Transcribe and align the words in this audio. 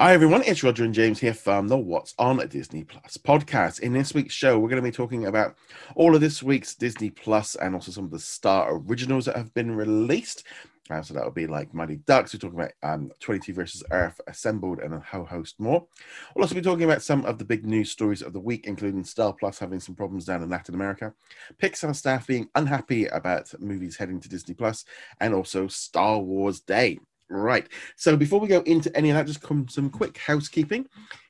Hi 0.00 0.14
everyone, 0.14 0.44
it's 0.46 0.62
Roger 0.62 0.84
and 0.84 0.94
James 0.94 1.18
here 1.18 1.34
from 1.34 1.66
the 1.66 1.76
What's 1.76 2.14
on 2.20 2.36
Disney 2.46 2.84
Plus 2.84 3.16
podcast. 3.16 3.80
In 3.80 3.92
this 3.92 4.14
week's 4.14 4.32
show, 4.32 4.56
we're 4.56 4.68
going 4.68 4.80
to 4.80 4.88
be 4.88 4.94
talking 4.94 5.26
about 5.26 5.56
all 5.96 6.14
of 6.14 6.20
this 6.20 6.40
week's 6.40 6.76
Disney 6.76 7.10
Plus 7.10 7.56
and 7.56 7.74
also 7.74 7.90
some 7.90 8.04
of 8.04 8.12
the 8.12 8.20
star 8.20 8.76
originals 8.76 9.24
that 9.24 9.34
have 9.34 9.52
been 9.54 9.72
released. 9.72 10.44
Uh, 10.88 11.02
so 11.02 11.14
that 11.14 11.24
would 11.24 11.34
be 11.34 11.48
like 11.48 11.74
Mighty 11.74 11.96
Ducks. 11.96 12.32
We're 12.32 12.38
talking 12.38 12.60
about 12.60 12.74
um, 12.84 13.10
22 13.18 13.52
versus 13.52 13.82
Earth 13.90 14.20
Assembled 14.28 14.78
and 14.78 14.94
a 14.94 15.00
whole 15.00 15.24
host 15.24 15.58
more. 15.58 15.84
We'll 16.32 16.44
also 16.44 16.54
be 16.54 16.62
talking 16.62 16.84
about 16.84 17.02
some 17.02 17.24
of 17.24 17.38
the 17.38 17.44
big 17.44 17.66
news 17.66 17.90
stories 17.90 18.22
of 18.22 18.32
the 18.32 18.38
week, 18.38 18.68
including 18.68 19.02
Star 19.02 19.32
Plus 19.32 19.58
having 19.58 19.80
some 19.80 19.96
problems 19.96 20.26
down 20.26 20.44
in 20.44 20.48
Latin 20.48 20.76
America, 20.76 21.12
Pixar 21.60 21.96
staff 21.96 22.24
being 22.24 22.48
unhappy 22.54 23.06
about 23.06 23.52
movies 23.58 23.96
heading 23.96 24.20
to 24.20 24.28
Disney 24.28 24.54
Plus, 24.54 24.84
and 25.18 25.34
also 25.34 25.66
Star 25.66 26.20
Wars 26.20 26.60
Day. 26.60 27.00
Right. 27.30 27.68
So 27.96 28.16
before 28.16 28.40
we 28.40 28.48
go 28.48 28.60
into 28.62 28.94
any 28.96 29.10
of 29.10 29.16
that, 29.16 29.26
just 29.26 29.42
come 29.42 29.68
some 29.68 29.90
quick 29.90 30.16
housekeeping. 30.18 30.86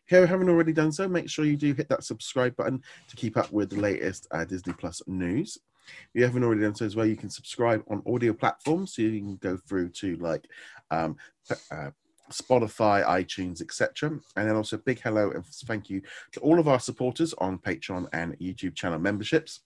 If 0.07 0.13
you 0.13 0.25
haven't 0.25 0.49
already 0.49 0.73
done 0.73 0.93
so, 0.93 1.09
make 1.09 1.29
sure 1.29 1.45
you 1.45 1.57
do 1.57 1.75
hit 1.75 1.89
that 1.89 2.05
subscribe 2.05 2.57
button 2.57 2.83
to 3.09 3.17
keep 3.17 3.37
up 3.37 3.53
with 3.53 3.71
the 3.71 3.81
latest 3.81 4.27
uh, 4.31 4.45
Disney 4.45 4.73
Plus 4.73 5.03
news. 5.07 5.59
If 5.87 6.09
you 6.15 6.25
haven't 6.25 6.45
already 6.45 6.63
done 6.63 6.75
so 6.75 6.87
as 6.87 6.97
well, 6.97 7.07
you 7.07 7.17
can 7.17 7.31
subscribe 7.31 7.83
on 7.91 8.03
audio 8.07 8.33
platforms, 8.33 8.95
so 8.95 9.03
you 9.03 9.21
can 9.21 9.37
go 9.37 9.57
through 9.57 9.91
to 9.91 10.17
like 10.17 10.47
um, 10.91 11.17
uh, 11.71 11.91
Spotify, 12.31 13.05
iTunes, 13.05 13.61
etc. 13.61 14.11
And 14.37 14.49
then 14.49 14.57
also 14.57 14.77
big 14.77 15.01
hello 15.01 15.31
and 15.31 15.45
thank 15.45 15.91
you 15.91 16.03
to 16.33 16.41
all 16.41 16.59
of 16.59 16.69
our 16.69 16.81
supporters 16.81 17.35
on 17.39 17.59
Patreon 17.59 18.07
and 18.13 18.39
YouTube 18.39 18.75
channel 18.75 18.99
memberships, 18.99 19.61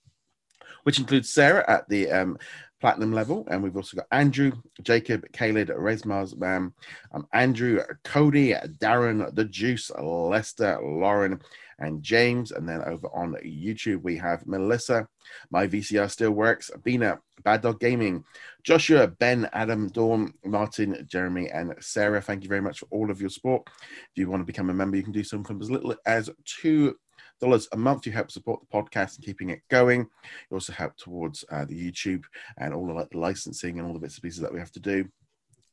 which 0.85 0.99
includes 0.99 1.33
Sarah 1.33 1.65
at 1.69 1.89
the 1.89 2.11
um, 2.11 2.39
platinum 2.83 3.13
level. 3.13 3.47
And 3.49 3.63
we've 3.63 3.77
also 3.77 3.97
got 3.97 4.09
Andrew, 4.11 4.53
Jacob, 4.83 5.25
Caleb, 5.33 5.69
Resmars, 5.69 6.35
um, 6.43 6.75
um, 7.13 7.27
Andrew, 7.33 7.81
Cody, 8.03 8.55
Darren, 8.81 9.33
The 9.37 9.45
Juice, 9.45 9.91
Lester, 9.97 10.81
Lauren, 10.83 11.41
and 11.79 12.03
James. 12.03 12.51
And 12.51 12.69
then 12.69 12.83
over 12.83 13.07
on 13.15 13.37
YouTube, 13.45 14.03
we 14.03 14.17
have 14.17 14.45
Melissa, 14.49 15.07
My 15.51 15.69
VCR 15.69 16.11
Still 16.11 16.33
Works, 16.33 16.73
Bina, 16.83 17.21
Bad 17.45 17.63
Dog 17.63 17.79
Gaming, 17.79 18.25
Joshua, 18.65 19.07
Ben, 19.07 19.49
Adam, 19.53 19.87
Dawn, 19.89 20.35
Martin, 20.45 21.07
Jeremy, 21.09 21.51
and 21.51 21.75
Sarah. 21.79 22.21
Thank 22.21 22.43
you 22.43 22.49
very 22.49 22.61
much 22.61 22.81
for 22.81 22.87
all 22.91 23.13
of 23.13 23.21
your 23.21 23.31
support. 23.31 23.63
If 23.77 24.17
you 24.17 24.29
want 24.29 24.43
to 24.43 24.47
become 24.47 24.71
a 24.71 24.75
member, 24.75 24.97
you 24.97 25.05
can 25.05 25.13
do 25.13 25.23
so 25.23 25.41
from 25.45 25.63
as 25.63 25.71
little 25.71 25.95
as 26.05 26.29
two 26.45 26.97
dollars 27.43 27.69
a 27.73 27.77
month. 27.77 28.07
You 28.07 28.13
help 28.13 28.31
support 28.31 28.61
the 28.61 28.67
podcast 28.67 29.17
and 29.17 29.25
keeping 29.25 29.51
it 29.51 29.61
going. 29.69 30.01
You 30.01 30.55
also 30.55 30.73
help 30.73 30.97
towards 30.97 31.45
uh, 31.51 31.65
the 31.65 31.91
YouTube 31.91 32.23
and 32.57 32.73
all 32.73 32.87
the 32.87 33.19
licensing 33.19 33.79
and 33.79 33.87
all 33.87 33.93
the 33.93 33.99
bits 33.99 34.15
and 34.15 34.23
pieces 34.23 34.41
that 34.41 34.53
we 34.53 34.61
have 34.61 34.73
to 34.73 34.81
do. 34.81 35.09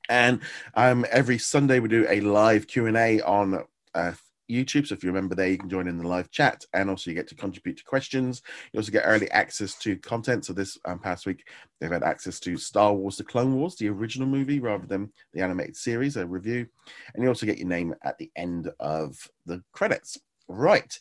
And 0.09 0.42
um, 0.73 1.06
every 1.12 1.38
Sunday 1.38 1.80
we 1.80 1.88
do 1.88 2.08
a 2.09 2.20
live 2.22 2.66
Q 2.66 2.88
and 2.88 2.97
A 2.97 3.22
on 3.22 3.64
uh, 3.94 4.14
YouTube. 4.50 4.88
So 4.88 4.95
if 4.95 5.03
you 5.03 5.12
remember 5.12 5.36
there, 5.36 5.50
you 5.50 5.59
can 5.59 5.70
join 5.70 5.88
in 5.88 6.00
the 6.00 6.08
live 6.08 6.31
chat 6.31 6.66
and 6.73 6.90
also 6.90 7.12
you 7.12 7.16
get 7.16 7.28
to 7.28 7.36
contribute 7.36 7.78
to 7.78 7.84
questions. 7.84 8.42
You 8.73 8.80
also 8.80 8.92
get 8.92 9.03
early 9.06 9.30
access 9.30 9.78
to 9.80 9.95
content. 9.97 10.45
So 10.45 10.53
this 10.53 10.75
um, 10.86 10.97
past 10.97 11.28
week, 11.28 11.47
they've 11.80 11.92
had 11.92 12.02
access 12.02 12.40
to 12.40 12.58
Star 12.58 12.92
Wars 12.95 13.17
The 13.17 13.23
Clone 13.23 13.56
Wars, 13.56 13.75
the 13.75 13.90
original 13.90 14.28
movie, 14.28 14.59
rather 14.59 14.88
than 14.88 15.12
the 15.34 15.42
animated 15.42 15.75
series, 15.75 16.17
a 16.17 16.25
review. 16.25 16.66
And 17.14 17.22
you 17.22 17.30
also 17.30 17.45
get 17.45 17.59
your 17.59 17.67
name 17.67 17.94
at 18.02 18.17
the 18.17 18.31
end 18.36 18.72
of 18.80 19.16
the 19.45 19.62
credits. 19.72 20.17
Right 20.47 20.97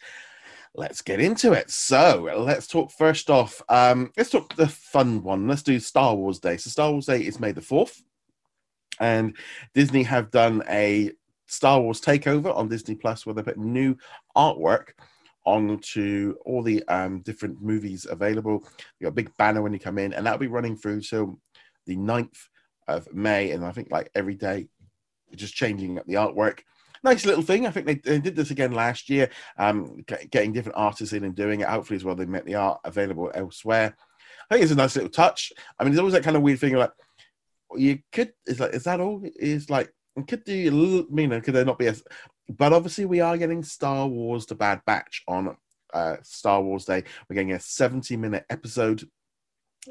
let's 0.74 1.02
get 1.02 1.20
into 1.20 1.52
it. 1.52 1.70
So 1.70 2.28
let's 2.38 2.66
talk 2.66 2.91
first 2.91 3.30
off. 3.30 3.62
Um, 3.69 4.12
let's 4.16 4.30
talk 4.30 4.55
the 4.55 4.69
fun 4.69 5.22
one. 5.22 5.48
Let's 5.48 5.62
do 5.62 5.80
Star 5.80 6.14
Wars 6.14 6.38
Day. 6.38 6.56
So 6.56 6.70
Star 6.70 6.91
Wars 6.91 7.06
Day 7.06 7.20
is 7.20 7.41
May 7.41 7.52
the 7.52 7.61
fourth, 7.61 8.02
and 9.00 9.36
Disney 9.74 10.02
have 10.05 10.30
done 10.30 10.62
a 10.69 11.12
Star 11.46 11.80
Wars 11.80 12.00
takeover 12.00 12.55
on 12.55 12.69
Disney 12.69 12.94
Plus, 12.94 13.24
where 13.24 13.34
they 13.34 13.42
put 13.42 13.58
new 13.58 13.96
artwork 14.36 14.91
onto 15.44 16.34
all 16.45 16.62
the 16.62 16.83
um, 16.89 17.20
different 17.20 17.61
movies 17.62 18.06
available. 18.08 18.62
You 19.00 19.05
got 19.05 19.08
a 19.08 19.12
big 19.12 19.35
banner 19.39 19.62
when 19.62 19.73
you 19.73 19.79
come 19.79 19.98
in, 19.98 20.12
and 20.12 20.27
that'll 20.27 20.39
be 20.39 20.46
running 20.46 20.77
through 20.77 21.00
till 21.00 21.39
the 21.86 21.96
9th 21.96 22.36
of 22.86 23.12
May. 23.14 23.52
And 23.52 23.64
I 23.64 23.73
think 23.73 23.90
like 23.90 24.11
every 24.14 24.35
day, 24.35 24.68
just 25.35 25.55
changing 25.55 25.98
up 25.98 26.06
the 26.06 26.14
artwork 26.14 26.61
nice 27.05 27.25
little 27.25 27.42
thing. 27.42 27.67
I 27.67 27.70
think 27.70 27.86
they, 27.86 27.95
they 27.95 28.19
did 28.19 28.36
this 28.36 28.51
again 28.51 28.73
last 28.73 29.09
year, 29.09 29.31
um, 29.59 30.05
getting 30.31 30.53
different 30.53 30.79
artists 30.79 31.13
in 31.13 31.25
and 31.25 31.35
doing 31.35 31.61
it. 31.61 31.69
Hopefully, 31.69 31.97
as 31.97 32.05
well, 32.05 32.14
they 32.14 32.27
make 32.27 32.45
the 32.45 32.57
art 32.57 32.81
available 32.85 33.31
elsewhere. 33.35 33.97
I 34.51 34.55
think 34.55 34.63
it's 34.63 34.73
a 34.73 34.77
nice 34.77 34.97
little 34.97 35.11
touch. 35.11 35.53
I 35.79 35.85
mean, 35.85 35.92
there's 35.92 36.01
always 36.01 36.14
that 36.14 36.25
kind 36.25 36.36
of 36.36 36.42
weird 36.42 36.61
thing 36.61 36.75
like 36.75 36.92
you 37.77 37.98
could 38.13 38.33
is 38.47 38.61
like 38.61 38.75
is 38.75 38.85
that 38.85 39.01
all? 39.01 39.23
Is 39.36 39.69
like 39.70 39.92
could 40.27 40.45
do 40.45 40.69
a 40.69 40.70
little, 40.70 41.20
you 41.20 41.27
know, 41.29 41.41
could 41.41 41.55
there 41.55 41.64
not 41.64 41.79
be 41.79 41.86
a? 41.86 41.95
But 42.48 42.73
obviously, 42.73 43.05
we 43.05 43.20
are 43.20 43.36
getting 43.36 43.63
Star 43.63 44.07
Wars: 44.07 44.47
The 44.47 44.55
Bad 44.55 44.80
Batch 44.86 45.23
on 45.29 45.57
uh, 45.92 46.17
Star 46.23 46.63
Wars 46.63 46.85
Day. 46.85 47.05
We're 47.29 47.35
getting 47.35 47.53
a 47.53 47.61
70 47.61 48.17
minute 48.17 48.45
episode 48.51 49.09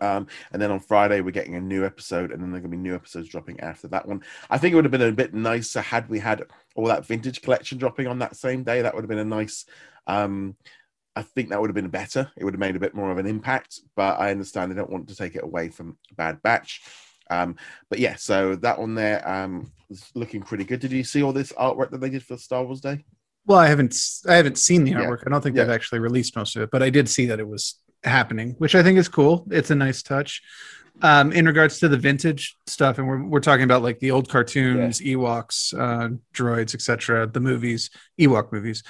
um, 0.01 0.27
and 0.51 0.61
then 0.61 0.71
on 0.71 0.79
Friday, 0.79 1.21
we're 1.21 1.31
getting 1.31 1.55
a 1.55 1.61
new 1.61 1.85
episode, 1.85 2.31
and 2.31 2.41
then 2.41 2.51
there 2.51 2.59
are 2.59 2.61
going 2.61 2.71
to 2.71 2.77
be 2.77 2.81
new 2.81 2.95
episodes 2.95 3.29
dropping 3.29 3.59
after 3.59 3.87
that 3.89 4.07
one. 4.07 4.23
I 4.49 4.57
think 4.57 4.73
it 4.73 4.75
would 4.75 4.85
have 4.85 4.91
been 4.91 5.01
a 5.01 5.11
bit 5.11 5.33
nicer 5.33 5.81
had 5.81 6.09
we 6.09 6.19
had 6.19 6.43
all 6.75 6.87
that 6.87 7.05
vintage 7.05 7.41
collection 7.41 7.77
dropping 7.77 8.07
on 8.07 8.19
that 8.19 8.35
same 8.35 8.63
day. 8.63 8.81
That 8.81 8.93
would 8.93 9.03
have 9.03 9.09
been 9.09 9.17
a 9.19 9.25
nice. 9.25 9.65
Um, 10.05 10.55
I 11.15 11.23
think 11.23 11.49
that 11.49 11.59
would 11.59 11.69
have 11.69 11.75
been 11.75 11.89
better. 11.89 12.31
It 12.37 12.43
would 12.43 12.53
have 12.53 12.59
made 12.59 12.75
a 12.75 12.79
bit 12.79 12.93
more 12.93 13.11
of 13.11 13.17
an 13.17 13.25
impact, 13.25 13.79
but 13.95 14.19
I 14.19 14.29
understand 14.29 14.71
they 14.71 14.75
don't 14.75 14.91
want 14.91 15.09
to 15.09 15.15
take 15.15 15.35
it 15.35 15.43
away 15.43 15.69
from 15.69 15.97
Bad 16.15 16.41
Batch. 16.43 16.81
Um, 17.29 17.55
but 17.89 17.99
yeah, 17.99 18.15
so 18.15 18.55
that 18.57 18.79
one 18.79 18.93
there 18.95 19.27
um, 19.27 19.71
is 19.89 20.11
looking 20.13 20.41
pretty 20.43 20.63
good. 20.63 20.79
Did 20.79 20.91
you 20.91 21.03
see 21.03 21.23
all 21.23 21.33
this 21.33 21.51
artwork 21.53 21.89
that 21.91 22.01
they 22.01 22.09
did 22.09 22.23
for 22.23 22.37
Star 22.37 22.63
Wars 22.63 22.81
Day? 22.81 23.03
Well, 23.47 23.57
I 23.57 23.67
haven't. 23.67 23.97
I 24.27 24.35
haven't 24.35 24.57
seen 24.57 24.83
the 24.83 24.91
artwork. 24.91 25.19
Yeah. 25.19 25.23
I 25.25 25.29
don't 25.31 25.41
think 25.41 25.55
Yeah. 25.55 25.63
they've 25.63 25.73
actually 25.73 25.99
released 25.99 26.35
most 26.35 26.55
of 26.55 26.61
it, 26.61 26.69
but 26.71 26.83
I 26.83 26.89
did 26.89 27.09
see 27.09 27.25
that 27.27 27.39
it 27.39 27.47
was 27.47 27.79
happening, 28.03 28.55
which 28.57 28.75
I 28.75 28.83
think 28.83 28.97
is 28.97 29.07
cool. 29.07 29.45
It's 29.51 29.71
a 29.71 29.75
nice 29.75 30.01
touch. 30.01 30.41
Um, 31.01 31.31
in 31.31 31.45
regards 31.45 31.77
to 31.79 31.87
the 31.87 31.97
vintage 31.97 32.55
stuff, 32.65 32.97
and 32.97 33.07
we're 33.07 33.23
we're 33.23 33.39
talking 33.39 33.65
about 33.65 33.83
like 33.83 33.99
the 33.99 34.09
old 34.09 34.29
cartoons, 34.29 34.99
Ewoks, 34.99 35.73
uh, 35.77 36.15
droids, 36.33 36.73
etc., 36.73 37.27
the 37.27 37.39
movies, 37.39 37.91
Ewok 38.19 38.51
movies. 38.51 38.81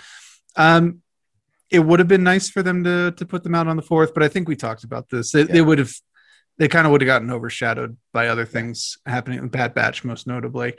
Um, 0.56 1.01
it 1.69 1.79
would 1.79 2.00
have 2.00 2.07
been 2.07 2.23
nice 2.23 2.50
for 2.50 2.63
them 2.63 2.85
to 2.85 3.12
to 3.12 3.25
put 3.25 3.44
them 3.44 3.56
out 3.56 3.68
on 3.68 3.75
the 3.75 3.81
fourth, 3.81 4.13
but 4.13 4.23
I 4.23 4.29
think 4.29 4.47
we 4.47 4.56
talked 4.56 4.85
about 4.85 5.09
this. 5.09 5.31
They, 5.31 5.44
they 5.44 5.62
would 5.62 5.79
have, 5.79 5.91
they 6.57 6.69
kind 6.69 6.88
of 6.88 6.91
would 6.91 7.01
have 7.01 7.07
gotten 7.07 7.29
overshadowed 7.29 7.97
by 8.13 8.29
other 8.29 8.45
things 8.45 8.97
happening. 9.06 9.39
in 9.39 9.50
Bad 9.50 9.74
Batch, 9.74 10.06
most 10.06 10.28
notably. 10.28 10.75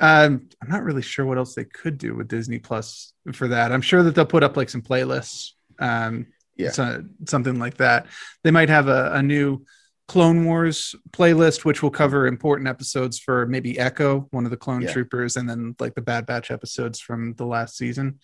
Um, 0.00 0.48
I'm 0.62 0.68
not 0.68 0.82
really 0.82 1.02
sure 1.02 1.26
what 1.26 1.38
else 1.38 1.54
they 1.54 1.64
could 1.64 1.98
do 1.98 2.14
with 2.16 2.28
Disney 2.28 2.58
Plus 2.58 3.12
for 3.32 3.48
that. 3.48 3.70
I'm 3.70 3.82
sure 3.82 4.02
that 4.02 4.14
they'll 4.14 4.26
put 4.26 4.42
up 4.42 4.56
like 4.56 4.70
some 4.70 4.82
playlists, 4.82 5.50
um, 5.78 6.26
Yeah. 6.56 6.70
so- 6.70 7.04
something 7.28 7.58
like 7.58 7.78
that. 7.78 8.06
They 8.42 8.50
might 8.50 8.68
have 8.68 8.88
a, 8.88 9.12
a 9.14 9.22
new 9.22 9.64
Clone 10.06 10.44
Wars 10.44 10.94
playlist, 11.12 11.64
which 11.64 11.82
will 11.82 11.90
cover 11.90 12.26
important 12.26 12.68
episodes 12.68 13.18
for 13.18 13.46
maybe 13.46 13.78
Echo, 13.78 14.26
one 14.32 14.44
of 14.44 14.50
the 14.50 14.56
clone 14.56 14.82
Yeah. 14.82 14.92
troopers, 14.92 15.36
and 15.36 15.48
then 15.48 15.74
like 15.80 15.94
the 15.94 16.02
Bad 16.02 16.26
Batch 16.26 16.50
episodes 16.50 17.00
from 17.00 17.34
the 17.34 17.46
last 17.46 17.76
season. 17.76 18.18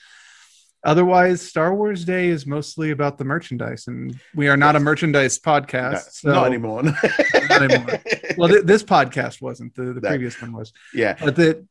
Otherwise, 0.83 1.43
Star 1.43 1.75
Wars 1.75 2.07
Day 2.07 2.29
is 2.29 2.47
mostly 2.47 2.91
about 2.91 3.19
the 3.19 3.25
merchandise, 3.25 3.87
and 3.87 4.19
we 4.35 4.49
are 4.49 4.57
not 4.57 4.77
a 4.77 4.81
merchandise 4.81 5.39
podcast. 5.39 5.93
No, 5.93 6.33
so- 6.33 6.33
not 6.33 6.47
anymore. 6.47 6.83
Not 7.51 7.63
anymore. 7.63 8.01
well, 8.39 8.49
th- 8.49 8.65
this 8.65 8.83
podcast 8.85 9.43
wasn't. 9.43 9.75
The, 9.75 9.93
the 9.93 10.01
No. 10.01 10.09
previous 10.09 10.41
one 10.41 10.53
was 10.53 10.73
yeah, 10.95 11.17
but 11.19 11.35
the, 11.35 11.67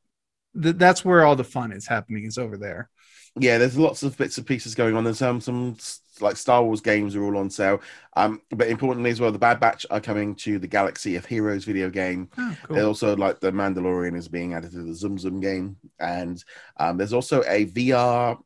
the 0.53 0.73
that's 0.73 1.05
where 1.05 1.23
all 1.23 1.35
the 1.37 1.43
fun 1.45 1.71
is 1.71 1.87
happening 1.87 2.25
is 2.25 2.37
over 2.37 2.57
there 2.57 2.89
yeah. 3.37 3.57
There's 3.57 3.77
lots 3.77 4.03
of 4.03 4.17
bits 4.17 4.37
and 4.37 4.47
pieces 4.47 4.75
going 4.75 4.95
on. 4.95 5.03
There's 5.03 5.21
um, 5.21 5.41
some 5.41 5.77
like 6.21 6.35
Star 6.37 6.63
Wars 6.63 6.81
games 6.81 7.15
are 7.15 7.23
all 7.23 7.37
on 7.37 7.49
sale. 7.49 7.81
Um, 8.15 8.41
but 8.51 8.67
importantly 8.67 9.09
as 9.11 9.21
well, 9.21 9.31
the 9.31 9.39
Bad 9.39 9.59
Batch 9.59 9.85
are 9.89 10.01
coming 10.01 10.35
to 10.35 10.59
the 10.59 10.67
Galaxy 10.67 11.15
of 11.15 11.25
Heroes 11.25 11.63
video 11.65 11.89
game. 11.89 12.29
oh, 12.37 12.55
There's 12.69 12.85
also 12.85 13.15
like 13.15 13.39
the 13.39 13.51
Mandalorian 13.51 14.17
is 14.17 14.27
being 14.27 14.53
added 14.53 14.71
to 14.71 14.83
the 14.83 14.93
Zoom 14.93 15.17
Zoom 15.17 15.39
game, 15.39 15.77
and 15.99 16.43
um, 16.77 16.97
there's 16.97 17.13
also 17.13 17.41
a 17.43 17.65
VR 17.67 18.37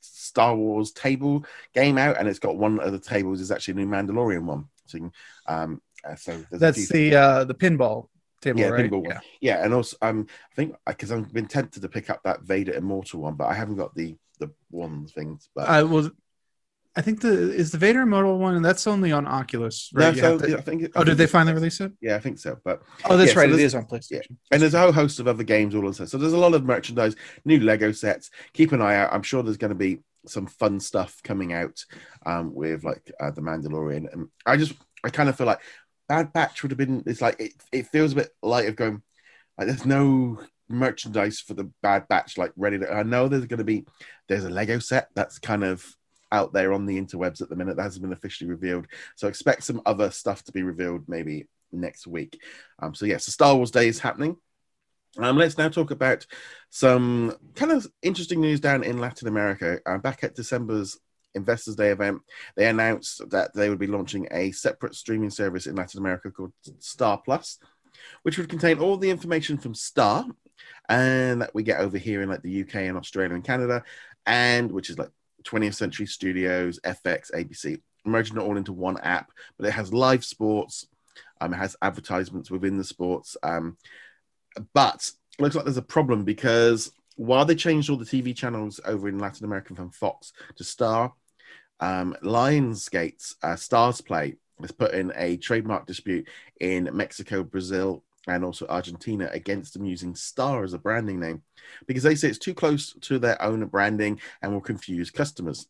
Star 0.00 0.54
Wars 0.54 0.92
table 0.92 1.44
game 1.74 1.96
out, 1.98 2.18
and 2.18 2.28
it's 2.28 2.38
got 2.38 2.56
one 2.56 2.80
of 2.80 2.92
the 2.92 2.98
tables 2.98 3.40
is 3.40 3.50
actually 3.50 3.72
a 3.82 3.84
new 3.84 3.86
Mandalorian 3.86 4.44
one. 4.44 4.66
So, 4.86 5.10
um, 5.46 5.80
uh, 6.04 6.16
so 6.16 6.44
that's 6.50 6.88
the 6.88 7.14
uh 7.14 7.44
the 7.44 7.54
pinball 7.54 8.08
table 8.40 8.60
Yeah, 8.60 8.68
right 8.68 8.90
pinball 8.90 9.02
one. 9.02 9.10
yeah. 9.10 9.20
yeah, 9.40 9.64
and 9.64 9.72
also 9.72 9.96
um, 10.02 10.26
I 10.50 10.54
think 10.54 10.74
because 10.86 11.12
I've 11.12 11.32
been 11.32 11.46
tempted 11.46 11.80
to 11.82 11.88
pick 11.88 12.10
up 12.10 12.20
that 12.24 12.42
Vader 12.42 12.72
Immortal 12.72 13.20
one, 13.20 13.34
but 13.36 13.46
I 13.46 13.54
haven't 13.54 13.76
got 13.76 13.94
the 13.94 14.16
the 14.42 14.50
one 14.70 15.06
thing. 15.14 15.38
But 15.54 15.68
i 15.68 15.82
was 15.82 16.10
i 16.94 17.00
think 17.00 17.22
the 17.22 17.34
is 17.62 17.70
the 17.72 17.78
vader 17.78 18.02
immortal 18.02 18.36
one 18.38 18.54
and 18.56 18.64
that's 18.68 18.86
only 18.86 19.12
on 19.18 19.26
oculus 19.26 19.90
right 19.94 20.14
You 20.14 20.20
so, 20.20 20.38
to- 20.38 20.50
yeah, 20.50 20.56
I 20.56 20.60
think. 20.60 20.82
I 20.82 20.86
oh 20.96 21.04
did 21.04 21.12
think 21.12 21.18
they 21.18 21.26
finally 21.26 21.54
release 21.54 21.80
it 21.80 21.92
Yeah, 22.02 22.16
I 22.16 22.18
think 22.24 22.38
so. 22.38 22.58
But 22.66 22.82
oh 23.06 23.16
that's 23.16 23.32
Yeah, 23.32 23.38
right 23.40 23.48
it 23.48 23.56
there's- 23.56 23.72
is 23.72 23.74
on 23.74 23.86
playstation 23.86 24.36
and 24.50 24.60
there's 24.60 24.74
a 24.74 24.80
whole 24.84 24.92
host 25.02 25.18
of 25.20 25.26
other 25.32 25.44
games 25.54 25.74
all 25.74 25.86
on 25.86 25.94
set. 25.94 26.08
So 26.10 26.18
there's 26.18 26.34
a 26.40 26.44
lot 26.46 26.54
of 26.54 26.64
merchandise, 26.74 27.14
new 27.50 27.60
Lego 27.60 27.92
sets. 27.92 28.30
Keep 28.52 28.72
an 28.72 28.82
eye 28.82 28.96
out. 29.00 29.12
I'm 29.14 29.22
sure 29.30 29.42
there's 29.42 29.56
going 29.64 29.76
to 29.78 29.84
be 29.88 30.00
some 30.26 30.46
fun 30.46 30.80
stuff 30.80 31.12
coming 31.24 31.52
out 31.60 31.76
um, 32.26 32.54
with 32.54 32.84
like 32.84 33.04
uh, 33.18 33.30
the 33.36 33.40
Mandalorian. 33.40 34.12
And 34.12 34.28
I 34.46 34.56
just, 34.56 34.74
I 35.02 35.08
kind 35.10 35.28
of 35.30 35.36
feel 35.36 35.48
like 35.52 35.62
Bad 36.08 36.32
Batch 36.34 36.62
would 36.62 36.70
have 36.72 36.78
been. 36.78 37.02
It's 37.06 37.20
like 37.26 37.40
it, 37.40 37.52
it 37.72 37.86
feels 37.88 38.12
a 38.12 38.16
bit 38.16 38.30
light 38.42 38.68
of 38.68 38.76
going. 38.76 39.02
Like 39.56 39.66
there's 39.68 39.86
no 39.86 40.38
merchandise 40.72 41.40
for 41.40 41.54
the 41.54 41.70
Bad 41.82 42.08
Batch 42.08 42.38
like 42.38 42.52
ready 42.56 42.78
to. 42.78 42.92
I 42.92 43.02
know 43.02 43.28
there's 43.28 43.46
going 43.46 43.58
to 43.58 43.64
be 43.64 43.84
there's 44.28 44.44
a 44.44 44.50
Lego 44.50 44.78
set 44.78 45.08
that's 45.14 45.38
kind 45.38 45.64
of 45.64 45.84
out 46.32 46.52
there 46.52 46.72
on 46.72 46.86
the 46.86 47.00
interwebs 47.00 47.42
at 47.42 47.48
the 47.48 47.56
minute 47.56 47.76
that 47.76 47.82
hasn't 47.82 48.02
been 48.02 48.12
officially 48.12 48.50
revealed. 48.50 48.86
So 49.16 49.28
expect 49.28 49.64
some 49.64 49.82
other 49.84 50.10
stuff 50.10 50.42
to 50.44 50.52
be 50.52 50.62
revealed 50.62 51.02
maybe 51.06 51.46
next 51.70 52.06
week. 52.06 52.40
Um, 52.78 52.94
so 52.94 53.06
yes, 53.06 53.26
the 53.26 53.32
Star 53.32 53.54
Wars 53.54 53.70
Day 53.70 53.86
is 53.86 54.00
happening. 54.00 54.36
Um, 55.18 55.36
let's 55.36 55.58
now 55.58 55.68
talk 55.68 55.90
about 55.90 56.26
some 56.70 57.36
kind 57.54 57.70
of 57.70 57.86
interesting 58.00 58.40
news 58.40 58.60
down 58.60 58.82
in 58.82 58.98
Latin 58.98 59.28
America. 59.28 59.78
Uh, 59.84 59.98
back 59.98 60.24
at 60.24 60.34
December's 60.34 60.98
Investors 61.34 61.76
Day 61.76 61.90
event, 61.90 62.22
they 62.56 62.66
announced 62.66 63.28
that 63.30 63.54
they 63.54 63.68
would 63.68 63.78
be 63.78 63.86
launching 63.86 64.26
a 64.30 64.52
separate 64.52 64.94
streaming 64.94 65.30
service 65.30 65.66
in 65.66 65.76
Latin 65.76 66.00
America 66.00 66.30
called 66.30 66.52
Star 66.78 67.20
Plus, 67.22 67.58
which 68.22 68.38
would 68.38 68.48
contain 68.48 68.78
all 68.78 68.96
the 68.96 69.10
information 69.10 69.58
from 69.58 69.74
Star 69.74 70.24
and 70.88 71.42
that 71.42 71.54
we 71.54 71.62
get 71.62 71.80
over 71.80 71.98
here 71.98 72.22
in 72.22 72.28
like 72.28 72.42
the 72.42 72.62
UK 72.62 72.76
and 72.76 72.96
Australia 72.96 73.34
and 73.34 73.44
Canada, 73.44 73.82
and 74.26 74.70
which 74.70 74.90
is 74.90 74.98
like 74.98 75.10
20th 75.44 75.74
Century 75.74 76.06
Studios, 76.06 76.78
FX, 76.84 77.32
ABC, 77.32 77.80
merging 78.04 78.36
it 78.36 78.40
all 78.40 78.56
into 78.56 78.72
one 78.72 78.98
app. 78.98 79.30
But 79.58 79.68
it 79.68 79.72
has 79.72 79.92
live 79.92 80.24
sports, 80.24 80.86
um, 81.40 81.52
it 81.54 81.58
has 81.58 81.76
advertisements 81.82 82.50
within 82.50 82.78
the 82.78 82.84
sports. 82.84 83.36
Um, 83.42 83.76
but 84.74 85.10
looks 85.38 85.54
like 85.54 85.64
there's 85.64 85.76
a 85.76 85.82
problem 85.82 86.24
because 86.24 86.92
while 87.16 87.44
they 87.44 87.54
changed 87.54 87.90
all 87.90 87.96
the 87.96 88.04
TV 88.04 88.34
channels 88.34 88.80
over 88.84 89.08
in 89.08 89.18
Latin 89.18 89.44
America 89.44 89.74
from 89.74 89.90
Fox 89.90 90.32
to 90.56 90.64
Star, 90.64 91.12
um, 91.80 92.16
Lionsgate, 92.22 93.34
uh, 93.42 93.54
Starzplay, 93.54 94.36
has 94.60 94.72
put 94.72 94.94
in 94.94 95.12
a 95.16 95.36
trademark 95.38 95.86
dispute 95.86 96.28
in 96.60 96.88
Mexico, 96.92 97.42
Brazil, 97.42 98.04
and 98.28 98.44
also 98.44 98.66
Argentina 98.68 99.28
against 99.32 99.74
them 99.74 99.84
using 99.84 100.14
Star 100.14 100.62
as 100.62 100.72
a 100.72 100.78
branding 100.78 101.18
name 101.18 101.42
because 101.86 102.02
they 102.02 102.14
say 102.14 102.28
it's 102.28 102.38
too 102.38 102.54
close 102.54 102.92
to 103.00 103.18
their 103.18 103.40
own 103.42 103.64
branding 103.66 104.20
and 104.40 104.52
will 104.52 104.60
confuse 104.60 105.10
customers. 105.10 105.66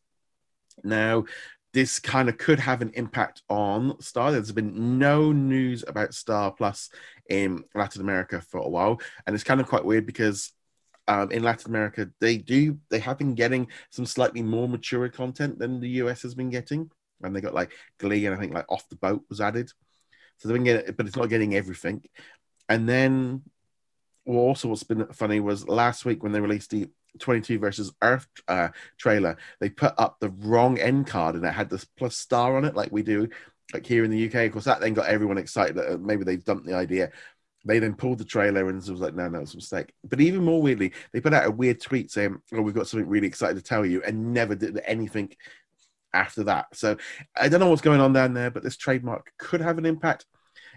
Now, 0.85 1.25
this 1.73 1.99
kind 1.99 2.29
of 2.29 2.37
could 2.37 2.61
have 2.61 2.83
an 2.83 2.93
impact 2.95 3.43
on 3.49 4.01
Star. 4.01 4.31
There's 4.31 4.53
been 4.53 4.99
no 4.99 5.33
news 5.33 5.85
about 5.87 6.15
Star 6.15 6.53
Plus 6.53 6.91
in 7.31 7.65
Latin 7.75 8.03
America 8.03 8.41
for 8.41 8.61
a 8.61 8.69
while, 8.69 9.01
and 9.27 9.35
it's 9.35 9.45
kind 9.45 9.61
of 9.61 9.69
quite 9.69 9.85
weird 9.85 10.05
because 10.05 10.53
um, 11.09 11.31
in 11.31 11.43
Latin 11.43 11.71
America 11.71 12.11
they 12.21 12.37
do 12.37 12.79
they 12.91 12.99
have 12.99 13.19
been 13.19 13.35
getting 13.35 13.69
some 13.91 14.07
slightly 14.07 14.43
more 14.43 14.69
mature 14.69 15.09
content 15.09 15.59
than 15.59 15.81
the 15.81 15.89
US 15.89 16.23
has 16.23 16.35
been 16.35 16.51
getting, 16.51 16.91
and 17.23 17.35
they 17.35 17.41
got 17.41 17.55
like 17.55 17.73
Glee 17.99 18.27
and 18.27 18.35
I 18.35 18.39
think 18.39 18.53
like 18.53 18.71
Off 18.71 18.89
the 18.91 18.97
Boat 18.97 19.23
was 19.31 19.41
added, 19.41 19.71
so 20.37 20.49
they've 20.49 20.57
been 20.57 20.65
getting, 20.65 20.95
but 20.95 21.07
it's 21.07 21.17
not 21.17 21.31
getting 21.31 21.55
everything. 21.55 22.03
And 22.69 22.89
then, 22.89 23.43
also 24.27 24.69
what's 24.69 24.85
been 24.85 25.07
funny 25.09 25.41
was 25.41 25.69
last 25.69 26.05
week 26.05 26.23
when 26.23 26.33
they 26.33 26.41
released 26.41 26.71
the 26.71 26.89
22 27.19 27.59
versus 27.59 27.93
Earth 28.03 28.27
uh, 28.49 28.69
trailer, 28.97 29.37
they 29.61 29.69
put 29.69 29.95
up 29.99 30.19
the 30.21 30.31
wrong 30.31 30.79
end 30.79 31.07
card 31.07 31.35
and 31.35 31.45
it 31.45 31.53
had 31.53 31.71
this 31.71 31.85
plus 31.85 32.17
star 32.17 32.57
on 32.57 32.65
it, 32.65 32.75
like 32.75 32.93
we 32.93 33.03
do, 33.03 33.29
like 33.73 33.87
here 33.87 34.05
in 34.05 34.11
the 34.11 34.27
UK. 34.27 34.47
Of 34.47 34.53
course, 34.53 34.65
that 34.65 34.81
then 34.81 34.95
got 34.95 35.07
everyone 35.07 35.39
excited 35.39 35.77
that 35.77 35.95
uh, 35.95 35.99
maybe 35.99 36.25
they've 36.25 36.45
dumped 36.45 36.67
the 36.67 36.75
idea. 36.75 37.11
They 37.65 37.79
then 37.79 37.95
pulled 37.95 38.19
the 38.19 38.25
trailer 38.25 38.69
and 38.69 38.77
was 38.77 38.89
like, 38.89 39.15
no, 39.15 39.29
no, 39.29 39.41
it's 39.41 39.55
a 39.55 39.57
mistake. 39.57 39.93
But 40.05 40.21
even 40.21 40.45
more 40.45 40.61
weirdly, 40.61 40.93
they 41.13 41.21
put 41.21 41.35
out 41.35 41.47
a 41.47 41.51
weird 41.51 41.81
tweet 41.81 42.11
saying, 42.11 42.41
oh, 42.53 42.63
we've 42.63 42.75
got 42.75 42.89
something 42.89 43.09
really 43.09 43.29
excited 43.29 43.55
to 43.55 43.63
tell 43.63 43.87
you, 43.87 44.03
and 44.03 44.33
never 44.33 44.55
did 44.55 44.81
anything 44.85 45.35
after 46.13 46.45
that. 46.45 46.75
So 46.75 46.97
I 47.37 47.49
don't 47.49 47.61
know 47.61 47.71
what's 47.71 47.83
going 47.83 48.01
on 48.01 48.13
down 48.13 48.35
there, 48.35 48.51
but 48.51 48.65
this 48.65 48.77
trademark 48.77 49.33
could 49.39 49.61
have 49.61 49.79
an 49.79 49.87
impact. 49.87 50.27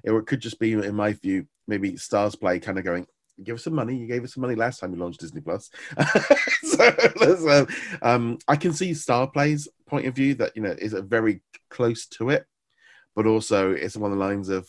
It 0.03 0.25
could 0.27 0.39
just 0.39 0.59
be, 0.59 0.73
in 0.73 0.95
my 0.95 1.13
view, 1.13 1.47
maybe 1.67 1.93
Starzplay 1.93 2.61
kind 2.61 2.77
of 2.77 2.85
going, 2.85 3.07
give 3.43 3.55
us 3.55 3.63
some 3.63 3.75
money. 3.75 3.95
You 3.95 4.07
gave 4.07 4.23
us 4.23 4.33
some 4.33 4.41
money 4.41 4.55
last 4.55 4.79
time 4.79 4.93
you 4.93 4.99
launched 4.99 5.19
Disney 5.19 5.41
Plus. 5.41 5.69
so 6.63 7.67
um, 8.01 8.37
I 8.47 8.55
can 8.55 8.73
see 8.73 8.91
Starzplay's 8.91 9.67
point 9.87 10.07
of 10.07 10.15
view 10.15 10.35
that 10.35 10.55
you 10.55 10.61
know 10.61 10.75
is 10.77 10.93
very 10.93 11.41
close 11.69 12.05
to 12.07 12.29
it, 12.29 12.45
but 13.15 13.25
also 13.25 13.71
it's 13.71 13.95
of 13.95 14.01
the 14.01 14.09
lines 14.09 14.49
of, 14.49 14.67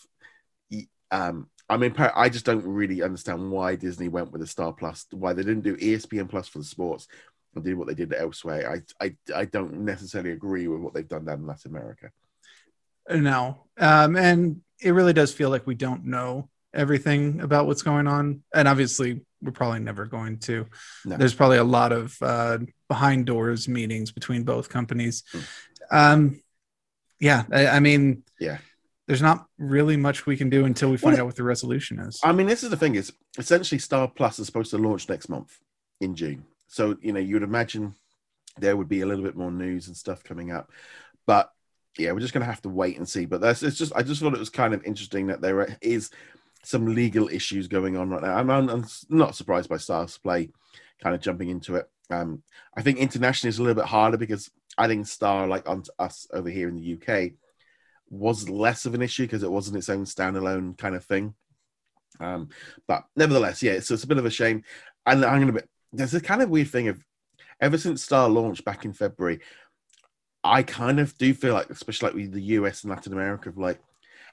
um, 1.10 1.48
I 1.68 1.76
mean, 1.76 1.94
I 1.98 2.28
just 2.28 2.44
don't 2.44 2.64
really 2.64 3.02
understand 3.02 3.50
why 3.50 3.74
Disney 3.74 4.08
went 4.08 4.30
with 4.30 4.42
a 4.42 4.46
Star 4.46 4.72
Plus, 4.72 5.06
why 5.10 5.32
they 5.32 5.42
didn't 5.42 5.62
do 5.64 5.76
ESPN 5.76 6.28
Plus 6.28 6.46
for 6.46 6.58
the 6.58 6.64
sports 6.64 7.08
and 7.54 7.64
did 7.64 7.74
what 7.74 7.88
they 7.88 7.94
did 7.94 8.14
elsewhere. 8.14 8.82
I, 9.00 9.04
I, 9.04 9.16
I 9.34 9.44
don't 9.46 9.80
necessarily 9.80 10.30
agree 10.30 10.68
with 10.68 10.80
what 10.80 10.94
they've 10.94 11.08
done 11.08 11.24
down 11.24 11.40
in 11.40 11.46
Latin 11.46 11.72
America. 11.72 12.10
No, 13.08 13.66
um, 13.78 14.16
and 14.16 14.60
it 14.80 14.90
really 14.90 15.12
does 15.12 15.32
feel 15.32 15.50
like 15.50 15.66
we 15.66 15.74
don't 15.74 16.04
know 16.04 16.48
everything 16.72 17.40
about 17.40 17.66
what's 17.66 17.82
going 17.82 18.06
on. 18.06 18.42
And 18.54 18.68
obviously, 18.68 19.22
we're 19.42 19.52
probably 19.52 19.80
never 19.80 20.04
going 20.04 20.38
to. 20.40 20.66
No. 21.04 21.16
There's 21.16 21.34
probably 21.34 21.58
a 21.58 21.64
lot 21.64 21.92
of 21.92 22.16
uh, 22.20 22.58
behind 22.88 23.26
doors 23.26 23.68
meetings 23.68 24.12
between 24.12 24.44
both 24.44 24.68
companies. 24.68 25.22
Mm. 25.32 25.44
Um, 25.90 26.40
yeah, 27.20 27.44
I, 27.50 27.66
I, 27.68 27.80
mean, 27.80 28.24
yeah, 28.38 28.58
there's 29.06 29.22
not 29.22 29.46
really 29.58 29.96
much 29.96 30.26
we 30.26 30.36
can 30.36 30.50
do 30.50 30.64
until 30.64 30.90
we 30.90 30.96
find 30.96 31.14
well, 31.14 31.22
out 31.22 31.26
what 31.26 31.36
the 31.36 31.44
resolution 31.44 31.98
is. 32.00 32.20
I 32.22 32.32
mean, 32.32 32.46
this 32.46 32.62
is 32.62 32.70
the 32.70 32.76
thing: 32.76 32.94
is 32.94 33.12
essentially 33.38 33.78
Star 33.78 34.08
Plus 34.08 34.38
is 34.38 34.46
supposed 34.46 34.70
to 34.70 34.78
launch 34.78 35.08
next 35.08 35.28
month 35.28 35.58
in 36.00 36.14
June. 36.14 36.44
So 36.66 36.96
you 37.00 37.12
know, 37.12 37.20
you'd 37.20 37.42
imagine 37.42 37.94
there 38.58 38.76
would 38.76 38.88
be 38.88 39.00
a 39.00 39.06
little 39.06 39.24
bit 39.24 39.36
more 39.36 39.50
news 39.50 39.86
and 39.86 39.96
stuff 39.96 40.24
coming 40.24 40.50
up, 40.50 40.70
but 41.26 41.50
yeah, 41.98 42.12
we're 42.12 42.20
just 42.20 42.32
going 42.32 42.44
to 42.44 42.50
have 42.50 42.62
to 42.62 42.68
wait 42.68 42.96
and 42.96 43.08
see. 43.08 43.24
But 43.24 43.40
that's 43.40 43.62
it's 43.62 43.78
just 43.78 43.92
I 43.94 44.02
just 44.02 44.20
thought 44.20 44.34
it 44.34 44.40
was 44.40 44.50
kind 44.50 44.74
of 44.74 44.84
interesting 44.84 45.26
that 45.28 45.40
there 45.40 45.76
is 45.80 46.10
some 46.62 46.94
legal 46.94 47.28
issues 47.28 47.68
going 47.68 47.96
on 47.96 48.10
right 48.10 48.22
now. 48.22 48.34
I'm, 48.36 48.50
I'm, 48.50 48.68
I'm 48.68 48.84
not 49.08 49.36
surprised 49.36 49.68
by 49.68 49.76
Starzplay 49.76 50.50
kind 51.00 51.14
of 51.14 51.20
jumping 51.20 51.48
into 51.48 51.76
it. 51.76 51.88
Um, 52.10 52.42
I 52.76 52.82
think 52.82 52.98
internationally 52.98 53.50
is 53.50 53.58
a 53.58 53.62
little 53.62 53.80
bit 53.80 53.88
harder 53.88 54.16
because 54.16 54.50
adding 54.78 55.04
Star, 55.04 55.46
like 55.46 55.68
onto 55.68 55.90
us 55.98 56.26
over 56.32 56.48
here 56.48 56.68
in 56.68 56.76
the 56.76 56.94
UK, 56.94 57.32
was 58.10 58.48
less 58.48 58.86
of 58.86 58.94
an 58.94 59.02
issue 59.02 59.24
because 59.24 59.42
it 59.42 59.50
wasn't 59.50 59.76
its 59.76 59.88
own 59.88 60.04
standalone 60.04 60.76
kind 60.76 60.94
of 60.94 61.04
thing. 61.04 61.34
Um, 62.20 62.48
but 62.86 63.04
nevertheless, 63.14 63.62
yeah, 63.62 63.80
so 63.80 63.94
it's 63.94 64.04
a 64.04 64.08
bit 64.08 64.18
of 64.18 64.26
a 64.26 64.30
shame. 64.30 64.62
And 65.04 65.24
I'm 65.24 65.46
to 65.46 65.52
be, 65.52 65.60
there's 65.92 66.14
a 66.14 66.20
kind 66.20 66.42
of 66.42 66.50
weird 66.50 66.68
thing 66.68 66.88
of 66.88 67.04
ever 67.60 67.78
since 67.78 68.02
Star 68.02 68.28
launched 68.28 68.64
back 68.64 68.84
in 68.84 68.92
February, 68.92 69.40
I 70.46 70.62
kind 70.62 71.00
of 71.00 71.16
do 71.18 71.34
feel 71.34 71.54
like, 71.54 71.70
especially 71.70 72.08
like 72.08 72.16
with 72.16 72.32
the 72.32 72.42
US 72.42 72.82
and 72.82 72.90
Latin 72.90 73.12
America, 73.12 73.48
of 73.48 73.58
like 73.58 73.80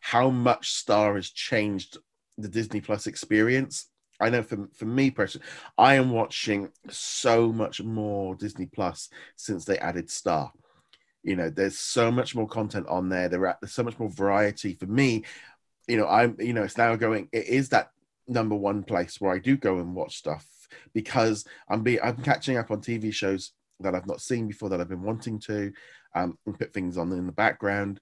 how 0.01 0.29
much 0.29 0.71
Star 0.73 1.15
has 1.15 1.29
changed 1.29 1.97
the 2.37 2.49
Disney 2.49 2.81
Plus 2.81 3.07
experience. 3.07 3.87
I 4.19 4.29
know 4.29 4.43
for, 4.43 4.69
for 4.73 4.85
me 4.85 5.11
personally, 5.11 5.47
I 5.77 5.95
am 5.95 6.11
watching 6.11 6.69
so 6.89 7.51
much 7.51 7.81
more 7.81 8.35
Disney 8.35 8.67
Plus 8.67 9.09
since 9.35 9.65
they 9.65 9.77
added 9.79 10.09
Star. 10.09 10.51
You 11.23 11.35
know, 11.35 11.49
there's 11.49 11.79
so 11.79 12.11
much 12.11 12.35
more 12.35 12.47
content 12.47 12.87
on 12.87 13.09
there. 13.09 13.29
There 13.29 13.57
there's 13.61 13.73
so 13.73 13.83
much 13.83 13.97
more 13.97 14.09
variety 14.09 14.73
for 14.73 14.87
me. 14.87 15.23
You 15.87 15.97
know, 15.97 16.07
I'm 16.07 16.35
you 16.39 16.53
know, 16.53 16.63
it's 16.63 16.77
now 16.77 16.95
going. 16.95 17.29
It 17.31 17.47
is 17.47 17.69
that 17.69 17.91
number 18.27 18.55
one 18.55 18.83
place 18.83 19.19
where 19.19 19.33
I 19.33 19.39
do 19.39 19.57
go 19.57 19.79
and 19.79 19.95
watch 19.95 20.17
stuff 20.17 20.45
because 20.93 21.45
I'm 21.69 21.81
be 21.81 22.01
I'm 22.01 22.17
catching 22.17 22.57
up 22.57 22.71
on 22.71 22.81
TV 22.81 23.13
shows 23.13 23.53
that 23.79 23.95
I've 23.95 24.07
not 24.07 24.21
seen 24.21 24.47
before 24.47 24.69
that 24.69 24.81
I've 24.81 24.89
been 24.89 25.03
wanting 25.03 25.39
to, 25.41 25.71
um, 26.15 26.37
and 26.45 26.57
put 26.57 26.73
things 26.73 26.97
on 26.97 27.11
in 27.11 27.25
the 27.25 27.31
background. 27.31 27.99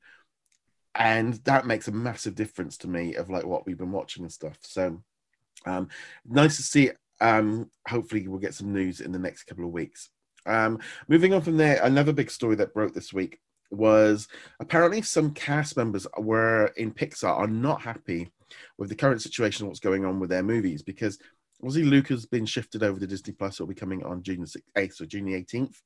And 0.96 1.36
that 1.46 1.66
makes 1.66 1.88
a 1.88 1.92
massive 1.92 2.36
difference 2.36 2.78
to 2.80 2.88
me 2.88 3.16
of 3.16 3.30
like 3.30 3.46
what 3.46 3.66
we've 3.66 3.78
been 3.78 3.92
watching 3.92 4.24
and 4.24 4.32
stuff. 4.32 4.58
So 4.62 5.02
um 5.66 5.90
nice 6.26 6.58
to 6.58 6.64
see 6.64 6.92
um 7.20 7.70
hopefully 7.88 8.28
we'll 8.28 8.40
get 8.40 8.54
some 8.54 8.74
news 8.74 9.02
in 9.02 9.12
the 9.12 9.20
next 9.20 9.44
couple 9.44 9.66
of 9.66 9.72
weeks. 9.72 10.10
Um 10.46 10.80
moving 11.08 11.34
on 11.34 11.42
from 11.42 11.58
there 11.58 11.80
another 11.84 12.14
big 12.14 12.32
story 12.32 12.56
that 12.56 12.74
broke 12.74 12.94
this 12.94 13.14
week 13.14 13.40
was 13.70 14.28
apparently 14.60 15.02
some 15.02 15.34
cast 15.34 15.78
members 15.78 16.06
were 16.18 16.68
in 16.78 16.92
pixar 16.92 17.30
are 17.30 17.48
not 17.48 17.82
happy 17.82 18.32
with 18.78 18.90
the 18.90 18.96
current 18.96 19.22
situation 19.22 19.66
what's 19.66 19.80
going 19.80 20.04
on 20.04 20.20
with 20.20 20.30
their 20.30 20.44
movies 20.44 20.82
because 20.82 21.18
obviously 21.64 21.84
luca 21.84 22.14
has 22.14 22.26
been 22.26 22.46
shifted 22.46 22.84
over 22.84 23.00
to 23.00 23.08
disney 23.08 23.32
plus 23.32 23.56
it'll 23.56 23.68
be 23.68 23.74
coming 23.74 24.04
on 24.04 24.22
june 24.24 24.42
the 24.42 24.62
8th 24.76 25.00
or 25.00 25.06
june 25.06 25.28
18th 25.28 25.78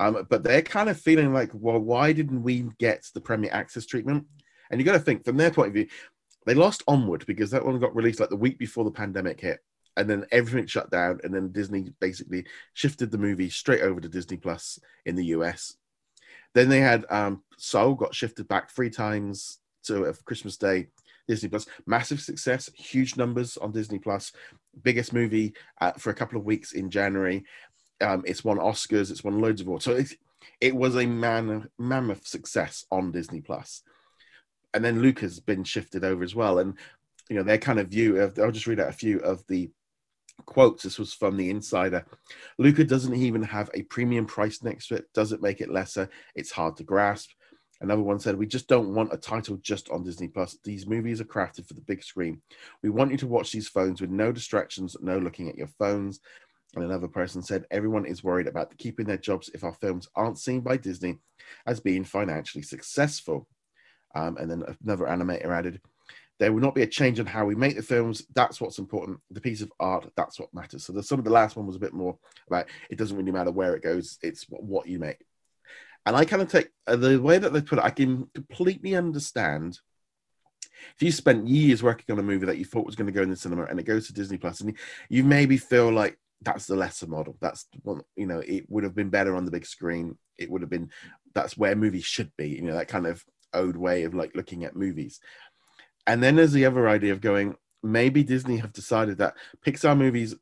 um, 0.00 0.26
but 0.30 0.42
they're 0.42 0.62
kind 0.62 0.88
of 0.88 0.98
feeling 0.98 1.34
like, 1.34 1.50
well, 1.52 1.78
why 1.78 2.14
didn't 2.14 2.42
we 2.42 2.64
get 2.78 3.06
the 3.12 3.20
Premier 3.20 3.50
Access 3.52 3.84
treatment? 3.84 4.24
And 4.70 4.80
you 4.80 4.86
got 4.86 4.94
to 4.94 4.98
think 4.98 5.26
from 5.26 5.36
their 5.36 5.50
point 5.50 5.68
of 5.68 5.74
view, 5.74 5.88
they 6.46 6.54
lost 6.54 6.82
Onward 6.88 7.26
because 7.26 7.50
that 7.50 7.64
one 7.64 7.78
got 7.78 7.94
released 7.94 8.18
like 8.18 8.30
the 8.30 8.36
week 8.36 8.58
before 8.58 8.84
the 8.84 8.90
pandemic 8.90 9.38
hit, 9.38 9.60
and 9.98 10.08
then 10.08 10.24
everything 10.32 10.66
shut 10.66 10.90
down, 10.90 11.20
and 11.22 11.34
then 11.34 11.52
Disney 11.52 11.92
basically 12.00 12.46
shifted 12.72 13.10
the 13.10 13.18
movie 13.18 13.50
straight 13.50 13.82
over 13.82 14.00
to 14.00 14.08
Disney 14.08 14.38
Plus 14.38 14.78
in 15.04 15.16
the 15.16 15.26
US. 15.26 15.76
Then 16.54 16.70
they 16.70 16.80
had 16.80 17.04
um, 17.10 17.42
Soul 17.58 17.94
got 17.94 18.14
shifted 18.14 18.48
back 18.48 18.70
three 18.70 18.90
times 18.90 19.58
to 19.84 20.06
uh, 20.06 20.14
Christmas 20.24 20.56
Day. 20.56 20.88
Disney 21.28 21.48
Plus, 21.50 21.66
massive 21.86 22.20
success, 22.20 22.70
huge 22.74 23.16
numbers 23.16 23.56
on 23.58 23.70
Disney 23.70 24.00
Plus, 24.00 24.32
biggest 24.82 25.12
movie 25.12 25.54
uh, 25.80 25.92
for 25.92 26.10
a 26.10 26.14
couple 26.14 26.36
of 26.36 26.44
weeks 26.44 26.72
in 26.72 26.90
January, 26.90 27.44
um, 28.00 28.22
it's 28.26 28.44
won 28.44 28.58
Oscars. 28.58 29.10
It's 29.10 29.24
won 29.24 29.40
loads 29.40 29.60
of 29.60 29.66
awards. 29.66 29.84
So 29.84 29.92
it, 29.92 30.12
it 30.60 30.74
was 30.74 30.96
a 30.96 31.06
man 31.06 31.68
mammoth 31.78 32.26
success 32.26 32.84
on 32.90 33.12
Disney 33.12 33.40
Plus. 33.40 33.82
And 34.72 34.84
then 34.84 35.02
Luca 35.02 35.22
has 35.22 35.40
been 35.40 35.64
shifted 35.64 36.04
over 36.04 36.22
as 36.22 36.34
well. 36.34 36.58
And 36.58 36.76
you 37.30 37.36
know 37.36 37.42
their 37.42 37.58
kind 37.58 37.78
of 37.78 37.88
view 37.88 38.20
of 38.20 38.38
I'll 38.38 38.50
just 38.50 38.66
read 38.66 38.80
out 38.80 38.90
a 38.90 38.92
few 38.92 39.20
of 39.20 39.46
the 39.46 39.70
quotes 40.44 40.82
this 40.82 40.98
was 40.98 41.12
from 41.12 41.36
the 41.36 41.50
insider 41.50 42.04
luca 42.58 42.82
doesn't 42.82 43.14
even 43.14 43.42
have 43.42 43.70
a 43.74 43.82
premium 43.82 44.26
price 44.26 44.62
next 44.62 44.88
to 44.88 44.96
it 44.96 45.04
doesn't 45.14 45.42
make 45.42 45.60
it 45.60 45.70
lesser 45.70 46.08
it's 46.34 46.50
hard 46.50 46.76
to 46.76 46.82
grasp 46.82 47.30
another 47.82 48.02
one 48.02 48.18
said 48.18 48.36
we 48.36 48.46
just 48.46 48.66
don't 48.66 48.94
want 48.94 49.12
a 49.12 49.18
title 49.18 49.58
just 49.58 49.90
on 49.90 50.02
disney 50.02 50.28
plus 50.28 50.56
these 50.64 50.86
movies 50.86 51.20
are 51.20 51.26
crafted 51.26 51.66
for 51.66 51.74
the 51.74 51.82
big 51.82 52.02
screen 52.02 52.40
we 52.82 52.88
want 52.88 53.10
you 53.10 53.18
to 53.18 53.26
watch 53.26 53.52
these 53.52 53.68
phones 53.68 54.00
with 54.00 54.10
no 54.10 54.32
distractions 54.32 54.96
no 55.02 55.18
looking 55.18 55.48
at 55.48 55.58
your 55.58 55.68
phones 55.78 56.20
and 56.74 56.84
another 56.84 57.08
person 57.08 57.42
said 57.42 57.64
everyone 57.70 58.06
is 58.06 58.24
worried 58.24 58.46
about 58.46 58.76
keeping 58.78 59.06
their 59.06 59.16
jobs 59.16 59.50
if 59.54 59.64
our 59.64 59.74
films 59.74 60.08
aren't 60.14 60.38
seen 60.38 60.60
by 60.60 60.76
disney 60.76 61.18
as 61.66 61.80
being 61.80 62.04
financially 62.04 62.62
successful 62.62 63.46
um, 64.14 64.36
and 64.38 64.50
then 64.50 64.64
another 64.84 65.06
animator 65.06 65.46
added 65.46 65.80
there 66.40 66.52
will 66.54 66.60
not 66.60 66.74
be 66.74 66.82
a 66.82 66.86
change 66.86 67.20
in 67.20 67.26
how 67.26 67.44
we 67.44 67.54
make 67.54 67.76
the 67.76 67.82
films. 67.82 68.24
That's 68.34 68.60
what's 68.62 68.78
important. 68.78 69.20
The 69.30 69.42
piece 69.42 69.60
of 69.60 69.70
art, 69.78 70.10
that's 70.16 70.40
what 70.40 70.52
matters. 70.54 70.84
So 70.84 70.94
the, 70.94 71.02
some 71.02 71.18
of 71.18 71.24
the 71.26 71.30
last 71.30 71.54
one 71.54 71.66
was 71.66 71.76
a 71.76 71.80
bit 71.80 71.92
more 71.92 72.16
about 72.46 72.66
it 72.88 72.96
doesn't 72.96 73.16
really 73.16 73.30
matter 73.30 73.50
where 73.50 73.76
it 73.76 73.82
goes, 73.82 74.18
it's 74.22 74.46
what, 74.48 74.88
you 74.88 74.98
make. 74.98 75.22
And 76.06 76.16
I 76.16 76.24
kind 76.24 76.40
of 76.40 76.50
take 76.50 76.70
uh, 76.86 76.96
the 76.96 77.20
way 77.20 77.36
that 77.36 77.52
they 77.52 77.60
put 77.60 77.78
it, 77.78 77.84
I 77.84 77.90
can 77.90 78.26
completely 78.34 78.96
understand. 78.96 79.78
If 80.96 81.02
you 81.02 81.12
spent 81.12 81.46
years 81.46 81.82
working 81.82 82.10
on 82.10 82.18
a 82.18 82.22
movie 82.22 82.46
that 82.46 82.56
you 82.56 82.64
thought 82.64 82.86
was 82.86 82.96
going 82.96 83.06
to 83.06 83.12
go 83.12 83.20
in 83.20 83.28
the 83.28 83.36
cinema 83.36 83.64
and 83.64 83.78
it 83.78 83.84
goes 83.84 84.06
to 84.06 84.14
Disney 84.14 84.38
Plus, 84.38 84.62
and 84.62 84.74
you 85.10 85.24
maybe 85.24 85.58
feel 85.58 85.92
like 85.92 86.18
that's 86.42 86.66
the 86.66 86.76
lesser 86.76 87.06
model. 87.06 87.36
That's 87.40 87.66
one, 87.82 88.02
you 88.16 88.26
know, 88.26 88.40
it 88.40 88.64
would 88.68 88.84
have 88.84 88.94
been 88.94 89.10
better 89.10 89.36
on 89.36 89.44
the 89.44 89.50
big 89.50 89.66
screen. 89.66 90.16
It 90.38 90.50
would 90.50 90.62
have 90.62 90.70
been 90.70 90.90
that's 91.34 91.56
where 91.56 91.76
movies 91.76 92.04
should 92.04 92.32
be, 92.36 92.48
you 92.48 92.62
know, 92.62 92.74
that 92.74 92.88
kind 92.88 93.06
of 93.06 93.24
old 93.52 93.76
way 93.76 94.04
of 94.04 94.14
like 94.14 94.34
looking 94.34 94.64
at 94.64 94.76
movies. 94.76 95.20
And 96.06 96.22
then 96.22 96.36
there's 96.36 96.52
the 96.52 96.64
other 96.64 96.88
idea 96.88 97.12
of 97.12 97.20
going, 97.20 97.56
maybe 97.82 98.22
Disney 98.22 98.56
have 98.58 98.72
decided 98.72 99.18
that 99.18 99.34
Pixar 99.64 99.96
movies, 99.96 100.34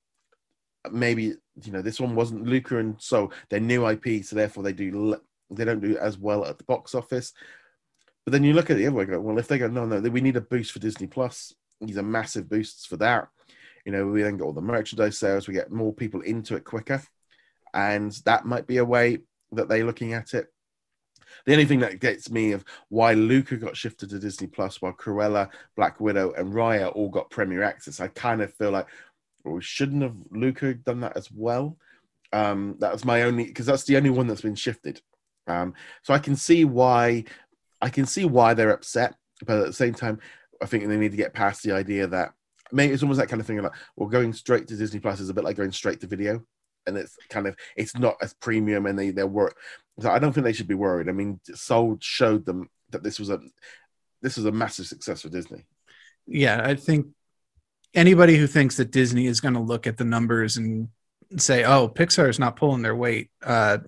maybe 0.90 1.34
you 1.64 1.72
know, 1.72 1.82
this 1.82 2.00
one 2.00 2.14
wasn't 2.14 2.46
Luca 2.46 2.78
and 2.78 2.96
so 2.98 3.30
they're 3.48 3.60
new 3.60 3.86
IP, 3.88 4.24
so 4.24 4.36
therefore 4.36 4.62
they 4.62 4.72
do 4.72 5.16
they 5.50 5.64
don't 5.64 5.80
do 5.80 5.96
as 5.98 6.18
well 6.18 6.44
at 6.44 6.58
the 6.58 6.64
box 6.64 6.94
office. 6.94 7.32
But 8.24 8.32
then 8.32 8.44
you 8.44 8.52
look 8.52 8.70
at 8.70 8.76
the 8.76 8.86
other 8.86 8.96
way, 8.96 9.04
go, 9.06 9.20
well, 9.20 9.38
if 9.38 9.48
they 9.48 9.56
go, 9.56 9.68
no, 9.68 9.86
no, 9.86 10.00
we 10.00 10.20
need 10.20 10.36
a 10.36 10.42
boost 10.42 10.72
for 10.72 10.78
Disney 10.78 11.06
Plus. 11.06 11.54
These 11.80 11.96
are 11.96 12.02
massive 12.02 12.48
boosts 12.48 12.84
for 12.84 12.98
that. 12.98 13.28
You 13.88 13.92
know, 13.92 14.06
we 14.06 14.20
then 14.20 14.36
get 14.36 14.44
all 14.44 14.52
the 14.52 14.60
merchandise 14.60 15.16
sales, 15.16 15.48
we 15.48 15.54
get 15.54 15.72
more 15.72 15.94
people 15.94 16.20
into 16.20 16.56
it 16.56 16.64
quicker, 16.64 17.02
and 17.72 18.12
that 18.26 18.44
might 18.44 18.66
be 18.66 18.76
a 18.76 18.84
way 18.84 19.20
that 19.52 19.70
they're 19.70 19.86
looking 19.86 20.12
at 20.12 20.34
it. 20.34 20.48
The 21.46 21.52
only 21.52 21.64
thing 21.64 21.80
that 21.80 21.98
gets 21.98 22.30
me 22.30 22.52
of 22.52 22.66
why 22.90 23.14
Luca 23.14 23.56
got 23.56 23.78
shifted 23.78 24.10
to 24.10 24.18
Disney 24.18 24.46
Plus 24.46 24.82
while 24.82 24.92
Cruella, 24.92 25.48
Black 25.74 26.00
Widow, 26.00 26.34
and 26.34 26.52
Raya 26.52 26.94
all 26.94 27.08
got 27.08 27.30
Premier 27.30 27.62
Access, 27.62 27.98
I 27.98 28.08
kind 28.08 28.42
of 28.42 28.52
feel 28.52 28.72
like 28.72 28.88
well, 29.42 29.54
we 29.54 29.62
shouldn't 29.62 30.02
have 30.02 30.16
Luca 30.32 30.74
done 30.74 31.00
that 31.00 31.16
as 31.16 31.32
well. 31.32 31.78
Um, 32.30 32.76
that 32.80 32.92
was 32.92 33.06
my 33.06 33.22
only 33.22 33.46
because 33.46 33.64
that's 33.64 33.84
the 33.84 33.96
only 33.96 34.10
one 34.10 34.26
that's 34.26 34.42
been 34.42 34.54
shifted. 34.54 35.00
Um, 35.46 35.72
so 36.02 36.12
I 36.12 36.18
can 36.18 36.36
see 36.36 36.66
why 36.66 37.24
I 37.80 37.88
can 37.88 38.04
see 38.04 38.26
why 38.26 38.52
they're 38.52 38.68
upset, 38.68 39.14
but 39.46 39.60
at 39.60 39.66
the 39.66 39.72
same 39.72 39.94
time, 39.94 40.18
I 40.60 40.66
think 40.66 40.86
they 40.86 40.98
need 40.98 41.12
to 41.12 41.16
get 41.16 41.32
past 41.32 41.62
the 41.62 41.72
idea 41.72 42.06
that 42.08 42.34
maybe 42.72 42.92
it's 42.92 43.02
almost 43.02 43.18
that 43.18 43.28
kind 43.28 43.40
of 43.40 43.46
thing 43.46 43.60
like 43.62 43.72
well, 43.96 44.08
going 44.08 44.32
straight 44.32 44.66
to 44.68 44.76
Disney 44.76 45.00
Plus 45.00 45.20
is 45.20 45.28
a 45.28 45.34
bit 45.34 45.44
like 45.44 45.56
going 45.56 45.72
straight 45.72 46.00
to 46.00 46.06
video. 46.06 46.42
And 46.86 46.96
it's 46.96 47.16
kind 47.28 47.46
of 47.46 47.54
it's 47.76 47.94
not 47.96 48.16
as 48.22 48.32
premium 48.34 48.86
and 48.86 48.98
they 48.98 49.10
they're 49.10 49.26
work 49.26 49.58
so 50.00 50.10
i 50.10 50.18
don't 50.18 50.32
think 50.32 50.44
they 50.44 50.52
should 50.52 50.68
be 50.68 50.74
worried. 50.74 51.08
I 51.08 51.12
mean 51.12 51.40
soul 51.54 51.98
showed 52.00 52.46
them 52.46 52.68
that 52.90 53.02
this 53.02 53.18
was 53.18 53.30
a 53.30 53.40
this 54.22 54.36
was 54.36 54.46
a 54.46 54.52
massive 54.52 54.86
success 54.86 55.22
for 55.22 55.28
disney. 55.28 55.66
Yeah 56.26 56.62
i 56.64 56.74
think 56.74 57.08
anybody 57.94 58.36
who 58.36 58.46
thinks 58.46 58.76
that 58.76 58.90
disney 58.90 59.26
is 59.26 59.40
going 59.40 59.54
to 59.54 59.60
look 59.60 59.86
at 59.86 59.96
the 59.96 60.04
numbers 60.04 60.56
and 60.56 60.88
say 61.36 61.64
oh 61.64 61.88
pixar 61.88 62.28
is 62.28 62.38
not 62.38 62.56
pulling 62.56 62.82
their 62.82 62.96
weight 62.96 63.30
uh, 63.42 63.78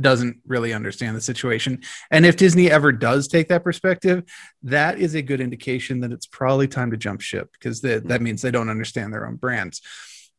doesn't 0.00 0.38
really 0.46 0.72
understand 0.72 1.16
the 1.16 1.20
situation 1.20 1.80
and 2.10 2.26
if 2.26 2.36
disney 2.36 2.70
ever 2.70 2.90
does 2.90 3.28
take 3.28 3.48
that 3.48 3.62
perspective 3.62 4.24
that 4.62 4.98
is 4.98 5.14
a 5.14 5.22
good 5.22 5.40
indication 5.40 6.00
that 6.00 6.10
it's 6.10 6.26
probably 6.26 6.66
time 6.66 6.90
to 6.90 6.96
jump 6.96 7.20
ship 7.20 7.50
because 7.52 7.80
that, 7.80 8.20
means 8.20 8.42
they 8.42 8.50
don't 8.50 8.68
understand 8.68 9.12
their 9.12 9.26
own 9.26 9.36
brands 9.36 9.80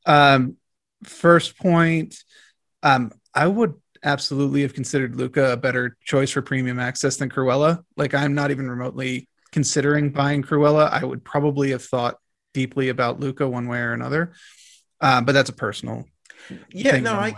um, 0.06 0.58
first 1.04 1.58
point, 1.58 2.24
um, 2.84 3.12
I 3.34 3.48
would 3.48 3.74
absolutely 4.04 4.62
have 4.62 4.74
considered 4.74 5.16
Luca 5.16 5.54
a 5.54 5.58
better 5.58 5.98
choice 6.04 6.32
for 6.32 6.42
premium 6.42 6.80
access 6.80 7.18
than 7.18 7.30
Cruella. 7.30 7.84
Like 7.98 8.14
I'm 8.14 8.36
not 8.36 8.52
even 8.52 8.70
remotely 8.70 9.28
considering 9.52 10.12
buying 10.12 10.44
Cruella. 10.44 10.90
I 10.92 11.04
would 11.04 11.24
probably 11.24 11.72
have 11.72 11.84
thought 11.84 12.18
deeply 12.54 12.90
about 12.90 13.20
Luca 13.20 13.48
one 13.48 13.68
way 13.68 13.80
or 13.80 13.94
another. 13.94 14.34
Um, 15.02 15.26
but 15.26 15.34
that's 15.34 15.50
a 15.50 15.54
personal 15.54 16.06
yeah 16.72 16.98
no 16.98 17.14
I, 17.14 17.34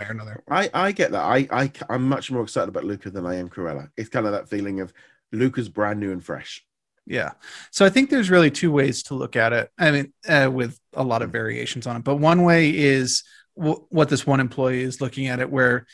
I 0.50 0.70
i 0.74 0.92
get 0.92 1.12
that. 1.12 1.22
I, 1.22 1.48
I 1.50 1.72
i'm 1.88 2.08
much 2.08 2.30
more 2.30 2.42
excited 2.42 2.68
about 2.68 2.84
luca 2.84 3.10
than 3.10 3.26
i 3.26 3.36
am 3.36 3.48
cruella. 3.48 3.90
It's 3.96 4.08
kind 4.08 4.26
of 4.26 4.32
that 4.32 4.48
feeling 4.48 4.80
of 4.80 4.92
luca's 5.32 5.68
brand 5.68 6.00
new 6.00 6.12
and 6.12 6.24
fresh. 6.24 6.64
Yeah. 7.06 7.32
So 7.70 7.86
i 7.86 7.88
think 7.88 8.10
there's 8.10 8.30
really 8.30 8.50
two 8.50 8.70
ways 8.72 9.02
to 9.04 9.14
look 9.14 9.36
at 9.36 9.52
it. 9.52 9.70
I 9.78 9.90
mean 9.90 10.12
uh, 10.28 10.50
with 10.52 10.78
a 10.92 11.02
lot 11.02 11.22
of 11.22 11.30
variations 11.30 11.86
on 11.86 11.96
it. 11.96 12.04
But 12.04 12.16
one 12.16 12.42
way 12.42 12.76
is 12.76 13.22
w- 13.56 13.84
what 13.88 14.08
this 14.08 14.26
one 14.26 14.40
employee 14.40 14.82
is 14.82 15.00
looking 15.00 15.26
at 15.26 15.40
it 15.40 15.50
where 15.50 15.86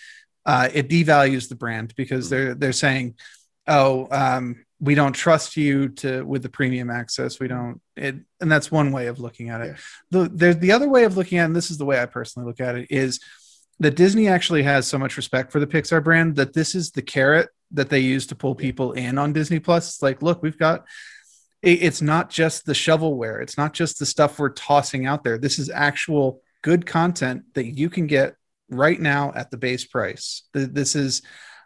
uh, 0.46 0.68
it 0.72 0.88
devalues 0.88 1.48
the 1.48 1.54
brand 1.54 1.94
because 1.96 2.28
they're 2.28 2.54
they're 2.54 2.72
saying, 2.72 3.14
oh, 3.66 4.08
um, 4.10 4.63
we 4.80 4.94
don't 4.94 5.12
trust 5.12 5.56
you 5.56 5.88
to 5.88 6.22
with 6.24 6.42
the 6.42 6.48
premium 6.48 6.90
access. 6.90 7.40
We 7.40 7.48
don't 7.48 7.80
it, 7.96 8.16
and 8.40 8.50
that's 8.50 8.70
one 8.70 8.92
way 8.92 9.06
of 9.06 9.20
looking 9.20 9.48
at 9.50 9.60
it. 9.60 9.66
Yeah. 9.68 9.76
The 10.10 10.28
there's 10.28 10.58
the 10.58 10.72
other 10.72 10.88
way 10.88 11.04
of 11.04 11.16
looking 11.16 11.38
at, 11.38 11.42
it, 11.42 11.46
and 11.46 11.56
this 11.56 11.70
is 11.70 11.78
the 11.78 11.84
way 11.84 12.00
I 12.00 12.06
personally 12.06 12.46
look 12.46 12.60
at 12.60 12.76
it, 12.76 12.88
is 12.90 13.20
that 13.80 13.96
Disney 13.96 14.28
actually 14.28 14.62
has 14.62 14.86
so 14.86 14.98
much 14.98 15.16
respect 15.16 15.52
for 15.52 15.60
the 15.60 15.66
Pixar 15.66 16.02
brand 16.02 16.36
that 16.36 16.52
this 16.52 16.74
is 16.74 16.90
the 16.90 17.02
carrot 17.02 17.48
that 17.72 17.90
they 17.90 18.00
use 18.00 18.26
to 18.28 18.34
pull 18.34 18.54
people 18.54 18.92
in 18.92 19.18
on 19.18 19.32
Disney 19.32 19.58
Plus. 19.58 19.88
It's 19.88 20.02
like, 20.02 20.22
look, 20.22 20.42
we've 20.42 20.58
got 20.58 20.84
it's 21.62 22.02
not 22.02 22.28
just 22.28 22.66
the 22.66 22.74
shovelware, 22.74 23.42
it's 23.42 23.56
not 23.56 23.72
just 23.72 23.98
the 23.98 24.06
stuff 24.06 24.38
we're 24.38 24.50
tossing 24.50 25.06
out 25.06 25.24
there. 25.24 25.38
This 25.38 25.58
is 25.58 25.70
actual 25.70 26.42
good 26.62 26.84
content 26.84 27.42
that 27.54 27.66
you 27.66 27.88
can 27.88 28.06
get 28.06 28.36
right 28.68 29.00
now 29.00 29.32
at 29.34 29.50
the 29.50 29.56
base 29.56 29.86
price. 29.86 30.42
This 30.52 30.94
is 30.94 31.22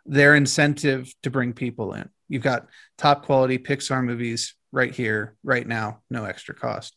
their 0.09 0.35
incentive 0.35 1.13
to 1.23 1.31
bring 1.31 1.53
people 1.53 1.93
in. 1.93 2.09
You've 2.29 2.43
got 2.43 2.67
top 2.97 3.25
quality 3.25 3.59
Pixar 3.59 4.03
movies 4.03 4.55
right 4.73 4.95
here, 4.95 5.37
right 5.45 5.67
now, 5.67 6.01
no 6.11 6.25
extra 6.25 6.55
cost. 6.55 6.95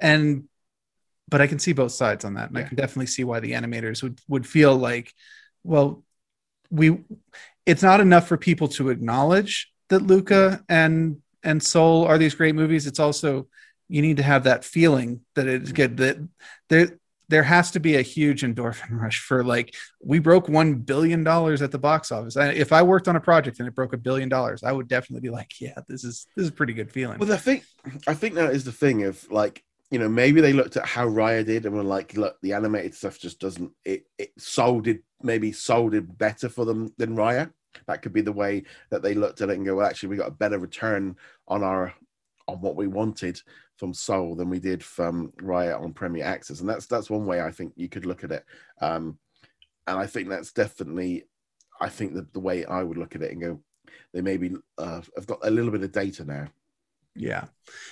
And 0.00 0.44
but 1.28 1.40
I 1.40 1.46
can 1.46 1.60
see 1.60 1.72
both 1.72 1.92
sides 1.92 2.24
on 2.24 2.34
that. 2.34 2.48
And 2.48 2.58
yeah. 2.58 2.64
I 2.64 2.68
can 2.68 2.76
definitely 2.76 3.06
see 3.06 3.22
why 3.22 3.38
the 3.40 3.52
animators 3.52 4.02
would 4.02 4.18
would 4.28 4.46
feel 4.46 4.74
like, 4.74 5.12
well, 5.62 6.02
we 6.70 6.98
it's 7.66 7.82
not 7.82 8.00
enough 8.00 8.26
for 8.26 8.36
people 8.36 8.68
to 8.68 8.90
acknowledge 8.90 9.70
that 9.90 10.02
Luca 10.02 10.64
and 10.68 11.18
and 11.42 11.62
Soul 11.62 12.06
are 12.06 12.18
these 12.18 12.34
great 12.34 12.54
movies. 12.54 12.86
It's 12.86 13.00
also 13.00 13.48
you 13.88 14.02
need 14.02 14.16
to 14.16 14.22
have 14.22 14.44
that 14.44 14.64
feeling 14.64 15.20
that 15.34 15.46
it's 15.46 15.72
good 15.72 15.98
that 15.98 16.16
there 16.68 16.98
there 17.30 17.44
has 17.44 17.70
to 17.70 17.80
be 17.80 17.96
a 17.96 18.02
huge 18.02 18.42
endorphin 18.42 19.00
rush 19.00 19.20
for 19.20 19.44
like 19.44 19.74
we 20.02 20.18
broke 20.18 20.48
one 20.48 20.74
billion 20.74 21.22
dollars 21.22 21.62
at 21.62 21.70
the 21.70 21.78
box 21.78 22.10
office. 22.10 22.36
And 22.36 22.56
if 22.56 22.72
I 22.72 22.82
worked 22.82 23.08
on 23.08 23.16
a 23.16 23.20
project 23.20 23.60
and 23.60 23.68
it 23.68 23.74
broke 23.74 23.92
a 23.92 23.98
billion 23.98 24.28
dollars, 24.28 24.62
I 24.64 24.72
would 24.72 24.88
definitely 24.88 25.28
be 25.28 25.32
like, 25.32 25.60
yeah, 25.60 25.78
this 25.88 26.04
is 26.04 26.26
this 26.36 26.44
is 26.44 26.50
a 26.50 26.52
pretty 26.52 26.72
good 26.72 26.90
feeling. 26.90 27.18
Well, 27.18 27.32
I 27.32 27.36
think 27.36 27.64
I 28.06 28.14
think 28.14 28.34
that 28.34 28.52
is 28.52 28.64
the 28.64 28.72
thing 28.72 29.04
of 29.04 29.30
like 29.30 29.64
you 29.90 29.98
know 29.98 30.08
maybe 30.08 30.40
they 30.40 30.52
looked 30.52 30.76
at 30.76 30.86
how 30.86 31.06
Raya 31.06 31.46
did 31.46 31.66
and 31.66 31.74
were 31.74 31.84
like, 31.84 32.16
look, 32.16 32.36
the 32.42 32.52
animated 32.52 32.94
stuff 32.94 33.18
just 33.18 33.40
doesn't 33.40 33.70
it 33.84 34.04
it 34.18 34.32
sold 34.36 34.88
it 34.88 35.02
maybe 35.22 35.52
sold 35.52 35.94
it 35.94 36.18
better 36.18 36.48
for 36.48 36.64
them 36.64 36.92
than 36.98 37.16
Raya. 37.16 37.52
That 37.86 38.02
could 38.02 38.12
be 38.12 38.22
the 38.22 38.32
way 38.32 38.64
that 38.90 39.02
they 39.02 39.14
looked 39.14 39.40
at 39.40 39.50
it 39.50 39.56
and 39.56 39.64
go, 39.64 39.76
well, 39.76 39.86
actually, 39.86 40.08
we 40.08 40.16
got 40.16 40.28
a 40.28 40.32
better 40.32 40.58
return 40.58 41.16
on 41.46 41.62
our 41.62 41.94
on 42.48 42.60
what 42.60 42.74
we 42.74 42.88
wanted 42.88 43.40
from 43.80 43.94
Soul 43.94 44.34
than 44.36 44.50
we 44.50 44.60
did 44.60 44.84
from 44.84 45.32
Raya 45.38 45.80
on 45.80 45.94
Premier 45.94 46.22
Access, 46.22 46.60
and 46.60 46.68
that's 46.68 46.86
that's 46.86 47.08
one 47.08 47.24
way 47.24 47.40
I 47.40 47.50
think 47.50 47.72
you 47.76 47.88
could 47.88 48.04
look 48.04 48.22
at 48.22 48.30
it. 48.30 48.44
Um, 48.80 49.18
and 49.86 49.98
I 49.98 50.06
think 50.06 50.28
that's 50.28 50.52
definitely, 50.52 51.24
I 51.80 51.88
think 51.88 52.14
the, 52.14 52.26
the 52.32 52.40
way 52.40 52.66
I 52.66 52.82
would 52.82 52.98
look 52.98 53.16
at 53.16 53.22
it 53.22 53.32
and 53.32 53.40
go, 53.40 53.60
they 54.12 54.20
maybe 54.20 54.52
uh, 54.78 55.00
have 55.16 55.26
got 55.26 55.40
a 55.42 55.50
little 55.50 55.70
bit 55.70 55.82
of 55.82 55.90
data 55.90 56.24
now. 56.24 56.48
Yeah. 57.16 57.46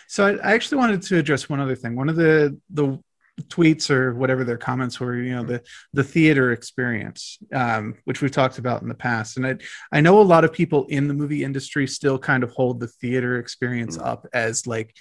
So 0.07 0.27
I, 0.27 0.51
I 0.51 0.53
actually 0.53 0.79
wanted 0.79 1.03
to 1.03 1.17
address 1.17 1.49
one 1.49 1.59
other 1.59 1.75
thing. 1.75 1.97
One 1.97 2.11
of 2.11 2.17
the 2.17 2.61
the 2.71 3.01
tweets 3.45 3.89
or 3.89 4.15
whatever 4.15 4.43
their 4.43 4.59
comments 4.59 4.99
were 4.99 5.15
you 5.15 5.33
know 5.33 5.45
the 5.45 5.63
the 5.93 6.03
theater 6.03 6.51
experience 6.51 7.39
um, 7.55 7.95
which 8.05 8.21
we've 8.21 8.33
talked 8.33 8.59
about 8.59 8.83
in 8.83 8.89
the 8.89 8.95
past 8.97 9.37
and 9.37 9.47
i 9.47 9.57
i 9.93 10.01
know 10.01 10.21
a 10.21 10.23
lot 10.23 10.43
of 10.43 10.53
people 10.53 10.87
in 10.87 11.07
the 11.07 11.15
movie 11.15 11.45
industry 11.45 11.87
still 11.87 12.19
kind 12.19 12.43
of 12.43 12.51
hold 12.51 12.81
the 12.81 12.89
theater 12.89 13.39
experience 13.39 13.97
mm-hmm. 13.97 14.09
up 14.09 14.27
as 14.33 14.67
like 14.67 14.93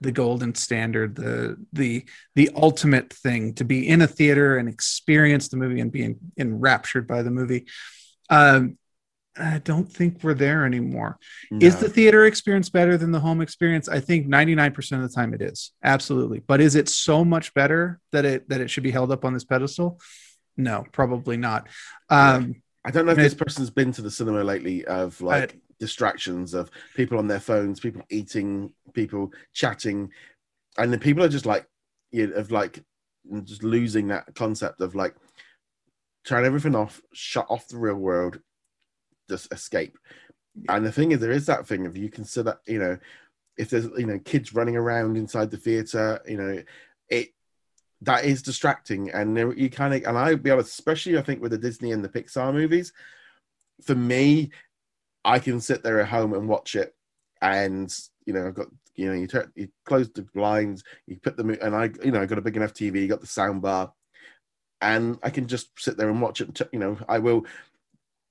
the 0.00 0.12
golden 0.12 0.54
standard 0.54 1.16
the 1.16 1.56
the 1.72 2.04
the 2.34 2.50
ultimate 2.54 3.12
thing 3.12 3.54
to 3.54 3.64
be 3.64 3.88
in 3.88 4.02
a 4.02 4.06
theater 4.06 4.56
and 4.56 4.68
experience 4.68 5.48
the 5.48 5.56
movie 5.56 5.80
and 5.80 5.92
being 5.92 6.18
enraptured 6.38 7.06
by 7.06 7.22
the 7.22 7.30
movie 7.30 7.66
um, 8.30 8.76
I 9.38 9.58
don't 9.58 9.90
think 9.90 10.22
we're 10.22 10.34
there 10.34 10.66
anymore. 10.66 11.18
No. 11.50 11.64
Is 11.64 11.76
the 11.76 11.88
theater 11.88 12.24
experience 12.24 12.70
better 12.70 12.96
than 12.96 13.12
the 13.12 13.20
home 13.20 13.40
experience? 13.40 13.88
I 13.88 14.00
think 14.00 14.26
99% 14.26 14.96
of 14.96 15.02
the 15.02 15.08
time 15.08 15.32
it 15.32 15.40
is. 15.40 15.72
Absolutely. 15.82 16.40
But 16.40 16.60
is 16.60 16.74
it 16.74 16.88
so 16.88 17.24
much 17.24 17.54
better 17.54 18.00
that 18.12 18.24
it 18.24 18.48
that 18.48 18.60
it 18.60 18.70
should 18.70 18.82
be 18.82 18.90
held 18.90 19.12
up 19.12 19.24
on 19.24 19.34
this 19.34 19.44
pedestal? 19.44 20.00
No, 20.56 20.84
probably 20.92 21.36
not. 21.36 21.68
Um, 22.10 22.62
I 22.84 22.90
don't 22.90 23.06
know 23.06 23.12
if 23.12 23.18
this 23.18 23.34
person's 23.34 23.70
been 23.70 23.92
to 23.92 24.02
the 24.02 24.10
cinema 24.10 24.42
lately 24.42 24.84
of 24.84 25.20
like 25.20 25.54
I, 25.54 25.56
distractions 25.78 26.54
of 26.54 26.70
people 26.94 27.18
on 27.18 27.28
their 27.28 27.40
phones, 27.40 27.80
people 27.80 28.02
eating, 28.10 28.72
people 28.94 29.32
chatting, 29.52 30.10
and 30.76 30.92
the 30.92 30.98
people 30.98 31.22
are 31.22 31.28
just 31.28 31.46
like 31.46 31.66
you 32.10 32.28
know, 32.28 32.34
of 32.34 32.50
like 32.50 32.82
just 33.44 33.62
losing 33.62 34.08
that 34.08 34.34
concept 34.34 34.80
of 34.80 34.94
like 34.94 35.14
turn 36.24 36.44
everything 36.44 36.74
off, 36.74 37.00
shut 37.12 37.46
off 37.48 37.68
the 37.68 37.78
real 37.78 37.94
world, 37.94 38.40
just 39.28 39.52
escape. 39.52 39.96
And 40.68 40.84
the 40.84 40.92
thing 40.92 41.12
is, 41.12 41.20
there 41.20 41.30
is 41.30 41.46
that 41.46 41.66
thing 41.66 41.86
of 41.86 41.96
you 41.96 42.10
consider, 42.10 42.58
you 42.66 42.78
know, 42.78 42.98
if 43.56 43.70
there's 43.70 43.88
you 43.96 44.06
know 44.06 44.18
kids 44.20 44.54
running 44.54 44.76
around 44.76 45.16
inside 45.16 45.50
the 45.50 45.56
theater, 45.56 46.20
you 46.26 46.36
know, 46.36 46.62
it 47.08 47.30
that 48.02 48.24
is 48.24 48.42
distracting, 48.42 49.10
and 49.10 49.36
there, 49.36 49.52
you 49.52 49.70
kind 49.70 49.94
of 49.94 50.02
and 50.04 50.16
I'll 50.16 50.36
be 50.36 50.50
honest, 50.50 50.70
especially 50.70 51.18
I 51.18 51.22
think 51.22 51.42
with 51.42 51.52
the 51.52 51.58
Disney 51.58 51.92
and 51.92 52.04
the 52.04 52.08
Pixar 52.08 52.52
movies, 52.52 52.92
for 53.82 53.94
me, 53.94 54.50
I 55.24 55.38
can 55.38 55.60
sit 55.60 55.82
there 55.82 56.00
at 56.00 56.08
home 56.08 56.32
and 56.34 56.48
watch 56.48 56.74
it, 56.74 56.94
and 57.42 57.94
you 58.26 58.32
know 58.32 58.46
I've 58.46 58.54
got 58.54 58.68
you 58.94 59.06
know 59.06 59.14
you 59.14 59.26
turn 59.26 59.52
you 59.54 59.68
close 59.84 60.10
the 60.10 60.22
blinds, 60.34 60.82
you 61.06 61.18
put 61.22 61.36
them 61.36 61.50
and 61.50 61.74
I 61.74 61.90
you 62.04 62.10
know 62.10 62.20
I 62.20 62.26
got 62.26 62.38
a 62.38 62.42
big 62.42 62.56
enough 62.56 62.74
TV, 62.74 63.00
you 63.00 63.08
got 63.08 63.20
the 63.20 63.26
sound 63.26 63.62
bar, 63.62 63.92
and 64.80 65.18
I 65.22 65.30
can 65.30 65.46
just 65.46 65.70
sit 65.78 65.96
there 65.96 66.10
and 66.10 66.20
watch 66.20 66.40
it. 66.40 66.60
You 66.72 66.78
know 66.78 66.98
I 67.08 67.18
will 67.18 67.46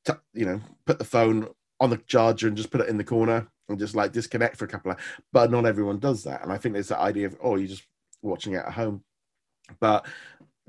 t- 0.08 0.14
you 0.34 0.46
know, 0.46 0.62
put 0.86 1.00
the 1.00 1.06
phone 1.06 1.48
on 1.80 1.90
the 1.90 1.98
charger 1.98 2.48
and 2.48 2.58
just 2.58 2.72
put 2.72 2.82
it 2.82 2.90
in 2.90 2.98
the 2.98 3.04
corner 3.04 3.48
and 3.70 3.78
just 3.78 3.96
like 3.96 4.12
disconnect 4.12 4.58
for 4.58 4.66
a 4.66 4.68
couple 4.68 4.92
of. 4.92 4.98
But 5.32 5.52
not 5.52 5.66
everyone 5.66 6.00
does 6.00 6.24
that, 6.24 6.44
and 6.44 6.52
I 6.52 6.58
think 6.58 6.74
there's 6.74 6.88
that 6.90 7.00
idea 7.00 7.28
of 7.28 7.38
oh, 7.42 7.56
you're 7.56 7.68
just 7.68 7.86
watching 8.22 8.54
it 8.54 8.66
at 8.66 8.74
home, 8.74 9.04
but 9.80 10.06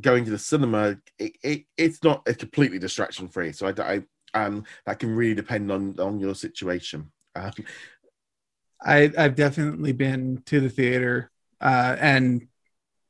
going 0.01 0.25
to 0.25 0.31
the 0.31 0.39
cinema, 0.39 0.97
it, 1.19 1.33
it 1.43 1.65
it's 1.77 2.03
not 2.03 2.23
a 2.27 2.35
completely 2.35 2.79
distraction 2.79 3.29
free. 3.29 3.53
So 3.53 3.67
I, 3.67 3.95
I 3.95 4.03
um 4.35 4.65
that 4.87 4.99
can 4.99 5.15
really 5.15 5.35
depend 5.35 5.71
on 5.71 5.99
on 5.99 6.21
your 6.21 6.35
situation. 6.35 7.11
Um, 7.35 7.53
I 8.83 9.11
I've 9.17 9.35
definitely 9.35 9.93
been 9.93 10.43
to 10.47 10.61
the 10.61 10.71
theater 10.71 11.31
uh, 11.61 11.97
and 11.99 12.49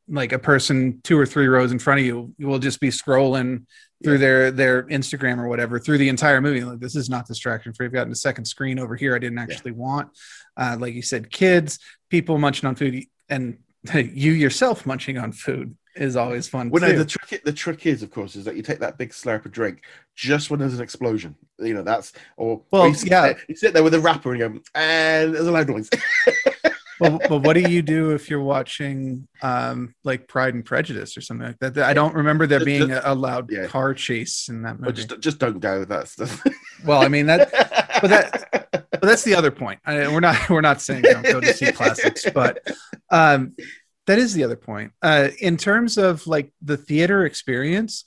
like 0.08 0.32
a 0.32 0.38
person 0.38 1.00
two 1.04 1.18
or 1.18 1.26
three 1.26 1.48
rows 1.48 1.70
in 1.70 1.78
front 1.78 2.00
of 2.00 2.06
you 2.06 2.34
will 2.38 2.58
just 2.58 2.80
be 2.80 2.88
scrolling 2.88 3.66
through 4.02 4.14
yeah. 4.14 4.18
their 4.18 4.50
their 4.50 4.82
Instagram 4.84 5.38
or 5.38 5.48
whatever 5.48 5.78
through 5.78 5.98
the 5.98 6.08
entire 6.08 6.40
movie. 6.40 6.64
Like 6.64 6.80
this 6.80 6.96
is 6.96 7.10
not 7.10 7.26
distraction 7.26 7.74
free. 7.74 7.86
I've 7.86 7.92
gotten 7.92 8.12
a 8.12 8.16
second 8.16 8.46
screen 8.46 8.78
over 8.78 8.96
here 8.96 9.14
I 9.14 9.18
didn't 9.18 9.38
actually 9.38 9.72
yeah. 9.72 9.78
want. 9.78 10.08
Uh, 10.56 10.76
like 10.78 10.94
you 10.94 11.02
said, 11.02 11.30
kids, 11.30 11.78
people 12.08 12.38
munching 12.38 12.66
on 12.66 12.74
food, 12.74 13.04
and 13.28 13.58
you 13.94 14.32
yourself 14.32 14.86
munching 14.86 15.18
on 15.18 15.32
food 15.32 15.76
is 15.98 16.16
always 16.16 16.48
fun. 16.48 16.70
Well, 16.70 16.82
no, 16.82 16.96
the 16.96 17.04
trick 17.04 17.42
the 17.44 17.52
trick 17.52 17.86
is, 17.86 18.02
of 18.02 18.10
course, 18.10 18.36
is 18.36 18.44
that 18.44 18.56
you 18.56 18.62
take 18.62 18.80
that 18.80 18.98
big 18.98 19.10
slurp 19.10 19.44
of 19.44 19.52
drink 19.52 19.82
just 20.14 20.50
when 20.50 20.60
there's 20.60 20.74
an 20.74 20.82
explosion. 20.82 21.36
You 21.58 21.74
know 21.74 21.82
that's 21.82 22.12
or 22.36 22.62
well, 22.70 22.82
or 22.82 22.88
you 22.88 22.96
yeah, 23.04 23.22
there, 23.22 23.38
you 23.48 23.56
sit 23.56 23.74
there 23.74 23.82
with 23.82 23.94
a 23.94 24.00
wrapper 24.00 24.32
and 24.32 24.40
you 24.40 24.48
go, 24.48 24.60
and 24.74 25.34
there's 25.34 25.46
a 25.46 25.52
loud 25.52 25.68
noise. 25.68 25.90
well, 27.00 27.18
but 27.28 27.38
what 27.38 27.54
do 27.54 27.60
you 27.60 27.82
do 27.82 28.10
if 28.12 28.28
you're 28.28 28.42
watching 28.42 29.26
um, 29.42 29.94
like 30.04 30.28
Pride 30.28 30.54
and 30.54 30.64
Prejudice 30.64 31.16
or 31.16 31.20
something 31.20 31.46
like 31.46 31.58
that? 31.58 31.78
I 31.78 31.94
don't 31.94 32.14
remember 32.14 32.46
there 32.46 32.64
being 32.64 32.90
a, 32.90 33.14
loud 33.14 33.50
yeah. 33.50 33.66
car 33.66 33.94
chase 33.94 34.48
in 34.48 34.62
that 34.62 34.80
movie. 34.80 34.92
just 34.92 35.20
just 35.20 35.38
don't 35.38 35.60
go. 35.60 35.84
That's 35.84 36.14
the. 36.14 36.54
well, 36.84 37.02
I 37.02 37.08
mean 37.08 37.26
that, 37.26 37.50
but 38.00 38.08
that, 38.08 38.68
but 39.00 39.02
that's 39.02 39.24
the 39.24 39.34
other 39.34 39.50
point. 39.50 39.80
I, 39.86 40.08
we're 40.08 40.20
not 40.20 40.48
we're 40.50 40.60
not 40.60 40.80
saying 40.80 41.02
don't 41.02 41.22
go 41.22 41.40
to 41.40 41.52
see 41.52 41.72
classics, 41.72 42.26
but 42.32 42.66
um, 43.10 43.54
that 44.08 44.18
is 44.18 44.34
the 44.34 44.44
other 44.44 44.56
point. 44.56 44.92
Uh, 45.00 45.28
in 45.40 45.56
terms 45.56 45.96
of 45.96 46.26
like 46.26 46.52
the 46.60 46.76
theater 46.76 47.24
experience, 47.24 48.04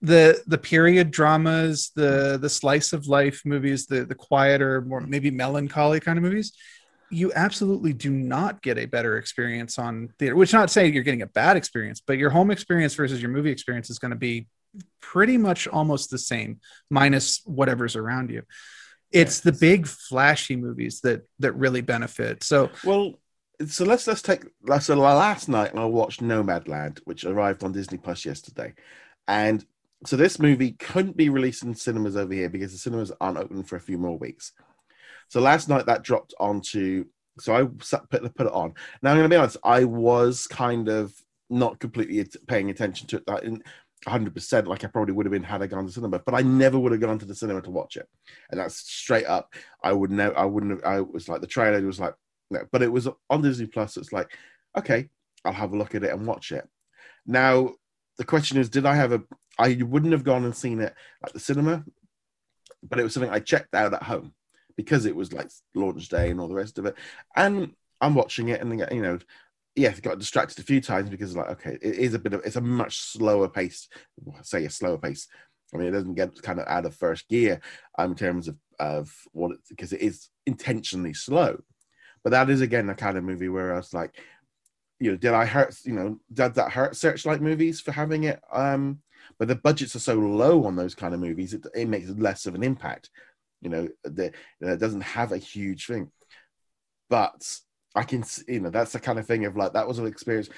the 0.00 0.40
the 0.46 0.58
period 0.58 1.10
dramas, 1.10 1.90
the 1.94 2.38
the 2.40 2.48
slice 2.48 2.92
of 2.92 3.06
life 3.06 3.42
movies, 3.44 3.86
the 3.86 4.04
the 4.04 4.14
quieter, 4.14 4.80
more 4.82 5.00
maybe 5.00 5.30
melancholy 5.30 6.00
kind 6.00 6.18
of 6.18 6.22
movies 6.24 6.52
you 7.08 7.32
absolutely 7.36 7.92
do 7.92 8.10
not 8.10 8.60
get 8.62 8.78
a 8.78 8.84
better 8.84 9.16
experience 9.16 9.78
on 9.78 10.08
theater 10.18 10.34
which 10.34 10.52
not 10.52 10.72
saying 10.72 10.92
you're 10.92 11.04
getting 11.04 11.22
a 11.22 11.26
bad 11.28 11.56
experience 11.56 12.02
but 12.04 12.18
your 12.18 12.30
home 12.30 12.50
experience 12.50 12.96
versus 12.96 13.22
your 13.22 13.30
movie 13.30 13.52
experience 13.52 13.90
is 13.90 14.00
going 14.00 14.10
to 14.10 14.16
be 14.16 14.48
pretty 15.00 15.38
much 15.38 15.68
almost 15.68 16.10
the 16.10 16.18
same 16.18 16.60
minus 16.90 17.42
whatever's 17.44 17.96
around 17.96 18.30
you. 18.30 18.42
It's 19.12 19.40
the 19.40 19.52
big 19.52 19.86
flashy 19.86 20.56
movies 20.56 21.00
that 21.02 21.22
that 21.38 21.52
really 21.52 21.80
benefit. 21.80 22.42
So 22.42 22.70
well 22.84 23.14
so 23.66 23.84
let's 23.84 24.06
let's 24.06 24.22
take 24.22 24.44
so 24.80 24.94
last 24.96 25.48
night 25.48 25.74
i 25.74 25.84
watched 25.84 26.22
nomadland 26.22 27.00
which 27.04 27.24
arrived 27.24 27.64
on 27.64 27.72
disney 27.72 27.98
plus 27.98 28.24
yesterday 28.24 28.74
and 29.28 29.64
so 30.04 30.14
this 30.16 30.38
movie 30.38 30.72
couldn't 30.72 31.16
be 31.16 31.30
released 31.30 31.62
in 31.62 31.74
cinemas 31.74 32.16
over 32.16 32.34
here 32.34 32.50
because 32.50 32.72
the 32.72 32.78
cinemas 32.78 33.10
aren't 33.20 33.38
open 33.38 33.62
for 33.62 33.76
a 33.76 33.80
few 33.80 33.96
more 33.96 34.18
weeks 34.18 34.52
so 35.28 35.40
last 35.40 35.68
night 35.68 35.86
that 35.86 36.02
dropped 36.02 36.34
onto. 36.38 37.06
So 37.38 37.54
I 37.54 37.64
put, 37.64 38.34
put 38.34 38.46
it 38.46 38.52
on. 38.52 38.74
Now 39.02 39.10
I'm 39.10 39.18
going 39.18 39.28
to 39.28 39.34
be 39.34 39.36
honest. 39.36 39.58
I 39.64 39.84
was 39.84 40.46
kind 40.46 40.88
of 40.88 41.12
not 41.50 41.78
completely 41.78 42.24
paying 42.46 42.70
attention 42.70 43.06
to 43.08 43.16
it. 43.16 43.26
That 43.26 43.44
in 43.44 43.62
100% 44.06 44.66
like 44.66 44.84
I 44.84 44.88
probably 44.88 45.12
would 45.14 45.26
have 45.26 45.32
been 45.32 45.42
had 45.42 45.62
I 45.62 45.66
gone 45.66 45.86
to 45.86 45.92
cinema, 45.92 46.20
but 46.20 46.34
I 46.34 46.42
never 46.42 46.78
would 46.78 46.92
have 46.92 47.00
gone 47.00 47.18
to 47.18 47.26
the 47.26 47.34
cinema 47.34 47.60
to 47.62 47.70
watch 47.70 47.96
it. 47.96 48.08
And 48.50 48.60
that's 48.60 48.76
straight 48.76 49.26
up. 49.26 49.54
I 49.82 49.92
would 49.92 50.10
know. 50.10 50.30
I 50.30 50.44
wouldn't 50.44 50.72
have. 50.72 50.84
I 50.84 51.00
was 51.00 51.28
like 51.28 51.40
the 51.40 51.46
trailer 51.46 51.80
was 51.82 52.00
like 52.00 52.14
but 52.50 52.82
it 52.82 52.92
was 52.92 53.08
on 53.30 53.42
Disney 53.42 53.66
Plus. 53.66 53.96
It's 53.96 54.12
like 54.12 54.30
okay, 54.76 55.08
I'll 55.44 55.52
have 55.52 55.72
a 55.72 55.76
look 55.76 55.94
at 55.94 56.04
it 56.04 56.12
and 56.12 56.26
watch 56.26 56.52
it. 56.52 56.68
Now 57.26 57.74
the 58.18 58.24
question 58.24 58.58
is, 58.58 58.68
did 58.68 58.86
I 58.86 58.94
have 58.94 59.12
a? 59.12 59.22
I 59.58 59.78
wouldn't 59.82 60.12
have 60.12 60.24
gone 60.24 60.44
and 60.44 60.54
seen 60.54 60.80
it 60.80 60.94
at 61.24 61.32
the 61.32 61.40
cinema, 61.40 61.84
but 62.82 62.98
it 62.98 63.02
was 63.02 63.14
something 63.14 63.30
I 63.30 63.40
checked 63.40 63.74
out 63.74 63.94
at 63.94 64.02
home 64.02 64.34
because 64.76 65.06
it 65.06 65.16
was 65.16 65.32
like 65.32 65.50
launch 65.74 66.08
day 66.08 66.30
and 66.30 66.40
all 66.40 66.48
the 66.48 66.54
rest 66.54 66.78
of 66.78 66.86
it. 66.86 66.94
And 67.34 67.72
I'm 68.00 68.14
watching 68.14 68.48
it, 68.48 68.60
and 68.60 68.78
you 68.92 69.02
know, 69.02 69.18
yes, 69.74 70.00
got 70.00 70.18
distracted 70.18 70.58
a 70.58 70.62
few 70.62 70.80
times 70.80 71.10
because 71.10 71.36
like, 71.36 71.48
okay, 71.50 71.78
it 71.80 71.96
is 71.96 72.14
a 72.14 72.18
bit 72.18 72.34
of 72.34 72.42
it's 72.44 72.56
a 72.56 72.60
much 72.60 72.98
slower 72.98 73.48
pace. 73.48 73.88
say 74.42 74.64
a 74.64 74.70
slower 74.70 74.98
pace. 74.98 75.28
I 75.74 75.78
mean, 75.78 75.88
it 75.88 75.92
doesn't 75.92 76.14
get 76.14 76.40
kind 76.42 76.60
of 76.60 76.66
out 76.68 76.86
of 76.86 76.94
first 76.94 77.28
gear 77.28 77.60
um, 77.98 78.12
in 78.12 78.16
terms 78.16 78.48
of 78.48 78.56
of 78.78 79.10
what 79.32 79.52
because 79.68 79.92
it 79.92 80.00
is 80.00 80.28
intentionally 80.46 81.14
slow. 81.14 81.60
But 82.26 82.32
that 82.32 82.50
is 82.50 82.60
again 82.60 82.88
the 82.88 82.94
kind 82.96 83.16
of 83.16 83.22
movie 83.22 83.48
where 83.48 83.72
I 83.72 83.76
was 83.76 83.94
like, 83.94 84.20
you 84.98 85.12
know, 85.12 85.16
did 85.16 85.32
I 85.32 85.44
hurt? 85.46 85.76
You 85.84 85.92
know, 85.92 86.18
did 86.32 86.54
that 86.54 86.72
hurt 86.72 86.96
Searchlight 86.96 87.40
movies 87.40 87.80
for 87.80 87.92
having 87.92 88.24
it? 88.24 88.40
Um, 88.52 88.98
but 89.38 89.46
the 89.46 89.54
budgets 89.54 89.94
are 89.94 90.00
so 90.00 90.14
low 90.14 90.64
on 90.64 90.74
those 90.74 90.96
kind 90.96 91.14
of 91.14 91.20
movies, 91.20 91.54
it, 91.54 91.64
it 91.72 91.86
makes 91.86 92.08
less 92.08 92.46
of 92.46 92.56
an 92.56 92.64
impact. 92.64 93.10
You 93.62 93.70
know, 93.70 93.88
the, 94.02 94.32
it 94.60 94.80
doesn't 94.80 95.02
have 95.02 95.30
a 95.30 95.38
huge 95.38 95.86
thing, 95.86 96.10
but 97.08 97.48
I 97.94 98.02
can, 98.02 98.24
you 98.48 98.58
know, 98.58 98.70
that's 98.70 98.90
the 98.90 98.98
kind 98.98 99.20
of 99.20 99.26
thing 99.28 99.44
of 99.44 99.56
like 99.56 99.74
that 99.74 99.86
was 99.86 100.00
an 100.00 100.08
experience. 100.08 100.48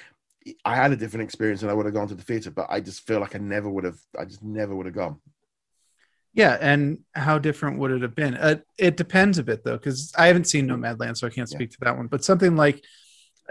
I 0.65 0.75
had 0.75 0.91
a 0.91 0.97
different 0.97 1.25
experience 1.25 1.61
and 1.61 1.69
I 1.69 1.75
would 1.75 1.85
have 1.85 1.93
gone 1.93 2.07
to 2.07 2.15
the 2.15 2.23
theater, 2.23 2.49
but 2.49 2.65
I 2.71 2.79
just 2.79 3.05
feel 3.05 3.19
like 3.19 3.35
I 3.35 3.37
never 3.37 3.69
would 3.69 3.83
have. 3.83 3.99
I 4.17 4.25
just 4.25 4.41
never 4.41 4.75
would 4.75 4.87
have 4.87 4.95
gone. 4.95 5.21
Yeah, 6.33 6.57
and 6.59 6.99
how 7.13 7.39
different 7.39 7.79
would 7.79 7.91
it 7.91 8.01
have 8.01 8.15
been? 8.15 8.35
Uh, 8.35 8.57
it 8.77 8.97
depends 8.97 9.37
a 9.37 9.43
bit 9.43 9.63
though, 9.63 9.77
because 9.77 10.13
I 10.17 10.27
haven't 10.27 10.45
seen 10.45 10.67
Nomadland, 10.67 11.17
so 11.17 11.27
I 11.27 11.31
can't 11.31 11.49
speak 11.49 11.71
yeah. 11.71 11.75
to 11.75 11.85
that 11.85 11.97
one. 11.97 12.07
But 12.07 12.23
something 12.23 12.55
like 12.55 12.83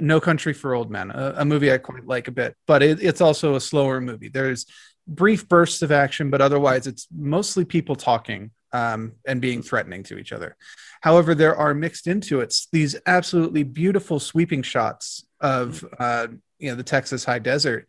No 0.00 0.20
Country 0.20 0.52
for 0.52 0.74
Old 0.74 0.90
Men, 0.90 1.10
a, 1.10 1.34
a 1.38 1.44
movie 1.44 1.72
I 1.72 1.78
quite 1.78 2.06
like 2.06 2.28
a 2.28 2.32
bit, 2.32 2.54
but 2.66 2.82
it, 2.82 3.02
it's 3.02 3.20
also 3.20 3.56
a 3.56 3.60
slower 3.60 4.00
movie. 4.00 4.28
There's 4.28 4.66
brief 5.08 5.48
bursts 5.48 5.82
of 5.82 5.90
action, 5.90 6.30
but 6.30 6.40
otherwise 6.40 6.86
it's 6.86 7.08
mostly 7.16 7.64
people 7.64 7.96
talking 7.96 8.50
um, 8.72 9.12
and 9.26 9.40
being 9.40 9.62
threatening 9.62 10.02
to 10.04 10.18
each 10.18 10.32
other. 10.32 10.56
However, 11.00 11.34
there 11.34 11.56
are 11.56 11.74
mixed 11.74 12.06
into 12.06 12.40
it 12.40 12.54
these 12.72 12.96
absolutely 13.06 13.62
beautiful 13.62 14.20
sweeping 14.20 14.62
shots 14.62 15.24
of 15.40 15.84
uh, 15.98 16.28
you 16.58 16.70
know 16.70 16.76
the 16.76 16.82
Texas 16.82 17.24
high 17.24 17.38
desert, 17.38 17.88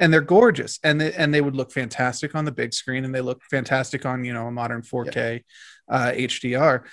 and 0.00 0.12
they're 0.12 0.20
gorgeous, 0.20 0.78
and 0.82 1.00
they, 1.00 1.12
and 1.12 1.32
they 1.32 1.40
would 1.40 1.56
look 1.56 1.72
fantastic 1.72 2.34
on 2.34 2.44
the 2.44 2.52
big 2.52 2.74
screen, 2.74 3.04
and 3.04 3.14
they 3.14 3.20
look 3.20 3.42
fantastic 3.50 4.04
on 4.04 4.24
you 4.24 4.32
know 4.32 4.46
a 4.46 4.50
modern 4.50 4.82
4K 4.82 5.42
uh, 5.88 6.12
HDR. 6.14 6.84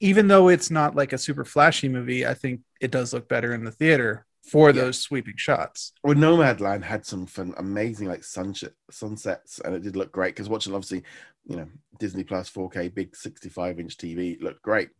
Even 0.00 0.28
though 0.28 0.48
it's 0.48 0.70
not 0.70 0.94
like 0.94 1.12
a 1.12 1.18
super 1.18 1.44
flashy 1.44 1.88
movie, 1.88 2.26
I 2.26 2.34
think 2.34 2.60
it 2.80 2.90
does 2.90 3.12
look 3.12 3.28
better 3.28 3.52
in 3.52 3.64
the 3.64 3.72
theater 3.72 4.26
for 4.48 4.68
yeah. 4.68 4.82
those 4.82 5.00
sweeping 5.00 5.34
shots. 5.36 5.92
Well, 6.02 6.14
Nomadland 6.14 6.82
had 6.82 7.04
some 7.04 7.26
fun, 7.26 7.54
amazing 7.58 8.08
like 8.08 8.24
sunset 8.24 8.72
sunsets, 8.90 9.60
and 9.64 9.74
it 9.74 9.82
did 9.82 9.96
look 9.96 10.12
great 10.12 10.34
because 10.34 10.48
watching 10.48 10.74
obviously, 10.74 11.02
you 11.46 11.56
know, 11.56 11.68
Disney 11.98 12.24
Plus 12.24 12.48
4K 12.50 12.94
big 12.94 13.14
65 13.14 13.80
inch 13.80 13.96
TV 13.96 14.40
looked 14.40 14.62
great. 14.62 14.90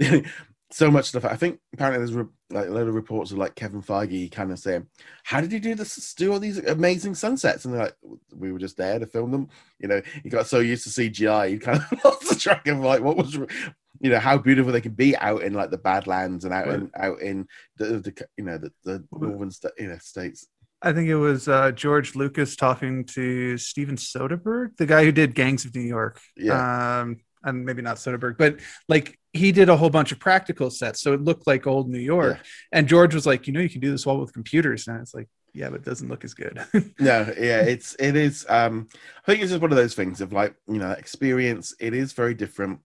so 0.76 0.90
much 0.90 1.06
stuff. 1.06 1.24
I 1.24 1.36
think 1.36 1.58
apparently 1.72 2.00
there's 2.00 2.12
re- 2.12 2.26
like 2.50 2.68
a 2.68 2.70
lot 2.70 2.86
of 2.86 2.94
reports 2.94 3.30
of 3.30 3.38
like 3.38 3.54
Kevin 3.54 3.80
Feige 3.80 4.30
kind 4.30 4.52
of 4.52 4.58
saying, 4.58 4.86
"How 5.24 5.40
did 5.40 5.50
you 5.50 5.58
do 5.58 5.74
this? 5.74 6.12
Do 6.12 6.32
all 6.32 6.38
these 6.38 6.58
amazing 6.58 7.14
sunsets?" 7.14 7.64
And 7.64 7.72
they're 7.72 7.84
like, 7.84 7.96
"We 8.34 8.52
were 8.52 8.58
just 8.58 8.76
there 8.76 8.98
to 8.98 9.06
film 9.06 9.30
them." 9.30 9.48
You 9.78 9.88
know, 9.88 10.02
he 10.22 10.28
got 10.28 10.46
so 10.46 10.58
used 10.58 10.84
to 10.84 10.90
CGI, 10.90 11.48
he 11.48 11.58
kind 11.58 11.78
of 11.78 11.98
lost 12.04 12.28
the 12.28 12.34
track 12.34 12.68
of 12.68 12.80
like 12.80 13.00
what 13.00 13.16
was, 13.16 13.32
you 13.34 14.10
know, 14.10 14.18
how 14.18 14.36
beautiful 14.36 14.70
they 14.70 14.82
could 14.82 14.98
be 14.98 15.16
out 15.16 15.42
in 15.42 15.54
like 15.54 15.70
the 15.70 15.78
Badlands 15.78 16.44
and 16.44 16.52
out 16.52 16.66
right. 16.66 16.74
in 16.74 16.90
out 16.94 17.20
in 17.22 17.48
the, 17.78 17.84
the 18.00 18.26
you 18.36 18.44
know 18.44 18.58
the, 18.58 18.70
the 18.84 19.04
northern 19.12 19.50
sta- 19.50 19.70
you 19.78 19.88
know 19.88 19.98
states. 19.98 20.46
I 20.82 20.92
think 20.92 21.08
it 21.08 21.16
was 21.16 21.48
uh, 21.48 21.72
George 21.72 22.14
Lucas 22.14 22.54
talking 22.54 23.04
to 23.06 23.56
Steven 23.56 23.96
Soderbergh, 23.96 24.76
the 24.76 24.84
guy 24.84 25.04
who 25.04 25.12
did 25.12 25.34
Gangs 25.34 25.64
of 25.64 25.74
New 25.74 25.80
York. 25.80 26.20
Yeah. 26.36 27.00
Um, 27.00 27.16
and 27.46 27.64
maybe 27.64 27.80
not 27.80 27.96
Soderbergh, 27.96 28.36
but 28.36 28.60
like 28.88 29.18
he 29.32 29.52
did 29.52 29.68
a 29.68 29.76
whole 29.76 29.90
bunch 29.90 30.12
of 30.12 30.18
practical 30.18 30.70
sets, 30.70 31.00
so 31.00 31.12
it 31.12 31.22
looked 31.22 31.46
like 31.46 31.66
old 31.66 31.88
New 31.88 31.98
York. 31.98 32.36
Yeah. 32.36 32.42
And 32.72 32.88
George 32.88 33.14
was 33.14 33.26
like, 33.26 33.46
you 33.46 33.52
know, 33.52 33.60
you 33.60 33.70
can 33.70 33.80
do 33.80 33.90
this 33.90 34.06
all 34.06 34.20
with 34.20 34.32
computers, 34.32 34.86
and 34.88 35.00
it's 35.00 35.14
like, 35.14 35.28
yeah, 35.54 35.70
but 35.70 35.76
it 35.76 35.84
doesn't 35.84 36.08
look 36.08 36.24
as 36.24 36.34
good. 36.34 36.60
no, 36.98 37.32
yeah, 37.38 37.62
it's 37.62 37.96
it 37.98 38.16
is. 38.16 38.44
Um, 38.48 38.88
I 38.92 39.30
think 39.30 39.42
it's 39.42 39.50
just 39.50 39.62
one 39.62 39.72
of 39.72 39.78
those 39.78 39.94
things 39.94 40.20
of 40.20 40.32
like 40.32 40.54
you 40.68 40.78
know, 40.78 40.90
experience. 40.90 41.74
It 41.80 41.94
is 41.94 42.12
very 42.12 42.34
different, 42.34 42.80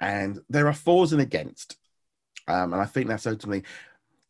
and 0.00 0.40
there 0.48 0.66
are 0.68 0.72
fors 0.72 1.12
and 1.12 1.20
against. 1.20 1.76
Um, 2.48 2.72
and 2.72 2.80
I 2.80 2.86
think 2.86 3.08
that's 3.08 3.26
ultimately, 3.26 3.64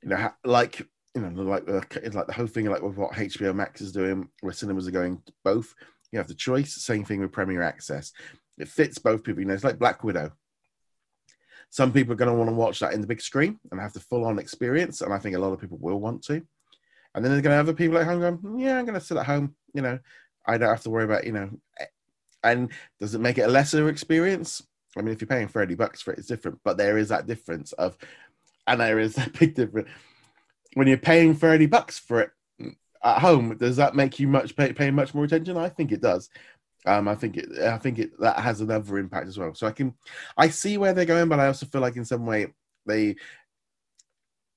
you 0.02 0.08
know, 0.08 0.30
like 0.44 0.80
you 1.14 1.22
know, 1.22 1.42
like 1.42 1.66
the 1.66 1.84
like 2.12 2.26
the 2.26 2.32
whole 2.32 2.46
thing, 2.46 2.66
like 2.66 2.82
with 2.82 2.96
what 2.96 3.12
HBO 3.12 3.54
Max 3.54 3.80
is 3.80 3.92
doing, 3.92 4.28
where 4.40 4.52
cinemas 4.52 4.88
are 4.88 4.92
going 4.92 5.22
both. 5.44 5.74
You 6.12 6.18
have 6.18 6.28
the 6.28 6.34
choice. 6.34 6.74
Same 6.74 7.04
thing 7.04 7.20
with 7.20 7.32
Premier 7.32 7.62
Access. 7.62 8.12
It 8.58 8.68
fits 8.68 8.98
both 8.98 9.22
people. 9.22 9.40
You 9.40 9.48
know, 9.48 9.54
it's 9.54 9.64
like 9.64 9.78
Black 9.78 10.04
Widow. 10.04 10.32
Some 11.70 11.92
people 11.92 12.12
are 12.12 12.16
going 12.16 12.30
to 12.30 12.36
want 12.36 12.48
to 12.48 12.54
watch 12.54 12.80
that 12.80 12.94
in 12.94 13.00
the 13.00 13.06
big 13.06 13.20
screen 13.20 13.58
and 13.70 13.80
have 13.80 13.92
the 13.92 14.00
full 14.00 14.24
on 14.24 14.38
experience. 14.38 15.00
And 15.00 15.12
I 15.12 15.18
think 15.18 15.36
a 15.36 15.38
lot 15.38 15.52
of 15.52 15.60
people 15.60 15.78
will 15.80 16.00
want 16.00 16.22
to. 16.24 16.42
And 17.14 17.24
then 17.24 17.32
there's 17.32 17.42
going 17.42 17.52
to 17.52 17.56
have 17.56 17.66
other 17.66 17.74
people 17.74 17.98
at 17.98 18.06
home 18.06 18.20
going, 18.20 18.58
yeah, 18.58 18.78
I'm 18.78 18.84
going 18.84 18.98
to 18.98 19.04
sit 19.04 19.16
at 19.16 19.26
home. 19.26 19.54
You 19.74 19.82
know, 19.82 19.98
I 20.46 20.58
don't 20.58 20.68
have 20.68 20.82
to 20.82 20.90
worry 20.90 21.04
about, 21.04 21.24
you 21.24 21.32
know, 21.32 21.50
eh, 21.80 21.86
and 22.44 22.70
does 23.00 23.14
it 23.14 23.20
make 23.20 23.38
it 23.38 23.42
a 23.42 23.48
lesser 23.48 23.88
experience? 23.88 24.62
I 24.96 25.02
mean, 25.02 25.12
if 25.12 25.20
you're 25.20 25.28
paying 25.28 25.48
30 25.48 25.74
bucks 25.74 26.00
for 26.00 26.12
it, 26.12 26.18
it's 26.18 26.28
different, 26.28 26.60
but 26.64 26.76
there 26.76 26.98
is 26.98 27.08
that 27.08 27.26
difference 27.26 27.72
of, 27.72 27.96
and 28.66 28.80
there 28.80 28.98
is 28.98 29.14
that 29.16 29.38
big 29.38 29.54
difference. 29.54 29.88
When 30.74 30.86
you're 30.86 30.98
paying 30.98 31.34
30 31.34 31.66
bucks 31.66 31.98
for 31.98 32.20
it 32.20 32.30
mm, 32.60 32.76
at 33.02 33.18
home, 33.18 33.56
does 33.56 33.76
that 33.76 33.94
make 33.94 34.18
you 34.18 34.28
much 34.28 34.56
pay, 34.56 34.72
paying 34.72 34.94
much 34.94 35.14
more 35.14 35.24
attention? 35.24 35.56
I 35.56 35.68
think 35.68 35.92
it 35.92 36.00
does. 36.00 36.30
Um, 36.86 37.08
I 37.08 37.14
think 37.16 37.36
it, 37.36 37.58
I 37.58 37.78
think 37.78 37.98
it 37.98 38.18
that 38.20 38.38
has 38.38 38.60
another 38.60 38.98
impact 38.98 39.26
as 39.26 39.38
well. 39.38 39.54
So 39.54 39.66
I 39.66 39.72
can, 39.72 39.94
I 40.36 40.48
see 40.48 40.78
where 40.78 40.94
they're 40.94 41.04
going, 41.04 41.28
but 41.28 41.40
I 41.40 41.48
also 41.48 41.66
feel 41.66 41.80
like 41.80 41.96
in 41.96 42.04
some 42.04 42.24
way 42.24 42.46
they, 42.86 43.16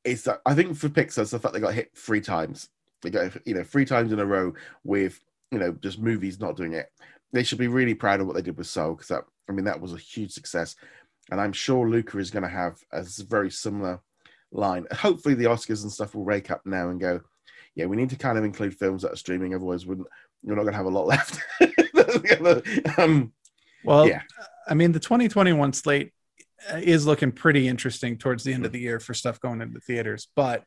it's 0.03 0.27
I 0.45 0.53
think 0.53 0.77
for 0.77 0.89
Pixar, 0.89 1.19
it's 1.19 1.31
the 1.31 1.39
fact 1.39 1.53
they 1.53 1.59
got 1.59 1.73
hit 1.73 1.91
three 1.95 2.21
times. 2.21 2.69
They 3.01 3.09
got 3.09 3.35
you 3.47 3.55
know 3.55 3.63
three 3.63 3.85
times 3.85 4.11
in 4.11 4.19
a 4.19 4.25
row 4.25 4.53
with 4.83 5.19
you 5.51 5.59
know 5.59 5.71
just 5.81 5.99
movies 5.99 6.39
not 6.39 6.55
doing 6.55 6.73
it. 6.73 6.91
They 7.31 7.43
should 7.43 7.57
be 7.57 7.67
really 7.67 7.95
proud 7.95 8.21
of 8.21 8.27
what 8.27 8.35
they 8.35 8.41
did 8.41 8.57
with 8.57 8.67
Soul 8.67 8.93
because 8.93 9.07
that 9.07 9.23
I 9.49 9.51
mean 9.51 9.65
that 9.65 9.81
was 9.81 9.93
a 9.93 9.97
huge 9.97 10.31
success, 10.31 10.75
and 11.31 11.41
I'm 11.41 11.53
sure 11.53 11.89
Luca 11.89 12.19
is 12.19 12.31
going 12.31 12.43
to 12.43 12.49
have 12.49 12.77
a 12.91 13.03
very 13.27 13.49
similar 13.49 14.01
line. 14.51 14.85
Hopefully 14.91 15.35
the 15.35 15.45
Oscars 15.45 15.83
and 15.83 15.91
stuff 15.91 16.15
will 16.15 16.25
rake 16.25 16.51
up 16.51 16.61
now 16.65 16.89
and 16.89 16.99
go, 16.99 17.21
yeah, 17.75 17.85
we 17.85 17.97
need 17.97 18.09
to 18.09 18.15
kind 18.15 18.37
of 18.37 18.43
include 18.43 18.75
films 18.75 19.01
that 19.01 19.13
are 19.13 19.17
streaming, 19.17 19.53
otherwise 19.53 19.85
we're 19.85 19.95
not 20.43 20.55
going 20.55 20.67
to 20.67 20.73
have 20.73 20.85
a 20.85 20.89
lot 20.89 21.07
left. 21.07 21.39
um, 22.97 23.33
well, 23.83 24.07
yeah. 24.07 24.21
I 24.67 24.73
mean, 24.73 24.91
the 24.91 24.99
2021 24.99 25.73
slate 25.73 26.11
is 26.75 27.05
looking 27.05 27.31
pretty 27.31 27.67
interesting 27.67 28.17
towards 28.17 28.43
the 28.43 28.53
end 28.53 28.65
of 28.65 28.71
the 28.71 28.79
year 28.79 28.99
for 28.99 29.13
stuff 29.13 29.39
going 29.39 29.61
into 29.61 29.79
theaters. 29.79 30.27
But 30.35 30.63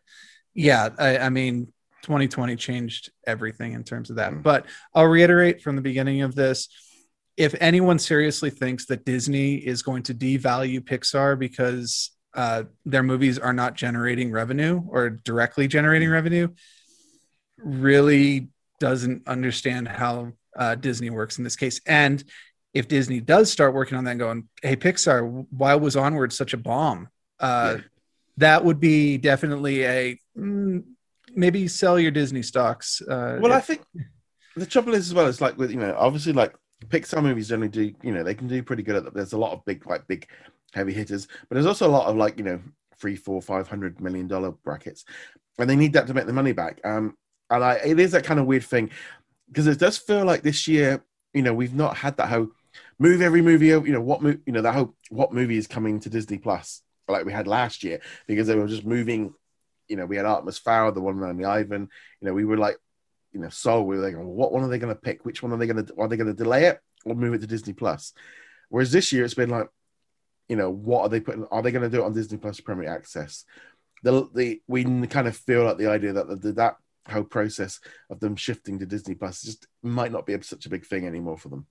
yeah, 0.54 0.88
I, 0.98 1.18
I 1.18 1.28
mean, 1.28 1.72
2020 2.02 2.56
changed 2.56 3.10
everything 3.26 3.72
in 3.72 3.84
terms 3.84 4.10
of 4.10 4.16
that. 4.16 4.32
Mm. 4.32 4.42
But 4.42 4.66
I'll 4.94 5.06
reiterate 5.06 5.62
from 5.62 5.76
the 5.76 5.82
beginning 5.82 6.22
of 6.22 6.34
this 6.34 6.68
if 7.36 7.54
anyone 7.60 7.98
seriously 7.98 8.50
thinks 8.50 8.86
that 8.86 9.04
Disney 9.04 9.54
is 9.54 9.82
going 9.82 10.02
to 10.04 10.14
devalue 10.14 10.80
Pixar 10.80 11.38
because 11.38 12.10
uh, 12.34 12.64
their 12.84 13.02
movies 13.02 13.38
are 13.38 13.52
not 13.52 13.74
generating 13.74 14.30
revenue 14.30 14.82
or 14.88 15.10
directly 15.10 15.66
generating 15.66 16.08
mm. 16.08 16.12
revenue, 16.12 16.48
really 17.58 18.48
doesn't 18.80 19.26
understand 19.28 19.88
how 19.88 20.32
uh, 20.56 20.74
Disney 20.74 21.10
works 21.10 21.38
in 21.38 21.44
this 21.44 21.56
case. 21.56 21.80
And 21.86 22.22
if 22.74 22.88
Disney 22.88 23.20
does 23.20 23.50
start 23.50 23.74
working 23.74 23.98
on 23.98 24.04
that, 24.04 24.18
going, 24.18 24.48
"Hey, 24.62 24.76
Pixar, 24.76 25.46
why 25.50 25.74
was 25.74 25.96
Onward 25.96 26.32
such 26.32 26.54
a 26.54 26.56
bomb?" 26.56 27.08
Uh, 27.38 27.76
yeah. 27.76 27.84
That 28.38 28.64
would 28.64 28.80
be 28.80 29.18
definitely 29.18 29.84
a 29.84 30.18
mm, 30.36 30.82
maybe 31.34 31.68
sell 31.68 31.98
your 31.98 32.10
Disney 32.10 32.42
stocks. 32.42 33.02
Uh, 33.02 33.38
well, 33.40 33.52
if, 33.52 33.58
I 33.58 33.60
think 33.60 33.82
the 34.56 34.66
trouble 34.66 34.94
is 34.94 35.08
as 35.08 35.14
well. 35.14 35.26
It's 35.26 35.40
like 35.40 35.58
with 35.58 35.70
you 35.70 35.78
know, 35.78 35.94
obviously, 35.98 36.32
like 36.32 36.54
Pixar 36.86 37.22
movies 37.22 37.48
generally 37.48 37.68
do. 37.68 37.92
You 38.02 38.12
know, 38.12 38.22
they 38.22 38.34
can 38.34 38.48
do 38.48 38.62
pretty 38.62 38.82
good 38.82 38.96
at 38.96 39.04
that. 39.04 39.14
There's 39.14 39.32
a 39.34 39.38
lot 39.38 39.52
of 39.52 39.64
big, 39.64 39.86
like 39.86 40.06
big, 40.06 40.26
heavy 40.72 40.92
hitters, 40.92 41.26
but 41.48 41.54
there's 41.54 41.66
also 41.66 41.86
a 41.86 41.90
lot 41.92 42.06
of 42.06 42.16
like 42.16 42.38
you 42.38 42.44
know, 42.44 42.60
three, 42.98 43.16
four, 43.16 43.42
five 43.42 43.68
hundred 43.68 44.00
million 44.00 44.28
dollar 44.28 44.52
brackets, 44.52 45.04
and 45.58 45.68
they 45.68 45.76
need 45.76 45.92
that 45.92 46.06
to 46.06 46.14
make 46.14 46.26
the 46.26 46.32
money 46.32 46.52
back. 46.52 46.80
Um, 46.84 47.16
and 47.50 47.62
I, 47.62 47.74
it 47.74 48.00
is 48.00 48.12
that 48.12 48.24
kind 48.24 48.40
of 48.40 48.46
weird 48.46 48.64
thing 48.64 48.90
because 49.52 49.66
it 49.66 49.78
does 49.78 49.98
feel 49.98 50.24
like 50.24 50.42
this 50.42 50.66
year, 50.66 51.04
you 51.34 51.42
know, 51.42 51.52
we've 51.52 51.74
not 51.74 51.98
had 51.98 52.16
that 52.16 52.30
whole 52.30 52.48
move 52.98 53.20
every 53.20 53.42
movie. 53.42 53.66
You 53.66 53.82
know 53.82 54.00
what? 54.00 54.22
Mo- 54.22 54.38
you 54.46 54.52
know 54.52 54.62
that 54.62 54.74
whole 54.74 54.94
what 55.10 55.34
movie 55.34 55.58
is 55.58 55.66
coming 55.66 56.00
to 56.00 56.10
Disney 56.10 56.38
Plus 56.38 56.82
like 57.08 57.26
we 57.26 57.32
had 57.32 57.46
last 57.46 57.84
year 57.84 58.00
because 58.26 58.46
they 58.46 58.54
were 58.54 58.66
just 58.66 58.86
moving. 58.86 59.34
You 59.88 59.96
know, 59.96 60.06
we 60.06 60.16
had 60.16 60.24
Artemis 60.24 60.58
Fowl, 60.58 60.92
the 60.92 61.02
one 61.02 61.22
on 61.22 61.36
the 61.36 61.44
Ivan. 61.44 61.88
You 62.20 62.28
know, 62.28 62.32
we 62.32 62.46
were 62.46 62.56
like, 62.56 62.78
you 63.32 63.40
know, 63.40 63.50
so 63.50 63.82
we 63.82 63.98
were 63.98 64.02
like, 64.02 64.14
what 64.16 64.52
one 64.52 64.62
are 64.62 64.68
they 64.68 64.78
going 64.78 64.94
to 64.94 65.00
pick? 65.00 65.24
Which 65.24 65.42
one 65.42 65.52
are 65.52 65.58
they 65.58 65.66
going 65.66 65.84
to? 65.84 65.94
Are 65.98 66.08
they 66.08 66.16
going 66.16 66.28
to 66.28 66.34
delay 66.34 66.66
it 66.66 66.80
or 67.04 67.14
move 67.14 67.34
it 67.34 67.42
to 67.42 67.46
Disney 67.46 67.74
Plus? 67.74 68.14
Whereas 68.70 68.90
this 68.90 69.12
year, 69.12 69.24
it's 69.24 69.34
been 69.34 69.50
like, 69.50 69.68
you 70.48 70.56
know, 70.56 70.70
what 70.70 71.02
are 71.02 71.08
they 71.10 71.20
putting? 71.20 71.44
Are 71.50 71.60
they 71.60 71.72
going 71.72 71.82
to 71.82 71.94
do 71.94 72.02
it 72.02 72.06
on 72.06 72.14
Disney 72.14 72.38
Plus 72.38 72.60
Premier 72.60 72.88
Access? 72.88 73.44
The 74.02 74.28
the 74.34 74.62
we 74.66 74.84
kind 75.06 75.28
of 75.28 75.36
feel 75.36 75.64
like 75.64 75.76
the 75.76 75.88
idea 75.88 76.14
that 76.14 76.40
the, 76.40 76.52
that 76.52 76.76
whole 77.08 77.24
process 77.24 77.80
of 78.10 78.20
them 78.20 78.36
shifting 78.36 78.78
to 78.78 78.86
Disney 78.86 79.14
Plus 79.14 79.42
just 79.42 79.66
might 79.82 80.12
not 80.12 80.26
be 80.26 80.40
such 80.42 80.66
a 80.66 80.70
big 80.70 80.86
thing 80.86 81.06
anymore 81.06 81.36
for 81.36 81.48
them. 81.48 81.66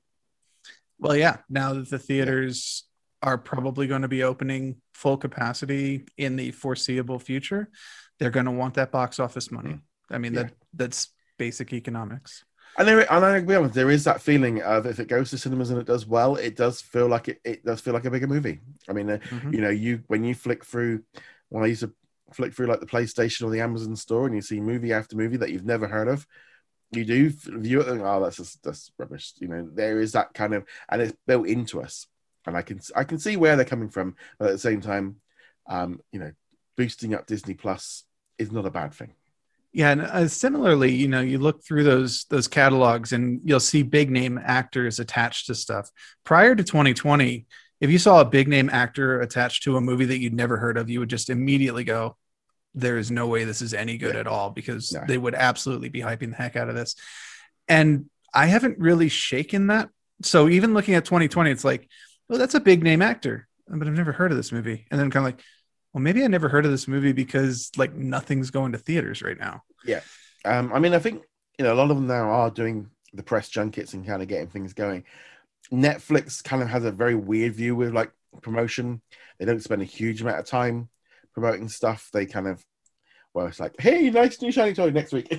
Well, 1.00 1.16
yeah. 1.16 1.38
Now 1.50 1.74
that 1.74 1.90
the 1.90 2.00
theaters 2.00 2.84
yeah. 3.24 3.30
are 3.30 3.38
probably 3.38 3.88
going 3.88 4.04
to 4.04 4.08
be 4.08 4.24
opening 4.24 4.78
full 4.94 5.18
capacity 5.18 6.06
in 6.18 6.36
the 6.36 6.52
foreseeable 6.52 7.20
future, 7.20 7.70
they're 8.20 8.30
going 8.30 8.46
to 8.46 8.52
want 8.52 8.76
that 8.76 8.92
box 8.92 9.20
office 9.20 9.52
money. 9.52 9.72
Mm-hmm. 9.72 10.14
I 10.14 10.18
mean, 10.18 10.34
yeah. 10.34 10.44
that 10.44 10.54
that's 10.74 11.10
basic 11.38 11.74
economics. 11.74 12.44
And 12.78 12.88
there, 12.88 13.12
and 13.12 13.26
I 13.26 13.38
agree 13.38 13.58
with 13.58 13.74
there 13.74 13.92
is 13.92 14.06
that 14.06 14.22
feeling 14.22 14.62
of 14.62 14.86
if 14.86 15.00
it 15.00 15.08
goes 15.08 15.30
to 15.32 15.38
cinemas 15.38 15.72
and 15.72 15.80
it 15.80 15.88
does 15.88 16.06
well, 16.06 16.36
it 16.36 16.56
does 16.56 16.82
feel 16.82 17.08
like 17.08 17.28
it, 17.28 17.42
it 17.44 17.66
does 17.66 17.82
feel 17.82 17.94
like 17.94 18.06
a 18.06 18.12
bigger 18.12 18.28
movie. 18.28 18.60
I 18.88 18.94
mean, 18.94 19.10
uh, 19.10 19.18
mm-hmm. 19.18 19.54
you 19.54 19.62
know, 19.62 19.70
you 19.70 20.04
when 20.08 20.24
you 20.24 20.36
flick 20.36 20.64
through, 20.64 21.04
when 21.50 21.64
I 21.64 21.68
used 21.68 21.82
to 21.82 21.92
flick 22.34 22.54
through 22.54 22.68
like 22.68 22.80
the 22.80 22.86
PlayStation 22.86 23.44
or 23.44 23.50
the 23.50 23.62
Amazon 23.62 23.96
store 23.96 24.26
and 24.26 24.36
you 24.36 24.42
see 24.42 24.60
movie 24.60 24.94
after 24.94 25.16
movie 25.16 25.38
that 25.38 25.52
you've 25.52 25.66
never 25.66 25.88
heard 25.88 26.08
of, 26.08 26.26
you 26.92 27.06
do 27.06 27.30
view 27.30 27.82
it 27.82 27.88
and 27.88 28.02
oh 28.02 28.24
that's 28.24 28.38
just 28.38 28.62
that's 28.64 28.92
rubbish. 28.98 29.34
You 29.40 29.48
know, 29.48 29.70
there 29.72 30.00
is 30.00 30.12
that 30.14 30.34
kind 30.34 30.54
of 30.54 30.66
and 30.90 31.02
it's 31.02 31.14
built 31.26 31.48
into 31.48 31.82
us. 31.82 32.08
And 32.46 32.58
I 32.58 32.62
can 32.62 32.82
I 32.96 33.04
can 33.04 33.20
see 33.20 33.38
where 33.38 33.56
they're 33.56 33.66
coming 33.66 33.90
from, 33.90 34.16
but 34.40 34.48
at 34.48 34.52
the 34.54 34.60
same 34.60 34.82
time, 34.82 35.18
um, 35.70 36.02
you 36.12 36.20
know, 36.20 36.32
boosting 36.76 37.14
up 37.14 37.28
Disney 37.28 37.54
Plus 37.54 38.04
is 38.38 38.52
not 38.52 38.66
a 38.66 38.72
bad 38.72 38.94
thing. 38.94 39.14
Yeah, 39.74 39.92
and 39.92 40.02
uh, 40.02 40.28
similarly, 40.28 40.94
you 40.94 41.08
know, 41.08 41.22
you 41.22 41.38
look 41.38 41.64
through 41.64 41.86
those 41.86 42.26
those 42.26 42.48
catalogs 42.48 43.14
and 43.14 43.40
you'll 43.46 43.62
see 43.62 43.84
big 43.84 44.12
name 44.12 44.40
actors 44.44 45.00
attached 45.00 45.48
to 45.48 45.56
stuff. 45.56 45.90
Prior 46.26 46.56
to 46.56 46.64
2020, 46.64 47.46
if 47.80 47.90
you 47.90 47.98
saw 47.98 48.20
a 48.20 48.26
big 48.26 48.48
name 48.48 48.70
actor 48.70 49.22
attached 49.22 49.64
to 49.64 49.78
a 49.78 49.82
movie 49.82 50.06
that 50.06 50.20
you'd 50.20 50.34
never 50.34 50.58
heard 50.58 50.78
of, 50.78 50.90
you 50.90 51.00
would 51.00 51.10
just 51.10 51.30
immediately 51.30 51.84
go, 51.86 52.18
there 52.74 52.98
is 52.98 53.12
no 53.12 53.28
way 53.28 53.44
this 53.44 53.62
is 53.62 53.74
any 53.74 53.98
good 53.98 54.14
yeah. 54.14 54.22
at 54.22 54.28
all 54.28 54.50
because 54.50 54.96
they 55.08 55.18
would 55.18 55.36
absolutely 55.36 55.90
be 55.90 56.00
hyping 56.00 56.30
the 56.30 56.38
heck 56.38 56.56
out 56.56 56.70
of 56.70 56.76
this. 56.76 56.96
And 57.68 58.10
I 58.34 58.46
haven't 58.46 58.80
really 58.80 59.10
shaken 59.10 59.68
that. 59.68 59.90
So 60.24 60.48
even 60.48 60.74
looking 60.74 60.96
at 60.96 61.06
2020, 61.06 61.52
it's 61.52 61.66
like, 61.66 61.88
oh, 62.30 62.38
that's 62.38 62.54
a 62.54 62.60
big 62.60 62.84
name 62.84 63.02
actor, 63.02 63.48
but 63.68 63.88
I've 63.88 63.94
never 63.94 64.12
heard 64.12 64.32
of 64.32 64.38
this 64.38 64.52
movie. 64.52 64.86
And 64.90 65.00
then 65.00 65.12
kind 65.12 65.26
of 65.26 65.34
like, 65.34 65.44
well, 65.94 66.02
maybe 66.02 66.24
I 66.24 66.28
never 66.28 66.48
heard 66.48 66.66
of 66.66 66.72
this 66.72 66.88
movie 66.88 67.12
because 67.12 67.72
like 67.76 67.94
nothing's 67.94 68.52
going 68.52 68.72
to 68.72 68.78
theaters 68.78 69.22
right 69.22 69.38
now. 69.38 69.64
Yeah. 69.86 70.02
Um, 70.46 70.72
I 70.74 70.80
mean, 70.80 70.94
I 70.94 71.00
think, 71.00 71.24
you 71.58 71.66
know, 71.66 71.74
a 71.74 71.76
lot 71.76 71.92
of 71.92 71.98
them 71.98 72.08
now 72.08 72.30
are 72.30 72.50
doing 72.50 72.90
the 73.14 73.24
press 73.24 73.50
junkets 73.50 73.94
and 73.94 74.08
kind 74.08 74.22
of 74.22 74.28
getting 74.28 74.48
things 74.48 74.74
going. 74.74 75.04
Netflix 75.72 76.44
kind 76.44 76.62
of 76.62 76.70
has 76.70 76.86
a 76.86 76.92
very 76.92 77.16
weird 77.16 77.54
view 77.54 77.76
with 77.76 77.94
like 77.94 78.12
promotion. 78.42 79.02
They 79.38 79.46
don't 79.46 79.62
spend 79.62 79.82
a 79.82 79.86
huge 79.86 80.22
amount 80.22 80.40
of 80.40 80.46
time 80.46 80.90
promoting 81.34 81.70
stuff, 81.70 82.10
they 82.14 82.26
kind 82.26 82.48
of 82.48 82.64
well, 83.34 83.48
it's 83.48 83.60
like, 83.60 83.76
hey, 83.80 84.10
nice 84.10 84.42
new 84.42 84.52
shiny 84.52 84.74
toy 84.74 84.90
next 84.90 85.14
week. 85.14 85.34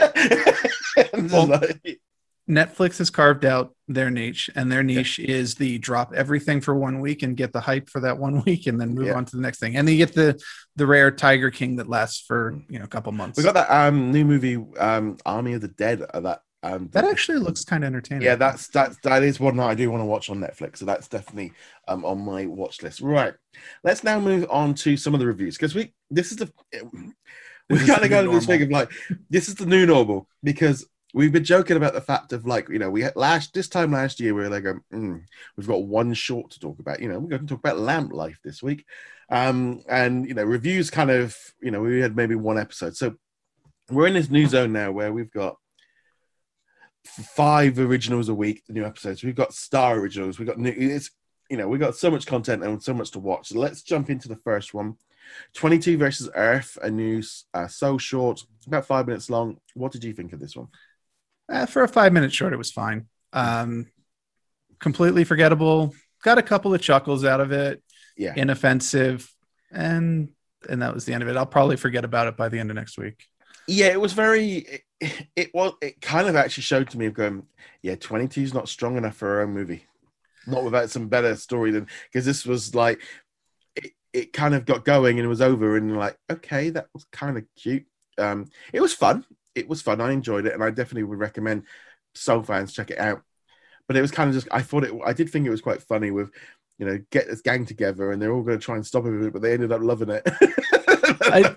well, 0.00 1.46
like, 1.46 2.00
Netflix 2.48 2.98
has 2.98 3.10
carved 3.10 3.44
out 3.44 3.74
their 3.88 4.10
niche, 4.10 4.50
and 4.54 4.70
their 4.70 4.82
niche 4.82 5.18
yeah. 5.18 5.34
is 5.34 5.54
the 5.54 5.78
drop 5.78 6.12
everything 6.14 6.60
for 6.60 6.74
one 6.74 7.00
week 7.00 7.22
and 7.22 7.36
get 7.36 7.52
the 7.52 7.60
hype 7.60 7.90
for 7.90 8.00
that 8.00 8.18
one 8.18 8.42
week, 8.44 8.66
and 8.66 8.80
then 8.80 8.94
move 8.94 9.08
yeah. 9.08 9.14
on 9.14 9.24
to 9.24 9.36
the 9.36 9.42
next 9.42 9.58
thing. 9.58 9.76
And 9.76 9.86
they 9.86 9.96
get 9.96 10.14
the 10.14 10.40
the 10.76 10.86
rare 10.86 11.10
Tiger 11.10 11.50
King 11.50 11.76
that 11.76 11.88
lasts 11.88 12.24
for 12.26 12.58
you 12.68 12.78
know 12.78 12.84
a 12.84 12.88
couple 12.88 13.12
months. 13.12 13.36
We 13.36 13.44
got 13.44 13.54
that 13.54 13.70
um 13.70 14.10
new 14.10 14.24
movie, 14.24 14.56
um 14.78 15.18
Army 15.26 15.54
of 15.54 15.60
the 15.60 15.68
Dead. 15.68 16.02
Uh, 16.02 16.20
that 16.20 16.40
um 16.64 16.88
that 16.92 17.04
actually 17.04 17.38
looks 17.38 17.64
kind 17.64 17.84
of 17.84 17.88
entertaining. 17.88 18.22
Yeah, 18.22 18.36
that's 18.36 18.68
that's 18.68 18.96
that 18.98 19.22
is 19.22 19.38
one 19.38 19.56
that 19.58 19.66
I 19.66 19.74
do 19.74 19.90
want 19.90 20.00
to 20.00 20.06
watch 20.06 20.30
on 20.30 20.40
Netflix. 20.40 20.78
So 20.78 20.86
that's 20.86 21.08
definitely 21.08 21.52
um 21.88 22.04
on 22.04 22.24
my 22.24 22.46
watch 22.46 22.82
list. 22.82 23.00
Right, 23.00 23.34
let's 23.82 24.02
now 24.02 24.18
move 24.18 24.46
on 24.50 24.74
to 24.76 24.96
some 24.96 25.12
of 25.12 25.20
the 25.20 25.26
reviews 25.26 25.56
because 25.56 25.74
we 25.74 25.92
this 26.10 26.32
is 26.32 26.38
the 26.38 26.50
we 27.70 27.78
kind 27.86 28.02
of 28.02 28.10
got 28.10 28.22
to 28.22 28.30
this 28.30 28.46
thing 28.46 28.62
of 28.62 28.70
like 28.70 28.90
this 29.28 29.48
is 29.48 29.56
the 29.56 29.66
new 29.66 29.84
normal 29.84 30.26
because 30.42 30.86
we've 31.12 31.32
been 31.32 31.44
joking 31.44 31.76
about 31.76 31.92
the 31.92 32.00
fact 32.00 32.32
of 32.32 32.46
like 32.46 32.68
you 32.68 32.78
know 32.78 32.90
we 32.90 33.02
had 33.02 33.14
last 33.14 33.52
this 33.52 33.68
time 33.68 33.92
last 33.92 34.18
year 34.18 34.34
we 34.34 34.42
were 34.42 34.48
like 34.48 34.64
mm, 34.64 35.22
we've 35.56 35.66
got 35.66 35.84
one 35.84 36.14
short 36.14 36.50
to 36.50 36.60
talk 36.60 36.78
about 36.78 37.00
you 37.00 37.08
know 37.08 37.18
we're 37.18 37.28
going 37.28 37.42
to 37.42 37.46
talk 37.46 37.60
about 37.60 37.78
lamp 37.78 38.12
life 38.12 38.38
this 38.42 38.62
week 38.62 38.84
um 39.30 39.82
and 39.88 40.26
you 40.26 40.34
know 40.34 40.44
reviews 40.44 40.90
kind 40.90 41.10
of 41.10 41.36
you 41.60 41.70
know 41.70 41.80
we 41.80 42.00
had 42.00 42.16
maybe 42.16 42.34
one 42.34 42.58
episode 42.58 42.96
so 42.96 43.14
we're 43.90 44.06
in 44.06 44.14
this 44.14 44.30
new 44.30 44.46
zone 44.46 44.72
now 44.72 44.90
where 44.90 45.12
we've 45.12 45.30
got 45.30 45.56
five 47.06 47.78
originals 47.78 48.28
a 48.28 48.34
week 48.34 48.62
new 48.68 48.84
episodes 48.84 49.22
we've 49.22 49.34
got 49.34 49.52
star 49.52 49.96
originals 49.96 50.38
we've 50.38 50.48
got 50.48 50.58
new 50.58 50.74
it's 50.76 51.10
you 51.50 51.56
know 51.56 51.68
we've 51.68 51.80
got 51.80 51.96
so 51.96 52.10
much 52.10 52.26
content 52.26 52.64
and 52.64 52.82
so 52.82 52.94
much 52.94 53.10
to 53.10 53.18
watch 53.18 53.48
so 53.48 53.58
let's 53.58 53.82
jump 53.82 54.08
into 54.08 54.28
the 54.28 54.36
first 54.36 54.72
one 54.72 54.96
22 55.54 55.98
versus 55.98 56.30
earth 56.34 56.78
a 56.82 56.90
new 56.90 57.22
uh, 57.52 57.66
so 57.66 57.98
short 57.98 58.42
about 58.66 58.86
five 58.86 59.06
minutes 59.06 59.28
long 59.28 59.58
what 59.74 59.92
did 59.92 60.02
you 60.02 60.12
think 60.12 60.32
of 60.32 60.40
this 60.40 60.56
one 60.56 60.68
uh, 61.48 61.66
for 61.66 61.82
a 61.82 61.88
five 61.88 62.12
minute 62.12 62.32
short, 62.32 62.52
it 62.52 62.58
was 62.58 62.72
fine. 62.72 63.06
Um, 63.32 63.86
completely 64.78 65.24
forgettable. 65.24 65.94
Got 66.22 66.38
a 66.38 66.42
couple 66.42 66.72
of 66.74 66.80
chuckles 66.80 67.24
out 67.24 67.40
of 67.40 67.52
it. 67.52 67.82
Yeah. 68.16 68.34
Inoffensive, 68.34 69.30
and 69.70 70.30
and 70.68 70.82
that 70.82 70.94
was 70.94 71.04
the 71.04 71.12
end 71.12 71.22
of 71.22 71.28
it. 71.28 71.36
I'll 71.36 71.46
probably 71.46 71.76
forget 71.76 72.04
about 72.04 72.28
it 72.28 72.36
by 72.36 72.48
the 72.48 72.58
end 72.58 72.70
of 72.70 72.76
next 72.76 72.96
week. 72.96 73.26
Yeah, 73.66 73.88
it 73.88 74.00
was 74.00 74.12
very. 74.12 74.82
It, 75.00 75.26
it 75.36 75.54
was. 75.54 75.74
It 75.80 76.00
kind 76.00 76.28
of 76.28 76.36
actually 76.36 76.62
showed 76.62 76.90
to 76.90 76.98
me 76.98 77.06
of 77.06 77.14
going, 77.14 77.46
yeah, 77.82 77.96
twenty 77.96 78.28
two 78.28 78.42
is 78.42 78.54
not 78.54 78.68
strong 78.68 78.96
enough 78.96 79.16
for 79.16 79.28
our 79.28 79.42
own 79.42 79.52
movie. 79.52 79.86
Not 80.46 80.64
without 80.64 80.90
some 80.90 81.08
better 81.08 81.36
story 81.36 81.70
than 81.70 81.86
because 82.12 82.26
this 82.26 82.44
was 82.44 82.74
like, 82.74 83.00
it, 83.76 83.92
it 84.12 84.32
kind 84.32 84.54
of 84.54 84.66
got 84.66 84.84
going 84.84 85.18
and 85.18 85.24
it 85.24 85.28
was 85.28 85.40
over 85.40 85.76
and 85.76 85.96
like, 85.96 86.18
okay, 86.30 86.70
that 86.70 86.88
was 86.92 87.04
kind 87.12 87.38
of 87.38 87.44
cute. 87.56 87.86
Um, 88.18 88.50
it 88.72 88.80
was 88.80 88.92
fun 88.92 89.24
it 89.54 89.68
was 89.68 89.82
fun. 89.82 90.00
I 90.00 90.12
enjoyed 90.12 90.46
it, 90.46 90.54
and 90.54 90.62
I 90.62 90.70
definitely 90.70 91.04
would 91.04 91.18
recommend 91.18 91.64
Soul 92.14 92.42
fans 92.42 92.72
check 92.72 92.90
it 92.90 92.98
out. 92.98 93.22
But 93.86 93.96
it 93.96 94.02
was 94.02 94.10
kind 94.10 94.28
of 94.28 94.34
just 94.34 94.48
I 94.50 94.62
thought 94.62 94.84
it. 94.84 94.92
I 95.04 95.12
did 95.12 95.30
think 95.30 95.46
it 95.46 95.50
was 95.50 95.60
quite 95.60 95.82
funny 95.82 96.10
with 96.10 96.30
you 96.78 96.86
know 96.86 96.98
get 97.10 97.28
this 97.28 97.40
gang 97.40 97.66
together 97.66 98.10
and 98.10 98.20
they're 98.20 98.32
all 98.32 98.42
going 98.42 98.58
to 98.58 98.64
try 98.64 98.76
and 98.76 98.86
stop 98.86 99.04
it, 99.06 99.32
but 99.32 99.42
they 99.42 99.52
ended 99.52 99.72
up 99.72 99.82
loving 99.82 100.10
it. 100.10 100.22
I, 101.22 101.54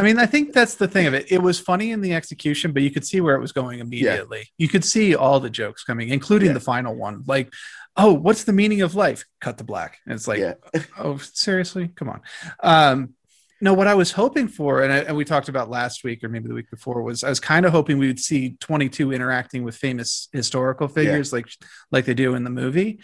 I, 0.00 0.02
mean, 0.02 0.18
I 0.18 0.26
think 0.26 0.52
that's 0.52 0.74
the 0.74 0.88
thing 0.88 1.06
of 1.06 1.14
it. 1.14 1.30
It 1.30 1.42
was 1.42 1.60
funny 1.60 1.92
in 1.92 2.00
the 2.00 2.14
execution, 2.14 2.72
but 2.72 2.82
you 2.82 2.90
could 2.90 3.06
see 3.06 3.20
where 3.20 3.36
it 3.36 3.40
was 3.40 3.52
going 3.52 3.80
immediately. 3.80 4.38
Yeah. 4.38 4.44
You 4.58 4.68
could 4.68 4.84
see 4.84 5.14
all 5.14 5.40
the 5.40 5.50
jokes 5.50 5.84
coming, 5.84 6.08
including 6.08 6.48
yeah. 6.48 6.54
the 6.54 6.60
final 6.60 6.94
one. 6.94 7.22
Like, 7.26 7.52
oh, 7.96 8.12
what's 8.12 8.44
the 8.44 8.52
meaning 8.52 8.82
of 8.82 8.94
life? 8.94 9.24
Cut 9.40 9.58
the 9.58 9.64
black. 9.64 9.98
And 10.06 10.14
it's 10.14 10.26
like, 10.26 10.40
yeah. 10.40 10.54
oh, 10.98 11.18
seriously? 11.18 11.88
Come 11.88 12.08
on. 12.08 12.20
Um, 12.62 13.14
no, 13.60 13.74
what 13.74 13.86
I 13.86 13.94
was 13.94 14.12
hoping 14.12 14.48
for, 14.48 14.82
and, 14.82 14.92
I, 14.92 14.98
and, 15.00 15.16
we 15.16 15.24
talked 15.24 15.50
about 15.50 15.68
last 15.68 16.02
week 16.02 16.24
or 16.24 16.30
maybe 16.30 16.48
the 16.48 16.54
week 16.54 16.70
before, 16.70 17.02
was 17.02 17.22
I 17.22 17.28
was 17.28 17.40
kind 17.40 17.66
of 17.66 17.72
hoping 17.72 17.98
we 17.98 18.06
would 18.06 18.18
see 18.18 18.56
22 18.60 19.12
interacting 19.12 19.64
with 19.64 19.76
famous 19.76 20.28
historical 20.32 20.88
figures 20.88 21.30
like 21.32 21.46
like 21.90 22.06
they 22.06 22.14
do 22.14 22.34
in 22.34 22.44
the 22.44 22.50
movie. 22.50 23.00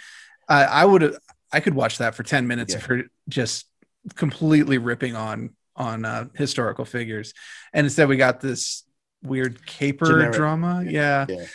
Uh, 0.48 0.66
I 0.68 0.86
would 0.86 1.14
I 1.52 1.60
could 1.60 1.74
watch 1.74 1.98
that 1.98 2.14
for 2.14 2.22
10 2.22 2.46
minutes 2.46 2.72
yeah. 2.72 2.78
of 2.78 2.86
her 2.86 3.02
just 3.28 3.66
completely 4.14 4.78
ripping 4.78 5.14
on 5.14 5.50
on 5.76 6.04
uh, 6.04 6.26
historical 6.34 6.84
figures, 6.84 7.34
and 7.72 7.86
instead 7.86 8.08
we 8.08 8.16
got 8.16 8.40
this 8.40 8.84
weird 9.22 9.64
caper 9.66 10.06
Generic. 10.06 10.34
drama. 10.34 10.84
Yeah. 10.86 11.26
yeah, 11.28 11.46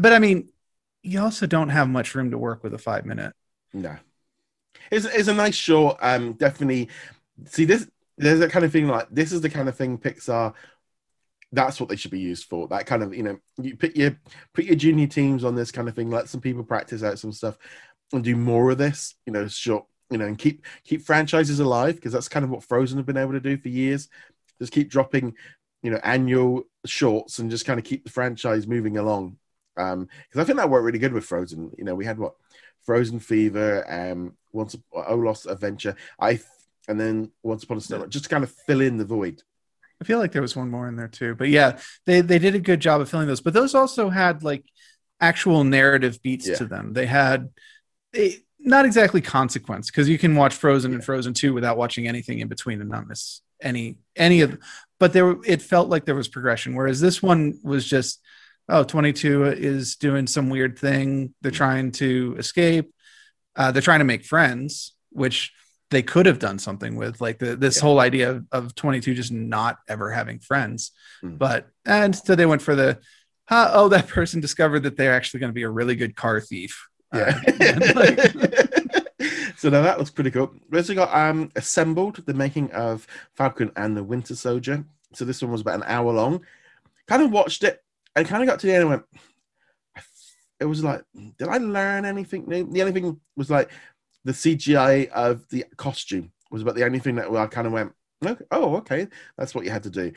but 0.00 0.12
I 0.12 0.18
mean, 0.18 0.48
you 1.02 1.20
also 1.20 1.46
don't 1.46 1.70
have 1.70 1.88
much 1.88 2.14
room 2.14 2.30
to 2.30 2.38
work 2.38 2.62
with 2.62 2.74
a 2.74 2.78
five 2.78 3.06
minute. 3.06 3.32
No, 3.72 3.96
it's 4.90 5.06
it's 5.06 5.28
a 5.28 5.34
nice 5.34 5.54
show. 5.54 5.96
Um, 6.00 6.34
definitely. 6.34 6.88
See 7.46 7.64
this 7.64 7.88
there's 8.18 8.40
that 8.40 8.50
kind 8.50 8.66
of 8.66 8.72
thing 8.72 8.86
like 8.86 9.08
this 9.10 9.32
is 9.32 9.40
the 9.40 9.48
kind 9.48 9.66
of 9.66 9.76
thing 9.76 9.96
Pixar 9.96 10.54
that's 11.52 11.80
what 11.80 11.88
they 11.88 11.96
should 11.96 12.10
be 12.10 12.20
used 12.20 12.44
for. 12.44 12.68
That 12.68 12.86
kind 12.86 13.02
of, 13.02 13.14
you 13.14 13.22
know, 13.22 13.38
you 13.60 13.76
put 13.76 13.96
your 13.96 14.16
put 14.54 14.64
your 14.64 14.76
junior 14.76 15.06
teams 15.06 15.44
on 15.44 15.54
this 15.54 15.72
kind 15.72 15.88
of 15.88 15.94
thing, 15.94 16.10
let 16.10 16.28
some 16.28 16.40
people 16.40 16.62
practice 16.62 17.02
out 17.02 17.18
some 17.18 17.32
stuff 17.32 17.58
and 18.12 18.22
do 18.22 18.36
more 18.36 18.70
of 18.70 18.78
this, 18.78 19.14
you 19.26 19.32
know, 19.32 19.48
short, 19.48 19.86
you 20.10 20.18
know, 20.18 20.26
and 20.26 20.38
keep 20.38 20.64
keep 20.84 21.02
franchises 21.02 21.60
alive 21.60 21.96
because 21.96 22.12
that's 22.12 22.28
kind 22.28 22.44
of 22.44 22.50
what 22.50 22.64
Frozen 22.64 22.98
have 22.98 23.06
been 23.06 23.16
able 23.16 23.32
to 23.32 23.40
do 23.40 23.56
for 23.56 23.68
years. 23.68 24.08
Just 24.58 24.72
keep 24.72 24.90
dropping, 24.90 25.34
you 25.82 25.90
know, 25.90 26.00
annual 26.02 26.64
shorts 26.84 27.38
and 27.38 27.50
just 27.50 27.64
kind 27.64 27.78
of 27.78 27.84
keep 27.84 28.04
the 28.04 28.10
franchise 28.10 28.66
moving 28.66 28.98
along. 28.98 29.36
Um, 29.76 30.08
because 30.28 30.40
I 30.40 30.44
think 30.44 30.58
that 30.58 30.68
worked 30.68 30.84
really 30.84 30.98
good 30.98 31.12
with 31.12 31.24
Frozen. 31.24 31.72
You 31.78 31.84
know, 31.84 31.94
we 31.94 32.04
had 32.04 32.18
what 32.18 32.34
Frozen 32.82 33.20
Fever, 33.20 33.84
um, 33.88 34.36
once 34.52 34.76
Olaf's 34.92 35.46
Adventure. 35.46 35.96
I 36.18 36.40
and 36.88 36.98
then 36.98 37.30
Once 37.42 37.62
Upon 37.62 37.78
a 37.78 37.80
Snow, 37.80 38.04
just 38.06 38.24
to 38.24 38.30
kind 38.30 38.42
of 38.42 38.50
fill 38.66 38.80
in 38.80 38.96
the 38.96 39.04
void. 39.04 39.42
I 40.02 40.04
feel 40.04 40.18
like 40.18 40.32
there 40.32 40.42
was 40.42 40.56
one 40.56 40.70
more 40.70 40.88
in 40.88 40.96
there 40.96 41.08
too, 41.08 41.34
but 41.34 41.48
yeah, 41.48 41.78
they 42.06 42.20
they 42.20 42.38
did 42.38 42.54
a 42.54 42.60
good 42.60 42.80
job 42.80 43.00
of 43.00 43.08
filling 43.08 43.28
those. 43.28 43.42
But 43.42 43.54
those 43.54 43.74
also 43.74 44.08
had 44.08 44.42
like 44.42 44.64
actual 45.20 45.62
narrative 45.62 46.20
beats 46.22 46.48
yeah. 46.48 46.56
to 46.56 46.64
them. 46.64 46.94
They 46.94 47.06
had 47.06 47.50
they, 48.12 48.38
not 48.62 48.84
exactly 48.84 49.20
consequence 49.20 49.90
because 49.90 50.08
you 50.08 50.18
can 50.18 50.34
watch 50.34 50.54
Frozen 50.54 50.90
yeah. 50.90 50.96
and 50.96 51.04
Frozen 51.04 51.34
Two 51.34 51.54
without 51.54 51.76
watching 51.76 52.06
anything 52.06 52.40
in 52.40 52.48
between 52.48 52.80
and 52.80 52.90
not 52.90 53.06
miss 53.06 53.40
any 53.62 53.96
any 54.16 54.40
of. 54.42 54.58
But 54.98 55.12
there, 55.12 55.36
it 55.46 55.62
felt 55.62 55.88
like 55.88 56.04
there 56.04 56.14
was 56.14 56.28
progression. 56.28 56.74
Whereas 56.74 57.00
this 57.00 57.22
one 57.22 57.58
was 57.62 57.86
just, 57.86 58.20
oh, 58.68 58.84
22 58.84 59.44
is 59.44 59.96
doing 59.96 60.26
some 60.26 60.50
weird 60.50 60.78
thing. 60.78 61.34
They're 61.40 61.50
trying 61.50 61.92
to 61.92 62.36
escape. 62.38 62.92
Uh, 63.56 63.72
they're 63.72 63.80
trying 63.80 64.00
to 64.00 64.04
make 64.04 64.24
friends, 64.24 64.94
which 65.08 65.52
they 65.90 66.02
could 66.02 66.26
have 66.26 66.38
done 66.38 66.58
something 66.58 66.96
with 66.96 67.20
like 67.20 67.38
the, 67.38 67.56
this 67.56 67.76
yeah. 67.76 67.82
whole 67.82 68.00
idea 68.00 68.30
of, 68.30 68.46
of, 68.52 68.74
22 68.74 69.14
just 69.14 69.32
not 69.32 69.78
ever 69.88 70.10
having 70.10 70.38
friends 70.38 70.92
mm. 71.22 71.36
but 71.36 71.66
and 71.84 72.14
so 72.14 72.34
they 72.34 72.46
went 72.46 72.62
for 72.62 72.74
the 72.74 72.98
uh, 73.48 73.70
oh 73.72 73.88
that 73.88 74.06
person 74.16 74.40
discovered 74.40 74.84
that 74.84 74.96
they're 74.96 75.14
actually 75.14 75.40
going 75.40 75.50
to 75.50 75.54
be 75.54 75.64
a 75.64 75.70
really 75.70 75.96
good 75.96 76.14
car 76.14 76.40
thief 76.40 76.88
yeah 77.12 77.40
like, 77.94 78.20
so 79.56 79.68
now 79.68 79.82
that 79.82 79.98
looks 79.98 80.10
pretty 80.10 80.30
cool 80.30 80.52
we 80.70 80.78
also 80.78 80.94
got 80.94 81.14
um 81.14 81.50
assembled 81.56 82.24
the 82.26 82.34
making 82.34 82.70
of 82.72 83.06
falcon 83.34 83.70
and 83.76 83.96
the 83.96 84.04
winter 84.04 84.34
soldier 84.34 84.84
so 85.12 85.24
this 85.24 85.42
one 85.42 85.50
was 85.52 85.60
about 85.60 85.76
an 85.76 85.84
hour 85.86 86.12
long 86.12 86.40
kind 87.06 87.22
of 87.22 87.30
watched 87.30 87.64
it 87.64 87.82
and 88.16 88.26
kind 88.26 88.42
of 88.42 88.48
got 88.48 88.60
to 88.60 88.66
the 88.66 88.72
end 88.72 88.82
and 88.82 88.90
went 88.90 89.04
it 90.60 90.64
was 90.66 90.84
like 90.84 91.02
did 91.38 91.48
i 91.48 91.58
learn 91.58 92.04
anything 92.04 92.44
new 92.46 92.64
the 92.72 92.80
only 92.80 92.92
thing 92.92 93.20
was 93.36 93.50
like 93.50 93.70
the 94.24 94.32
CGI 94.32 95.08
of 95.10 95.48
the 95.48 95.64
costume 95.76 96.32
was 96.50 96.62
about 96.62 96.74
the 96.74 96.84
only 96.84 96.98
thing 96.98 97.14
that 97.16 97.30
I 97.30 97.46
kind 97.46 97.66
of 97.66 97.72
went, 97.72 97.92
okay, 98.24 98.44
oh, 98.50 98.76
okay, 98.76 99.08
that's 99.36 99.54
what 99.54 99.64
you 99.64 99.70
had 99.70 99.84
to 99.84 99.90
do. 99.90 100.12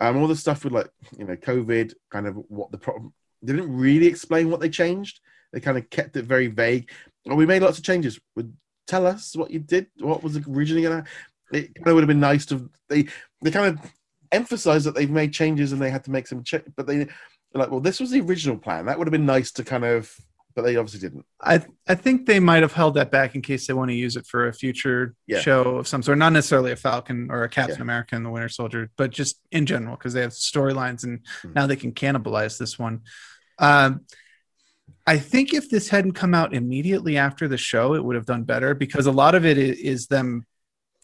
Um, 0.00 0.16
all 0.16 0.26
the 0.26 0.36
stuff 0.36 0.64
with 0.64 0.72
like 0.72 0.90
you 1.16 1.24
know 1.24 1.36
COVID, 1.36 1.94
kind 2.10 2.26
of 2.26 2.36
what 2.48 2.70
the 2.70 2.78
problem. 2.78 3.12
They 3.42 3.52
didn't 3.52 3.76
really 3.76 4.06
explain 4.06 4.50
what 4.50 4.60
they 4.60 4.68
changed. 4.68 5.20
They 5.52 5.60
kind 5.60 5.78
of 5.78 5.88
kept 5.90 6.16
it 6.16 6.24
very 6.24 6.48
vague. 6.48 6.90
Well, 7.24 7.36
we 7.36 7.46
made 7.46 7.62
lots 7.62 7.78
of 7.78 7.84
changes. 7.84 8.18
Would 8.36 8.54
tell 8.86 9.06
us 9.06 9.34
what 9.34 9.50
you 9.50 9.58
did. 9.58 9.86
What 9.98 10.22
was 10.22 10.36
originally 10.48 10.82
gonna? 10.82 11.04
It 11.52 11.74
kind 11.74 11.88
of 11.88 11.94
would 11.94 12.02
have 12.02 12.08
been 12.08 12.20
nice 12.20 12.46
to 12.46 12.70
they 12.88 13.06
they 13.42 13.50
kind 13.50 13.78
of 13.78 13.92
emphasize 14.32 14.84
that 14.84 14.94
they've 14.94 15.10
made 15.10 15.32
changes 15.32 15.72
and 15.72 15.80
they 15.80 15.90
had 15.90 16.04
to 16.04 16.10
make 16.10 16.26
some 16.26 16.42
change, 16.42 16.64
but 16.76 16.86
they 16.86 17.06
like, 17.54 17.70
well, 17.70 17.80
this 17.80 18.00
was 18.00 18.10
the 18.10 18.20
original 18.20 18.58
plan. 18.58 18.86
That 18.86 18.98
would 18.98 19.06
have 19.06 19.12
been 19.12 19.26
nice 19.26 19.52
to 19.52 19.64
kind 19.64 19.84
of 19.84 20.14
but 20.56 20.62
they 20.62 20.76
obviously 20.76 21.00
didn't. 21.00 21.26
I 21.42 21.62
I 21.86 21.94
think 21.94 22.24
they 22.24 22.40
might 22.40 22.62
have 22.62 22.72
held 22.72 22.94
that 22.94 23.10
back 23.10 23.34
in 23.34 23.42
case 23.42 23.66
they 23.66 23.74
want 23.74 23.90
to 23.90 23.94
use 23.94 24.16
it 24.16 24.26
for 24.26 24.48
a 24.48 24.54
future 24.54 25.14
yeah. 25.26 25.40
show 25.40 25.76
of 25.76 25.86
some 25.86 26.02
sort, 26.02 26.16
not 26.16 26.32
necessarily 26.32 26.72
a 26.72 26.76
Falcon 26.76 27.28
or 27.30 27.44
a 27.44 27.48
Captain 27.48 27.76
yeah. 27.76 27.82
America 27.82 28.16
and 28.16 28.24
the 28.24 28.30
Winter 28.30 28.48
Soldier, 28.48 28.90
but 28.96 29.10
just 29.10 29.38
in 29.52 29.66
general 29.66 29.96
because 29.96 30.14
they 30.14 30.22
have 30.22 30.32
storylines 30.32 31.04
and 31.04 31.20
mm-hmm. 31.20 31.52
now 31.52 31.66
they 31.66 31.76
can 31.76 31.92
cannibalize 31.92 32.58
this 32.58 32.78
one. 32.78 33.02
Um, 33.58 34.06
I 35.06 35.18
think 35.18 35.54
if 35.54 35.70
this 35.70 35.88
hadn't 35.88 36.12
come 36.12 36.34
out 36.34 36.54
immediately 36.54 37.16
after 37.16 37.46
the 37.46 37.56
show, 37.56 37.94
it 37.94 38.04
would 38.04 38.16
have 38.16 38.26
done 38.26 38.42
better 38.42 38.74
because 38.74 39.06
a 39.06 39.12
lot 39.12 39.34
of 39.34 39.46
it 39.46 39.56
is 39.58 40.08
them 40.08 40.44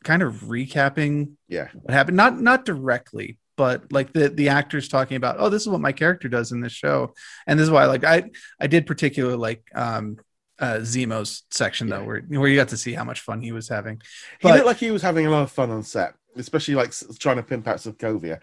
kind 0.03 0.23
of 0.23 0.35
recapping 0.43 1.33
yeah. 1.49 1.69
what 1.75 1.95
happened. 1.95 2.17
Not 2.17 2.41
not 2.41 2.65
directly 2.65 3.39
but 3.57 3.93
like 3.93 4.13
the 4.13 4.29
the 4.29 4.49
actors 4.49 4.89
talking 4.89 5.17
about 5.17 5.37
oh 5.39 5.49
this 5.49 5.63
is 5.63 5.69
what 5.69 5.81
my 5.81 5.93
character 5.93 6.29
does 6.29 6.53
in 6.53 6.61
this 6.61 6.73
show. 6.73 7.15
And 7.47 7.59
this 7.59 7.65
is 7.65 7.71
why 7.71 7.85
like 7.87 8.05
i 8.05 8.25
i 8.61 8.67
did 8.67 8.87
particularly 8.87 9.37
like 9.37 9.63
um 9.75 10.19
uh 10.59 10.79
zemo's 10.79 11.45
section 11.51 11.89
yeah. 11.89 11.99
though 11.99 12.05
where 12.05 12.21
where 12.23 12.49
you 12.49 12.57
got 12.57 12.69
to 12.69 12.77
see 12.77 12.93
how 12.93 13.05
much 13.05 13.21
fun 13.21 13.41
he 13.41 13.53
was 13.53 13.69
having. 13.69 14.01
But, 14.41 14.49
he 14.49 14.55
looked 14.55 14.67
like 14.67 14.77
he 14.79 14.91
was 14.91 15.03
having 15.03 15.27
a 15.27 15.31
lot 15.31 15.43
of 15.43 15.53
fun 15.53 15.71
on 15.71 15.83
set 15.83 16.15
especially 16.37 16.75
like 16.75 16.93
trying 17.19 17.37
to 17.37 17.43
pimp 17.43 17.69
out 17.69 17.77
sokovia 17.77 18.41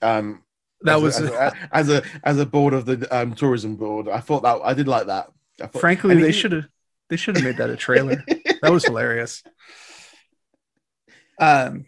um 0.00 0.42
That 0.84 0.96
as 0.96 1.02
was 1.02 1.20
a, 1.20 1.22
as, 1.22 1.30
a, 1.30 1.56
as 1.72 1.90
a 1.90 2.02
as 2.24 2.38
a 2.38 2.46
board 2.46 2.74
of 2.74 2.86
the 2.86 3.06
um, 3.16 3.34
tourism 3.34 3.76
board. 3.76 4.08
I 4.08 4.20
thought 4.20 4.42
that 4.42 4.60
I 4.62 4.74
did 4.74 4.88
like 4.88 5.06
that. 5.06 5.30
Thought, 5.58 5.80
frankly 5.80 6.20
they 6.20 6.32
should 6.32 6.52
have 6.52 6.66
they 7.08 7.16
should 7.16 7.36
have 7.36 7.44
made 7.44 7.58
that 7.58 7.70
a 7.70 7.76
trailer. 7.76 8.24
that 8.62 8.72
was 8.72 8.84
hilarious. 8.84 9.42
Um, 11.40 11.86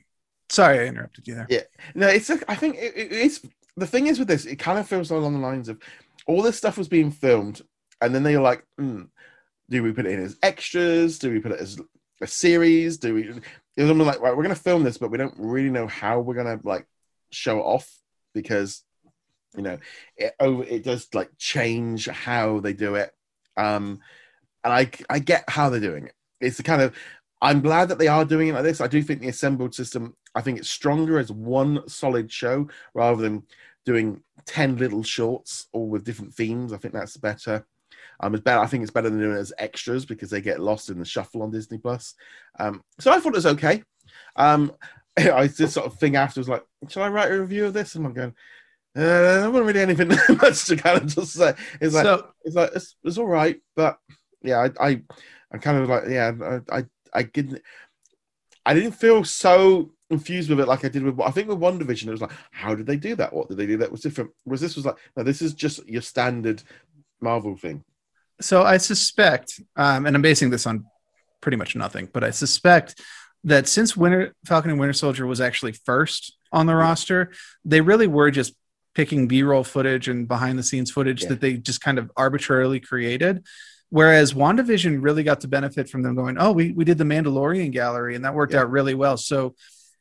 sorry 0.48 0.80
I 0.80 0.86
interrupted 0.86 1.28
you 1.28 1.34
there. 1.34 1.46
Yeah, 1.48 1.60
no, 1.94 2.08
it's. 2.08 2.28
A, 2.28 2.40
I 2.48 2.56
think 2.56 2.76
it, 2.76 2.96
it, 2.96 3.12
it's 3.12 3.40
the 3.76 3.86
thing 3.86 4.06
is 4.08 4.18
with 4.18 4.26
this. 4.26 4.46
It 4.46 4.56
kind 4.56 4.78
of 4.78 4.88
feels 4.88 5.10
along 5.10 5.34
the 5.34 5.38
lines 5.38 5.68
of 5.68 5.78
all 6.26 6.42
this 6.42 6.56
stuff 6.56 6.76
was 6.76 6.88
being 6.88 7.12
filmed, 7.12 7.60
and 8.00 8.12
then 8.12 8.22
they're 8.22 8.40
like, 8.40 8.64
mm, 8.80 9.06
do 9.70 9.82
we 9.82 9.92
put 9.92 10.06
it 10.06 10.12
in 10.12 10.24
as 10.24 10.36
extras? 10.42 11.18
Do 11.18 11.30
we 11.30 11.40
put 11.40 11.52
it 11.52 11.60
as 11.60 11.78
a 12.20 12.26
series? 12.26 12.98
Do 12.98 13.14
we? 13.14 13.28
It 13.76 13.82
was 13.82 13.90
like, 13.90 14.20
right, 14.20 14.36
we're 14.36 14.42
going 14.42 14.54
to 14.54 14.60
film 14.60 14.84
this, 14.84 14.98
but 14.98 15.10
we 15.10 15.18
don't 15.18 15.34
really 15.36 15.70
know 15.70 15.86
how 15.86 16.20
we're 16.20 16.34
going 16.34 16.58
to 16.58 16.66
like 16.66 16.86
show 17.30 17.58
it 17.58 17.62
off 17.62 17.90
because 18.34 18.83
you 19.56 19.62
know 19.62 19.78
it 20.16 20.34
over 20.40 20.64
it 20.64 20.84
does 20.84 21.08
like 21.14 21.30
change 21.38 22.06
how 22.08 22.60
they 22.60 22.72
do 22.72 22.94
it. 22.96 23.12
Um, 23.56 24.00
and 24.62 24.72
I 24.72 24.90
I 25.08 25.18
get 25.18 25.48
how 25.48 25.70
they're 25.70 25.80
doing 25.80 26.06
it. 26.06 26.14
It's 26.40 26.56
the 26.56 26.62
kind 26.62 26.82
of 26.82 26.94
I'm 27.40 27.60
glad 27.60 27.88
that 27.88 27.98
they 27.98 28.08
are 28.08 28.24
doing 28.24 28.48
it 28.48 28.54
like 28.54 28.62
this. 28.62 28.80
I 28.80 28.86
do 28.86 29.02
think 29.02 29.20
the 29.20 29.28
assembled 29.28 29.74
system. 29.74 30.16
I 30.34 30.40
think 30.40 30.58
it's 30.58 30.70
stronger 30.70 31.18
as 31.18 31.30
one 31.30 31.86
solid 31.88 32.32
show 32.32 32.68
rather 32.94 33.20
than 33.20 33.44
doing 33.84 34.22
10 34.46 34.78
little 34.78 35.02
shorts 35.02 35.66
all 35.72 35.88
with 35.88 36.04
different 36.04 36.34
themes. 36.34 36.72
I 36.72 36.78
think 36.78 36.94
that's 36.94 37.16
better. 37.16 37.66
Um, 38.20 38.34
it's 38.34 38.42
better. 38.42 38.60
I 38.60 38.66
think 38.66 38.82
it's 38.82 38.90
better 38.90 39.10
than 39.10 39.18
doing 39.18 39.36
it 39.36 39.40
as 39.40 39.52
extras 39.58 40.06
because 40.06 40.30
they 40.30 40.40
get 40.40 40.60
lost 40.60 40.88
in 40.88 40.98
the 40.98 41.04
shuffle 41.04 41.42
on 41.42 41.50
Disney 41.50 41.78
Plus. 41.78 42.14
Um, 42.58 42.82
so 42.98 43.12
I 43.12 43.20
thought 43.20 43.34
it 43.34 43.36
was 43.36 43.46
okay. 43.46 43.82
Um, 44.36 44.72
I 45.16 45.46
just 45.46 45.74
sort 45.74 45.86
of 45.86 45.98
thing 45.98 46.16
afterwards, 46.16 46.48
like, 46.48 46.64
should 46.88 47.02
I 47.02 47.08
write 47.08 47.30
a 47.30 47.40
review 47.40 47.66
of 47.66 47.74
this? 47.74 47.94
And 47.94 48.06
I'm 48.06 48.14
going, 48.14 48.34
uh, 48.96 49.00
I 49.00 49.42
don't 49.42 49.66
really 49.66 49.80
anything 49.80 50.08
much 50.42 50.66
to 50.66 50.76
kind 50.76 51.02
of 51.02 51.06
just 51.06 51.32
say. 51.32 51.54
It's 51.80 51.94
like, 51.94 52.04
so, 52.04 52.28
it's 52.44 52.54
like 52.54 52.70
it's, 52.74 52.96
it's 53.02 53.18
all 53.18 53.26
right, 53.26 53.60
but 53.74 53.98
yeah, 54.42 54.68
I, 54.78 54.88
I, 54.88 55.02
I'm 55.50 55.60
kind 55.60 55.78
of 55.78 55.88
like, 55.88 56.04
yeah, 56.08 56.60
I, 56.70 56.78
I, 56.78 56.84
I 57.12 57.22
didn't, 57.24 57.62
I 58.64 58.74
didn't 58.74 58.92
feel 58.92 59.24
so 59.24 59.90
confused 60.10 60.48
with 60.48 60.60
it 60.60 60.68
like 60.68 60.84
I 60.84 60.88
did 60.88 61.02
with 61.02 61.20
I 61.20 61.30
think 61.30 61.48
with 61.48 61.58
WandaVision. 61.58 62.08
It 62.08 62.12
was 62.12 62.20
like, 62.20 62.32
how 62.50 62.74
did 62.74 62.86
they 62.86 62.96
do 62.96 63.14
that? 63.16 63.32
What 63.32 63.48
did 63.48 63.56
they 63.56 63.66
do 63.66 63.78
that 63.78 63.90
was 63.90 64.00
different? 64.00 64.30
Was 64.44 64.60
this 64.60 64.76
was 64.76 64.86
like, 64.86 64.96
no, 65.16 65.22
this 65.22 65.42
is 65.42 65.54
just 65.54 65.86
your 65.88 66.02
standard 66.02 66.62
Marvel 67.20 67.56
thing. 67.56 67.82
So 68.40 68.62
I 68.62 68.78
suspect, 68.78 69.60
um, 69.76 70.06
and 70.06 70.16
I'm 70.16 70.22
basing 70.22 70.50
this 70.50 70.66
on 70.66 70.84
pretty 71.40 71.56
much 71.56 71.76
nothing, 71.76 72.08
but 72.12 72.24
I 72.24 72.30
suspect 72.30 73.00
that 73.44 73.68
since 73.68 73.96
Winter 73.96 74.34
Falcon 74.46 74.70
and 74.70 74.80
Winter 74.80 74.92
Soldier 74.92 75.26
was 75.26 75.40
actually 75.40 75.72
first 75.72 76.36
on 76.52 76.66
the 76.66 76.74
roster, 76.74 77.32
they 77.64 77.80
really 77.80 78.06
were 78.06 78.30
just 78.30 78.54
picking 78.94 79.26
B-roll 79.26 79.64
footage 79.64 80.08
and 80.08 80.28
behind 80.28 80.58
the 80.58 80.62
scenes 80.62 80.90
footage 80.90 81.22
yeah. 81.22 81.30
that 81.30 81.40
they 81.40 81.54
just 81.54 81.80
kind 81.80 81.98
of 81.98 82.10
arbitrarily 82.16 82.80
created. 82.80 83.44
Whereas 83.90 84.34
WandaVision 84.34 85.02
really 85.02 85.22
got 85.22 85.42
to 85.42 85.48
benefit 85.48 85.88
from 85.88 86.02
them 86.02 86.14
going, 86.14 86.36
oh, 86.38 86.52
we, 86.52 86.72
we 86.72 86.84
did 86.84 86.98
the 86.98 87.04
Mandalorian 87.04 87.70
gallery 87.70 88.14
and 88.14 88.24
that 88.24 88.34
worked 88.34 88.54
yeah. 88.54 88.60
out 88.60 88.70
really 88.70 88.94
well. 88.94 89.16
So 89.16 89.54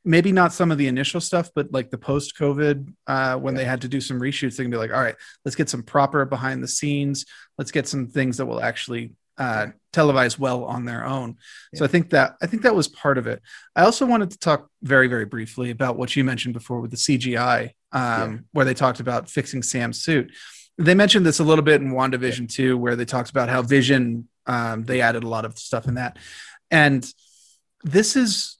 maybe 0.06 0.32
not 0.32 0.53
some 0.53 0.71
of 0.71 0.77
the 0.77 0.88
initial 0.88 1.21
stuff, 1.21 1.49
but 1.53 1.71
like 1.71 1.89
the 1.89 1.97
post 1.97 2.38
COVID, 2.38 2.93
uh, 3.08 3.36
when 3.38 3.53
yeah. 3.53 3.60
they 3.60 3.65
had 3.65 3.82
to 3.82 3.88
do 3.88 4.01
some 4.01 4.19
reshoots, 4.19 4.58
they 4.58 4.63
can 4.63 4.71
be 4.71 4.77
like, 4.77 4.91
all 4.91 5.01
right, 5.01 5.15
let's 5.45 5.56
get 5.56 5.69
some 5.69 5.84
proper 5.84 6.25
behind 6.25 6.63
the 6.63 6.67
scenes. 6.67 7.25
Let's 7.58 7.71
get 7.71 7.88
some 7.88 8.08
things 8.08 8.38
that 8.38 8.45
will 8.45 8.62
actually 8.62 9.12
uh, 9.38 9.67
televise 9.91 10.38
well 10.38 10.65
on 10.65 10.86
their 10.86 11.06
own. 11.06 11.38
Yeah. 11.71 11.79
So 11.79 11.86
I 11.86 11.88
think 11.88 12.12
that 12.12 12.36
I 12.41 12.47
think 12.47 12.63
that 12.63 12.75
was 12.75 12.88
part 12.88 13.17
of 13.17 13.27
it. 13.27 13.41
I 13.75 13.84
also 13.84 14.06
wanted 14.06 14.32
to 14.32 14.38
talk 14.38 14.67
very 14.82 15.08
very 15.08 15.25
briefly 15.25 15.71
about 15.71 15.97
what 15.97 16.15
you 16.15 16.23
mentioned 16.23 16.53
before 16.53 16.79
with 16.82 16.91
the 16.91 16.97
CGI, 16.97 17.71
um, 17.93 18.32
yeah. 18.32 18.38
where 18.51 18.65
they 18.65 18.73
talked 18.73 18.99
about 18.99 19.29
fixing 19.29 19.63
Sam's 19.63 20.03
suit. 20.03 20.32
They 20.77 20.95
mentioned 20.95 21.25
this 21.25 21.39
a 21.39 21.43
little 21.43 21.63
bit 21.63 21.82
in 21.82 21.91
WandaVision 21.91 22.51
too, 22.51 22.77
where 22.77 22.95
they 22.95 23.06
talked 23.06 23.29
about 23.29 23.47
how 23.47 23.62
Vision 23.62 24.27
um, 24.45 24.84
they 24.84 24.99
added 24.99 25.23
a 25.23 25.29
lot 25.29 25.45
of 25.45 25.58
stuff 25.58 25.88
in 25.88 25.93
that, 25.93 26.17
and 26.69 27.10
this 27.84 28.15
is 28.15 28.58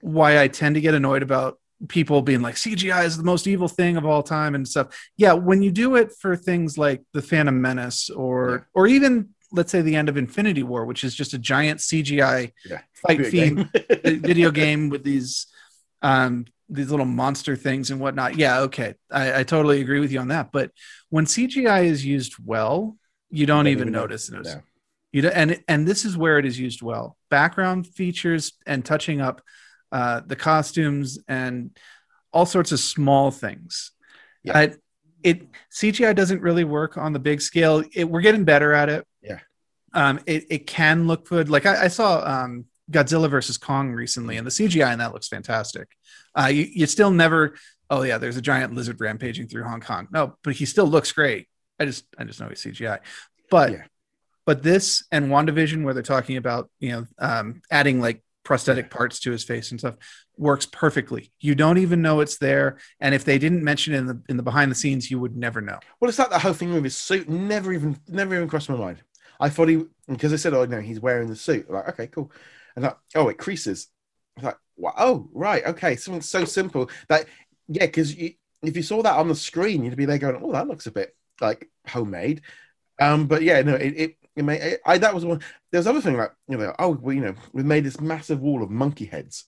why 0.00 0.40
I 0.42 0.48
tend 0.48 0.74
to 0.74 0.82
get 0.82 0.94
annoyed 0.94 1.22
about 1.22 1.58
people 1.88 2.22
being 2.22 2.42
like 2.42 2.56
CGI 2.56 3.04
is 3.04 3.16
the 3.16 3.24
most 3.24 3.46
evil 3.46 3.68
thing 3.68 3.96
of 3.96 4.04
all 4.04 4.22
time 4.22 4.54
and 4.54 4.66
stuff. 4.66 4.88
Yeah, 5.16 5.32
when 5.32 5.62
you 5.62 5.70
do 5.70 5.96
it 5.96 6.12
for 6.12 6.36
things 6.36 6.76
like 6.76 7.02
the 7.12 7.22
Phantom 7.22 7.60
Menace 7.60 8.10
or 8.10 8.50
yeah. 8.50 8.58
or 8.74 8.86
even 8.86 9.30
let's 9.52 9.70
say 9.70 9.80
the 9.80 9.96
end 9.96 10.08
of 10.08 10.16
Infinity 10.16 10.62
War, 10.62 10.84
which 10.84 11.04
is 11.04 11.14
just 11.14 11.32
a 11.32 11.38
giant 11.38 11.80
CGI 11.80 12.52
yeah. 12.68 12.80
fight 12.94 13.18
video 13.18 13.30
theme 13.30 13.70
game. 13.72 14.20
video 14.20 14.50
game 14.50 14.88
with 14.88 15.04
these 15.04 15.46
um 16.02 16.44
these 16.68 16.90
little 16.90 17.06
monster 17.06 17.56
things 17.56 17.90
and 17.90 18.00
whatnot. 18.00 18.36
Yeah, 18.36 18.60
okay. 18.60 18.94
I, 19.10 19.40
I 19.40 19.42
totally 19.42 19.80
agree 19.80 20.00
with 20.00 20.12
you 20.12 20.20
on 20.20 20.28
that. 20.28 20.52
But 20.52 20.70
when 21.10 21.26
CGI 21.26 21.84
is 21.84 22.04
used 22.04 22.34
well, 22.44 22.96
you 23.30 23.46
don't, 23.46 23.58
don't 23.64 23.68
even, 23.68 23.88
even 23.88 23.92
notice 23.92 24.28
it. 24.30 24.46
You 25.12 25.28
and 25.28 25.62
and 25.68 25.86
this 25.86 26.04
is 26.04 26.16
where 26.16 26.38
it 26.38 26.46
is 26.46 26.58
used 26.58 26.82
well. 26.82 27.16
Background 27.30 27.86
features 27.86 28.52
and 28.66 28.84
touching 28.84 29.20
up 29.20 29.42
uh, 29.92 30.22
the 30.26 30.34
costumes, 30.34 31.18
and 31.28 31.70
all 32.32 32.46
sorts 32.46 32.72
of 32.72 32.80
small 32.80 33.30
things. 33.30 33.92
Yeah. 34.42 34.58
Uh, 34.58 34.68
it 35.22 35.46
CGI 35.72 36.14
doesn't 36.14 36.42
really 36.42 36.64
work 36.64 36.98
on 36.98 37.12
the 37.12 37.18
big 37.18 37.40
scale. 37.40 37.84
It, 37.92 38.08
we're 38.08 38.22
getting 38.22 38.44
better 38.44 38.72
at 38.72 38.88
it. 38.88 39.06
Yeah. 39.22 39.38
Um, 39.92 40.20
it, 40.26 40.46
it 40.50 40.66
can 40.66 41.06
look 41.06 41.28
good. 41.28 41.48
Like 41.48 41.64
I, 41.64 41.84
I 41.84 41.88
saw 41.88 42.20
um, 42.24 42.66
Godzilla 42.90 43.30
versus 43.30 43.56
Kong 43.56 43.92
recently, 43.92 44.36
and 44.36 44.46
the 44.46 44.50
CGI 44.50 44.92
in 44.92 44.98
that 44.98 45.12
looks 45.12 45.28
fantastic. 45.28 45.88
Uh, 46.38 46.46
you, 46.46 46.66
you 46.70 46.86
still 46.86 47.10
never, 47.10 47.54
oh 47.90 48.02
yeah, 48.02 48.18
there's 48.18 48.36
a 48.36 48.42
giant 48.42 48.74
lizard 48.74 49.00
rampaging 49.00 49.48
through 49.48 49.64
Hong 49.64 49.80
Kong. 49.80 50.08
No, 50.10 50.36
but 50.42 50.54
he 50.54 50.66
still 50.66 50.86
looks 50.86 51.12
great. 51.12 51.48
I 51.78 51.86
just 51.86 52.04
I 52.18 52.24
just 52.24 52.40
know 52.40 52.48
he's 52.48 52.62
CGI. 52.62 53.00
But 53.50 53.72
yeah. 53.72 53.82
but 54.46 54.62
this 54.62 55.04
and 55.10 55.30
WandaVision, 55.30 55.84
where 55.84 55.94
they're 55.94 56.02
talking 56.02 56.36
about 56.36 56.70
you 56.78 56.90
know 56.90 57.06
um, 57.18 57.62
adding 57.70 58.00
like 58.00 58.22
prosthetic 58.44 58.90
parts 58.90 59.20
to 59.20 59.30
his 59.30 59.42
face 59.42 59.70
and 59.70 59.80
stuff 59.80 59.96
works 60.36 60.66
perfectly. 60.66 61.32
You 61.40 61.54
don't 61.54 61.78
even 61.78 62.02
know 62.02 62.20
it's 62.20 62.38
there, 62.38 62.78
and 63.00 63.14
if 63.14 63.24
they 63.24 63.38
didn't 63.38 63.64
mention 63.64 63.94
it 63.94 63.98
in 63.98 64.06
the 64.06 64.22
in 64.28 64.36
the 64.36 64.42
behind 64.42 64.70
the 64.70 64.76
scenes, 64.76 65.10
you 65.10 65.18
would 65.18 65.36
never 65.36 65.60
know. 65.60 65.78
Well, 66.00 66.08
it's 66.08 66.18
like 66.18 66.30
the 66.30 66.38
whole 66.38 66.52
thing 66.52 66.74
with 66.74 66.84
his 66.84 66.96
suit. 66.96 67.28
Never 67.28 67.72
even 67.72 67.98
never 68.08 68.34
even 68.34 68.48
crossed 68.48 68.68
my 68.68 68.76
mind. 68.76 69.02
I 69.40 69.48
thought 69.48 69.68
he 69.68 69.84
because 70.08 70.32
I 70.32 70.36
said, 70.36 70.54
"Oh 70.54 70.64
no, 70.64 70.80
he's 70.80 71.00
wearing 71.00 71.28
the 71.28 71.36
suit." 71.36 71.66
I'm 71.68 71.74
like, 71.74 71.88
okay, 71.90 72.06
cool. 72.06 72.30
And 72.76 72.84
like, 72.84 72.96
oh, 73.14 73.28
it 73.28 73.38
creases. 73.38 73.88
I'm 74.36 74.44
like, 74.44 74.56
wow, 74.76 74.94
oh, 74.98 75.28
right, 75.32 75.64
okay, 75.66 75.96
something 75.96 76.22
so 76.22 76.44
simple 76.44 76.90
that 77.08 77.26
yeah, 77.68 77.86
because 77.86 78.14
if 78.16 78.76
you 78.76 78.82
saw 78.82 79.02
that 79.02 79.16
on 79.16 79.28
the 79.28 79.34
screen, 79.34 79.84
you'd 79.84 79.96
be 79.96 80.04
there 80.04 80.18
going, 80.18 80.38
"Oh, 80.42 80.52
that 80.52 80.68
looks 80.68 80.86
a 80.86 80.90
bit 80.90 81.16
like 81.40 81.70
homemade." 81.86 82.42
Um, 83.00 83.26
but 83.26 83.42
yeah, 83.42 83.62
no, 83.62 83.74
it, 83.74 83.94
it 83.96 84.16
it 84.36 84.44
may, 84.44 84.78
I, 84.86 84.98
that 84.98 85.14
was 85.14 85.24
one. 85.24 85.40
There's 85.70 85.86
other 85.86 86.00
thing 86.00 86.16
like 86.16 86.32
you 86.48 86.56
know, 86.58 86.74
oh, 86.78 86.90
well, 86.90 87.14
you 87.14 87.22
know, 87.22 87.34
we 87.52 87.62
made 87.62 87.84
this 87.84 88.00
massive 88.00 88.40
wall 88.40 88.62
of 88.62 88.70
monkey 88.70 89.06
heads, 89.06 89.44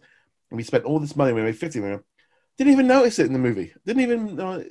and 0.51 0.57
we 0.59 0.65
spent 0.65 0.85
all 0.85 0.99
this 1.01 1.17
money. 1.17 1.33
We 1.33 1.43
made 1.43 1.59
fifty. 1.59 1.81
We 1.81 1.97
didn't 2.59 2.73
even 2.73 2.87
notice 2.87 3.19
it 3.19 3.27
in 3.27 3.33
the 3.33 3.39
movie. 3.39 3.75
Didn't 3.85 4.03
even. 4.03 4.41
Uh, 4.41 4.65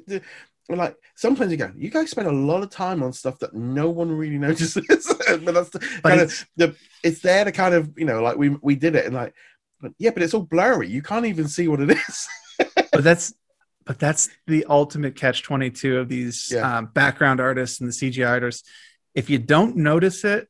like 0.70 0.96
sometimes 1.16 1.52
you 1.52 1.58
go, 1.58 1.72
you 1.76 1.90
guys 1.90 2.10
spend 2.10 2.28
a 2.28 2.32
lot 2.32 2.64
of 2.64 2.70
time 2.70 3.04
on 3.04 3.14
stuff 3.14 3.40
that 3.40 3.54
no 3.54 3.90
one 3.90 4.12
really 4.12 4.38
notices. 4.40 4.74
but 4.74 5.54
that's 5.54 5.70
the, 5.70 5.80
but 6.02 6.10
kind 6.10 6.22
it's, 6.22 6.42
of 6.42 6.48
the. 6.56 6.76
It's 7.04 7.20
there 7.22 7.46
to 7.46 7.52
kind 7.52 7.76
of 7.76 7.92
you 7.98 8.06
know, 8.06 8.22
like 8.22 8.38
we 8.38 8.50
we 8.50 8.76
did 8.76 8.96
it 8.96 9.06
and 9.06 9.16
like, 9.16 9.34
but 9.80 9.94
yeah, 9.98 10.12
but 10.12 10.24
it's 10.24 10.34
all 10.34 10.44
blurry. 10.44 10.90
You 10.90 11.02
can't 11.02 11.26
even 11.26 11.48
see 11.48 11.68
what 11.68 11.82
it 11.82 11.92
is. 11.92 12.28
but 12.92 13.04
that's 13.04 13.34
but 13.86 14.00
that's 14.00 14.30
the 14.48 14.66
ultimate 14.68 15.16
catch 15.16 15.44
22 15.44 16.00
of 16.00 16.10
these 16.10 16.52
yeah. 16.52 16.78
um, 16.78 16.88
background 16.88 17.40
artists 17.40 17.80
and 17.80 17.88
the 17.88 17.94
cgi 17.94 18.28
artists 18.28 18.68
if 19.16 19.30
you 19.30 19.40
don't 19.40 19.78
notice 19.78 20.24
it, 20.26 20.50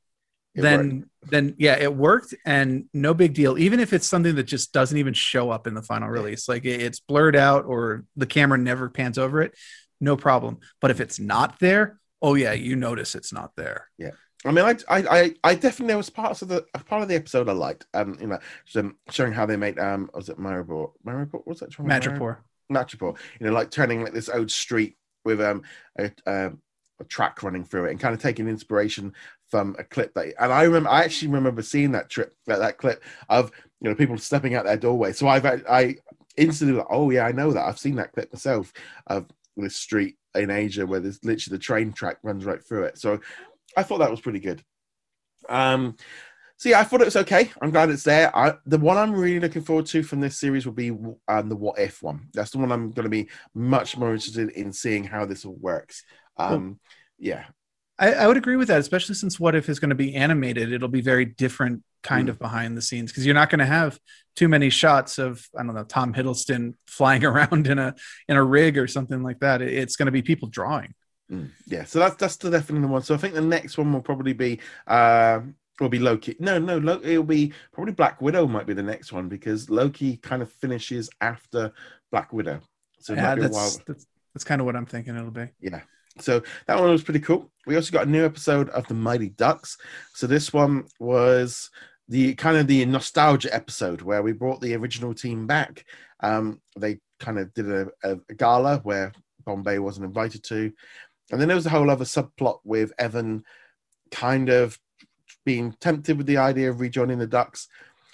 it 0.56 0.62
then 0.62 1.00
worked. 1.00 1.32
then 1.32 1.56
yeah, 1.58 1.78
it 1.78 1.96
worked 1.96 2.34
and 2.46 2.86
no 2.94 3.14
big 3.14 3.34
deal. 3.34 3.58
Even 3.58 3.80
if 3.80 3.94
it's 3.94 4.08
something 4.08 4.36
that 4.36 4.44
just 4.44 4.74
doesn't 4.74 4.98
even 4.98 5.14
show 5.14 5.52
up 5.52 5.68
in 5.68 5.76
the 5.76 5.84
final 5.84 6.10
release, 6.10 6.50
like 6.50 6.66
it's 6.66 7.00
blurred 7.00 7.36
out 7.36 7.66
or 7.66 8.04
the 8.16 8.26
camera 8.26 8.58
never 8.58 8.90
pans 8.90 9.18
over 9.18 9.42
it, 9.42 9.54
no 10.00 10.18
problem. 10.18 10.60
But 10.82 10.92
if 10.92 11.00
it's 11.00 11.20
not 11.20 11.60
there, 11.60 12.00
oh 12.22 12.36
yeah, 12.36 12.54
you 12.54 12.76
notice 12.76 13.16
it's 13.16 13.34
not 13.34 13.56
there. 13.56 13.90
Yeah. 13.98 14.12
I 14.46 14.52
mean, 14.52 14.64
I, 14.64 14.76
I, 14.90 15.34
I 15.44 15.56
definitely 15.56 15.88
there 15.88 15.98
was 15.98 16.12
parts 16.12 16.44
of 16.44 16.50
the 16.50 16.66
part 16.86 17.02
of 17.02 17.08
the 17.08 17.16
episode 17.16 17.50
I 17.50 17.54
liked. 17.54 17.88
Um, 17.94 18.16
you 18.22 18.28
know, 18.28 18.92
showing 19.10 19.34
how 19.34 19.46
they 19.48 19.58
made 19.58 19.80
um, 19.80 20.10
was 20.14 20.30
it 20.30 20.40
Maribor? 20.40 20.92
Maribor? 21.06 21.42
What's 21.46 21.62
that? 21.62 21.72
Madripoor. 21.72 22.38
Madripoor. 22.72 23.18
You 23.40 23.48
know, 23.48 23.54
like 23.54 23.72
turning 23.72 24.04
like 24.04 24.14
this 24.14 24.30
old 24.30 24.52
street 24.52 24.98
with 25.24 25.42
um 25.42 25.64
a, 25.98 26.12
um, 26.28 26.62
a 27.00 27.04
track 27.06 27.44
running 27.44 27.64
through 27.64 27.86
it 27.86 27.92
and 27.92 28.00
kind 28.00 28.14
of 28.14 28.22
taking 28.22 28.48
inspiration 28.48 29.14
from 29.50 29.76
a 29.80 29.84
clip 29.84 30.14
that 30.14 30.34
and 30.40 30.54
I 30.54 30.64
remember 30.64 30.90
I 30.90 31.04
actually 31.04 31.32
remember 31.32 31.62
seeing 31.62 31.92
that 31.92 32.10
trip 32.10 32.34
that, 32.46 32.60
that 32.60 32.78
clip 32.78 33.04
of 33.30 33.52
you 33.82 33.90
know 33.90 33.96
people 33.96 34.18
stepping 34.18 34.56
out 34.56 34.66
their 34.66 34.78
doorway 34.78 35.12
so 35.12 35.28
I've 35.28 35.46
I 35.46 35.96
instantly 36.38 36.78
like 36.78 36.88
oh 36.90 37.10
yeah 37.10 37.26
I 37.26 37.32
know 37.32 37.52
that 37.52 37.66
I've 37.66 37.80
seen 37.80 37.96
that 37.96 38.14
clip 38.14 38.32
myself 38.32 38.72
of 39.08 39.26
this 39.64 39.76
street 39.76 40.16
in 40.36 40.50
Asia 40.50 40.86
where 40.86 41.00
there's 41.00 41.24
literally 41.24 41.58
the 41.58 41.64
train 41.64 41.94
track 41.94 42.18
runs 42.24 42.46
right 42.46 42.66
through 42.66 42.84
it 42.84 42.98
so 42.98 43.20
I 43.78 43.84
thought 43.84 44.00
that 44.00 44.12
was 44.12 44.22
pretty 44.22 44.40
good 44.40 44.64
um 45.48 45.96
so 46.58 46.70
yeah, 46.70 46.80
I 46.80 46.84
thought 46.84 47.02
it 47.02 47.06
was 47.06 47.18
okay. 47.18 47.52
I'm 47.62 47.72
glad 47.72 47.90
it's 47.90 48.04
there. 48.04 48.36
I, 48.36 48.54
the 48.66 48.78
one 48.78 48.98
I'm 48.98 49.12
really 49.12 49.42
looking 49.42 49.62
forward 49.62 49.88
to 49.88 50.04
from 50.04 50.22
this 50.22 50.40
series 50.40 50.66
will 50.66 50.74
be 50.74 50.90
um, 50.90 51.50
the 51.50 51.56
What 51.56 51.78
If 51.78 52.02
one. 52.02 52.30
That's 52.34 52.52
the 52.52 52.60
one 52.60 52.72
I'm 52.72 52.92
going 52.92 53.04
to 53.04 53.10
be 53.10 53.30
much 53.54 53.98
more 53.98 54.14
interested 54.14 54.50
in 54.52 54.72
seeing 54.72 55.04
how 55.04 55.26
this 55.26 55.44
all 55.46 55.58
works. 55.60 56.04
Um. 56.38 56.80
Yeah, 57.18 57.46
I, 57.98 58.14
I, 58.14 58.28
would 58.28 58.38
agree 58.38 58.58
with 58.58 58.68
that, 58.68 58.80
especially 58.80 59.16
since 59.16 59.40
What 59.40 59.56
If 59.56 59.70
is 59.70 59.80
going 59.80 59.90
to 59.90 59.96
be 59.96 60.16
animated. 60.16 60.72
It'll 60.72 60.88
be 60.88 61.02
very 61.02 61.26
different 61.26 61.84
kind 62.06 62.28
mm. 62.28 62.32
of 62.32 62.40
behind 62.40 62.78
the 62.78 62.82
scenes 62.82 63.12
because 63.12 63.26
you're 63.26 63.36
not 63.36 63.50
going 63.50 63.60
to 63.60 63.66
have 63.66 64.00
too 64.36 64.48
many 64.48 64.70
shots 64.70 65.18
of 65.18 65.46
I 65.58 65.64
don't 65.64 65.76
know 65.76 65.84
Tom 65.84 66.14
Hiddleston 66.14 66.76
flying 66.88 67.26
around 67.32 67.68
in 67.68 67.80
a 67.80 67.96
in 68.30 68.38
a 68.38 68.44
rig 68.44 68.78
or 68.78 68.88
something 68.88 69.24
like 69.24 69.40
that. 69.40 69.62
It's 69.62 69.96
going 69.96 70.08
to 70.08 70.12
be 70.12 70.22
people 70.22 70.48
drawing. 70.48 70.94
Mm. 71.32 71.50
Yeah, 71.66 71.86
so 71.86 72.00
that's 72.00 72.16
that's 72.16 72.38
the 72.38 72.52
definitely 72.52 72.88
one. 72.88 73.02
So 73.02 73.16
I 73.16 73.18
think 73.18 73.34
the 73.34 73.42
next 73.42 73.78
one 73.78 73.92
will 73.92 74.02
probably 74.02 74.34
be 74.34 74.60
uh, 74.88 75.40
will 75.80 75.90
be 75.90 76.00
Loki. 76.00 76.36
No, 76.40 76.60
no, 76.60 76.78
Loki, 76.78 77.14
it'll 77.14 77.24
be 77.24 77.52
probably 77.74 77.94
Black 77.94 78.22
Widow 78.22 78.48
might 78.48 78.68
be 78.68 78.74
the 78.74 78.84
next 78.84 79.12
one 79.12 79.28
because 79.28 79.70
Loki 79.70 80.18
kind 80.18 80.42
of 80.42 80.52
finishes 80.52 81.10
after 81.22 81.74
Black 82.12 82.32
Widow. 82.32 82.62
So 83.00 83.14
yeah, 83.14 83.36
that's, 83.36 83.78
that's 83.88 84.08
that's 84.34 84.44
kind 84.44 84.62
of 84.62 84.66
what 84.66 84.76
I'm 84.76 84.86
thinking 84.86 85.16
it'll 85.16 85.32
be. 85.32 85.48
Yeah. 85.60 85.82
So 86.20 86.44
that 86.68 86.80
one 86.80 86.92
was 86.92 87.04
pretty 87.04 87.20
cool. 87.20 87.52
We 87.66 87.76
also 87.76 87.92
got 87.92 88.08
a 88.08 88.10
new 88.10 88.24
episode 88.24 88.70
of 88.70 88.88
the 88.88 88.94
Mighty 88.94 89.30
Ducks. 89.30 89.78
So 90.14 90.28
this 90.28 90.54
one 90.54 90.86
was 91.00 91.70
the 92.08 92.36
kind 92.36 92.58
of 92.58 92.68
the 92.68 92.86
nostalgia 92.86 93.54
episode 93.54 94.02
where 94.02 94.22
we 94.22 94.32
brought 94.32 94.62
the 94.62 94.76
original 94.76 95.14
team 95.14 95.48
back. 95.48 95.86
Um, 96.22 96.62
they 96.78 97.00
kind 97.20 97.40
of 97.40 97.54
did 97.54 97.70
a, 97.70 97.88
a, 98.04 98.16
gala 98.36 98.80
where 98.80 99.12
Bombay 99.46 99.80
wasn't 99.80 100.06
invited 100.06 100.44
to, 100.46 100.72
and 101.32 101.42
then 101.42 101.48
there 101.48 101.56
was 101.56 101.66
a 101.66 101.72
whole 101.72 101.90
other 101.90 102.06
subplot 102.06 102.60
with 102.64 102.94
Evan 103.00 103.44
kind 104.12 104.50
of 104.50 104.80
being 105.46 105.76
tempted 105.80 106.18
with 106.18 106.28
the 106.28 106.38
idea 106.38 106.70
of 106.70 106.80
rejoining 106.80 107.20
the 107.20 107.28
Ducks. 107.28 107.68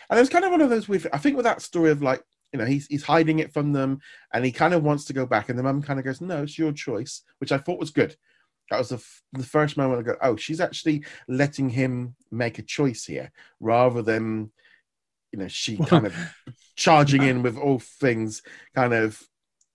And 0.09 0.17
it 0.17 0.21
was 0.21 0.29
kind 0.29 0.45
of 0.45 0.51
one 0.51 0.61
of 0.61 0.69
those 0.69 0.87
with 0.87 1.07
I 1.13 1.17
think 1.17 1.35
with 1.35 1.45
that 1.45 1.61
story 1.61 1.91
of 1.91 2.01
like, 2.01 2.23
you 2.53 2.59
know, 2.59 2.65
he's 2.65 2.87
he's 2.87 3.03
hiding 3.03 3.39
it 3.39 3.53
from 3.53 3.71
them 3.71 3.99
and 4.33 4.43
he 4.43 4.51
kind 4.51 4.73
of 4.73 4.83
wants 4.83 5.05
to 5.05 5.13
go 5.13 5.25
back. 5.25 5.49
And 5.49 5.57
the 5.57 5.63
mum 5.63 5.81
kind 5.81 5.99
of 5.99 6.05
goes, 6.05 6.21
No, 6.21 6.43
it's 6.43 6.59
your 6.59 6.73
choice, 6.73 7.21
which 7.39 7.51
I 7.51 7.57
thought 7.57 7.79
was 7.79 7.91
good. 7.91 8.15
That 8.71 8.79
was 8.79 8.89
the, 8.89 8.95
f- 8.95 9.21
the 9.33 9.43
first 9.43 9.77
moment 9.77 9.99
I 9.99 10.03
go, 10.03 10.17
Oh, 10.21 10.35
she's 10.35 10.59
actually 10.59 11.03
letting 11.27 11.69
him 11.69 12.15
make 12.31 12.57
a 12.57 12.63
choice 12.63 13.05
here 13.05 13.31
rather 13.59 14.01
than, 14.01 14.51
you 15.31 15.39
know, 15.39 15.47
she 15.47 15.77
kind 15.77 16.07
of 16.07 16.15
charging 16.75 17.21
in 17.21 17.43
with 17.43 17.57
all 17.57 17.79
things 17.79 18.41
kind 18.73 18.93
of 18.93 19.21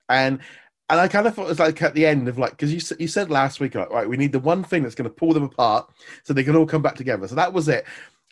and 0.08 0.40
and 0.88 1.00
I 1.00 1.08
kind 1.08 1.26
of 1.26 1.34
thought 1.34 1.46
it 1.46 1.48
was 1.48 1.58
like 1.58 1.82
at 1.82 1.94
the 1.94 2.06
end 2.06 2.28
of 2.28 2.38
like 2.38 2.52
because 2.52 2.72
you 2.72 2.96
you 2.98 3.08
said 3.08 3.30
last 3.30 3.60
week 3.60 3.74
like 3.74 3.90
right 3.90 4.08
we 4.08 4.16
need 4.16 4.32
the 4.32 4.38
one 4.38 4.62
thing 4.64 4.82
that's 4.82 4.94
going 4.94 5.08
to 5.08 5.14
pull 5.14 5.32
them 5.32 5.42
apart 5.42 5.90
so 6.24 6.32
they 6.32 6.44
can 6.44 6.56
all 6.56 6.66
come 6.66 6.82
back 6.82 6.96
together. 6.96 7.28
So 7.28 7.34
that 7.34 7.52
was 7.52 7.68
it. 7.68 7.84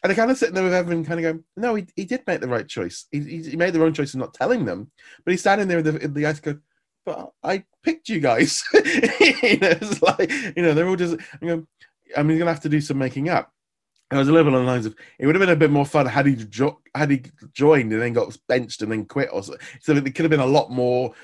And 0.03 0.13
I 0.13 0.15
kind 0.15 0.31
of 0.31 0.37
sitting 0.37 0.55
there 0.55 0.65
with 0.65 0.75
Evan, 0.75 1.03
kind 1.03 1.19
of 1.19 1.23
going, 1.23 1.45
no, 1.57 1.75
he, 1.77 1.87
he 1.97 2.05
did 2.05 2.27
make 2.27 2.43
the 2.43 2.47
right 2.47 2.69
choice. 2.69 3.07
He, 3.11 3.21
he, 3.21 3.57
made 3.57 3.73
the 3.73 3.81
wrong 3.81 3.95
choice 3.95 4.13
in 4.13 4.21
not 4.21 4.35
telling 4.35 4.67
them, 4.67 4.91
but 5.25 5.31
he's 5.31 5.41
standing 5.41 5.67
there 5.67 5.79
in 5.79 5.85
the, 5.85 5.97
in 5.97 6.13
the 6.13 6.27
ice 6.27 6.41
going, 6.41 6.61
but 7.05 7.33
I 7.43 7.65
picked 7.83 8.09
you 8.09 8.21
guys. 8.21 8.65
you 8.75 9.59
know, 9.59 9.75
it's 9.81 10.03
like 10.03 10.31
you 10.57 10.63
know 10.63 10.75
they're 10.75 10.89
all 10.89 10.97
just. 10.97 11.17
You 11.41 11.49
know, 11.49 11.67
I 12.17 12.23
mean, 12.23 12.31
he's 12.31 12.39
gonna 12.39 12.53
have 12.53 12.63
to 12.63 12.69
do 12.69 12.81
some 12.81 12.99
making 12.99 13.29
up. 13.29 13.51
I 14.11 14.19
was 14.19 14.29
a 14.29 14.33
little 14.33 14.51
bit 14.51 14.57
on 14.57 14.65
the 14.65 14.71
lines 14.71 14.87
of 14.87 14.95
it 15.19 15.27
would 15.27 15.35
have 15.35 15.41
been 15.41 15.49
a 15.49 15.57
bit 15.57 15.71
more 15.71 15.87
fun 15.87 16.07
had 16.07 16.27
he 16.27 16.37
jo- 16.37 16.81
had 16.95 17.11
he 17.11 17.23
joined 17.53 17.93
and 17.93 18.01
then 18.01 18.13
got 18.13 18.37
benched 18.49 18.83
and 18.83 18.93
then 18.93 19.07
quit 19.07 19.31
or 19.33 19.43
so. 19.43 19.57
So 19.81 19.93
it 19.93 20.05
could 20.15 20.25
have 20.25 20.31
been 20.31 20.41
a 20.41 20.47
lot 20.47 20.71
more 20.71 21.15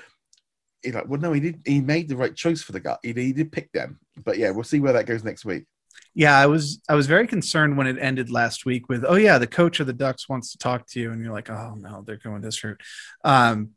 you 0.83 0.91
know, 0.91 1.03
well, 1.07 1.19
no, 1.19 1.33
he 1.33 1.39
did. 1.39 1.61
He 1.65 1.81
made 1.81 2.09
the 2.09 2.15
right 2.15 2.35
choice 2.35 2.61
for 2.61 2.71
the 2.71 2.79
guy. 2.79 2.97
He, 3.03 3.13
he 3.13 3.33
did 3.33 3.51
pick 3.51 3.71
them. 3.71 3.99
But 4.23 4.37
yeah, 4.37 4.51
we'll 4.51 4.63
see 4.63 4.79
where 4.79 4.93
that 4.93 5.05
goes 5.05 5.23
next 5.23 5.45
week. 5.45 5.65
Yeah, 6.13 6.37
I 6.37 6.47
was 6.47 6.81
I 6.89 6.95
was 6.95 7.07
very 7.07 7.27
concerned 7.27 7.77
when 7.77 7.87
it 7.87 7.97
ended 7.99 8.29
last 8.29 8.65
week 8.65 8.89
with, 8.89 9.05
oh 9.07 9.15
yeah, 9.15 9.37
the 9.37 9.47
coach 9.47 9.79
of 9.79 9.87
the 9.87 9.93
Ducks 9.93 10.27
wants 10.27 10.51
to 10.51 10.57
talk 10.57 10.87
to 10.87 10.99
you, 10.99 11.11
and 11.11 11.23
you're 11.23 11.33
like, 11.33 11.49
oh 11.49 11.75
no, 11.77 12.03
they're 12.05 12.17
going 12.17 12.41
this 12.41 12.63
route. 12.63 12.81
Um, 13.23 13.71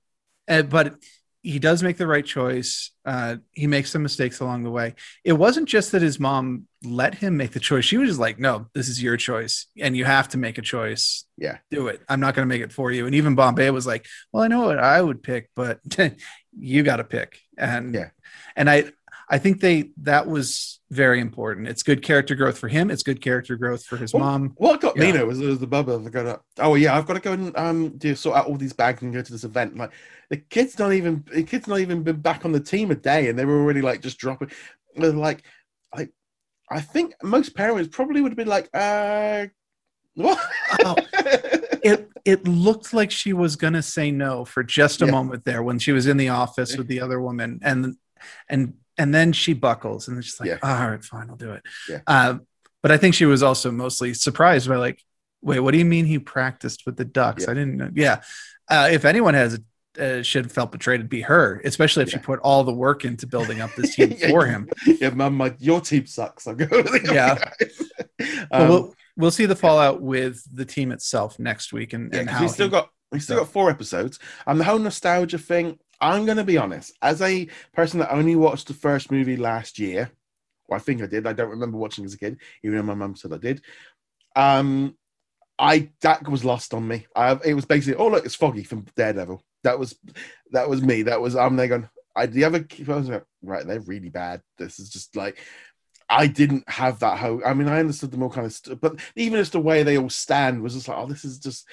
and, 0.48 0.68
but 0.68 0.94
he 1.44 1.58
does 1.58 1.82
make 1.82 1.98
the 1.98 2.06
right 2.06 2.24
choice. 2.24 2.90
Uh, 3.04 3.36
he 3.52 3.66
makes 3.66 3.90
some 3.90 4.02
mistakes 4.02 4.40
along 4.40 4.62
the 4.62 4.70
way. 4.70 4.94
It 5.24 5.34
wasn't 5.34 5.68
just 5.68 5.92
that 5.92 6.00
his 6.00 6.18
mom 6.18 6.66
let 6.82 7.16
him 7.16 7.36
make 7.36 7.52
the 7.52 7.60
choice. 7.60 7.84
She 7.84 7.98
was 7.98 8.08
just 8.08 8.20
like, 8.20 8.38
no, 8.38 8.66
this 8.74 8.88
is 8.88 9.02
your 9.02 9.18
choice 9.18 9.66
and 9.78 9.94
you 9.94 10.06
have 10.06 10.28
to 10.28 10.38
make 10.38 10.56
a 10.56 10.62
choice. 10.62 11.26
Yeah. 11.36 11.58
Do 11.70 11.88
it. 11.88 12.00
I'm 12.08 12.18
not 12.18 12.34
going 12.34 12.48
to 12.48 12.52
make 12.52 12.62
it 12.62 12.72
for 12.72 12.90
you. 12.90 13.04
And 13.04 13.14
even 13.14 13.34
Bombay 13.34 13.68
was 13.70 13.86
like, 13.86 14.06
well, 14.32 14.42
I 14.42 14.48
know 14.48 14.64
what 14.64 14.78
I 14.78 15.00
would 15.00 15.22
pick, 15.22 15.50
but 15.54 15.80
you 16.58 16.82
got 16.82 16.96
to 16.96 17.04
pick. 17.04 17.38
And 17.58 17.94
yeah. 17.94 18.08
And 18.56 18.70
I, 18.70 18.84
I 19.28 19.38
think 19.38 19.60
they 19.60 19.90
that 20.02 20.26
was 20.26 20.80
very 20.90 21.20
important. 21.20 21.68
It's 21.68 21.82
good 21.82 22.02
character 22.02 22.34
growth 22.34 22.58
for 22.58 22.68
him. 22.68 22.90
It's 22.90 23.02
good 23.02 23.20
character 23.20 23.56
growth 23.56 23.84
for 23.84 23.96
his 23.96 24.12
well, 24.12 24.24
mom. 24.24 24.52
What 24.56 24.80
got 24.80 24.96
yeah. 24.96 25.02
me 25.02 25.10
though 25.12 25.26
was, 25.26 25.38
was 25.40 25.58
the 25.58 25.66
bubba. 25.66 26.10
Going, 26.10 26.26
to 26.26 26.40
oh 26.58 26.74
yeah, 26.74 26.96
I've 26.96 27.06
got 27.06 27.14
to 27.14 27.20
go 27.20 27.32
and 27.32 27.56
um 27.56 27.96
do 27.96 28.14
sort 28.14 28.36
out 28.36 28.46
all 28.46 28.56
these 28.56 28.72
bags 28.72 29.02
and 29.02 29.12
go 29.12 29.22
to 29.22 29.32
this 29.32 29.44
event. 29.44 29.76
Like 29.76 29.92
the 30.30 30.36
kid's 30.36 30.78
not 30.78 30.92
even 30.92 31.24
the 31.32 31.42
kid's 31.42 31.66
not 31.66 31.80
even 31.80 32.02
been 32.02 32.20
back 32.20 32.44
on 32.44 32.52
the 32.52 32.60
team 32.60 32.90
a 32.90 32.94
day, 32.94 33.28
and 33.28 33.38
they 33.38 33.44
were 33.44 33.60
already 33.60 33.82
like 33.82 34.02
just 34.02 34.18
dropping. 34.18 34.50
They're 34.96 35.12
like, 35.12 35.42
like 35.94 36.12
I 36.70 36.80
think 36.80 37.14
most 37.22 37.54
parents 37.54 37.94
probably 37.94 38.20
would 38.20 38.32
have 38.32 38.36
been 38.36 38.48
like, 38.48 38.68
uh, 38.74 39.46
what? 40.14 40.38
oh, 40.84 40.96
it 41.82 42.08
it 42.24 42.46
looked 42.46 42.92
like 42.92 43.10
she 43.10 43.32
was 43.32 43.56
gonna 43.56 43.82
say 43.82 44.10
no 44.10 44.44
for 44.44 44.62
just 44.62 45.02
a 45.02 45.06
yeah. 45.06 45.10
moment 45.10 45.44
there 45.44 45.62
when 45.62 45.78
she 45.78 45.92
was 45.92 46.06
in 46.06 46.16
the 46.16 46.28
office 46.28 46.76
with 46.76 46.88
the 46.88 47.00
other 47.00 47.20
woman, 47.20 47.60
and 47.62 47.96
and 48.48 48.74
and 48.98 49.14
then 49.14 49.32
she 49.32 49.52
buckles 49.52 50.08
and 50.08 50.22
she's 50.24 50.38
like, 50.38 50.48
yeah. 50.48 50.58
all 50.62 50.90
right, 50.90 51.04
fine, 51.04 51.28
I'll 51.30 51.36
do 51.36 51.52
it. 51.52 51.62
Yeah. 51.88 52.00
Uh, 52.06 52.38
but 52.82 52.92
I 52.92 52.96
think 52.96 53.14
she 53.14 53.24
was 53.24 53.42
also 53.42 53.70
mostly 53.70 54.14
surprised 54.14 54.68
by 54.68 54.76
like, 54.76 55.02
wait, 55.42 55.60
what 55.60 55.72
do 55.72 55.78
you 55.78 55.84
mean 55.84 56.04
he 56.06 56.18
practiced 56.18 56.86
with 56.86 56.96
the 56.96 57.04
Ducks? 57.04 57.44
Yeah. 57.44 57.50
I 57.50 57.54
didn't 57.54 57.76
know. 57.76 57.90
Yeah. 57.94 58.22
Uh, 58.68 58.88
if 58.90 59.04
anyone 59.04 59.34
has 59.34 59.60
uh, 59.98 60.22
should 60.22 60.46
have 60.46 60.52
felt 60.52 60.72
betrayed, 60.72 61.00
it'd 61.00 61.08
be 61.08 61.22
her, 61.22 61.60
especially 61.64 62.02
if 62.02 62.10
she 62.10 62.18
put 62.18 62.40
all 62.40 62.64
the 62.64 62.72
work 62.72 63.04
into 63.04 63.26
building 63.26 63.60
up 63.60 63.74
this 63.74 63.94
team 63.96 64.14
for 64.28 64.46
him. 64.46 64.68
Yeah, 64.86 65.10
mom, 65.10 65.38
like 65.38 65.56
your 65.58 65.80
team 65.80 66.06
sucks. 66.06 66.46
I'm 66.46 66.56
going. 66.56 66.86
Yeah. 67.04 67.52
um, 68.50 68.68
we'll 68.68 68.94
we'll 69.16 69.30
see 69.30 69.46
the 69.46 69.56
fallout 69.56 70.00
with 70.00 70.42
the 70.52 70.64
team 70.64 70.92
itself 70.92 71.38
next 71.38 71.72
week, 71.72 71.92
and, 71.92 72.14
and 72.14 72.28
how 72.28 72.42
we 72.42 72.48
still 72.48 72.66
he, 72.66 72.72
got 72.72 72.90
we 73.12 73.20
still 73.20 73.38
got 73.38 73.48
four 73.48 73.70
episodes, 73.70 74.18
and 74.46 74.58
the 74.58 74.64
whole 74.64 74.78
nostalgia 74.78 75.38
thing. 75.38 75.78
I'm 76.00 76.24
going 76.24 76.36
to 76.36 76.44
be 76.44 76.58
honest, 76.58 76.92
as 77.02 77.22
a 77.22 77.48
person 77.72 78.00
that 78.00 78.12
only 78.12 78.36
watched 78.36 78.68
the 78.68 78.74
first 78.74 79.10
movie 79.10 79.36
last 79.36 79.78
year, 79.78 80.10
well, 80.68 80.78
I 80.78 80.82
think 80.82 81.02
I 81.02 81.06
did. 81.06 81.26
I 81.26 81.32
don't 81.32 81.50
remember 81.50 81.78
watching 81.78 82.04
as 82.04 82.14
a 82.14 82.18
kid, 82.18 82.38
even 82.62 82.76
though 82.76 82.84
my 82.84 82.94
mum 82.94 83.16
said 83.16 83.32
I 83.32 83.38
did. 83.38 83.62
Um, 84.36 84.96
I 85.58 85.90
that 86.00 86.28
was 86.28 86.44
lost 86.44 86.74
on 86.74 86.88
me. 86.88 87.06
I, 87.14 87.38
it 87.44 87.54
was 87.54 87.64
basically, 87.64 87.96
oh 87.96 88.08
look, 88.08 88.24
it's 88.24 88.34
Foggy 88.34 88.64
from 88.64 88.86
Daredevil. 88.96 89.42
That 89.62 89.78
was 89.78 89.96
that 90.50 90.68
was 90.68 90.82
me. 90.82 91.02
That 91.02 91.20
was 91.20 91.36
I'm 91.36 91.56
there 91.56 91.68
going. 91.68 91.88
I 92.16 92.26
the 92.26 92.44
other 92.44 92.66
I 92.88 92.92
was 92.92 93.08
like, 93.08 93.24
right, 93.42 93.66
they're 93.66 93.80
really 93.80 94.08
bad. 94.08 94.40
This 94.58 94.78
is 94.78 94.88
just 94.88 95.14
like 95.16 95.38
I 96.08 96.26
didn't 96.26 96.68
have 96.68 96.98
that 97.00 97.18
hope. 97.18 97.42
I 97.46 97.54
mean, 97.54 97.68
I 97.68 97.80
understood 97.80 98.10
them 98.10 98.22
all 98.22 98.30
kind 98.30 98.46
of, 98.46 98.52
st- 98.52 98.80
but 98.80 99.00
even 99.16 99.38
just 99.38 99.52
the 99.52 99.60
way 99.60 99.82
they 99.82 99.96
all 99.96 100.10
stand 100.10 100.62
was 100.62 100.74
just 100.74 100.88
like, 100.88 100.98
oh, 100.98 101.06
this 101.06 101.24
is 101.24 101.38
just 101.38 101.66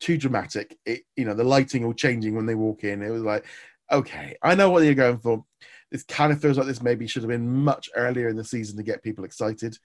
too 0.00 0.18
dramatic. 0.18 0.76
It, 0.84 1.02
you 1.16 1.24
know, 1.24 1.34
the 1.34 1.44
lighting 1.44 1.84
all 1.84 1.92
changing 1.92 2.34
when 2.34 2.46
they 2.46 2.54
walk 2.54 2.84
in. 2.84 3.02
It 3.02 3.10
was 3.10 3.22
like, 3.22 3.44
okay, 3.90 4.36
I 4.42 4.54
know 4.54 4.70
what 4.70 4.84
you're 4.84 4.94
going 4.94 5.18
for. 5.18 5.44
This 5.90 6.04
kind 6.04 6.32
of 6.32 6.40
feels 6.40 6.56
like 6.56 6.66
this 6.66 6.82
maybe 6.82 7.06
should 7.06 7.22
have 7.22 7.30
been 7.30 7.48
much 7.48 7.90
earlier 7.96 8.28
in 8.28 8.36
the 8.36 8.44
season 8.44 8.76
to 8.76 8.82
get 8.82 9.02
people 9.02 9.24
excited. 9.24 9.76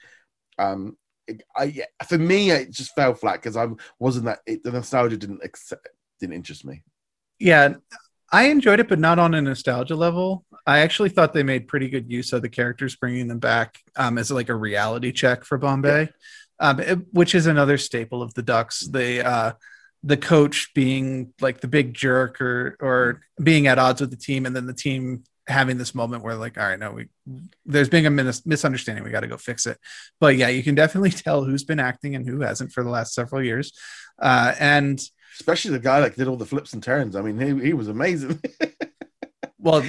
Um, 0.60 0.98
it, 1.28 1.42
I 1.56 1.84
for 2.08 2.18
me, 2.18 2.52
it 2.52 2.72
just 2.72 2.94
fell 2.94 3.16
flat 3.16 3.42
because 3.42 3.58
I 3.58 3.68
wasn't 4.00 4.26
that 4.26 4.40
it, 4.46 4.64
the 4.64 4.72
nostalgia 4.72 5.18
didn't 5.18 5.44
accept, 5.44 5.88
didn't 6.20 6.36
interest 6.36 6.66
me. 6.66 6.84
Yeah, 7.40 7.76
I 8.32 8.50
enjoyed 8.50 8.80
it, 8.80 8.88
but 8.88 9.00
not 9.00 9.20
on 9.20 9.34
a 9.34 9.42
nostalgia 9.42 9.96
level. 9.96 10.46
I 10.66 10.80
actually 10.80 11.10
thought 11.10 11.34
they 11.34 11.44
made 11.44 11.68
pretty 11.68 11.90
good 11.90 12.12
use 12.12 12.34
of 12.34 12.42
the 12.42 12.50
characters, 12.50 12.96
bringing 12.96 13.28
them 13.28 13.40
back 13.40 13.80
um, 13.96 14.18
as 14.18 14.32
like 14.32 14.50
a 14.50 14.56
reality 14.56 15.12
check 15.12 15.44
for 15.44 15.58
Bombay, 15.58 16.10
yeah. 16.60 16.70
um, 16.70 16.80
it, 16.80 17.00
which 17.14 17.36
is 17.36 17.48
another 17.48 17.78
staple 17.78 18.22
of 18.22 18.34
the 18.34 18.42
Ducks. 18.42 18.82
They 18.82 19.22
uh, 19.22 19.54
the 20.06 20.18
coach 20.18 20.72
being 20.76 21.34
like 21.42 21.62
the 21.62 21.68
big 21.68 21.94
jerk 21.94 22.40
or 22.40 22.78
or 22.80 23.22
being 23.42 23.66
at 23.66 23.80
odds 23.80 24.02
with 24.02 24.12
the 24.12 24.16
team 24.16 24.46
and 24.46 24.56
then 24.56 24.68
the 24.68 24.74
team 24.74 25.24
having 25.48 25.78
this 25.78 25.96
moment 25.96 26.24
where 26.24 26.36
like 26.36 26.58
all 26.58 26.68
right 26.68 26.80
no 26.80 26.92
we 26.92 27.08
there's 27.66 27.90
being 27.90 28.06
a 28.06 28.10
mis- 28.12 28.46
misunderstanding. 28.46 29.04
We 29.04 29.10
got 29.10 29.22
to 29.22 29.28
go 29.28 29.38
fix 29.38 29.66
it. 29.66 29.80
But 30.20 30.38
yeah 30.38 30.50
you 30.50 30.62
can 30.64 30.76
definitely 30.76 31.10
tell 31.24 31.44
who's 31.44 31.64
been 31.64 31.80
acting 31.80 32.16
and 32.16 32.28
who 32.28 32.42
hasn't 32.42 32.72
for 32.72 32.84
the 32.84 32.90
last 32.90 33.16
several 33.16 33.44
years. 33.44 33.74
Uh, 34.22 34.54
and 34.60 35.02
especially 35.40 35.72
the 35.72 35.80
guy 35.80 36.00
that 36.02 36.16
did 36.16 36.28
all 36.28 36.38
the 36.38 36.46
flips 36.46 36.74
and 36.74 36.84
turns. 36.84 37.16
I 37.16 37.22
mean 37.22 37.40
he, 37.40 37.68
he 37.68 37.74
was 37.74 37.88
amazing. 37.88 38.40
Well 39.58 39.84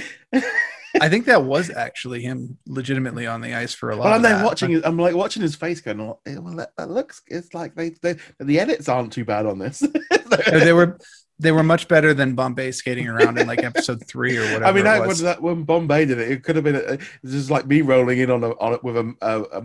I 1.01 1.09
think 1.09 1.25
that 1.25 1.43
was 1.43 1.69
actually 1.69 2.21
him 2.21 2.57
legitimately 2.65 3.27
on 3.27 3.41
the 3.41 3.53
ice 3.53 3.73
for 3.73 3.89
a 3.89 3.95
lot. 3.95 4.05
Well, 4.05 4.13
I'm 4.13 4.21
then 4.21 4.43
watching. 4.43 4.83
I'm 4.83 4.97
like 4.97 5.15
watching 5.15 5.41
his 5.41 5.55
face 5.55 5.81
going, 5.81 5.99
oh, 6.01 6.19
"Well, 6.25 6.55
that, 6.55 6.71
that, 6.77 6.89
looks. 6.89 7.21
It's 7.27 7.53
like 7.53 7.75
they, 7.75 7.91
they 8.01 8.15
the 8.39 8.59
edits 8.59 8.89
aren't 8.89 9.13
too 9.13 9.25
bad 9.25 9.45
on 9.45 9.59
this." 9.59 9.83
they 10.51 10.73
were 10.73 10.97
they 11.39 11.51
were 11.51 11.63
much 11.63 11.87
better 11.87 12.13
than 12.13 12.35
Bombay 12.35 12.71
skating 12.71 13.07
around 13.07 13.37
in 13.37 13.47
like 13.47 13.63
episode 13.63 14.05
three 14.07 14.37
or 14.37 14.43
whatever. 14.43 14.65
I 14.65 14.71
mean, 14.71 14.87
I, 14.87 14.99
when, 14.99 15.17
that, 15.17 15.41
when 15.41 15.63
Bombay 15.63 16.05
did 16.05 16.19
it, 16.19 16.31
it 16.31 16.43
could 16.43 16.55
have 16.55 16.65
been 16.65 16.75
a, 16.75 16.97
just 17.25 17.51
like 17.51 17.67
me 17.67 17.81
rolling 17.81 18.19
in 18.19 18.31
on 18.31 18.43
a, 18.43 18.49
on 18.51 18.73
it 18.73 18.83
with 18.83 18.97
a, 18.97 19.13
a, 19.21 19.61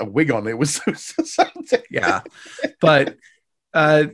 a 0.00 0.04
wig 0.04 0.30
on. 0.30 0.46
It 0.46 0.58
was 0.58 0.74
so, 0.96 1.22
so, 1.24 1.44
so 1.64 1.78
yeah, 1.90 2.20
but 2.80 3.16
uh, 3.72 4.04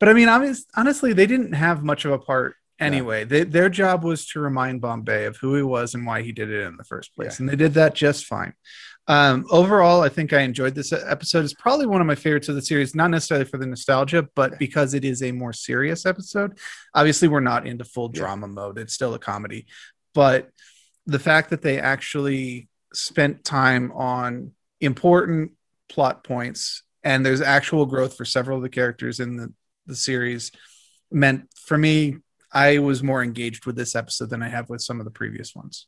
but 0.00 0.08
I 0.08 0.12
mean, 0.14 0.28
honestly, 0.28 1.12
they 1.12 1.26
didn't 1.26 1.52
have 1.52 1.82
much 1.82 2.04
of 2.04 2.12
a 2.12 2.18
part 2.18 2.56
anyway. 2.78 3.20
Yeah. 3.20 3.24
They, 3.26 3.44
their 3.44 3.68
job 3.68 4.04
was 4.04 4.26
to 4.28 4.40
remind 4.40 4.80
Bombay 4.80 5.24
of 5.24 5.36
who 5.36 5.54
he 5.54 5.62
was 5.62 5.94
and 5.94 6.06
why 6.06 6.22
he 6.22 6.32
did 6.32 6.50
it 6.50 6.66
in 6.66 6.76
the 6.76 6.84
first 6.84 7.14
place, 7.14 7.34
yeah. 7.38 7.42
and 7.42 7.48
they 7.48 7.56
did 7.56 7.74
that 7.74 7.94
just 7.94 8.26
fine. 8.26 8.54
Um, 9.08 9.46
overall, 9.50 10.02
I 10.02 10.08
think 10.08 10.32
I 10.32 10.40
enjoyed 10.40 10.74
this 10.74 10.92
episode. 10.92 11.44
It's 11.44 11.54
probably 11.54 11.86
one 11.86 12.00
of 12.00 12.08
my 12.08 12.16
favorites 12.16 12.48
of 12.48 12.56
the 12.56 12.62
series, 12.62 12.94
not 12.94 13.10
necessarily 13.10 13.44
for 13.44 13.56
the 13.56 13.66
nostalgia, 13.66 14.28
but 14.34 14.58
because 14.58 14.94
it 14.94 15.04
is 15.04 15.22
a 15.22 15.30
more 15.30 15.52
serious 15.52 16.06
episode. 16.06 16.58
Obviously, 16.92 17.28
we're 17.28 17.40
not 17.40 17.66
into 17.66 17.84
full 17.84 18.08
drama 18.08 18.48
yeah. 18.48 18.54
mode; 18.54 18.78
it's 18.78 18.94
still 18.94 19.14
a 19.14 19.18
comedy. 19.18 19.66
But 20.14 20.50
the 21.06 21.18
fact 21.18 21.50
that 21.50 21.62
they 21.62 21.78
actually 21.78 22.68
spent 22.92 23.44
time 23.44 23.92
on 23.92 24.52
important 24.80 25.52
plot 25.88 26.24
points 26.24 26.82
and 27.04 27.24
there's 27.24 27.40
actual 27.40 27.86
growth 27.86 28.16
for 28.16 28.24
several 28.24 28.56
of 28.56 28.62
the 28.62 28.68
characters 28.68 29.20
in 29.20 29.36
the, 29.36 29.52
the 29.86 29.94
series 29.94 30.50
meant 31.12 31.48
for 31.64 31.78
me 31.78 32.16
i 32.52 32.78
was 32.78 33.02
more 33.02 33.22
engaged 33.22 33.66
with 33.66 33.76
this 33.76 33.94
episode 33.94 34.30
than 34.30 34.42
i 34.42 34.48
have 34.48 34.68
with 34.68 34.80
some 34.80 34.98
of 35.00 35.04
the 35.04 35.10
previous 35.10 35.54
ones. 35.54 35.86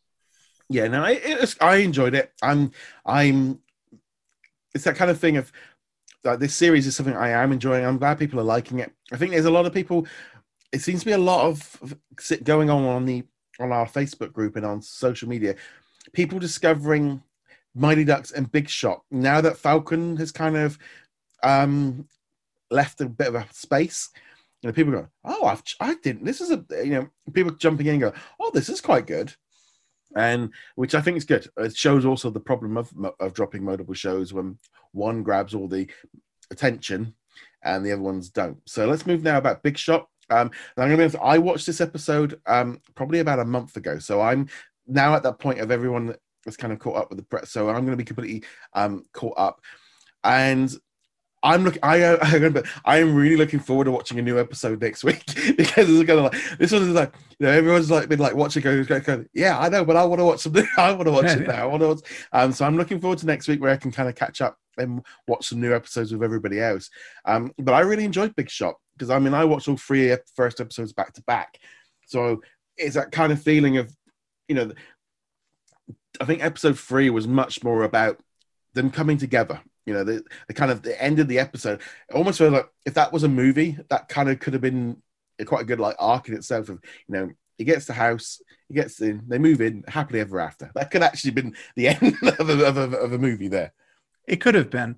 Yeah 0.69 0.89
no 0.89 1.03
I, 1.03 1.21
was, 1.41 1.57
I 1.61 1.77
enjoyed 1.77 2.15
it. 2.15 2.33
I'm 2.43 2.73
i'm 3.07 3.61
it's 4.75 4.85
that 4.85 4.97
kind 4.97 5.11
of 5.11 5.19
thing 5.19 5.37
of 5.37 5.51
like 6.25 6.41
this 6.41 6.55
series 6.55 6.87
is 6.87 6.97
something 6.97 7.17
i 7.17 7.31
am 7.31 7.53
enjoying. 7.53 7.85
I'm 7.85 7.99
glad 7.99 8.19
people 8.19 8.41
are 8.41 8.45
liking 8.45 8.81
it. 8.81 8.93
I 9.13 9.17
think 9.17 9.33
there's 9.33 9.45
a 9.45 9.51
lot 9.51 9.67
of 9.67 9.73
people 9.73 10.07
it 10.73 10.83
seems 10.83 11.01
to 11.01 11.07
be 11.07 11.13
a 11.13 11.19
lot 11.19 11.47
of 11.47 11.95
going 12.45 12.69
on 12.71 12.85
on 12.85 13.07
the 13.07 13.25
on 13.61 13.73
our 13.73 13.87
facebook 13.87 14.33
group 14.33 14.57
and 14.57 14.67
on 14.67 14.83
social 14.83 15.29
media. 15.29 15.55
People 16.13 16.39
discovering 16.39 17.23
mighty 17.75 18.05
ducks 18.05 18.33
and 18.33 18.51
big 18.51 18.69
shot. 18.69 19.03
Now 19.11 19.41
that 19.41 19.57
falcon 19.57 20.17
has 20.17 20.33
kind 20.33 20.57
of 20.57 20.79
um, 21.43 22.07
left 22.71 23.01
a 23.01 23.09
bit 23.09 23.29
of 23.29 23.35
a 23.37 23.47
space. 23.53 24.11
You 24.63 24.69
know, 24.69 24.73
people 24.73 24.93
go, 24.93 25.09
"Oh, 25.25 25.47
I've, 25.47 25.63
I 25.81 25.95
didn't." 26.03 26.25
This 26.25 26.41
is 26.41 26.51
a 26.51 26.65
you 26.85 26.93
know, 26.93 27.09
people 27.33 27.53
jumping 27.53 27.87
in 27.87 27.95
and 27.95 28.01
go, 28.01 28.13
"Oh, 28.41 28.51
this 28.53 28.69
is 28.69 28.81
quite 28.81 29.07
good," 29.07 29.35
and 30.17 30.53
which 30.75 30.95
I 30.95 31.01
think 31.01 31.17
is 31.17 31.25
good. 31.25 31.49
It 31.57 31.77
shows 31.77 32.05
also 32.05 32.31
the 32.31 32.41
problem 32.41 32.77
of 32.77 32.93
of 33.21 33.35
dropping 33.35 33.65
multiple 33.65 33.95
shows 33.95 34.33
when 34.33 34.59
one 34.93 35.23
grabs 35.23 35.55
all 35.55 35.69
the 35.69 35.89
attention 36.51 37.15
and 37.63 37.85
the 37.85 37.93
other 37.93 38.03
ones 38.03 38.31
don't. 38.31 38.59
So 38.67 38.87
let's 38.87 39.07
move 39.07 39.23
now 39.23 39.39
about 39.39 39.63
Big 39.63 39.79
Shot. 39.79 40.09
Um, 40.31 40.51
I'm 40.77 40.91
gonna 40.91 41.09
be 41.09 41.19
I 41.19 41.39
watched 41.39 41.67
this 41.67 41.81
episode 41.81 42.41
um 42.47 42.81
probably 42.95 43.21
about 43.21 43.39
a 43.39 43.45
month 43.45 43.77
ago, 43.77 43.99
so 43.99 44.21
I'm 44.21 44.49
now 44.87 45.15
at 45.15 45.23
that 45.23 45.39
point 45.39 45.61
of 45.61 45.71
everyone 45.71 46.15
that's 46.45 46.57
kind 46.57 46.73
of 46.73 46.79
caught 46.79 46.97
up 46.97 47.11
with 47.11 47.19
the 47.19 47.25
press. 47.25 47.51
So 47.51 47.69
I'm 47.69 47.85
going 47.85 47.93
to 47.93 47.97
be 47.97 48.05
completely 48.05 48.45
um 48.75 49.05
caught 49.13 49.39
up, 49.39 49.61
and 50.25 50.75
I'm 51.43 51.65
looking. 51.65 51.81
I 51.83 52.03
uh, 52.03 52.63
I 52.85 52.99
am 52.99 53.15
really 53.15 53.37
looking 53.37 53.61
forward 53.61 53.85
to 53.85 53.93
watching 53.93 54.19
a 54.19 54.23
new 54.23 54.39
episode 54.39 54.81
next 54.81 55.05
week 55.05 55.25
because 55.57 55.89
it's 55.89 56.03
gonna 56.05 56.23
like 56.23 56.59
this 56.59 56.73
one 56.73 56.83
is 56.83 56.89
like 56.89 57.15
you 57.39 57.47
know 57.47 57.53
everyone's 57.53 57.91
like 57.91 58.09
been 58.09 58.19
like 58.19 58.35
watching 58.35 58.63
going, 58.63 58.83
going, 58.85 59.03
going 59.03 59.29
yeah 59.33 59.59
I 59.59 59.69
know 59.69 59.85
but 59.85 59.97
I 59.97 60.05
want 60.05 60.21
to 60.21 60.25
watch 60.25 60.41
something 60.41 60.67
I 60.77 60.93
want 60.93 61.07
to 61.07 61.13
watch 61.13 61.27
it 61.27 61.47
now 61.47 61.63
I 61.63 61.67
want 61.67 61.83
to 61.83 61.89
watch 61.89 62.01
um 62.33 62.53
so 62.53 62.65
I'm 62.65 62.77
looking 62.77 63.01
forward 63.01 63.19
to 63.21 63.27
next 63.27 63.47
week 63.49 63.61
where 63.61 63.71
I 63.71 63.77
can 63.77 63.93
kind 63.93 64.09
of 64.09 64.15
catch 64.15 64.41
up 64.41 64.57
and 64.77 65.05
watch 65.27 65.49
some 65.49 65.61
new 65.61 65.75
episodes 65.75 66.13
with 66.13 66.23
everybody 66.23 66.61
else. 66.61 66.91
Um 67.25 67.53
but 67.59 67.75
I 67.75 67.81
really 67.81 68.05
enjoyed 68.05 68.35
Big 68.35 68.51
Shot 68.51 68.75
because 68.97 69.11
I 69.11 69.19
mean 69.19 69.35
I 69.35 69.45
watched 69.45 69.69
all 69.69 69.77
three 69.77 70.15
first 70.35 70.61
episodes 70.61 70.93
back 70.93 71.13
to 71.15 71.23
back. 71.23 71.59
So 72.07 72.41
it's 72.77 72.95
that 72.95 73.13
kind 73.13 73.33
of 73.33 73.43
feeling 73.43 73.77
of 73.77 73.95
you 74.49 74.57
know 74.57 74.73
I 76.21 76.25
think 76.25 76.43
episode 76.43 76.79
three 76.79 77.11
was 77.11 77.29
much 77.29 77.63
more 77.63 77.85
about 77.85 78.19
them 78.75 78.91
coming 78.91 79.19
together 79.19 79.61
you 79.89 79.95
know, 79.95 80.05
the, 80.05 80.23
the 80.47 80.55
kind 80.55 80.71
of 80.71 80.83
the 80.83 81.03
end 81.03 81.19
of 81.19 81.29
the 81.29 81.39
episode. 81.39 81.81
It 82.11 82.15
almost 82.15 82.39
felt 82.39 82.53
like 82.53 82.69
if 82.85 82.95
that 82.95 83.11
was 83.11 83.25
a 83.25 83.29
movie, 83.29 83.79
that 83.89 84.09
kind 84.09 84.29
of 84.29 84.39
could 84.39 84.53
have 84.53 84.61
been 84.63 85.03
quite 85.47 85.63
a 85.63 85.65
good 85.65 85.81
like 85.81 85.97
arc 85.99 86.29
in 86.29 86.35
itself. 86.35 86.69
Of 86.69 86.81
you 87.09 87.15
know, 87.15 87.31
he 87.57 87.65
gets 87.65 87.87
the 87.87 87.95
house, 87.95 88.43
he 88.69 88.75
gets 88.75 89.01
in, 89.01 89.23
they 89.27 89.39
move 89.39 89.63
in 89.63 89.83
happily 89.89 90.21
ever 90.21 90.41
after. 90.41 90.71
That 90.75 90.91
could 90.91 91.03
actually 91.03 91.31
been 91.31 91.57
the 91.75 91.89
end 91.89 92.17
of 92.39 92.51
a, 92.51 92.67
of 92.67 92.77
a, 92.77 92.97
of 92.99 93.13
a 93.15 93.19
movie 93.19 93.49
there. 93.49 93.73
It 94.27 94.43
could 94.43 94.55
have 94.55 94.69
been, 94.69 94.97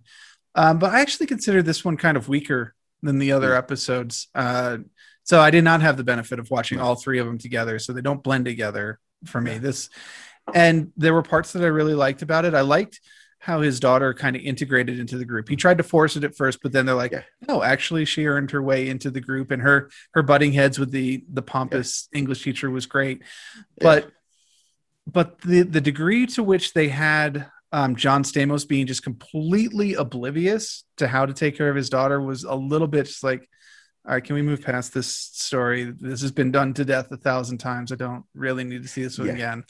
um, 0.56 0.80
but 0.80 0.92
I 0.92 1.00
actually 1.00 1.26
consider 1.26 1.62
this 1.62 1.84
one 1.84 1.96
kind 1.96 2.16
of 2.16 2.28
weaker 2.28 2.74
than 3.00 3.18
the 3.18 3.30
other 3.30 3.50
mm. 3.50 3.58
episodes. 3.58 4.26
Uh, 4.34 4.78
so 5.22 5.40
I 5.40 5.52
did 5.52 5.62
not 5.62 5.82
have 5.82 5.96
the 5.96 6.04
benefit 6.04 6.40
of 6.40 6.50
watching 6.50 6.80
all 6.80 6.96
three 6.96 7.20
of 7.20 7.26
them 7.26 7.38
together, 7.38 7.78
so 7.78 7.92
they 7.92 8.00
don't 8.00 8.24
blend 8.24 8.44
together 8.44 8.98
for 9.26 9.40
me. 9.40 9.58
This, 9.58 9.88
and 10.52 10.90
there 10.96 11.14
were 11.14 11.22
parts 11.22 11.52
that 11.52 11.62
I 11.62 11.68
really 11.68 11.94
liked 11.94 12.22
about 12.22 12.44
it. 12.44 12.54
I 12.54 12.62
liked 12.62 13.00
how 13.40 13.62
his 13.62 13.80
daughter 13.80 14.12
kind 14.12 14.36
of 14.36 14.42
integrated 14.42 15.00
into 15.00 15.16
the 15.16 15.24
group. 15.24 15.48
He 15.48 15.56
tried 15.56 15.78
to 15.78 15.82
force 15.82 16.14
it 16.14 16.24
at 16.24 16.36
first, 16.36 16.60
but 16.62 16.72
then 16.72 16.84
they're 16.84 16.94
like, 16.94 17.12
yeah. 17.12 17.22
no, 17.48 17.62
actually 17.62 18.04
she 18.04 18.26
earned 18.26 18.50
her 18.50 18.62
way 18.62 18.88
into 18.88 19.10
the 19.10 19.20
group 19.20 19.50
and 19.50 19.62
her 19.62 19.90
her 20.12 20.22
butting 20.22 20.52
heads 20.52 20.78
with 20.78 20.90
the 20.90 21.24
the 21.32 21.42
pompous 21.42 22.08
yeah. 22.12 22.18
English 22.18 22.44
teacher 22.44 22.70
was 22.70 22.84
great. 22.84 23.22
Yeah. 23.22 23.64
But 23.80 24.10
but 25.06 25.40
the 25.40 25.62
the 25.62 25.80
degree 25.80 26.26
to 26.26 26.42
which 26.42 26.74
they 26.74 26.88
had 26.88 27.50
um, 27.72 27.96
John 27.96 28.24
Stamos 28.24 28.68
being 28.68 28.86
just 28.86 29.02
completely 29.02 29.94
oblivious 29.94 30.84
to 30.98 31.08
how 31.08 31.24
to 31.24 31.32
take 31.32 31.56
care 31.56 31.70
of 31.70 31.76
his 31.76 31.88
daughter 31.88 32.20
was 32.20 32.44
a 32.44 32.54
little 32.54 32.88
bit 32.88 33.06
just 33.06 33.24
like, 33.24 33.48
all 34.06 34.14
right, 34.14 34.24
can 34.24 34.34
we 34.34 34.42
move 34.42 34.62
past 34.62 34.92
this 34.92 35.14
story? 35.14 35.94
This 35.98 36.20
has 36.22 36.32
been 36.32 36.50
done 36.50 36.74
to 36.74 36.84
death 36.84 37.10
a 37.12 37.16
thousand 37.16 37.58
times. 37.58 37.92
I 37.92 37.96
don't 37.96 38.24
really 38.34 38.64
need 38.64 38.82
to 38.82 38.88
see 38.88 39.02
this 39.02 39.18
one 39.18 39.28
again. 39.28 39.64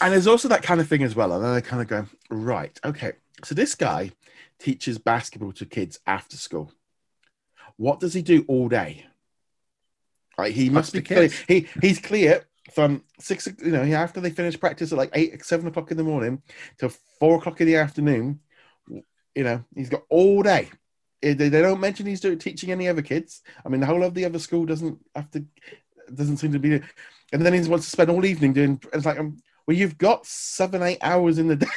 And 0.00 0.12
there's 0.12 0.26
also 0.26 0.48
that 0.48 0.62
kind 0.62 0.80
of 0.80 0.88
thing 0.88 1.02
as 1.02 1.14
well. 1.14 1.32
And 1.32 1.44
then 1.44 1.54
they 1.54 1.62
kind 1.62 1.82
of 1.82 1.88
go, 1.88 2.06
right, 2.30 2.78
okay. 2.84 3.12
So 3.44 3.54
this 3.54 3.74
guy 3.74 4.12
teaches 4.58 4.98
basketball 4.98 5.52
to 5.52 5.66
kids 5.66 6.00
after 6.06 6.36
school. 6.36 6.72
What 7.76 8.00
does 8.00 8.14
he 8.14 8.22
do 8.22 8.44
all 8.48 8.68
day? 8.68 9.06
Right, 10.36 10.52
he 10.52 10.68
must 10.68 10.92
be 10.92 11.00
clear. 11.00 11.28
He 11.46 11.68
he's 11.80 12.00
clear 12.00 12.44
from 12.72 13.04
six, 13.20 13.46
you 13.46 13.70
know, 13.70 13.82
after 13.82 14.20
they 14.20 14.30
finish 14.30 14.58
practice 14.58 14.90
at 14.90 14.98
like 14.98 15.10
eight, 15.12 15.44
seven 15.44 15.66
o'clock 15.68 15.90
in 15.90 15.96
the 15.96 16.02
morning 16.02 16.42
till 16.78 16.90
four 17.20 17.38
o'clock 17.38 17.60
in 17.60 17.66
the 17.66 17.76
afternoon. 17.76 18.40
You 18.88 19.44
know, 19.44 19.64
he's 19.74 19.90
got 19.90 20.02
all 20.08 20.42
day. 20.42 20.70
They 21.20 21.48
don't 21.50 21.80
mention 21.80 22.06
he's 22.06 22.20
doing 22.20 22.38
teaching 22.38 22.70
any 22.70 22.88
other 22.88 23.02
kids. 23.02 23.42
I 23.64 23.68
mean, 23.68 23.80
the 23.80 23.86
whole 23.86 24.02
of 24.02 24.14
the 24.14 24.24
other 24.24 24.38
school 24.38 24.66
doesn't 24.66 24.98
have 25.14 25.30
to, 25.32 25.44
doesn't 26.12 26.36
seem 26.36 26.52
to 26.52 26.58
be. 26.58 26.80
And 27.32 27.46
then 27.46 27.52
he 27.52 27.68
wants 27.68 27.86
to 27.86 27.90
spend 27.90 28.10
all 28.10 28.24
evening 28.24 28.52
doing. 28.52 28.80
It's 28.92 29.06
like, 29.06 29.18
um, 29.18 29.38
well, 29.66 29.76
you've 29.76 29.98
got 29.98 30.26
seven, 30.26 30.82
eight 30.82 30.98
hours 31.00 31.38
in 31.38 31.48
the 31.48 31.56
day. 31.56 31.68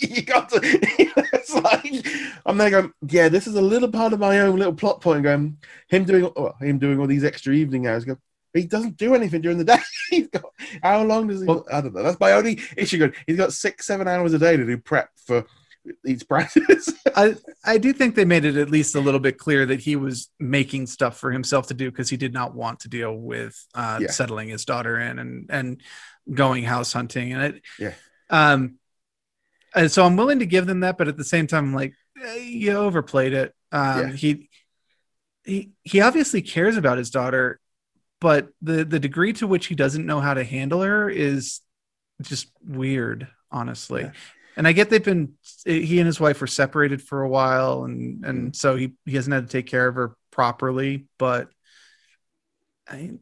You 0.00 0.22
got 0.22 0.48
to. 0.50 0.60
it's 0.62 1.54
like 1.54 2.06
I'm 2.46 2.56
there 2.58 2.70
going, 2.70 2.92
yeah, 3.08 3.28
this 3.28 3.46
is 3.46 3.56
a 3.56 3.62
little 3.62 3.90
part 3.90 4.12
of 4.12 4.20
my 4.20 4.40
own 4.40 4.56
little 4.56 4.74
plot 4.74 5.00
point. 5.00 5.24
Going, 5.24 5.58
him 5.88 6.04
doing, 6.04 6.32
well, 6.36 6.56
him 6.60 6.78
doing 6.78 7.00
all 7.00 7.06
these 7.06 7.24
extra 7.24 7.52
evening 7.52 7.86
hours. 7.86 8.04
Go, 8.04 8.16
he 8.52 8.66
doesn't 8.66 8.96
do 8.96 9.14
anything 9.14 9.40
during 9.40 9.58
the 9.58 9.64
day. 9.76 9.78
he's 10.10 10.28
got 10.28 10.44
how 10.82 11.02
long 11.02 11.26
does 11.26 11.40
he? 11.40 11.46
Well, 11.46 11.66
I 11.72 11.80
don't 11.80 11.94
know. 11.94 12.02
That's 12.02 12.20
my 12.20 12.32
only 12.32 12.60
issue. 12.76 12.98
Going, 12.98 13.14
he's 13.26 13.36
got 13.36 13.52
six, 13.52 13.86
seven 13.86 14.06
hours 14.06 14.32
a 14.32 14.38
day 14.38 14.56
to 14.56 14.64
do 14.64 14.78
prep 14.78 15.08
for 15.16 15.44
these 16.02 16.22
practice. 16.22 16.92
I 17.16 17.36
I 17.64 17.78
do 17.78 17.92
think 17.92 18.14
they 18.14 18.24
made 18.24 18.44
it 18.44 18.56
at 18.56 18.70
least 18.70 18.94
a 18.94 19.00
little 19.00 19.20
bit 19.20 19.38
clear 19.38 19.66
that 19.66 19.80
he 19.80 19.96
was 19.96 20.30
making 20.38 20.86
stuff 20.86 21.18
for 21.18 21.30
himself 21.30 21.68
to 21.68 21.74
do 21.74 21.90
because 21.90 22.10
he 22.10 22.16
did 22.16 22.32
not 22.32 22.54
want 22.54 22.80
to 22.80 22.88
deal 22.88 23.14
with 23.14 23.56
uh, 23.74 23.98
yeah. 24.02 24.10
settling 24.10 24.48
his 24.48 24.64
daughter 24.64 24.98
in 24.98 25.18
and 25.18 25.50
and 25.50 25.80
going 26.32 26.64
house 26.64 26.92
hunting 26.92 27.32
and 27.34 27.42
it 27.42 27.62
yeah 27.78 27.92
um 28.30 28.76
and 29.74 29.90
so 29.90 30.04
i'm 30.04 30.16
willing 30.16 30.38
to 30.38 30.46
give 30.46 30.66
them 30.66 30.80
that 30.80 30.96
but 30.96 31.06
at 31.08 31.18
the 31.18 31.24
same 31.24 31.46
time 31.46 31.66
I'm 31.66 31.74
like 31.74 31.92
eh, 32.22 32.36
you 32.36 32.72
overplayed 32.72 33.34
it 33.34 33.54
um 33.72 34.00
yeah. 34.00 34.12
he 34.12 34.48
he 35.44 35.72
he 35.82 36.00
obviously 36.00 36.40
cares 36.40 36.78
about 36.78 36.96
his 36.96 37.10
daughter 37.10 37.60
but 38.20 38.48
the 38.62 38.84
the 38.84 38.98
degree 38.98 39.34
to 39.34 39.46
which 39.46 39.66
he 39.66 39.74
doesn't 39.74 40.06
know 40.06 40.20
how 40.20 40.32
to 40.32 40.44
handle 40.44 40.80
her 40.80 41.10
is 41.10 41.60
just 42.22 42.50
weird 42.66 43.28
honestly 43.50 44.02
yeah. 44.02 44.12
And 44.56 44.66
i 44.66 44.72
get 44.72 44.90
they've 44.90 45.04
been 45.04 45.34
he 45.64 45.98
and 45.98 46.06
his 46.06 46.20
wife 46.20 46.40
were 46.40 46.46
separated 46.46 47.02
for 47.02 47.22
a 47.22 47.28
while 47.28 47.84
and 47.84 48.24
and 48.24 48.56
so 48.56 48.76
he 48.76 48.94
he 49.04 49.16
hasn't 49.16 49.34
had 49.34 49.46
to 49.46 49.52
take 49.52 49.66
care 49.66 49.88
of 49.88 49.94
her 49.94 50.16
properly 50.30 51.06
but 51.18 51.48
I, 52.88 53.12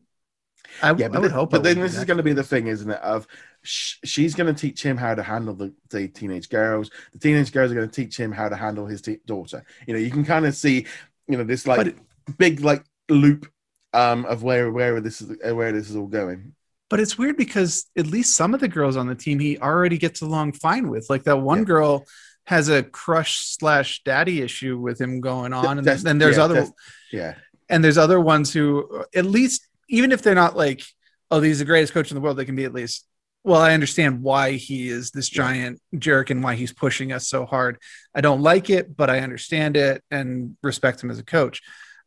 I, 0.82 0.94
yeah, 0.94 1.08
but 1.08 1.16
I 1.16 1.18
would 1.20 1.30
hope. 1.32 1.50
But 1.50 1.62
then 1.62 1.80
this 1.80 1.96
is 1.96 2.04
going 2.04 2.16
to 2.16 2.22
be 2.22 2.32
the 2.32 2.42
thing, 2.42 2.66
isn't 2.66 2.90
it? 2.90 3.00
Of 3.00 3.26
sh- 3.62 3.96
she's 4.04 4.34
going 4.34 4.52
to 4.52 4.58
teach 4.58 4.82
him 4.82 4.96
how 4.96 5.14
to 5.14 5.22
handle 5.22 5.54
the, 5.54 5.74
the 5.90 6.08
teenage 6.08 6.48
girls. 6.48 6.90
The 7.12 7.18
teenage 7.18 7.52
girls 7.52 7.70
are 7.70 7.74
going 7.74 7.88
to 7.88 7.94
teach 7.94 8.16
him 8.16 8.32
how 8.32 8.48
to 8.48 8.56
handle 8.56 8.86
his 8.86 9.02
t- 9.02 9.18
daughter. 9.26 9.64
You 9.86 9.94
know, 9.94 10.00
you 10.00 10.10
can 10.10 10.24
kind 10.24 10.46
of 10.46 10.54
see, 10.54 10.86
you 11.28 11.36
know, 11.36 11.44
this 11.44 11.66
like 11.66 11.94
but, 12.26 12.38
big 12.38 12.60
like 12.60 12.84
loop 13.08 13.50
um, 13.92 14.24
of 14.24 14.42
where 14.42 14.70
where 14.70 15.00
this 15.00 15.20
is 15.20 15.36
where 15.52 15.72
this 15.72 15.90
is 15.90 15.96
all 15.96 16.06
going. 16.06 16.54
But 16.92 17.00
it's 17.00 17.16
weird 17.16 17.38
because 17.38 17.86
at 17.96 18.06
least 18.06 18.36
some 18.36 18.52
of 18.52 18.60
the 18.60 18.68
girls 18.68 18.98
on 18.98 19.06
the 19.06 19.14
team 19.14 19.38
he 19.38 19.56
already 19.56 19.96
gets 19.96 20.20
along 20.20 20.52
fine 20.52 20.90
with. 20.90 21.08
Like 21.08 21.22
that 21.22 21.38
one 21.38 21.60
yeah. 21.60 21.64
girl 21.64 22.04
has 22.44 22.68
a 22.68 22.82
crush 22.82 23.38
slash 23.56 24.02
daddy 24.04 24.42
issue 24.42 24.76
with 24.76 25.00
him 25.00 25.22
going 25.22 25.54
on, 25.54 25.78
and 25.78 25.86
then 25.86 26.18
there's 26.18 26.36
yeah, 26.36 26.44
other 26.44 26.66
yeah, 27.10 27.34
and 27.70 27.82
there's 27.82 27.96
other 27.96 28.20
ones 28.20 28.52
who 28.52 29.06
at 29.14 29.24
least 29.24 29.66
even 29.88 30.12
if 30.12 30.20
they're 30.20 30.34
not 30.34 30.54
like, 30.54 30.82
oh, 31.30 31.40
he's 31.40 31.60
the 31.60 31.64
greatest 31.64 31.94
coach 31.94 32.10
in 32.10 32.14
the 32.14 32.20
world, 32.20 32.36
they 32.36 32.44
can 32.44 32.56
be 32.56 32.64
at 32.64 32.74
least 32.74 33.06
well, 33.42 33.62
I 33.62 33.72
understand 33.72 34.22
why 34.22 34.52
he 34.52 34.90
is 34.90 35.12
this 35.12 35.30
giant 35.30 35.80
jerk 35.98 36.28
and 36.28 36.44
why 36.44 36.56
he's 36.56 36.74
pushing 36.74 37.10
us 37.10 37.26
so 37.26 37.46
hard. 37.46 37.78
I 38.14 38.20
don't 38.20 38.42
like 38.42 38.68
it, 38.68 38.94
but 38.94 39.08
I 39.08 39.20
understand 39.20 39.78
it 39.78 40.04
and 40.10 40.58
respect 40.62 41.02
him 41.02 41.10
as 41.10 41.18
a 41.18 41.24
coach. 41.24 41.62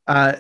Uh, 0.05 0.36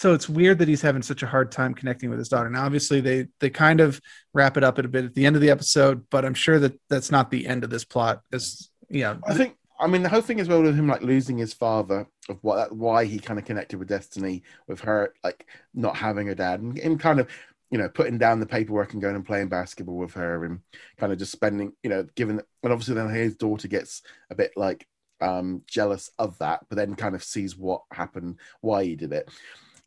so 0.00 0.14
it's 0.14 0.30
weird 0.30 0.58
that 0.60 0.68
he's 0.68 0.80
having 0.80 1.02
such 1.02 1.22
a 1.22 1.26
hard 1.26 1.52
time 1.52 1.74
connecting 1.74 2.08
with 2.08 2.18
his 2.18 2.30
daughter. 2.30 2.48
Now, 2.48 2.64
obviously, 2.64 3.02
they 3.02 3.26
they 3.38 3.50
kind 3.50 3.82
of 3.82 4.00
wrap 4.32 4.56
it 4.56 4.64
up 4.64 4.78
a 4.78 4.88
bit 4.88 5.04
at 5.04 5.14
the 5.14 5.26
end 5.26 5.36
of 5.36 5.42
the 5.42 5.50
episode, 5.50 6.06
but 6.08 6.24
I'm 6.24 6.32
sure 6.32 6.58
that 6.58 6.72
that's 6.88 7.10
not 7.10 7.30
the 7.30 7.46
end 7.46 7.64
of 7.64 7.70
this 7.70 7.84
plot. 7.84 8.22
As 8.32 8.70
yeah, 8.88 9.16
I 9.26 9.34
think 9.34 9.58
I 9.78 9.86
mean 9.88 10.02
the 10.02 10.08
whole 10.08 10.22
thing 10.22 10.40
as 10.40 10.48
well 10.48 10.62
with 10.62 10.74
him 10.74 10.88
like 10.88 11.02
losing 11.02 11.36
his 11.36 11.52
father 11.52 12.06
of 12.30 12.38
what 12.40 12.74
why 12.74 13.04
he 13.04 13.18
kind 13.18 13.38
of 13.38 13.44
connected 13.44 13.78
with 13.78 13.88
Destiny 13.88 14.42
with 14.66 14.80
her 14.80 15.12
like 15.22 15.46
not 15.74 15.96
having 15.96 16.30
a 16.30 16.34
dad 16.34 16.60
and 16.60 16.78
him 16.78 16.96
kind 16.96 17.20
of 17.20 17.28
you 17.70 17.76
know, 17.78 17.88
putting 17.90 18.16
down 18.16 18.40
the 18.40 18.46
paperwork 18.46 18.94
and 18.94 19.02
going 19.02 19.14
and 19.14 19.24
playing 19.26 19.48
basketball 19.48 19.96
with 19.96 20.14
her 20.14 20.44
and 20.44 20.58
kind 20.98 21.12
of 21.12 21.18
just 21.18 21.30
spending, 21.30 21.72
you 21.84 21.90
know, 21.90 22.04
given 22.16 22.40
and 22.62 22.72
obviously 22.72 22.94
then 22.94 23.10
his 23.10 23.36
daughter 23.36 23.68
gets 23.68 24.00
a 24.30 24.34
bit 24.34 24.52
like 24.56 24.86
um 25.20 25.60
jealous 25.66 26.10
of 26.18 26.38
that, 26.38 26.60
but 26.70 26.76
then 26.76 26.94
kind 26.94 27.14
of 27.14 27.22
sees 27.22 27.54
what 27.54 27.82
happened, 27.92 28.40
why 28.62 28.82
he 28.82 28.96
did 28.96 29.12
it. 29.12 29.28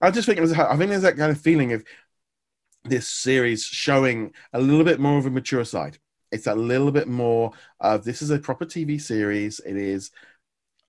I 0.04 0.12
just 0.12 0.26
think 0.26 0.38
it 0.38 0.42
was 0.42 0.54
I 0.54 0.76
think 0.76 0.90
there's 0.90 1.04
that 1.04 1.18
kind 1.18 1.32
of 1.32 1.40
feeling 1.40 1.74
of 1.74 1.84
this 2.84 3.08
series 3.08 3.64
showing 3.64 4.34
a 4.52 4.60
little 4.60 4.84
bit 4.84 5.00
more 5.00 5.18
of 5.18 5.26
a 5.26 5.30
mature 5.32 5.64
side. 5.66 5.98
It's 6.32 6.48
a 6.48 6.56
little 6.56 6.92
bit 6.92 7.08
more 7.08 7.52
of 7.80 8.04
this 8.04 8.22
is 8.22 8.30
a 8.30 8.40
proper 8.40 8.66
TV 8.66 9.02
series. 9.02 9.60
It 9.60 9.78
is 9.78 10.12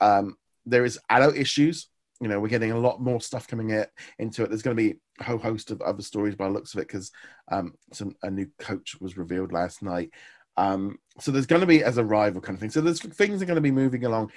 um 0.01 0.37
there 0.67 0.85
is 0.85 0.99
adult 1.09 1.37
issues 1.37 1.89
you 2.21 2.29
know, 2.29 2.41
we're 2.41 2.49
getting 2.49 2.73
a 2.73 2.79
lot 2.79 3.01
more 3.01 3.21
stuff 3.21 3.49
coming 3.49 3.71
in, 3.71 3.85
into 4.19 4.45
it. 4.45 4.49
There's 4.49 4.62
going 4.62 4.77
to 4.77 4.83
be 4.83 4.99
a 5.21 5.25
whole 5.25 5.39
host 5.39 5.71
of 5.71 5.83
other 5.83 6.03
stories 6.03 6.37
by 6.37 6.47
looks 6.47 6.73
of 6.73 6.81
it 6.81 6.89
because 6.89 7.11
um, 7.51 7.75
some 7.93 8.15
a 8.23 8.31
new 8.31 8.47
coach 8.59 8.97
was 9.01 9.17
revealed 9.17 9.53
last 9.53 9.83
night. 9.83 10.11
Um, 10.57 10.99
so 11.19 11.33
there's 11.33 11.47
going 11.47 11.61
to 11.61 11.67
be 11.67 11.83
as 11.83 11.99
a 11.99 12.05
rival 12.05 12.41
kind 12.41 12.57
of 12.57 12.61
thing. 12.61 12.71
So 12.71 12.81
there's 12.81 13.01
things 13.01 13.43
are 13.43 13.47
going 13.47 13.57
to 13.57 13.61
be 13.61 13.73
moving 13.73 14.05
along, 14.05 14.31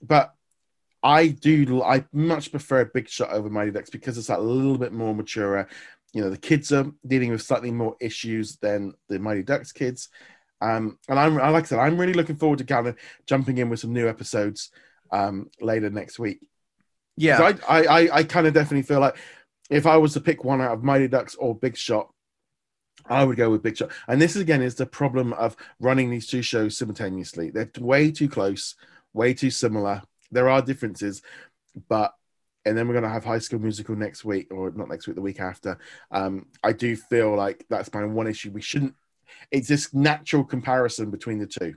but 0.00 0.32
I 1.06 1.28
do 1.28 1.84
I 1.84 2.04
much 2.12 2.50
prefer 2.50 2.84
Big 2.84 3.08
Shot 3.08 3.30
over 3.30 3.48
Mighty 3.48 3.70
Ducks 3.70 3.90
because 3.90 4.18
it's 4.18 4.28
a 4.28 4.38
little 4.38 4.76
bit 4.76 4.92
more 4.92 5.14
mature. 5.14 5.68
You 6.12 6.22
know, 6.22 6.30
the 6.30 6.36
kids 6.36 6.72
are 6.72 6.90
dealing 7.06 7.30
with 7.30 7.42
slightly 7.42 7.70
more 7.70 7.96
issues 8.00 8.56
than 8.56 8.92
the 9.08 9.20
Mighty 9.20 9.44
Ducks 9.44 9.70
kids. 9.70 10.08
Um, 10.60 10.98
and 11.08 11.16
I'm, 11.16 11.36
like 11.36 11.62
I 11.64 11.66
said, 11.66 11.78
I'm 11.78 11.96
really 11.96 12.12
looking 12.12 12.34
forward 12.34 12.58
to 12.58 12.64
kind 12.64 12.88
of 12.88 12.96
jumping 13.24 13.58
in 13.58 13.68
with 13.68 13.78
some 13.78 13.92
new 13.92 14.08
episodes 14.08 14.70
um, 15.12 15.48
later 15.60 15.90
next 15.90 16.18
week. 16.18 16.40
Yeah, 17.16 17.52
I, 17.68 17.84
I, 17.84 18.08
I 18.18 18.22
kind 18.24 18.48
of 18.48 18.54
definitely 18.54 18.82
feel 18.82 19.00
like 19.00 19.16
if 19.70 19.86
I 19.86 19.98
was 19.98 20.14
to 20.14 20.20
pick 20.20 20.42
one 20.42 20.60
out 20.60 20.72
of 20.72 20.82
Mighty 20.82 21.06
Ducks 21.06 21.36
or 21.36 21.54
Big 21.54 21.76
Shot, 21.76 22.12
I 23.04 23.22
would 23.22 23.36
go 23.36 23.48
with 23.48 23.62
Big 23.62 23.76
Shot. 23.76 23.92
And 24.08 24.20
this 24.20 24.34
again 24.34 24.60
is 24.60 24.74
the 24.74 24.86
problem 24.86 25.34
of 25.34 25.56
running 25.78 26.10
these 26.10 26.26
two 26.26 26.42
shows 26.42 26.76
simultaneously. 26.76 27.50
They're 27.50 27.70
way 27.78 28.10
too 28.10 28.28
close, 28.28 28.74
way 29.12 29.34
too 29.34 29.50
similar. 29.50 30.02
There 30.30 30.48
are 30.48 30.62
differences, 30.62 31.22
but 31.88 32.14
and 32.64 32.76
then 32.76 32.88
we're 32.88 32.94
going 32.94 33.04
to 33.04 33.10
have 33.10 33.24
High 33.24 33.38
School 33.38 33.60
Musical 33.60 33.94
next 33.94 34.24
week, 34.24 34.48
or 34.50 34.72
not 34.72 34.88
next 34.88 35.06
week, 35.06 35.14
the 35.14 35.22
week 35.22 35.40
after. 35.40 35.78
Um, 36.10 36.46
I 36.64 36.72
do 36.72 36.96
feel 36.96 37.36
like 37.36 37.64
that's 37.70 37.92
my 37.94 38.04
one 38.04 38.26
issue. 38.26 38.50
We 38.50 38.60
shouldn't. 38.60 38.94
It's 39.52 39.68
this 39.68 39.94
natural 39.94 40.44
comparison 40.44 41.10
between 41.10 41.38
the 41.38 41.46
two. 41.46 41.76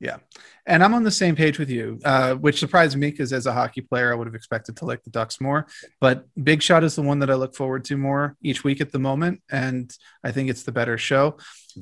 Yeah. 0.00 0.18
And 0.64 0.84
I'm 0.84 0.94
on 0.94 1.02
the 1.02 1.10
same 1.10 1.34
page 1.34 1.58
with 1.58 1.70
you, 1.70 1.98
uh, 2.04 2.34
which 2.34 2.60
surprised 2.60 2.96
me 2.96 3.10
because 3.10 3.32
as 3.32 3.46
a 3.46 3.52
hockey 3.52 3.80
player, 3.80 4.12
I 4.12 4.14
would 4.14 4.28
have 4.28 4.34
expected 4.34 4.76
to 4.76 4.84
like 4.84 5.02
the 5.02 5.10
Ducks 5.10 5.40
more. 5.40 5.66
But 6.00 6.26
Big 6.40 6.62
Shot 6.62 6.84
is 6.84 6.94
the 6.94 7.02
one 7.02 7.18
that 7.18 7.30
I 7.30 7.34
look 7.34 7.56
forward 7.56 7.84
to 7.86 7.96
more 7.96 8.36
each 8.40 8.62
week 8.62 8.80
at 8.80 8.92
the 8.92 9.00
moment. 9.00 9.42
And 9.50 9.92
I 10.22 10.30
think 10.30 10.50
it's 10.50 10.62
the 10.62 10.72
better 10.72 10.98
show, 10.98 11.38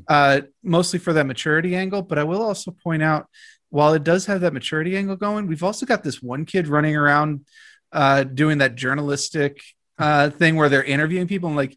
uh, 0.08 0.42
mostly 0.62 0.98
for 0.98 1.12
that 1.12 1.26
maturity 1.26 1.76
angle. 1.76 2.00
But 2.00 2.18
I 2.18 2.24
will 2.24 2.42
also 2.42 2.70
point 2.70 3.02
out, 3.02 3.26
while 3.70 3.94
it 3.94 4.04
does 4.04 4.26
have 4.26 4.42
that 4.42 4.52
maturity 4.52 4.96
angle 4.96 5.16
going, 5.16 5.46
we've 5.46 5.64
also 5.64 5.86
got 5.86 6.02
this 6.02 6.22
one 6.22 6.44
kid 6.44 6.68
running 6.68 6.96
around 6.96 7.46
uh, 7.92 8.24
doing 8.24 8.58
that 8.58 8.74
journalistic 8.74 9.60
uh, 9.98 10.30
thing 10.30 10.56
where 10.56 10.68
they're 10.68 10.84
interviewing 10.84 11.26
people 11.26 11.48
and 11.48 11.56
like, 11.56 11.76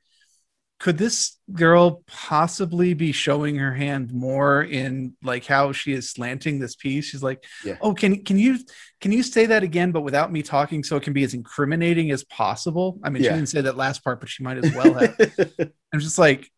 could 0.80 0.98
this 0.98 1.38
girl 1.52 2.04
possibly 2.08 2.94
be 2.94 3.12
showing 3.12 3.58
her 3.58 3.74
hand 3.74 4.14
more 4.14 4.64
in 4.64 5.14
like 5.22 5.46
how 5.46 5.72
she 5.72 5.92
is 5.92 6.10
slanting 6.10 6.60
this 6.60 6.76
piece 6.76 7.06
she's 7.06 7.22
like 7.22 7.44
yeah. 7.66 7.76
oh 7.82 7.94
can 7.94 8.24
can 8.24 8.40
you 8.40 8.58
can 9.02 9.12
you 9.12 9.22
say 9.22 9.46
that 9.46 9.62
again 9.62 9.92
but 9.92 10.02
without 10.02 10.32
me 10.32 10.42
talking 10.42 10.84
so 10.84 10.96
it 10.96 11.04
can 11.04 11.14
be 11.14 11.24
as 11.24 11.34
incriminating 11.34 12.12
as 12.12 12.24
possible 12.24 13.00
i 13.04 13.10
mean 13.10 13.22
yeah. 13.22 13.32
she 13.32 13.36
didn't 13.36 13.50
say 13.50 13.62
that 13.62 13.78
last 13.78 14.04
part 14.04 14.20
but 14.20 14.30
she 14.30 14.44
might 14.44 14.58
as 14.58 14.74
well 14.74 14.94
have 14.94 15.16
i'm 15.94 16.00
just 16.00 16.18
like 16.18 16.50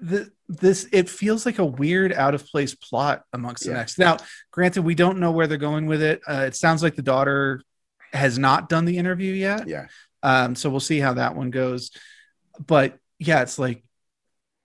the, 0.00 0.30
this 0.48 0.88
it 0.92 1.08
feels 1.08 1.46
like 1.46 1.58
a 1.58 1.64
weird 1.64 2.12
out 2.12 2.34
of 2.34 2.46
place 2.46 2.74
plot 2.74 3.22
amongst 3.32 3.64
yeah. 3.64 3.72
the 3.72 3.78
next 3.78 3.98
now 3.98 4.16
granted 4.50 4.82
we 4.82 4.94
don't 4.94 5.18
know 5.18 5.32
where 5.32 5.46
they're 5.46 5.58
going 5.58 5.86
with 5.86 6.02
it 6.02 6.20
uh, 6.28 6.44
it 6.46 6.54
sounds 6.54 6.82
like 6.82 6.94
the 6.94 7.02
daughter 7.02 7.60
has 8.12 8.38
not 8.38 8.68
done 8.68 8.84
the 8.84 8.98
interview 8.98 9.32
yet 9.32 9.66
yeah 9.66 9.86
um 10.22 10.54
so 10.54 10.70
we'll 10.70 10.80
see 10.80 11.00
how 11.00 11.14
that 11.14 11.34
one 11.34 11.50
goes 11.50 11.90
but 12.64 12.98
yeah, 13.18 13.42
it's 13.42 13.58
like 13.58 13.82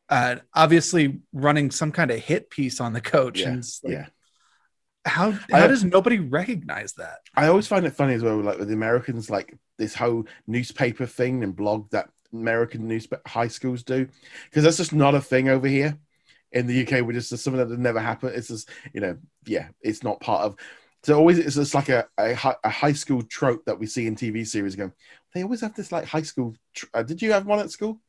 uh, 0.10 0.38
obviously 0.54 1.20
running 1.34 1.72
some 1.72 1.92
kind 1.92 2.12
of 2.12 2.20
hit 2.20 2.50
piece 2.50 2.80
on 2.80 2.94
the 2.94 3.02
coach. 3.02 3.40
Yeah. 3.40 3.50
And 3.50 3.66
like, 3.84 3.94
yeah. 3.94 4.06
How 5.04 5.32
how 5.32 5.66
does 5.66 5.84
nobody 5.84 6.20
recognize 6.20 6.94
that? 6.94 7.22
I 7.36 7.48
always 7.48 7.66
find 7.66 7.88
it 7.88 7.96
funny 7.96 8.14
as 8.14 8.22
well, 8.22 8.38
like 8.38 8.60
with 8.60 8.68
the 8.68 8.76
Americans, 8.76 9.32
like 9.32 9.58
this 9.80 9.96
whole 9.96 10.28
newspaper 10.46 11.08
thing 11.08 11.44
and 11.44 11.56
blog 11.56 11.90
that 11.90 12.10
American 12.34 12.88
newspaper 12.88 13.22
high 13.28 13.48
schools 13.48 13.84
do, 13.84 14.08
because 14.50 14.64
that's 14.64 14.78
just 14.78 14.94
not 14.94 15.16
a 15.16 15.22
thing 15.22 15.50
over 15.50 15.68
here. 15.68 15.98
In 16.52 16.68
the 16.68 16.82
UK, 16.82 17.06
we 17.06 17.14
just 17.14 17.30
something 17.30 17.56
that 17.56 17.80
never 17.80 18.00
happened. 18.00 18.36
It's 18.36 18.50
just 18.50 18.70
you 18.94 19.02
know, 19.02 19.18
yeah, 19.46 19.70
it's 19.82 20.04
not 20.04 20.20
part 20.20 20.44
of. 20.44 20.56
So 21.04 21.18
always 21.18 21.40
it's 21.40 21.56
just 21.56 21.74
like 21.74 21.90
a, 21.90 22.08
a, 22.18 22.38
a 22.64 22.70
high 22.70 22.94
school 22.94 23.24
trope 23.24 23.66
that 23.66 23.80
we 23.80 23.88
see 23.88 24.06
in 24.06 24.16
TV 24.16 24.46
series. 24.46 24.76
Going, 24.76 24.92
they 25.34 25.44
always 25.44 25.62
have 25.62 25.76
this 25.76 25.92
like 25.92 26.06
high 26.06 26.22
school. 26.24 26.56
Tr- 26.76 26.86
uh, 26.94 27.04
did 27.04 27.22
you 27.22 27.32
have 27.32 27.46
one 27.46 27.60
at 27.60 27.72
school? 27.72 28.02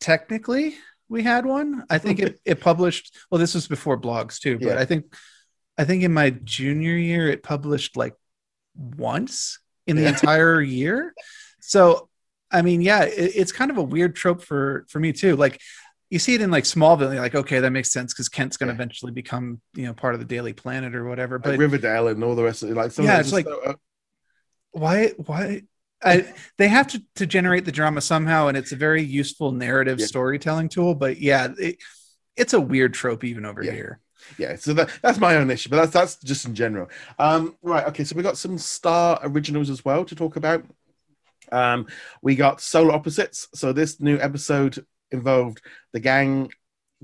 technically 0.00 0.74
we 1.08 1.22
had 1.22 1.46
one. 1.46 1.84
I 1.88 1.98
think 1.98 2.18
it, 2.18 2.40
it 2.44 2.60
published 2.60 3.14
well, 3.30 3.38
this 3.38 3.54
was 3.54 3.68
before 3.68 4.00
blogs 4.00 4.40
too, 4.40 4.58
but 4.58 4.68
yeah. 4.68 4.80
I 4.80 4.84
think 4.84 5.14
I 5.78 5.84
think 5.84 6.02
in 6.02 6.12
my 6.12 6.30
junior 6.30 6.96
year 6.96 7.28
it 7.28 7.42
published 7.42 7.96
like 7.96 8.14
once 8.74 9.58
in 9.86 9.96
the 9.96 10.02
yeah. 10.02 10.10
entire 10.10 10.60
year. 10.60 11.14
So 11.60 12.08
I 12.50 12.62
mean, 12.62 12.80
yeah, 12.80 13.02
it, 13.02 13.32
it's 13.34 13.52
kind 13.52 13.70
of 13.70 13.78
a 13.78 13.82
weird 13.82 14.14
trope 14.14 14.42
for 14.42 14.86
for 14.88 15.00
me 15.00 15.12
too. 15.12 15.36
Like 15.36 15.60
you 16.10 16.18
see 16.18 16.34
it 16.34 16.40
in 16.40 16.50
like 16.50 16.64
Smallville, 16.64 17.12
you're 17.12 17.20
like, 17.20 17.34
okay, 17.34 17.60
that 17.60 17.70
makes 17.70 17.92
sense 17.92 18.14
because 18.14 18.28
Kent's 18.28 18.56
going 18.56 18.68
to 18.68 18.72
yeah. 18.72 18.76
eventually 18.76 19.12
become, 19.12 19.60
you 19.74 19.86
know, 19.86 19.92
part 19.92 20.14
of 20.14 20.20
the 20.20 20.26
Daily 20.26 20.52
Planet 20.52 20.94
or 20.94 21.04
whatever. 21.04 21.38
But 21.38 21.50
like 21.50 21.58
Riverdale 21.58 22.08
and 22.08 22.22
all 22.22 22.34
the 22.34 22.44
rest 22.44 22.62
of 22.62 22.70
it, 22.70 22.74
like, 22.74 22.96
yeah, 22.98 23.18
it's 23.18 23.32
like, 23.32 23.46
so, 23.46 23.60
uh... 23.62 23.74
why, 24.70 25.08
why, 25.16 25.62
I, 26.04 26.32
they 26.58 26.68
have 26.68 26.86
to, 26.88 27.02
to 27.16 27.26
generate 27.26 27.64
the 27.64 27.72
drama 27.72 28.00
somehow, 28.00 28.46
and 28.46 28.56
it's 28.56 28.70
a 28.70 28.76
very 28.76 29.02
useful 29.02 29.50
narrative 29.50 29.98
yeah. 29.98 30.06
storytelling 30.06 30.68
tool. 30.68 30.94
But 30.94 31.18
yeah, 31.18 31.48
it, 31.58 31.78
it's 32.36 32.52
a 32.52 32.60
weird 32.60 32.94
trope 32.94 33.24
even 33.24 33.44
over 33.44 33.62
yeah. 33.62 33.72
here. 33.72 34.00
Yeah, 34.38 34.56
so 34.56 34.74
that, 34.74 34.90
that's 35.02 35.18
my 35.18 35.36
own 35.36 35.50
issue, 35.50 35.70
but 35.70 35.76
that's 35.76 35.92
that's 35.92 36.16
just 36.16 36.44
in 36.46 36.54
general. 36.54 36.88
Um, 37.18 37.56
right, 37.62 37.86
okay, 37.86 38.04
so 38.04 38.16
we 38.16 38.22
got 38.22 38.36
some 38.36 38.58
star 38.58 39.18
originals 39.22 39.70
as 39.70 39.84
well 39.84 40.04
to 40.04 40.14
talk 40.14 40.36
about. 40.36 40.64
Um, 41.52 41.86
we 42.22 42.36
got 42.36 42.60
Solar 42.60 42.92
Opposites. 42.92 43.48
So 43.54 43.72
this 43.72 44.00
new 44.00 44.18
episode 44.18 44.84
involved 45.10 45.62
the 45.92 46.00
gang 46.00 46.50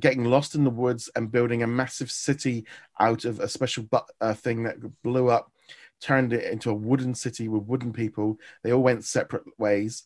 getting 0.00 0.24
lost 0.24 0.54
in 0.54 0.64
the 0.64 0.70
woods 0.70 1.10
and 1.14 1.30
building 1.30 1.62
a 1.62 1.66
massive 1.66 2.10
city 2.10 2.66
out 2.98 3.24
of 3.24 3.40
a 3.40 3.48
special 3.48 3.84
bu- 3.84 3.98
uh, 4.20 4.34
thing 4.34 4.64
that 4.64 4.76
blew 5.02 5.28
up 5.28 5.52
turned 6.00 6.32
it 6.32 6.50
into 6.50 6.70
a 6.70 6.74
wooden 6.74 7.14
city 7.14 7.48
with 7.48 7.64
wooden 7.64 7.92
people. 7.92 8.38
They 8.62 8.72
all 8.72 8.82
went 8.82 9.04
separate 9.04 9.44
ways. 9.58 10.04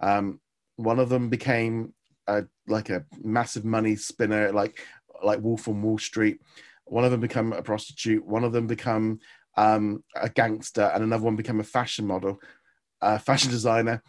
Um, 0.00 0.40
one 0.76 0.98
of 0.98 1.08
them 1.08 1.28
became 1.28 1.92
a, 2.26 2.44
like 2.66 2.90
a 2.90 3.04
massive 3.22 3.64
money 3.64 3.96
spinner, 3.96 4.52
like 4.52 4.80
like 5.22 5.40
Wolf 5.42 5.66
on 5.68 5.82
Wall 5.82 5.98
Street. 5.98 6.40
One 6.84 7.04
of 7.04 7.10
them 7.10 7.20
become 7.20 7.52
a 7.52 7.62
prostitute. 7.62 8.24
One 8.24 8.44
of 8.44 8.52
them 8.52 8.66
become 8.66 9.20
um, 9.56 10.04
a 10.14 10.28
gangster, 10.28 10.90
and 10.94 11.02
another 11.02 11.24
one 11.24 11.36
become 11.36 11.60
a 11.60 11.64
fashion 11.64 12.06
model, 12.06 12.40
a 13.00 13.18
fashion 13.18 13.50
designer. 13.50 14.02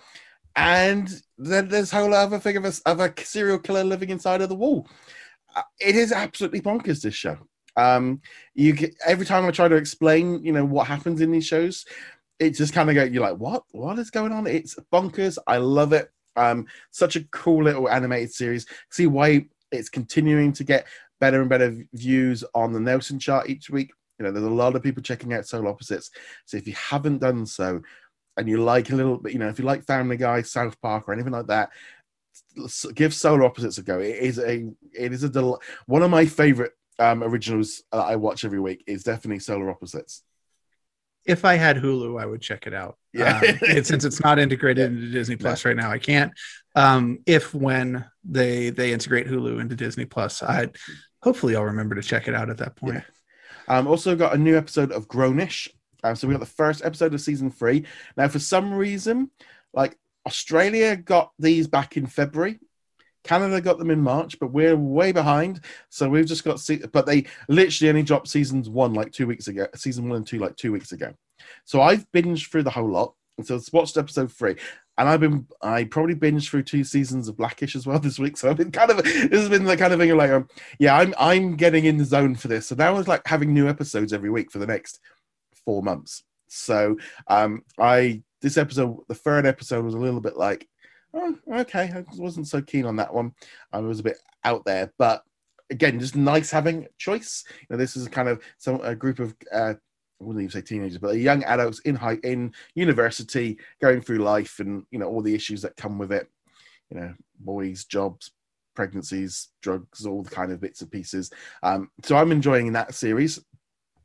And 0.56 1.10
then 1.38 1.70
there's 1.70 1.92
whole 1.92 2.14
other 2.14 2.40
thing 2.40 2.58
of 2.58 2.66
a, 2.66 2.74
of 2.86 3.00
a 3.00 3.14
serial 3.24 3.60
killer 3.60 3.84
living 3.84 4.10
inside 4.10 4.42
of 4.42 4.50
the 4.50 4.56
wall. 4.56 4.88
Uh, 5.56 5.62
it 5.80 5.96
is 5.96 6.12
absolutely 6.12 6.62
bonkers. 6.62 7.02
This 7.02 7.16
show. 7.16 7.38
Um, 7.78 8.22
you 8.56 8.74
get, 8.74 8.96
every 9.06 9.26
time 9.26 9.46
I 9.46 9.52
try 9.52 9.68
to 9.68 9.76
explain, 9.76 10.44
you 10.44 10.52
know, 10.52 10.66
what 10.66 10.88
happens 10.88 11.22
in 11.22 11.32
these 11.32 11.46
shows, 11.46 11.86
it 12.40 12.52
just 12.52 12.74
kind 12.74 12.90
of 12.90 12.96
go, 12.96 13.04
you're 13.04 13.24
like, 13.24 13.38
what? 13.38 13.64
What 13.72 14.00
is 14.00 14.10
going 14.10 14.32
on? 14.32 14.48
It's 14.48 14.76
bonkers. 14.92 15.38
I 15.48 15.58
love 15.58 15.94
it. 15.94 16.12
Um, 16.36 16.68
such 16.92 17.16
a 17.16 17.24
cool 17.26 17.64
little 17.64 17.90
animated 17.90 18.34
series. 18.34 18.66
See 18.92 19.08
why 19.08 19.46
it's 19.72 19.90
continuing 19.90 20.52
to 20.54 20.64
get 20.64 20.88
better 21.20 21.42
and 21.42 21.50
better 21.50 21.78
views 21.94 22.44
on 22.56 22.74
the 22.74 22.80
Nielsen 22.80 23.20
chart 23.20 23.50
each 23.50 23.70
week. 23.70 23.92
You 24.18 24.26
know, 24.26 24.32
there's 24.32 24.46
a 24.46 24.50
lot 24.50 24.76
of 24.76 24.84
people 24.84 25.04
checking 25.04 25.34
out 25.34 25.48
Solar 25.48 25.70
Opposites. 25.70 26.12
So 26.46 26.58
if 26.58 26.68
you 26.68 26.74
haven't 26.74 27.20
done 27.20 27.46
so, 27.46 27.82
and 28.40 28.48
you 28.50 28.64
like 28.64 28.90
a 28.90 28.96
little 28.96 29.18
bit, 29.18 29.34
you 29.34 29.40
know, 29.40 29.50
if 29.50 29.60
you 29.60 29.66
like 29.66 29.86
Family 29.86 30.18
Guy, 30.18 30.42
South 30.42 30.80
Park, 30.82 31.08
or 31.08 31.14
anything 31.14 31.34
like 31.34 31.48
that, 31.48 31.70
give 32.96 33.14
Solar 33.14 33.44
Opposites 33.44 33.78
a 33.78 33.84
go. 33.84 34.00
It 34.00 34.16
is 34.16 34.40
a 34.40 34.68
it 34.94 35.14
is 35.14 35.24
a 35.24 35.30
del- 35.30 35.62
one 35.86 36.02
of 36.02 36.10
my 36.10 36.26
favorite 36.26 36.72
um, 36.98 37.24
originals 37.24 37.84
that 37.92 38.00
I 38.00 38.16
watch 38.16 38.46
every 38.46 38.60
week 38.60 38.84
is 38.88 39.04
definitely 39.04 39.40
Solar 39.40 39.70
Opposites. 39.70 40.24
If 41.26 41.46
I 41.46 41.56
had 41.56 41.78
Hulu, 41.78 42.20
I 42.20 42.26
would 42.26 42.42
check 42.42 42.66
it 42.66 42.74
out. 42.74 42.98
Yeah. 43.14 43.38
Um, 43.38 43.44
it, 43.62 43.86
since 43.86 44.06
it's 44.06 44.22
not 44.22 44.40
integrated 44.40 44.86
into 44.92 45.12
Disney 45.12 45.36
Plus 45.36 45.66
right 45.66 45.76
now, 45.76 45.92
I 45.92 46.00
can't. 46.00 46.32
Um, 46.76 47.20
if 47.26 47.54
when 47.54 48.06
they 48.24 48.70
they 48.70 48.94
integrate 48.94 49.28
Hulu 49.28 49.60
into 49.60 49.76
Disney 49.76 50.06
Plus, 50.06 50.42
I 50.42 50.70
hopefully 51.22 51.56
I'll 51.56 51.66
remember 51.66 51.96
to 51.96 52.02
check 52.02 52.28
it 52.28 52.36
out 52.36 52.50
at 52.50 52.58
that 52.58 52.76
point. 52.76 52.96
Yeah. 52.96 53.04
Um, 53.78 53.86
also 53.86 54.16
got 54.16 54.34
a 54.34 54.38
new 54.38 54.58
episode 54.58 54.92
of 54.92 55.08
Grownish. 55.08 55.70
Um, 56.04 56.16
so 56.16 56.28
we 56.28 56.34
got 56.34 56.40
the 56.40 56.46
first 56.46 56.84
episode 56.84 57.14
of 57.14 57.22
season 57.22 57.52
three. 57.52 57.86
Now, 58.18 58.28
for 58.28 58.40
some 58.40 58.74
reason, 58.74 59.32
like 59.74 59.98
Australia 60.26 60.96
got 60.96 61.32
these 61.40 61.68
back 61.68 61.98
in 61.98 62.06
February. 62.06 62.60
Canada 63.24 63.60
got 63.60 63.78
them 63.78 63.92
in 63.92 64.02
March, 64.02 64.40
but 64.40 64.52
we're 64.52 64.78
way 64.78 65.12
behind. 65.12 65.62
So 65.90 66.10
we've 66.10 66.26
just 66.26 66.46
got, 66.46 66.60
se- 66.60 66.84
but 66.94 67.06
they 67.06 67.26
literally 67.50 67.90
only 67.90 68.04
dropped 68.04 68.30
seasons 68.30 68.70
one 68.70 68.94
like 68.94 69.12
two 69.12 69.28
weeks 69.28 69.48
ago, 69.48 69.68
season 69.76 70.08
one 70.08 70.18
and 70.18 70.28
two 70.28 70.40
like 70.40 70.56
two 70.56 70.72
weeks 70.72 70.94
ago. 70.94 71.14
So 71.66 71.82
I've 71.82 72.10
binged 72.12 72.50
through 72.50 72.64
the 72.64 72.70
whole 72.70 72.90
lot. 72.90 73.14
And 73.38 73.48
so 73.48 73.56
it's 73.56 73.72
watched 73.72 73.96
episode 73.96 74.34
three, 74.34 74.58
and 74.98 75.08
I've 75.08 75.22
been 75.22 75.48
I 75.62 75.86
probably 75.86 76.14
binged 76.14 76.50
through 76.50 76.64
two 76.64 76.84
seasons 76.84 77.30
of 77.30 77.38
Blackish 77.38 77.74
as 77.74 77.88
well 77.88 78.00
this 78.02 78.20
week. 78.20 78.36
So 78.36 78.50
I've 78.50 78.58
been 78.58 78.70
kind 78.70 78.92
of 78.92 78.98
this 79.02 79.32
has 79.32 79.48
been 79.48 79.64
the 79.64 79.78
kind 79.78 79.94
of 79.94 80.00
thing 80.00 80.12
of 80.12 80.18
like, 80.18 80.30
um, 80.30 80.50
yeah, 80.78 80.98
I'm 80.98 81.14
I'm 81.18 81.56
getting 81.56 81.86
in 81.86 81.96
the 81.96 82.04
zone 82.04 82.36
for 82.36 82.50
this. 82.50 82.68
So 82.68 82.76
now 82.76 82.98
it's 82.98 83.08
like 83.08 83.26
having 83.26 83.54
new 83.54 83.70
episodes 83.70 84.12
every 84.12 84.30
week 84.30 84.52
for 84.52 84.60
the 84.60 84.68
next 84.68 85.00
four 85.70 85.84
months. 85.84 86.24
So 86.48 86.98
um, 87.28 87.62
I 87.78 88.24
this 88.42 88.58
episode, 88.58 89.02
the 89.08 89.14
third 89.14 89.46
episode, 89.46 89.86
was 89.86 89.94
a 89.94 90.00
little 90.00 90.20
bit 90.20 90.36
like, 90.36 90.68
oh, 91.14 91.38
okay, 91.48 91.92
I 91.96 92.04
wasn't 92.18 92.48
so 92.48 92.60
keen 92.60 92.86
on 92.86 92.96
that 92.96 93.14
one. 93.14 93.34
I 93.72 93.78
was 93.82 94.00
a 94.00 94.04
bit 94.04 94.18
out 94.44 94.66
there, 94.66 94.92
but 94.98 95.22
again, 95.70 96.00
just 96.00 96.16
nice 96.16 96.50
having 96.50 96.88
choice. 96.98 97.44
You 97.62 97.68
know, 97.70 97.78
this 97.78 97.96
is 97.96 98.08
kind 98.08 98.28
of 98.28 98.42
some 98.58 98.82
a 98.82 98.96
group 98.96 99.20
of 99.20 99.36
uh, 99.54 99.76
I 99.76 100.24
wouldn't 100.24 100.42
even 100.42 100.52
say 100.52 100.66
teenagers, 100.66 100.98
but 100.98 101.18
young 101.18 101.44
adults 101.44 101.82
in 101.82 101.96
high 101.96 102.18
in 102.24 102.52
university 102.74 103.60
going 103.80 104.02
through 104.02 104.20
life 104.20 104.60
and 104.60 104.88
you 104.90 104.98
know 104.98 105.08
all 105.08 105.22
the 105.22 105.36
issues 105.36 105.62
that 105.62 105.78
come 105.78 106.00
with 106.00 106.12
it. 106.12 106.28
You 106.90 107.00
know, 107.00 107.14
boys, 107.40 107.86
jobs, 107.86 108.32
pregnancies, 108.76 109.50
drugs, 109.62 110.08
all 110.08 110.24
the 110.24 110.32
kind 110.32 110.52
of 110.52 110.62
bits 110.62 110.82
and 110.82 110.90
pieces. 110.90 111.30
Um, 111.62 111.92
so 112.02 112.18
I'm 112.18 112.32
enjoying 112.32 112.74
that 112.74 112.96
series. 112.96 113.40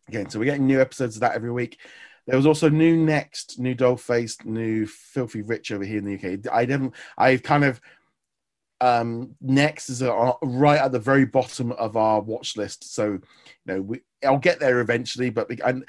Again, 0.09 0.29
so 0.29 0.39
we're 0.39 0.45
getting 0.45 0.67
new 0.67 0.81
episodes 0.81 1.17
of 1.17 1.21
that 1.21 1.35
every 1.35 1.53
week. 1.53 1.79
There 2.27 2.37
was 2.37 2.47
also 2.47 2.69
new 2.69 2.97
next, 2.97 3.59
new 3.59 3.75
doll 3.75 3.97
faced, 3.97 4.45
new 4.45 4.87
filthy 4.87 5.43
rich 5.43 5.71
over 5.73 5.85
here 5.85 5.99
in 5.99 6.05
the 6.05 6.15
UK. 6.15 6.53
I 6.53 6.65
didn't. 6.65 6.95
I've 7.19 7.43
kind 7.43 7.65
of 7.65 7.81
um 8.81 9.35
next 9.41 9.89
is 9.89 10.03
a, 10.03 10.33
right 10.43 10.81
at 10.81 10.93
the 10.93 10.99
very 10.99 11.25
bottom 11.25 11.73
of 11.73 11.97
our 11.97 12.21
watch 12.21 12.57
list. 12.57 12.95
So 12.95 13.13
you 13.13 13.21
know 13.67 13.81
we 13.81 14.01
I'll 14.25 14.39
get 14.39 14.59
there 14.61 14.81
eventually, 14.81 15.31
but 15.31 15.51
and 15.65 15.85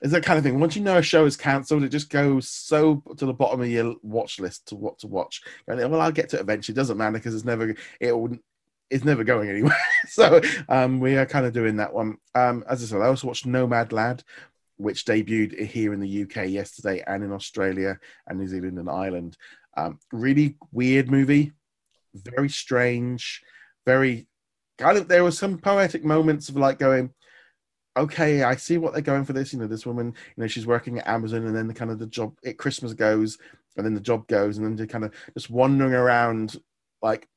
it's 0.00 0.12
that 0.12 0.24
kind 0.24 0.38
of 0.38 0.44
thing. 0.44 0.58
Once 0.58 0.76
you 0.76 0.82
know 0.82 0.96
a 0.96 1.02
show 1.02 1.26
is 1.26 1.36
cancelled, 1.36 1.82
it 1.82 1.90
just 1.90 2.08
goes 2.08 2.48
so 2.48 3.02
to 3.16 3.26
the 3.26 3.34
bottom 3.34 3.60
of 3.60 3.68
your 3.68 3.96
watch 4.02 4.40
list 4.40 4.68
to 4.68 4.74
what 4.74 4.98
to 5.00 5.06
watch. 5.06 5.42
And 5.68 5.78
well, 5.90 6.00
I'll 6.00 6.12
get 6.12 6.30
to 6.30 6.38
it 6.38 6.42
eventually. 6.42 6.74
It 6.74 6.76
doesn't 6.76 6.96
matter 6.96 7.12
because 7.12 7.34
it's 7.34 7.44
never 7.44 7.74
it 8.00 8.16
wouldn't 8.16 8.42
it's 8.90 9.04
never 9.04 9.24
going 9.24 9.48
anywhere. 9.48 9.76
so 10.08 10.40
um, 10.68 11.00
we 11.00 11.16
are 11.16 11.26
kind 11.26 11.46
of 11.46 11.52
doing 11.52 11.76
that 11.76 11.92
one. 11.92 12.16
Um, 12.34 12.64
as 12.68 12.82
I 12.82 12.86
said, 12.86 13.00
I 13.00 13.06
also 13.06 13.28
watched 13.28 13.46
Nomadland, 13.46 14.22
which 14.76 15.04
debuted 15.04 15.66
here 15.66 15.92
in 15.92 16.00
the 16.00 16.22
UK 16.22 16.48
yesterday 16.48 17.02
and 17.06 17.22
in 17.22 17.32
Australia 17.32 17.98
and 18.26 18.38
New 18.38 18.48
Zealand 18.48 18.78
and 18.78 18.90
Ireland. 18.90 19.36
Um, 19.76 19.98
really 20.12 20.56
weird 20.72 21.10
movie, 21.10 21.52
very 22.14 22.48
strange, 22.48 23.42
very 23.86 24.26
kind 24.78 24.98
of. 24.98 25.06
There 25.06 25.22
were 25.22 25.30
some 25.30 25.58
poetic 25.58 26.04
moments 26.04 26.48
of 26.48 26.56
like 26.56 26.78
going, 26.78 27.10
okay, 27.96 28.42
I 28.42 28.56
see 28.56 28.78
what 28.78 28.92
they're 28.92 29.02
going 29.02 29.24
for 29.24 29.32
this. 29.32 29.52
You 29.52 29.60
know, 29.60 29.68
this 29.68 29.86
woman, 29.86 30.06
you 30.06 30.42
know, 30.42 30.48
she's 30.48 30.66
working 30.66 30.98
at 30.98 31.06
Amazon, 31.06 31.46
and 31.46 31.54
then 31.54 31.68
the 31.68 31.74
kind 31.74 31.90
of 31.90 31.98
the 31.98 32.06
job 32.06 32.34
at 32.44 32.58
Christmas 32.58 32.94
goes, 32.94 33.38
and 33.76 33.86
then 33.86 33.94
the 33.94 34.00
job 34.00 34.26
goes, 34.26 34.58
and 34.58 34.66
then 34.66 34.74
they 34.74 34.86
kind 34.86 35.04
of 35.04 35.14
just 35.34 35.50
wandering 35.50 35.94
around 35.94 36.56
like 37.00 37.28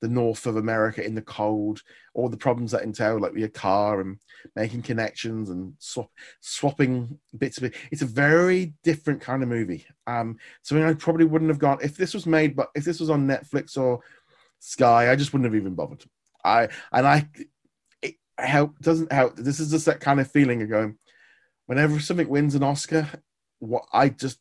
the 0.00 0.08
north 0.08 0.46
of 0.46 0.56
America 0.56 1.04
in 1.04 1.14
the 1.14 1.22
cold, 1.22 1.82
all 2.14 2.28
the 2.28 2.36
problems 2.36 2.72
that 2.72 2.82
entail, 2.82 3.18
like 3.18 3.32
with 3.32 3.40
your 3.40 3.48
car 3.48 4.00
and 4.00 4.18
making 4.54 4.82
connections 4.82 5.50
and 5.50 5.74
swap, 5.78 6.10
swapping 6.40 7.18
bits 7.38 7.58
of 7.58 7.64
it. 7.64 7.74
It's 7.90 8.02
a 8.02 8.06
very 8.06 8.74
different 8.82 9.20
kind 9.20 9.42
of 9.42 9.48
movie. 9.48 9.86
Um, 10.06 10.36
something 10.62 10.84
I 10.84 10.94
probably 10.94 11.24
wouldn't 11.24 11.50
have 11.50 11.58
gone 11.58 11.78
if 11.82 11.96
this 11.96 12.14
was 12.14 12.26
made, 12.26 12.54
but 12.54 12.68
if 12.74 12.84
this 12.84 13.00
was 13.00 13.10
on 13.10 13.26
Netflix 13.26 13.78
or 13.78 14.00
Sky, 14.58 15.10
I 15.10 15.16
just 15.16 15.32
wouldn't 15.32 15.50
have 15.50 15.60
even 15.60 15.74
bothered. 15.74 16.04
I 16.44 16.68
and 16.92 17.06
I 17.06 17.28
it 18.02 18.16
help 18.38 18.78
doesn't 18.80 19.12
help. 19.12 19.36
This 19.36 19.60
is 19.60 19.70
just 19.70 19.86
that 19.86 20.00
kind 20.00 20.20
of 20.20 20.30
feeling 20.30 20.62
of 20.62 20.68
going. 20.68 20.98
Whenever 21.66 21.98
something 21.98 22.28
wins 22.28 22.54
an 22.54 22.62
Oscar, 22.62 23.08
what 23.58 23.86
I 23.92 24.10
just 24.10 24.38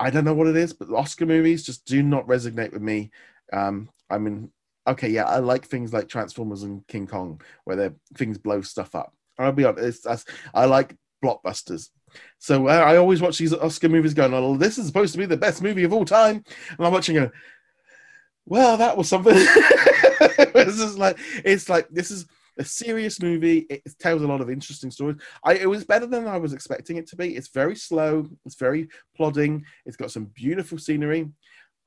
I 0.00 0.10
don't 0.10 0.24
know 0.24 0.34
what 0.34 0.46
it 0.46 0.56
is, 0.56 0.72
but 0.72 0.90
Oscar 0.90 1.26
movies 1.26 1.64
just 1.64 1.84
do 1.84 2.02
not 2.02 2.26
resonate 2.26 2.72
with 2.72 2.82
me. 2.82 3.10
Um, 3.52 3.88
I 4.10 4.18
mean, 4.18 4.50
okay, 4.86 5.08
yeah, 5.08 5.24
I 5.24 5.38
like 5.38 5.66
things 5.66 5.92
like 5.92 6.08
Transformers 6.08 6.62
and 6.62 6.86
King 6.86 7.06
Kong, 7.06 7.40
where 7.64 7.76
the 7.76 7.94
things 8.16 8.38
blow 8.38 8.60
stuff 8.62 8.94
up. 8.94 9.12
I'll 9.38 9.52
be 9.52 9.64
honest, 9.64 10.06
I 10.54 10.64
like 10.64 10.96
blockbusters. 11.24 11.90
So 12.38 12.68
uh, 12.68 12.72
I 12.72 12.96
always 12.96 13.20
watch 13.20 13.38
these 13.38 13.54
Oscar 13.54 13.88
movies 13.88 14.14
going, 14.14 14.34
oh, 14.34 14.56
this 14.56 14.78
is 14.78 14.86
supposed 14.86 15.12
to 15.12 15.18
be 15.18 15.26
the 15.26 15.36
best 15.36 15.62
movie 15.62 15.84
of 15.84 15.92
all 15.92 16.04
time. 16.04 16.42
And 16.76 16.86
I'm 16.86 16.92
watching 16.92 17.16
it, 17.16 17.30
well, 18.46 18.76
that 18.78 18.96
was 18.96 19.08
something. 19.08 19.34
it's 19.36 20.78
just 20.78 20.98
like, 20.98 21.18
it's 21.44 21.68
like, 21.68 21.88
this 21.90 22.10
is 22.10 22.26
a 22.58 22.64
serious 22.64 23.20
movie. 23.20 23.66
It 23.70 23.82
tells 23.98 24.22
a 24.22 24.26
lot 24.26 24.40
of 24.40 24.50
interesting 24.50 24.90
stories. 24.90 25.18
I, 25.44 25.54
it 25.54 25.68
was 25.68 25.84
better 25.84 26.06
than 26.06 26.26
I 26.26 26.38
was 26.38 26.52
expecting 26.52 26.96
it 26.96 27.06
to 27.08 27.16
be. 27.16 27.36
It's 27.36 27.48
very 27.48 27.76
slow. 27.76 28.26
It's 28.44 28.56
very 28.56 28.88
plodding. 29.16 29.64
It's 29.86 29.96
got 29.96 30.10
some 30.10 30.26
beautiful 30.26 30.78
scenery. 30.78 31.28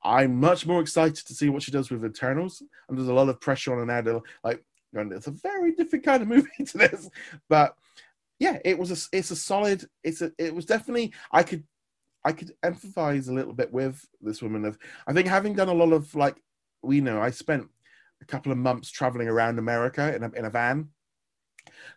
I'm 0.04 0.40
much 0.40 0.66
more 0.66 0.82
excited 0.82 1.26
to 1.28 1.34
see 1.34 1.50
what 1.50 1.64
she 1.64 1.72
does 1.72 1.92
with 1.92 2.06
Eternals, 2.06 2.64
and 2.90 2.98
there's 2.98 3.08
a 3.08 3.14
lot 3.14 3.30
of 3.30 3.40
pressure 3.40 3.74
on 3.74 3.82
an 3.82 3.90
ad. 3.90 4.08
Like, 4.44 4.64
and 4.94 5.12
it's 5.14 5.28
a 5.28 5.32
very 5.32 5.74
different 5.74 6.06
kind 6.06 6.22
of 6.22 6.28
movie 6.28 6.50
to 6.66 6.78
this, 6.78 7.10
but 7.50 7.76
yeah, 8.40 8.58
it 8.66 8.78
was 8.78 8.92
a 8.92 9.16
it's 9.16 9.32
a 9.32 9.36
solid. 9.36 9.86
It's 10.04 10.22
a 10.22 10.32
it 10.40 10.54
was 10.54 10.66
definitely 10.66 11.14
I 11.32 11.44
could 11.44 11.64
I 12.26 12.32
could 12.32 12.52
empathize 12.64 13.30
a 13.30 13.34
little 13.34 13.54
bit 13.54 13.72
with 13.72 14.04
this 14.20 14.42
woman. 14.42 14.66
Of 14.66 14.80
I 15.06 15.14
think 15.14 15.28
having 15.28 15.54
done 15.54 15.70
a 15.70 15.74
lot 15.74 15.94
of 15.94 16.14
like 16.16 16.42
we 16.82 17.02
know 17.02 17.22
I 17.22 17.30
spent 17.30 17.68
a 18.22 18.26
couple 18.26 18.52
of 18.52 18.58
months 18.58 18.90
traveling 18.90 19.28
around 19.28 19.60
America 19.60 20.16
in 20.16 20.24
a 20.24 20.32
in 20.32 20.46
a 20.46 20.50
van 20.50 20.90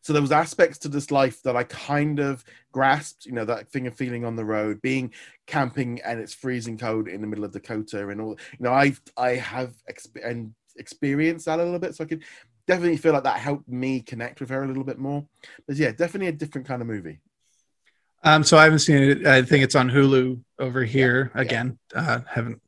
so 0.03 0.13
there 0.13 0.23
was 0.23 0.33
aspects 0.33 0.79
to 0.79 0.89
this 0.89 1.11
life 1.11 1.43
that 1.43 1.57
I 1.57 1.65
kind 1.65 2.19
of 2.19 2.45
grasped, 2.73 3.27
you 3.27 3.33
know, 3.33 3.45
that 3.45 3.71
thing 3.71 3.87
of 3.87 3.95
feeling 3.95 4.25
on 4.25 4.37
the 4.37 4.45
road, 4.45 4.83
being 4.83 5.13
camping 5.47 6.01
and 6.05 6.21
it's 6.21 6.35
freezing 6.35 6.79
cold 6.79 7.09
in 7.09 7.21
the 7.21 7.27
middle 7.27 7.45
of 7.45 7.53
Dakota 7.53 8.09
and 8.09 8.21
all. 8.21 8.39
You 8.59 8.65
know, 8.65 8.73
I 8.73 8.95
I 9.17 9.31
have 9.37 9.75
exp- 9.91 10.25
and 10.25 10.55
experienced 10.77 11.47
that 11.47 11.59
a 11.59 11.65
little 11.65 11.79
bit, 11.79 11.95
so 11.95 12.05
I 12.05 12.07
could 12.07 12.25
definitely 12.67 12.97
feel 12.97 13.13
like 13.13 13.25
that 13.25 13.39
helped 13.39 13.69
me 13.69 14.01
connect 14.01 14.41
with 14.41 14.51
her 14.51 14.63
a 14.63 14.67
little 14.67 14.85
bit 14.85 14.99
more. 14.99 15.27
But 15.67 15.77
yeah, 15.77 15.93
definitely 15.93 16.29
a 16.29 16.33
different 16.33 16.67
kind 16.67 16.83
of 16.83 16.89
movie. 16.89 17.21
Um, 18.25 18.43
so 18.43 18.57
I 18.57 18.65
haven't 18.65 18.79
seen 18.79 19.03
it. 19.03 19.27
I 19.27 19.43
think 19.43 19.65
it's 19.65 19.75
on 19.75 19.91
Hulu 19.91 20.43
over 20.59 20.83
here 20.83 21.31
yeah, 21.35 21.41
again. 21.43 21.79
Yeah. 21.93 22.01
Uh, 22.01 22.21
haven't. 22.27 22.63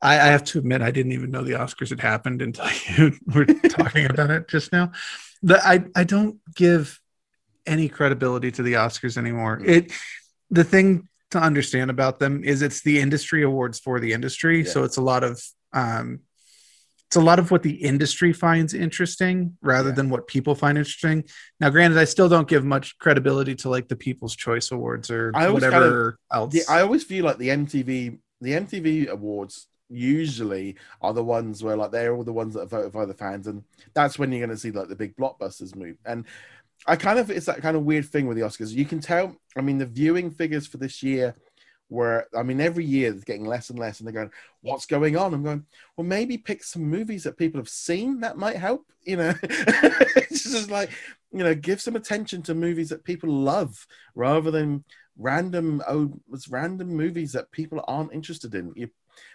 I, 0.00 0.14
I 0.14 0.26
have 0.26 0.44
to 0.44 0.58
admit, 0.58 0.80
I 0.80 0.92
didn't 0.92 1.12
even 1.12 1.30
know 1.30 1.42
the 1.42 1.52
Oscars 1.52 1.90
had 1.90 2.00
happened 2.00 2.40
until 2.40 2.66
you 2.96 3.12
were 3.34 3.44
talking 3.44 4.06
about 4.06 4.30
it 4.30 4.48
just 4.48 4.72
now 4.72 4.92
the, 5.42 5.64
I 5.64 5.84
I 5.94 6.04
don't 6.04 6.38
give 6.54 7.00
any 7.66 7.88
credibility 7.88 8.50
to 8.52 8.62
the 8.62 8.74
Oscars 8.74 9.16
anymore. 9.16 9.58
Mm. 9.58 9.68
It 9.68 9.92
the 10.50 10.64
thing 10.64 11.08
to 11.30 11.38
understand 11.38 11.90
about 11.90 12.18
them 12.18 12.44
is 12.44 12.62
it's 12.62 12.82
the 12.82 13.00
industry 13.00 13.42
awards 13.42 13.78
for 13.78 14.00
the 14.00 14.12
industry, 14.12 14.62
yeah. 14.62 14.70
so 14.70 14.84
it's 14.84 14.96
a 14.96 15.02
lot 15.02 15.24
of 15.24 15.42
um, 15.72 16.20
it's 17.12 17.16
a 17.16 17.20
lot 17.20 17.38
of 17.38 17.50
what 17.50 17.62
the 17.62 17.74
industry 17.74 18.32
finds 18.32 18.72
interesting 18.72 19.56
rather 19.60 19.90
yeah. 19.90 19.94
than 19.96 20.08
what 20.08 20.26
people 20.26 20.54
find 20.54 20.78
interesting. 20.78 21.24
Now, 21.60 21.68
granted, 21.68 21.98
I 21.98 22.04
still 22.04 22.28
don't 22.28 22.48
give 22.48 22.64
much 22.64 22.96
credibility 22.98 23.54
to 23.56 23.68
like 23.68 23.88
the 23.88 23.96
People's 23.96 24.34
Choice 24.34 24.70
Awards 24.70 25.10
or 25.10 25.30
whatever 25.30 25.70
kind 25.70 25.84
of, 25.84 26.14
else. 26.32 26.54
Yeah, 26.54 26.62
I 26.74 26.80
always 26.80 27.04
feel 27.04 27.24
like 27.24 27.38
the 27.38 27.48
MTV 27.48 28.18
the 28.40 28.52
MTV 28.52 29.08
Awards 29.08 29.68
usually 29.92 30.76
are 31.00 31.12
the 31.12 31.24
ones 31.24 31.62
where 31.62 31.76
like 31.76 31.90
they're 31.90 32.14
all 32.14 32.24
the 32.24 32.32
ones 32.32 32.54
that 32.54 32.62
are 32.62 32.66
voted 32.66 32.92
by 32.92 33.04
the 33.04 33.14
fans, 33.14 33.46
and 33.46 33.62
that's 33.94 34.18
when 34.18 34.32
you're 34.32 34.44
going 34.44 34.50
to 34.50 34.60
see 34.60 34.70
like 34.70 34.88
the 34.88 34.96
big 34.96 35.16
blockbusters 35.16 35.76
move. 35.76 35.96
And 36.04 36.26
I 36.86 36.96
kind 36.96 37.18
of 37.18 37.30
it's 37.30 37.46
that 37.46 37.62
kind 37.62 37.76
of 37.76 37.84
weird 37.84 38.06
thing 38.06 38.26
with 38.26 38.36
the 38.36 38.44
Oscars. 38.44 38.72
You 38.72 38.84
can 38.84 39.00
tell. 39.00 39.36
I 39.56 39.60
mean, 39.60 39.78
the 39.78 39.86
viewing 39.86 40.30
figures 40.30 40.66
for 40.66 40.78
this 40.78 41.02
year 41.02 41.34
were. 41.88 42.26
I 42.36 42.42
mean, 42.42 42.60
every 42.60 42.84
year 42.84 43.12
it's 43.12 43.24
getting 43.24 43.46
less 43.46 43.70
and 43.70 43.78
less, 43.78 44.00
and 44.00 44.06
they're 44.06 44.14
going, 44.14 44.30
"What's 44.62 44.86
going 44.86 45.16
on?" 45.16 45.34
I'm 45.34 45.44
going, 45.44 45.66
"Well, 45.96 46.06
maybe 46.06 46.38
pick 46.38 46.64
some 46.64 46.82
movies 46.82 47.24
that 47.24 47.38
people 47.38 47.60
have 47.60 47.68
seen 47.68 48.20
that 48.20 48.38
might 48.38 48.56
help." 48.56 48.86
You 49.04 49.16
know, 49.16 49.34
it's 49.42 50.44
just 50.44 50.70
like 50.70 50.90
you 51.32 51.38
know, 51.44 51.54
give 51.54 51.80
some 51.80 51.96
attention 51.96 52.42
to 52.42 52.54
movies 52.54 52.90
that 52.90 53.04
people 53.04 53.30
love 53.30 53.86
rather 54.14 54.50
than 54.50 54.84
random 55.18 55.82
oh, 55.88 56.12
it's 56.32 56.48
random 56.48 56.88
movies 56.88 57.32
that 57.32 57.50
people 57.52 57.82
aren't 57.86 58.12
interested 58.12 58.54
in. 58.54 58.72
You 58.74 58.90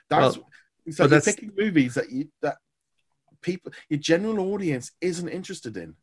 that's 0.09 0.37
well, 0.37 0.47
So 0.89 1.05
you're 1.05 1.21
picking 1.21 1.51
movies 1.57 1.95
that 1.95 2.11
you 2.11 2.29
that 2.41 2.57
people 3.41 3.71
your 3.89 3.99
general 3.99 4.53
audience 4.53 4.91
isn't 5.01 5.29
interested 5.29 5.77
in. 5.77 5.95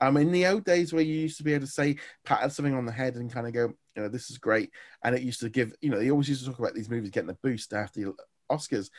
Um, 0.00 0.16
in 0.16 0.32
the 0.32 0.46
old 0.46 0.64
days 0.64 0.92
where 0.92 1.02
you 1.02 1.14
used 1.14 1.36
to 1.36 1.44
be 1.44 1.54
able 1.54 1.64
to 1.64 1.72
say 1.72 1.96
pat 2.24 2.50
something 2.50 2.74
on 2.74 2.86
the 2.86 2.92
head 2.92 3.14
and 3.14 3.32
kind 3.32 3.46
of 3.46 3.52
go, 3.52 3.72
you 3.94 4.02
know, 4.02 4.08
this 4.08 4.30
is 4.30 4.38
great, 4.38 4.70
and 5.04 5.14
it 5.14 5.22
used 5.22 5.38
to 5.40 5.48
give, 5.48 5.72
you 5.80 5.90
know, 5.90 5.98
they 6.00 6.10
always 6.10 6.28
used 6.28 6.42
to 6.42 6.50
talk 6.50 6.58
about 6.58 6.74
these 6.74 6.90
movies 6.90 7.10
getting 7.10 7.30
a 7.30 7.34
boost 7.34 7.72
after 7.72 8.00
the 8.00 8.14
Oscars. 8.50 8.90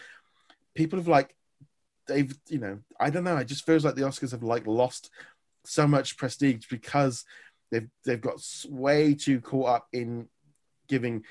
People 0.75 0.99
have 0.99 1.09
like, 1.09 1.35
they've, 2.07 2.33
you 2.47 2.59
know, 2.59 2.79
I 3.01 3.09
don't 3.09 3.25
know. 3.25 3.35
It 3.35 3.49
just 3.49 3.65
feels 3.65 3.83
like 3.83 3.95
the 3.95 4.03
Oscars 4.03 4.31
have 4.31 4.43
like 4.43 4.65
lost 4.65 5.09
so 5.65 5.87
much 5.87 6.15
prestige 6.15 6.67
because 6.69 7.25
they've 7.69 7.89
they've 8.05 8.21
got 8.21 8.39
way 8.69 9.13
too 9.13 9.41
caught 9.41 9.69
up 9.69 9.87
in 9.91 10.29
giving 10.87 11.23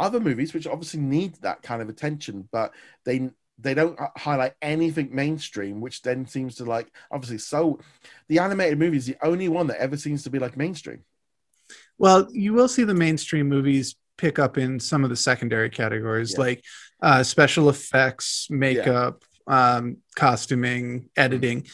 other 0.00 0.20
movies, 0.20 0.54
which 0.54 0.66
obviously 0.66 1.00
need 1.00 1.34
that 1.36 1.62
kind 1.62 1.82
of 1.82 1.88
attention, 1.88 2.48
but 2.52 2.72
they 3.04 3.30
they 3.60 3.74
don't 3.74 3.98
highlight 4.16 4.54
anything 4.62 5.08
mainstream, 5.12 5.80
which 5.80 6.02
then 6.02 6.26
seems 6.26 6.56
to 6.56 6.64
like 6.64 6.92
obviously 7.10 7.38
so. 7.38 7.80
The 8.28 8.38
animated 8.38 8.78
movie 8.78 8.96
is 8.96 9.06
the 9.06 9.16
only 9.22 9.48
one 9.48 9.66
that 9.66 9.80
ever 9.80 9.96
seems 9.96 10.22
to 10.24 10.30
be 10.30 10.38
like 10.38 10.56
mainstream. 10.56 11.04
Well, 11.98 12.28
you 12.30 12.52
will 12.54 12.68
see 12.68 12.84
the 12.84 12.94
mainstream 12.94 13.48
movies 13.48 13.96
pick 14.16 14.38
up 14.38 14.58
in 14.58 14.78
some 14.80 15.04
of 15.04 15.10
the 15.10 15.16
secondary 15.16 15.70
categories, 15.70 16.34
yeah. 16.34 16.40
like 16.40 16.64
uh, 17.02 17.22
special 17.22 17.68
effects, 17.68 18.48
makeup, 18.50 19.24
yeah. 19.48 19.76
um, 19.76 19.98
costuming, 20.14 21.10
editing. 21.16 21.66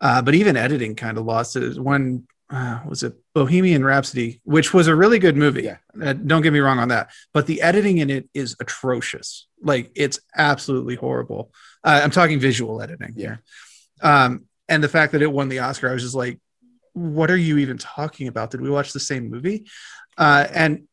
Uh, 0.00 0.22
but 0.22 0.34
even 0.34 0.56
editing 0.56 0.96
kind 0.96 1.18
of 1.18 1.24
lost 1.24 1.56
it. 1.56 1.78
One 1.78 2.26
uh, 2.50 2.80
was 2.86 3.02
it 3.02 3.14
Bohemian 3.34 3.84
Rhapsody, 3.84 4.40
which 4.44 4.74
was 4.74 4.88
a 4.88 4.94
really 4.94 5.18
good 5.18 5.36
movie. 5.36 5.62
Yeah. 5.62 5.76
Uh, 6.00 6.12
don't 6.14 6.42
get 6.42 6.52
me 6.52 6.58
wrong 6.58 6.78
on 6.78 6.88
that, 6.88 7.10
but 7.32 7.46
the 7.46 7.62
editing 7.62 7.98
in 7.98 8.10
it 8.10 8.28
is 8.34 8.56
atrocious. 8.60 9.46
Like 9.62 9.92
it's 9.94 10.18
absolutely 10.36 10.96
horrible. 10.96 11.52
Uh, 11.84 12.00
I'm 12.02 12.10
talking 12.10 12.40
visual 12.40 12.82
editing 12.82 13.14
yeah. 13.14 13.26
here. 13.26 13.42
Um, 14.02 14.46
and 14.68 14.82
the 14.82 14.88
fact 14.88 15.12
that 15.12 15.22
it 15.22 15.32
won 15.32 15.48
the 15.48 15.60
Oscar, 15.60 15.90
I 15.90 15.92
was 15.92 16.02
just 16.02 16.14
like, 16.14 16.40
what 16.92 17.30
are 17.30 17.36
you 17.36 17.58
even 17.58 17.78
talking 17.78 18.26
about? 18.26 18.50
Did 18.50 18.60
we 18.60 18.70
watch 18.70 18.92
the 18.92 19.00
same 19.00 19.30
movie? 19.30 19.66
Uh, 20.18 20.46
and 20.52 20.88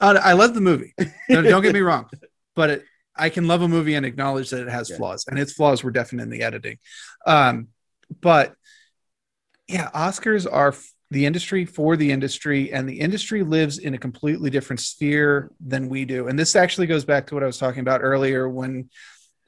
I 0.00 0.32
love 0.32 0.54
the 0.54 0.60
movie. 0.60 0.94
don't 1.28 1.62
get 1.62 1.74
me 1.74 1.80
wrong, 1.80 2.08
but 2.54 2.70
it, 2.70 2.84
I 3.14 3.28
can 3.28 3.46
love 3.46 3.62
a 3.62 3.68
movie 3.68 3.94
and 3.94 4.04
acknowledge 4.04 4.50
that 4.50 4.62
it 4.62 4.70
has 4.70 4.90
yeah. 4.90 4.96
flaws, 4.96 5.26
and 5.28 5.38
its 5.38 5.52
flaws 5.52 5.84
were 5.84 5.90
definite 5.90 6.24
in 6.24 6.30
the 6.30 6.42
editing. 6.42 6.78
Um, 7.26 7.68
but 8.20 8.54
yeah, 9.68 9.90
Oscars 9.94 10.46
are 10.50 10.74
the 11.10 11.26
industry 11.26 11.64
for 11.64 11.96
the 11.96 12.10
industry, 12.10 12.72
and 12.72 12.88
the 12.88 13.00
industry 13.00 13.42
lives 13.42 13.78
in 13.78 13.94
a 13.94 13.98
completely 13.98 14.50
different 14.50 14.80
sphere 14.80 15.50
than 15.60 15.88
we 15.88 16.04
do. 16.04 16.28
And 16.28 16.38
this 16.38 16.56
actually 16.56 16.86
goes 16.86 17.04
back 17.04 17.26
to 17.26 17.34
what 17.34 17.42
I 17.42 17.46
was 17.46 17.58
talking 17.58 17.80
about 17.80 18.02
earlier 18.02 18.48
when. 18.48 18.90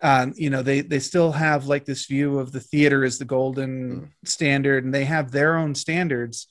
Um, 0.01 0.33
you 0.37 0.49
know 0.49 0.63
they 0.63 0.83
they 0.83 1.01
still 1.01 1.33
have 1.33 1.67
like 1.67 1.85
this 1.85 2.07
view 2.07 2.39
of 2.39 2.53
the 2.53 2.61
theater 2.61 3.05
as 3.05 3.19
the 3.19 3.25
golden 3.25 4.01
mm. 4.01 4.29
standard 4.29 4.85
and 4.85 4.95
they 4.95 5.05
have 5.05 5.33
their 5.33 5.57
own 5.57 5.75
standards 5.75 6.47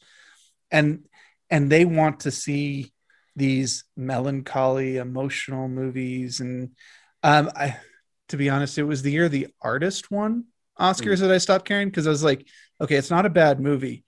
and 0.69 1.05
and 1.49 1.71
they 1.71 1.85
want 1.85 2.21
to 2.21 2.31
see 2.31 2.91
these 3.35 3.83
melancholy 3.95 4.97
emotional 4.97 5.67
movies 5.67 6.39
and 6.39 6.71
um 7.23 7.49
i 7.55 7.77
to 8.27 8.37
be 8.37 8.49
honest 8.49 8.77
it 8.77 8.83
was 8.83 9.01
the 9.01 9.11
year 9.11 9.29
the 9.29 9.47
artist 9.61 10.11
won 10.11 10.45
oscars 10.79 11.17
mm. 11.17 11.19
that 11.21 11.31
i 11.31 11.37
stopped 11.37 11.65
caring 11.65 11.87
because 11.87 12.07
i 12.07 12.09
was 12.09 12.23
like 12.23 12.47
okay, 12.81 12.95
it's 12.95 13.09
not 13.09 13.25
a 13.25 13.29
bad 13.29 13.59
movie, 13.59 14.03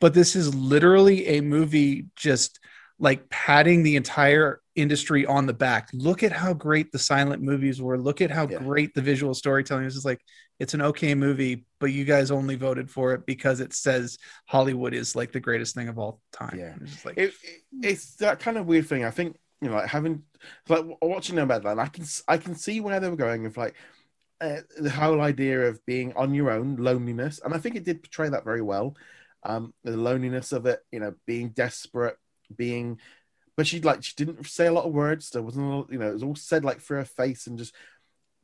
but 0.00 0.14
this 0.14 0.36
is 0.36 0.54
literally 0.54 1.26
a 1.26 1.40
movie 1.40 2.06
just 2.16 2.60
like 2.98 3.28
patting 3.30 3.82
the 3.82 3.96
entire 3.96 4.60
industry 4.74 5.26
on 5.26 5.46
the 5.46 5.52
back. 5.52 5.88
Look 5.92 6.22
at 6.22 6.32
how 6.32 6.54
great 6.54 6.92
the 6.92 6.98
silent 6.98 7.42
movies 7.42 7.80
were. 7.82 7.98
Look 7.98 8.20
at 8.20 8.30
how 8.30 8.46
yeah. 8.48 8.58
great 8.58 8.94
the 8.94 9.02
visual 9.02 9.34
storytelling 9.34 9.84
is. 9.84 9.96
It's 9.96 10.04
like 10.04 10.20
it's 10.60 10.74
an 10.74 10.82
okay 10.82 11.14
movie, 11.14 11.66
but 11.80 11.86
you 11.86 12.04
guys 12.04 12.30
only 12.30 12.54
voted 12.54 12.90
for 12.90 13.12
it 13.12 13.26
because 13.26 13.60
it 13.60 13.72
says 13.72 14.18
Hollywood 14.46 14.94
is 14.94 15.16
like 15.16 15.32
the 15.32 15.40
greatest 15.40 15.74
thing 15.74 15.88
of 15.88 15.98
all 15.98 16.20
time. 16.32 16.56
Yeah, 16.58 16.74
it's 16.80 17.04
like 17.04 17.18
it, 17.18 17.32
it, 17.42 17.62
it's 17.82 18.14
that 18.16 18.38
kind 18.38 18.56
of 18.56 18.66
weird 18.66 18.86
thing. 18.86 19.04
I 19.04 19.10
think 19.10 19.36
you 19.60 19.68
know, 19.68 19.74
like 19.74 19.88
having 19.88 20.22
like 20.68 20.84
watching 21.00 21.36
Nomadland, 21.36 21.78
I 21.80 21.86
can 21.86 22.04
I 22.28 22.36
can 22.36 22.54
see 22.54 22.80
where 22.80 23.00
they 23.00 23.10
were 23.10 23.16
going. 23.16 23.44
If 23.44 23.56
like 23.56 23.74
uh, 24.42 24.60
the 24.76 24.90
whole 24.90 25.20
idea 25.20 25.68
of 25.68 25.84
being 25.86 26.12
on 26.14 26.34
your 26.34 26.50
own, 26.50 26.74
loneliness, 26.76 27.40
and 27.44 27.54
I 27.54 27.58
think 27.58 27.76
it 27.76 27.84
did 27.84 28.02
portray 28.02 28.28
that 28.28 28.44
very 28.44 28.60
well. 28.60 28.96
Um, 29.44 29.72
the 29.84 29.96
loneliness 29.96 30.50
of 30.50 30.66
it, 30.66 30.80
you 30.90 30.98
know, 30.98 31.14
being 31.26 31.50
desperate, 31.50 32.16
being, 32.54 32.98
but 33.56 33.68
she 33.68 33.80
like 33.80 34.02
she 34.02 34.14
didn't 34.16 34.44
say 34.46 34.66
a 34.66 34.72
lot 34.72 34.84
of 34.84 34.92
words. 34.92 35.30
There 35.30 35.42
wasn't, 35.42 35.66
a, 35.66 35.76
lot, 35.76 35.92
you 35.92 35.98
know, 35.98 36.10
it 36.10 36.14
was 36.14 36.24
all 36.24 36.34
said 36.34 36.64
like 36.64 36.80
through 36.80 36.98
her 36.98 37.04
face 37.04 37.46
and 37.46 37.56
just 37.56 37.72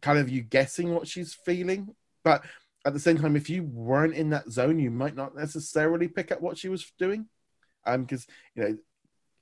kind 0.00 0.18
of 0.18 0.28
you 0.28 0.42
guessing 0.42 0.94
what 0.94 1.08
she's 1.08 1.34
feeling. 1.34 1.96
But 2.22 2.44
at 2.86 2.92
the 2.92 3.00
same 3.00 3.18
time, 3.18 3.34
if 3.34 3.50
you 3.50 3.64
weren't 3.64 4.14
in 4.14 4.30
that 4.30 4.50
zone, 4.52 4.78
you 4.78 4.92
might 4.92 5.16
not 5.16 5.34
necessarily 5.34 6.06
pick 6.06 6.30
up 6.30 6.40
what 6.40 6.58
she 6.58 6.68
was 6.68 6.92
doing, 6.96 7.26
um, 7.86 8.02
because 8.02 8.24
you 8.54 8.62
know, 8.62 8.78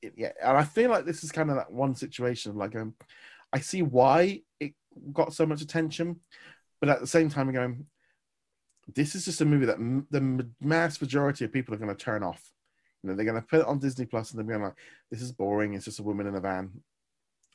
it, 0.01 0.15
yeah, 0.17 0.33
and 0.43 0.57
I 0.57 0.65
feel 0.65 0.91
like 0.91 1.05
this 1.05 1.23
is 1.23 1.33
kind 1.33 1.51
of 1.51 1.57
that 1.57 1.71
one 1.71 1.95
situation. 1.95 2.57
Like, 2.57 2.75
um, 2.77 2.95
I 3.53 3.61
see 3.61 3.83
why 3.83 4.41
it 4.59 4.73
got 5.13 5.33
so 5.33 5.47
much 5.47 5.63
attention, 5.63 6.21
but 6.81 6.89
at 6.89 7.01
the 7.01 7.07
same 7.07 7.29
time, 7.29 7.49
I'm 7.49 7.55
going, 7.55 7.87
this 8.95 9.15
is 9.15 9.25
just 9.25 9.41
a 9.41 9.45
movie 9.45 9.67
that 9.67 9.77
m- 9.77 10.07
the 10.11 10.49
mass 10.61 11.01
majority 11.01 11.45
of 11.45 11.53
people 11.53 11.75
are 11.75 11.79
going 11.79 11.95
to 11.95 12.05
turn 12.05 12.23
off. 12.23 12.53
You 13.03 13.11
know, 13.11 13.17
they're 13.17 13.25
going 13.25 13.41
to 13.41 13.47
put 13.47 13.61
it 13.61 13.67
on 13.67 13.79
Disney 13.79 14.07
Plus 14.07 14.31
and 14.31 14.39
they're 14.39 14.57
going 14.57 14.65
like, 14.65 14.79
this 15.11 15.23
is 15.23 15.33
boring. 15.33 15.75
It's 15.75 15.85
just 15.85 15.99
a 15.99 16.05
woman 16.05 16.27
in 16.27 16.35
a 16.35 16.41
van, 16.41 16.71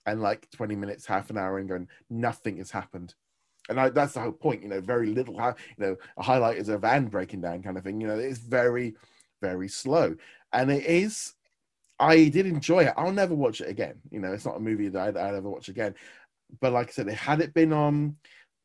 and 0.06 0.22
like 0.22 0.50
20 0.52 0.76
minutes, 0.76 1.06
half 1.06 1.30
an 1.30 1.38
hour, 1.38 1.60
and 1.60 1.70
going, 1.70 1.88
nothing 2.10 2.58
has 2.58 2.72
happened. 2.72 3.14
And 3.70 3.80
I, 3.80 3.90
that's 3.90 4.14
the 4.14 4.22
whole 4.22 4.32
point. 4.32 4.64
You 4.64 4.70
know, 4.70 4.82
very 4.82 5.08
little. 5.08 5.36
You 5.36 5.54
know, 5.78 5.96
a 6.18 6.24
highlight 6.24 6.58
is 6.58 6.70
a 6.70 6.78
van 6.78 7.08
breaking 7.08 7.42
down, 7.42 7.64
kind 7.64 7.78
of 7.78 7.84
thing. 7.84 8.02
You 8.02 8.08
know, 8.08 8.18
it's 8.18 8.40
very, 8.40 8.96
very 9.42 9.68
slow, 9.68 10.16
and 10.52 10.72
it 10.72 10.86
is. 10.86 11.34
I 12.00 12.30
did 12.30 12.48
enjoy 12.48 12.86
it. 12.86 12.94
I'll 12.98 13.12
never 13.12 13.36
watch 13.36 13.62
it 13.62 13.70
again. 13.70 14.02
You 14.10 14.20
know, 14.20 14.34
it's 14.34 14.46
not 14.46 14.58
a 14.58 14.60
movie 14.60 14.90
that 14.90 15.10
I'd, 15.10 15.18
I'd 15.18 15.36
ever 15.36 15.50
watch 15.50 15.70
again 15.70 15.94
but 16.60 16.74
like 16.74 16.90
I 16.90 16.92
said, 16.92 17.10
had 17.10 17.42
it 17.42 17.54
been 17.54 17.74
on 17.74 18.18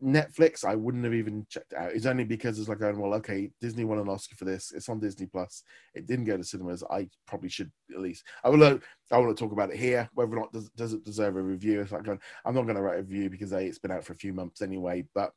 Netflix, 0.02 0.64
I 0.64 0.74
wouldn't 0.74 1.04
have 1.04 1.14
even 1.14 1.46
checked 1.48 1.72
it 1.72 1.78
out. 1.78 1.92
It's 1.92 2.06
only 2.06 2.24
because 2.24 2.58
it's 2.58 2.68
like 2.68 2.80
going, 2.80 2.98
well, 2.98 3.14
okay, 3.14 3.50
Disney 3.60 3.84
won 3.84 3.98
an 3.98 4.08
Oscar 4.08 4.36
for 4.36 4.44
this. 4.44 4.72
It's 4.72 4.88
on 4.88 5.00
Disney 5.00 5.26
Plus. 5.26 5.62
It 5.94 6.06
didn't 6.06 6.26
go 6.26 6.36
to 6.36 6.44
cinemas. 6.44 6.84
I 6.90 7.08
probably 7.26 7.48
should 7.48 7.70
at 7.94 8.00
least. 8.00 8.24
I 8.44 8.50
will. 8.50 8.62
I 9.10 9.18
want 9.18 9.36
to 9.36 9.42
talk 9.42 9.52
about 9.52 9.70
it 9.70 9.76
here. 9.76 10.08
Whether 10.14 10.36
or 10.36 10.40
not 10.40 10.52
does, 10.52 10.68
does 10.70 10.92
it 10.92 11.04
deserve 11.04 11.36
a 11.36 11.42
review? 11.42 11.80
It's 11.80 11.92
like 11.92 12.04
going, 12.04 12.20
I'm 12.44 12.54
not 12.54 12.64
going 12.64 12.76
to 12.76 12.82
write 12.82 12.98
a 12.98 13.02
review 13.02 13.30
because 13.30 13.52
a 13.52 13.58
it's 13.58 13.78
been 13.78 13.90
out 13.90 14.04
for 14.04 14.12
a 14.12 14.16
few 14.16 14.34
months 14.34 14.60
anyway. 14.60 15.04
But 15.14 15.32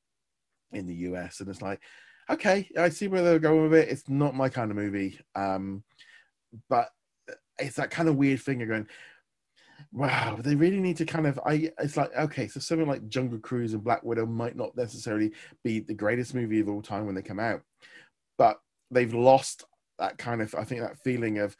in 0.73 0.87
the 0.87 0.95
US, 0.95 1.39
and 1.39 1.49
it's 1.49 1.61
like, 1.61 1.79
okay, 2.29 2.69
I 2.77 2.89
see 2.89 3.07
where 3.07 3.23
they're 3.23 3.39
going 3.39 3.63
with 3.63 3.73
it. 3.73 3.89
It's 3.89 4.09
not 4.09 4.35
my 4.35 4.49
kind 4.49 4.71
of 4.71 4.77
movie. 4.77 5.19
Um, 5.35 5.83
but 6.69 6.89
it's 7.57 7.77
that 7.77 7.91
kind 7.91 8.09
of 8.09 8.17
weird 8.17 8.41
thing. 8.41 8.59
You're 8.59 8.67
going, 8.67 8.87
wow, 9.91 10.37
they 10.39 10.55
really 10.55 10.79
need 10.79 10.97
to 10.97 11.05
kind 11.05 11.27
of. 11.27 11.39
I 11.45 11.71
it's 11.79 11.97
like 11.97 12.15
okay, 12.15 12.47
so 12.47 12.59
something 12.59 12.87
like 12.87 13.07
Jungle 13.07 13.39
Cruise 13.39 13.73
and 13.73 13.83
Black 13.83 14.03
Widow 14.03 14.25
might 14.25 14.55
not 14.55 14.75
necessarily 14.75 15.31
be 15.63 15.79
the 15.79 15.93
greatest 15.93 16.33
movie 16.35 16.59
of 16.59 16.69
all 16.69 16.81
time 16.81 17.05
when 17.05 17.15
they 17.15 17.21
come 17.21 17.39
out, 17.39 17.61
but 18.37 18.59
they've 18.91 19.13
lost 19.13 19.65
that 19.97 20.17
kind 20.17 20.41
of. 20.41 20.53
I 20.55 20.63
think 20.63 20.81
that 20.81 20.99
feeling 21.03 21.39
of 21.39 21.55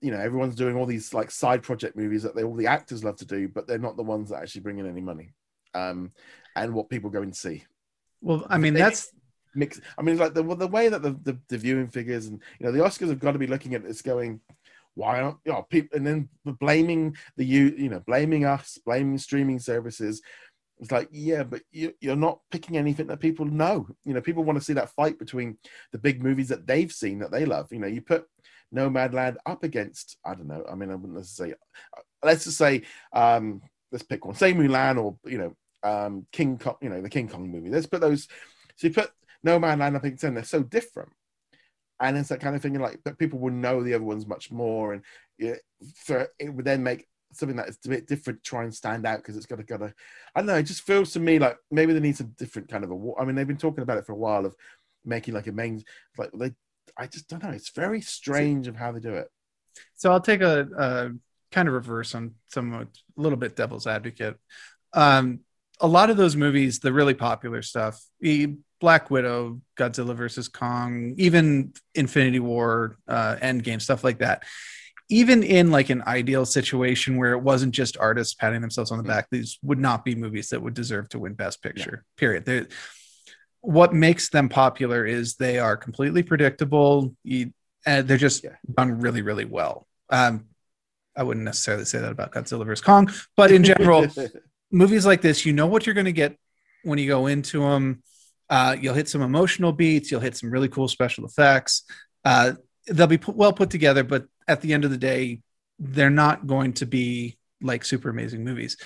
you 0.00 0.10
know 0.10 0.18
everyone's 0.18 0.56
doing 0.56 0.76
all 0.76 0.86
these 0.86 1.12
like 1.14 1.30
side 1.30 1.62
project 1.62 1.96
movies 1.96 2.22
that 2.22 2.34
they 2.34 2.42
all 2.42 2.56
the 2.56 2.66
actors 2.66 3.04
love 3.04 3.16
to 3.16 3.26
do, 3.26 3.48
but 3.48 3.66
they're 3.66 3.78
not 3.78 3.96
the 3.96 4.02
ones 4.02 4.30
that 4.30 4.42
actually 4.42 4.62
bring 4.62 4.78
in 4.78 4.88
any 4.88 5.00
money, 5.00 5.32
um, 5.74 6.12
and 6.56 6.74
what 6.74 6.90
people 6.90 7.10
go 7.10 7.22
and 7.22 7.36
see. 7.36 7.64
Well, 8.20 8.46
I 8.48 8.58
mean 8.58 8.74
that's 8.74 9.12
mix. 9.54 9.80
I 9.98 10.02
mean, 10.02 10.16
like 10.16 10.34
the 10.34 10.42
the 10.42 10.66
way 10.66 10.88
that 10.88 11.02
the, 11.02 11.18
the, 11.22 11.38
the 11.48 11.58
viewing 11.58 11.88
figures 11.88 12.26
and 12.26 12.40
you 12.58 12.66
know 12.66 12.72
the 12.72 12.80
Oscars 12.80 13.08
have 13.08 13.20
got 13.20 13.32
to 13.32 13.38
be 13.38 13.46
looking 13.46 13.74
at 13.74 13.84
this 13.84 14.02
going 14.02 14.40
why 14.94 15.20
aren't 15.20 15.38
you 15.44 15.52
know, 15.52 15.62
people 15.62 15.96
and 15.96 16.06
then 16.06 16.28
blaming 16.44 17.16
the 17.36 17.44
you 17.44 17.74
you 17.76 17.88
know 17.88 18.00
blaming 18.00 18.44
us 18.44 18.78
blaming 18.84 19.18
streaming 19.18 19.58
services. 19.58 20.22
It's 20.78 20.90
like 20.90 21.08
yeah 21.12 21.44
but 21.44 21.62
you, 21.70 21.94
you're 22.00 22.16
not 22.16 22.40
picking 22.50 22.76
anything 22.76 23.06
that 23.08 23.20
people 23.20 23.44
know. 23.44 23.86
You 24.04 24.14
know 24.14 24.20
people 24.20 24.44
want 24.44 24.58
to 24.58 24.64
see 24.64 24.72
that 24.74 24.90
fight 24.90 25.18
between 25.18 25.58
the 25.92 25.98
big 25.98 26.22
movies 26.22 26.48
that 26.48 26.66
they've 26.66 26.92
seen 26.92 27.18
that 27.20 27.30
they 27.30 27.44
love. 27.44 27.72
You 27.72 27.78
know 27.78 27.86
you 27.86 28.02
put 28.02 28.26
nomadland 28.74 29.36
up 29.46 29.62
against 29.64 30.16
i 30.24 30.34
don't 30.34 30.46
know 30.46 30.64
i 30.70 30.74
mean 30.74 30.90
i 30.90 30.94
wouldn't 30.94 31.16
necessarily 31.18 31.54
uh, 31.54 32.00
let's 32.22 32.44
just 32.44 32.56
say 32.56 32.82
um 33.12 33.60
let's 33.90 34.02
pick 34.02 34.24
one 34.24 34.34
say 34.34 34.52
mulan 34.54 35.02
or 35.02 35.16
you 35.30 35.38
know 35.38 35.54
um 35.82 36.26
king 36.32 36.56
kong 36.58 36.76
you 36.80 36.88
know 36.88 37.02
the 37.02 37.08
king 37.08 37.28
kong 37.28 37.50
movie. 37.50 37.68
Let's 37.68 37.86
put 37.86 38.00
those 38.00 38.28
so 38.76 38.86
you 38.86 38.94
put 38.94 39.10
nomadland 39.44 39.96
up 39.96 40.04
against 40.04 40.22
them 40.22 40.34
they're 40.34 40.44
so 40.44 40.62
different 40.62 41.10
and 42.02 42.18
it's 42.18 42.28
that 42.28 42.40
kind 42.40 42.54
of 42.54 42.60
thing 42.60 42.78
like 42.78 43.02
that 43.04 43.18
people 43.18 43.38
will 43.38 43.52
know 43.52 43.82
the 43.82 43.94
other 43.94 44.04
ones 44.04 44.26
much 44.26 44.50
more 44.50 44.92
and 44.92 45.02
yeah, 45.38 45.54
for 45.94 46.28
it 46.38 46.50
would 46.52 46.64
then 46.64 46.82
make 46.82 47.06
something 47.32 47.56
that 47.56 47.68
is 47.68 47.78
a 47.86 47.88
bit 47.88 48.06
different 48.06 48.42
try 48.44 48.64
and 48.64 48.74
stand 48.74 49.06
out 49.06 49.18
because 49.18 49.36
it's 49.36 49.46
got 49.46 49.56
to 49.56 49.62
got 49.62 49.78
to 49.78 49.94
I 50.34 50.40
don't 50.40 50.46
know 50.46 50.56
it 50.56 50.64
just 50.64 50.82
feels 50.82 51.12
to 51.12 51.20
me 51.20 51.38
like 51.38 51.56
maybe 51.70 51.92
they 51.94 52.00
need 52.00 52.16
some 52.16 52.34
different 52.36 52.68
kind 52.68 52.84
of 52.84 52.90
a 52.90 53.12
I 53.18 53.24
mean 53.24 53.36
they've 53.36 53.46
been 53.46 53.56
talking 53.56 53.82
about 53.82 53.98
it 53.98 54.04
for 54.04 54.12
a 54.12 54.16
while 54.16 54.44
of 54.44 54.54
making 55.04 55.32
like 55.32 55.46
a 55.46 55.52
main 55.52 55.82
like 56.18 56.30
they 56.34 56.52
I 56.98 57.06
just 57.06 57.28
don't 57.28 57.42
know 57.42 57.50
it's 57.50 57.70
very 57.70 58.00
strange 58.00 58.68
of 58.68 58.76
how 58.76 58.92
they 58.92 59.00
do 59.00 59.14
it. 59.14 59.28
So 59.94 60.12
I'll 60.12 60.20
take 60.20 60.42
a, 60.42 60.68
a 60.76 61.10
kind 61.50 61.68
of 61.68 61.74
reverse 61.74 62.14
on 62.14 62.34
some 62.48 62.74
a 62.74 62.86
little 63.16 63.38
bit 63.38 63.56
devil's 63.56 63.86
advocate. 63.86 64.38
Um 64.92 65.40
a 65.82 65.86
lot 65.86 66.10
of 66.10 66.16
those 66.16 66.36
movies, 66.36 66.78
the 66.78 66.92
really 66.92 67.14
popular 67.14 67.60
stuff, 67.60 68.02
Black 68.80 69.10
Widow, 69.10 69.60
Godzilla 69.76 70.14
versus 70.14 70.48
Kong, 70.48 71.14
even 71.18 71.72
Infinity 71.94 72.40
War, 72.40 72.96
uh, 73.08 73.36
Endgame, 73.42 73.82
stuff 73.82 74.04
like 74.04 74.18
that. 74.18 74.44
Even 75.08 75.42
in 75.42 75.70
like 75.70 75.90
an 75.90 76.02
ideal 76.06 76.46
situation 76.46 77.16
where 77.16 77.32
it 77.32 77.42
wasn't 77.42 77.74
just 77.74 77.98
artists 77.98 78.34
patting 78.34 78.60
themselves 78.60 78.92
on 78.92 78.98
the 78.98 79.04
back, 79.04 79.26
these 79.30 79.58
would 79.62 79.78
not 79.78 80.04
be 80.04 80.14
movies 80.14 80.48
that 80.50 80.62
would 80.62 80.74
deserve 80.74 81.08
to 81.10 81.18
win 81.18 81.34
Best 81.34 81.62
Picture. 81.62 82.04
Yeah. 82.04 82.18
Period. 82.20 82.44
They're, 82.44 82.68
what 83.60 83.92
makes 83.92 84.30
them 84.30 84.48
popular 84.48 85.04
is 85.04 85.34
they 85.34 85.58
are 85.58 85.76
completely 85.76 86.22
predictable. 86.22 87.14
You, 87.24 87.52
and 87.84 88.06
they're 88.06 88.16
just 88.16 88.44
yeah. 88.44 88.56
done 88.72 89.00
really, 89.00 89.22
really 89.22 89.44
well. 89.44 89.86
Um, 90.10 90.46
I 91.16 91.24
wouldn't 91.24 91.44
necessarily 91.44 91.84
say 91.84 91.98
that 91.98 92.10
about 92.10 92.32
Godzilla 92.32 92.64
vs 92.64 92.80
Kong, 92.80 93.10
but 93.36 93.52
in 93.52 93.64
general, 93.64 94.06
movies 94.72 95.06
like 95.06 95.22
this, 95.22 95.46
you 95.46 95.52
know 95.52 95.66
what 95.66 95.86
you're 95.86 95.94
going 95.94 96.06
to 96.06 96.12
get 96.12 96.36
when 96.82 96.98
you 96.98 97.06
go 97.06 97.26
into 97.26 97.60
them. 97.60 98.02
Uh, 98.50 98.76
you'll 98.78 98.94
hit 98.94 99.08
some 99.08 99.22
emotional 99.22 99.72
beats. 99.72 100.10
You'll 100.10 100.20
hit 100.20 100.36
some 100.36 100.50
really 100.50 100.68
cool 100.68 100.88
special 100.88 101.24
effects. 101.24 101.84
Uh, 102.24 102.52
they'll 102.86 103.06
be 103.06 103.18
put, 103.18 103.36
well 103.36 103.52
put 103.52 103.70
together, 103.70 104.02
but 104.02 104.26
at 104.48 104.60
the 104.60 104.72
end 104.72 104.84
of 104.84 104.90
the 104.90 104.96
day, 104.96 105.40
they're 105.78 106.10
not 106.10 106.46
going 106.46 106.72
to 106.74 106.86
be 106.86 107.38
like 107.60 107.84
super 107.84 108.10
amazing 108.10 108.44
movies. 108.44 108.76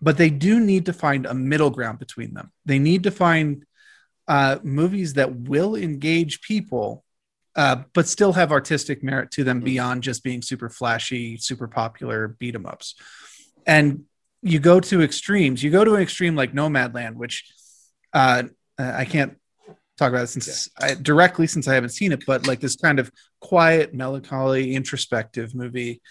But 0.00 0.16
they 0.16 0.30
do 0.30 0.60
need 0.60 0.86
to 0.86 0.92
find 0.92 1.26
a 1.26 1.34
middle 1.34 1.70
ground 1.70 1.98
between 1.98 2.34
them. 2.34 2.52
They 2.64 2.78
need 2.78 3.04
to 3.04 3.10
find 3.10 3.64
uh, 4.26 4.58
movies 4.62 5.14
that 5.14 5.34
will 5.34 5.76
engage 5.76 6.40
people, 6.40 7.04
uh, 7.56 7.82
but 7.92 8.08
still 8.08 8.32
have 8.32 8.52
artistic 8.52 9.02
merit 9.02 9.30
to 9.32 9.44
them 9.44 9.58
mm-hmm. 9.58 9.66
beyond 9.66 10.02
just 10.02 10.24
being 10.24 10.42
super 10.42 10.68
flashy, 10.68 11.36
super 11.36 11.68
popular 11.68 12.28
beat 12.28 12.54
'em 12.54 12.66
ups. 12.66 12.94
And 13.66 14.04
you 14.44 14.58
go 14.58 14.78
to 14.78 15.02
extremes. 15.02 15.62
You 15.62 15.70
go 15.70 15.84
to 15.84 15.94
an 15.94 16.02
extreme 16.02 16.36
like 16.36 16.52
Nomadland, 16.52 17.14
which 17.14 17.44
uh, 18.12 18.44
I 18.78 19.04
can't 19.06 19.36
talk 19.96 20.10
about 20.10 20.24
it 20.24 20.28
since 20.28 20.68
yeah. 20.80 20.86
I, 20.88 20.94
directly 20.94 21.46
since 21.46 21.66
I 21.66 21.74
haven't 21.74 21.90
seen 21.90 22.12
it, 22.12 22.24
but 22.26 22.46
like 22.46 22.60
this 22.60 22.76
kind 22.76 22.98
of 22.98 23.10
quiet, 23.40 23.94
melancholy, 23.94 24.74
introspective 24.74 25.54
movie 25.54 26.02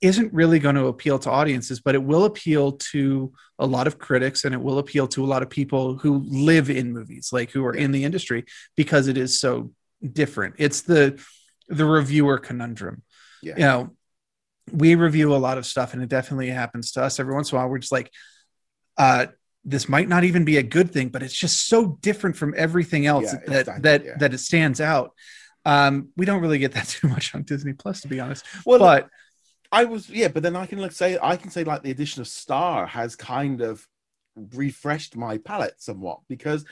isn't 0.00 0.32
really 0.32 0.58
going 0.58 0.74
to 0.74 0.86
appeal 0.86 1.20
to 1.20 1.30
audiences, 1.30 1.80
but 1.80 1.94
it 1.94 2.02
will 2.02 2.24
appeal 2.24 2.72
to 2.72 3.32
a 3.60 3.66
lot 3.66 3.86
of 3.86 3.98
critics 3.98 4.44
and 4.44 4.52
it 4.52 4.60
will 4.60 4.78
appeal 4.78 5.06
to 5.06 5.24
a 5.24 5.26
lot 5.26 5.42
of 5.42 5.48
people 5.48 5.96
who 5.98 6.24
live 6.26 6.68
in 6.68 6.92
movies, 6.92 7.30
like 7.32 7.52
who 7.52 7.64
are 7.64 7.74
in 7.74 7.92
the 7.92 8.02
industry, 8.02 8.44
because 8.76 9.06
it 9.06 9.16
is 9.16 9.38
so 9.38 9.70
different. 10.12 10.56
It's 10.58 10.82
the 10.82 11.22
the 11.68 11.84
reviewer 11.84 12.38
conundrum. 12.38 13.02
Yeah. 13.40 13.54
You 13.56 13.62
know, 13.62 13.96
we 14.70 14.94
review 14.94 15.34
a 15.34 15.36
lot 15.36 15.58
of 15.58 15.66
stuff, 15.66 15.94
and 15.94 16.02
it 16.02 16.08
definitely 16.08 16.48
happens 16.48 16.92
to 16.92 17.02
us 17.02 17.18
every 17.18 17.34
once 17.34 17.50
in 17.50 17.56
a 17.56 17.60
while. 17.60 17.68
We're 17.68 17.78
just 17.78 17.92
like, 17.92 18.10
uh, 18.96 19.26
this 19.64 19.88
might 19.88 20.08
not 20.08 20.24
even 20.24 20.44
be 20.44 20.56
a 20.56 20.62
good 20.62 20.92
thing, 20.92 21.08
but 21.08 21.22
it's 21.22 21.34
just 21.34 21.68
so 21.68 21.98
different 22.00 22.36
from 22.36 22.54
everything 22.56 23.06
else 23.06 23.32
yeah, 23.32 23.62
that 23.64 23.82
that 23.82 24.04
yeah. 24.04 24.16
that 24.18 24.34
it 24.34 24.38
stands 24.38 24.80
out. 24.80 25.12
Um, 25.64 26.08
we 26.16 26.26
don't 26.26 26.40
really 26.40 26.58
get 26.58 26.72
that 26.72 26.88
too 26.88 27.08
much 27.08 27.34
on 27.34 27.42
Disney 27.42 27.72
Plus, 27.72 28.00
to 28.02 28.08
be 28.08 28.20
honest. 28.20 28.44
Well, 28.64 28.78
but 28.78 29.08
I 29.70 29.84
was 29.84 30.08
yeah, 30.08 30.28
but 30.28 30.42
then 30.42 30.56
I 30.56 30.66
can 30.66 30.78
like 30.78 30.92
say 30.92 31.18
I 31.20 31.36
can 31.36 31.50
say 31.50 31.64
like 31.64 31.82
the 31.82 31.90
addition 31.90 32.20
of 32.20 32.28
Star 32.28 32.86
has 32.86 33.16
kind 33.16 33.60
of 33.60 33.86
refreshed 34.36 35.16
my 35.16 35.38
palette 35.38 35.80
somewhat 35.80 36.20
because 36.28 36.64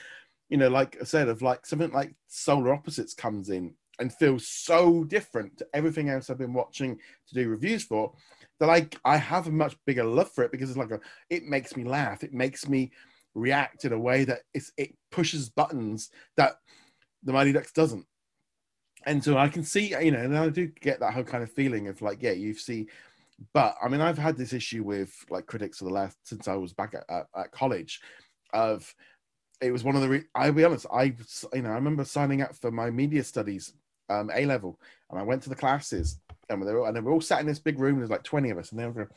you 0.48 0.56
know, 0.56 0.68
like 0.68 0.96
I 1.00 1.04
said, 1.04 1.28
of 1.28 1.42
like 1.42 1.64
something 1.64 1.92
like 1.92 2.14
Solar 2.26 2.74
Opposites 2.74 3.14
comes 3.14 3.50
in 3.50 3.74
and 4.00 4.12
feels 4.12 4.46
so 4.46 5.04
different 5.04 5.56
to 5.58 5.66
everything 5.74 6.08
else 6.08 6.30
I've 6.30 6.38
been 6.38 6.54
watching 6.54 6.96
to 7.28 7.34
do 7.34 7.48
reviews 7.48 7.84
for 7.84 8.12
that 8.58 8.70
I 8.70 8.88
I 9.04 9.16
have 9.16 9.46
a 9.46 9.52
much 9.52 9.76
bigger 9.86 10.04
love 10.04 10.32
for 10.32 10.42
it 10.44 10.52
because 10.52 10.70
it's 10.70 10.78
like 10.78 10.90
a 10.90 11.00
it 11.28 11.44
makes 11.44 11.76
me 11.76 11.84
laugh, 11.84 12.24
it 12.24 12.32
makes 12.32 12.68
me 12.68 12.90
react 13.34 13.84
in 13.84 13.92
a 13.92 13.98
way 13.98 14.24
that 14.24 14.40
it 14.76 14.96
pushes 15.12 15.48
buttons 15.48 16.10
that 16.36 16.56
the 17.22 17.32
Mighty 17.32 17.52
Ducks 17.52 17.72
doesn't 17.72 18.06
and 19.06 19.22
so 19.24 19.38
I 19.38 19.48
can 19.48 19.64
see, 19.64 19.94
you 20.02 20.10
know, 20.10 20.18
and 20.18 20.36
I 20.36 20.48
do 20.50 20.66
get 20.66 21.00
that 21.00 21.14
whole 21.14 21.24
kind 21.24 21.42
of 21.42 21.50
feeling 21.50 21.88
of 21.88 22.02
like, 22.02 22.22
yeah, 22.22 22.32
you 22.32 22.54
see, 22.54 22.88
but 23.54 23.74
I 23.82 23.88
mean, 23.88 24.00
I've 24.00 24.18
had 24.18 24.36
this 24.36 24.52
issue 24.52 24.82
with 24.82 25.12
like 25.30 25.46
critics 25.46 25.78
for 25.78 25.84
the 25.84 25.90
last 25.92 26.18
since 26.24 26.48
I 26.48 26.54
was 26.54 26.74
back 26.74 26.94
at, 26.94 27.04
at, 27.08 27.26
at 27.34 27.52
college, 27.52 28.00
of 28.52 28.94
it 29.62 29.70
was 29.72 29.84
one 29.84 29.96
of 29.96 30.02
the. 30.02 30.08
Re- 30.08 30.24
I'll 30.34 30.52
be 30.52 30.64
honest, 30.64 30.86
I 30.92 31.14
you 31.54 31.62
know 31.62 31.70
I 31.70 31.74
remember 31.74 32.04
signing 32.04 32.42
up 32.42 32.54
for 32.54 32.70
my 32.70 32.90
media 32.90 33.24
studies 33.24 33.72
um, 34.10 34.30
A 34.34 34.44
level, 34.44 34.78
and 35.10 35.18
I 35.18 35.22
went 35.22 35.42
to 35.44 35.48
the 35.48 35.54
classes, 35.54 36.18
and 36.48 36.60
they 36.66 36.72
were 36.72 36.86
and 36.86 36.96
they 36.96 37.00
were 37.00 37.12
all 37.12 37.20
sat 37.20 37.40
in 37.40 37.46
this 37.46 37.58
big 37.58 37.78
room. 37.78 37.98
There's 37.98 38.10
like 38.10 38.24
twenty 38.24 38.50
of 38.50 38.58
us, 38.58 38.72
and 38.72 38.94
were, 38.94 39.10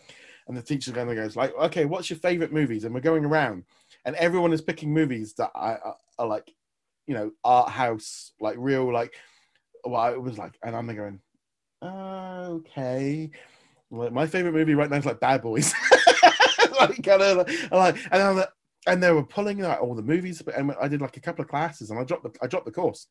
and 0.48 0.56
the 0.56 0.62
teacher 0.62 0.92
of 0.92 1.16
goes 1.16 1.36
like, 1.36 1.54
okay, 1.56 1.86
what's 1.86 2.10
your 2.10 2.20
favorite 2.20 2.54
movies? 2.54 2.84
And 2.84 2.94
we're 2.94 3.02
going 3.02 3.26
around, 3.26 3.64
and 4.06 4.16
everyone 4.16 4.54
is 4.54 4.62
picking 4.62 4.94
movies 4.94 5.34
that 5.34 5.52
I 5.56 5.78
are, 6.20 6.28
like, 6.28 6.54
you 7.08 7.14
know, 7.16 7.32
art 7.44 7.70
house, 7.70 8.32
like 8.40 8.56
real 8.58 8.92
like 8.92 9.14
well, 9.86 10.14
it 10.14 10.22
was 10.22 10.38
like, 10.38 10.58
and 10.64 10.76
I'm 10.76 10.88
going, 10.96 11.20
okay. 11.84 13.30
Like, 13.92 14.14
my 14.14 14.28
favorite 14.28 14.54
movie 14.54 14.76
right 14.76 14.90
now 14.90 14.98
is 14.98 15.06
like 15.06 15.20
Bad 15.20 15.42
Boys. 15.42 15.74
like, 16.80 17.04
kind 17.04 17.22
of 17.22 17.38
like, 17.72 17.98
and 18.12 18.22
I'm 18.22 18.36
like, 18.38 18.50
and 18.88 19.02
they 19.02 19.12
were 19.12 19.24
pulling 19.24 19.62
out 19.64 19.80
all 19.80 19.96
the 19.96 20.02
movies, 20.02 20.42
and 20.56 20.74
I 20.80 20.88
did 20.88 21.02
like 21.02 21.18
a 21.18 21.22
couple 21.22 21.44
of 21.44 21.50
classes, 21.50 21.90
and 21.90 22.00
I 22.00 22.04
dropped 22.04 22.24
the 22.24 22.32
I 22.42 22.48
dropped 22.48 22.66
the 22.66 22.72
course 22.72 23.08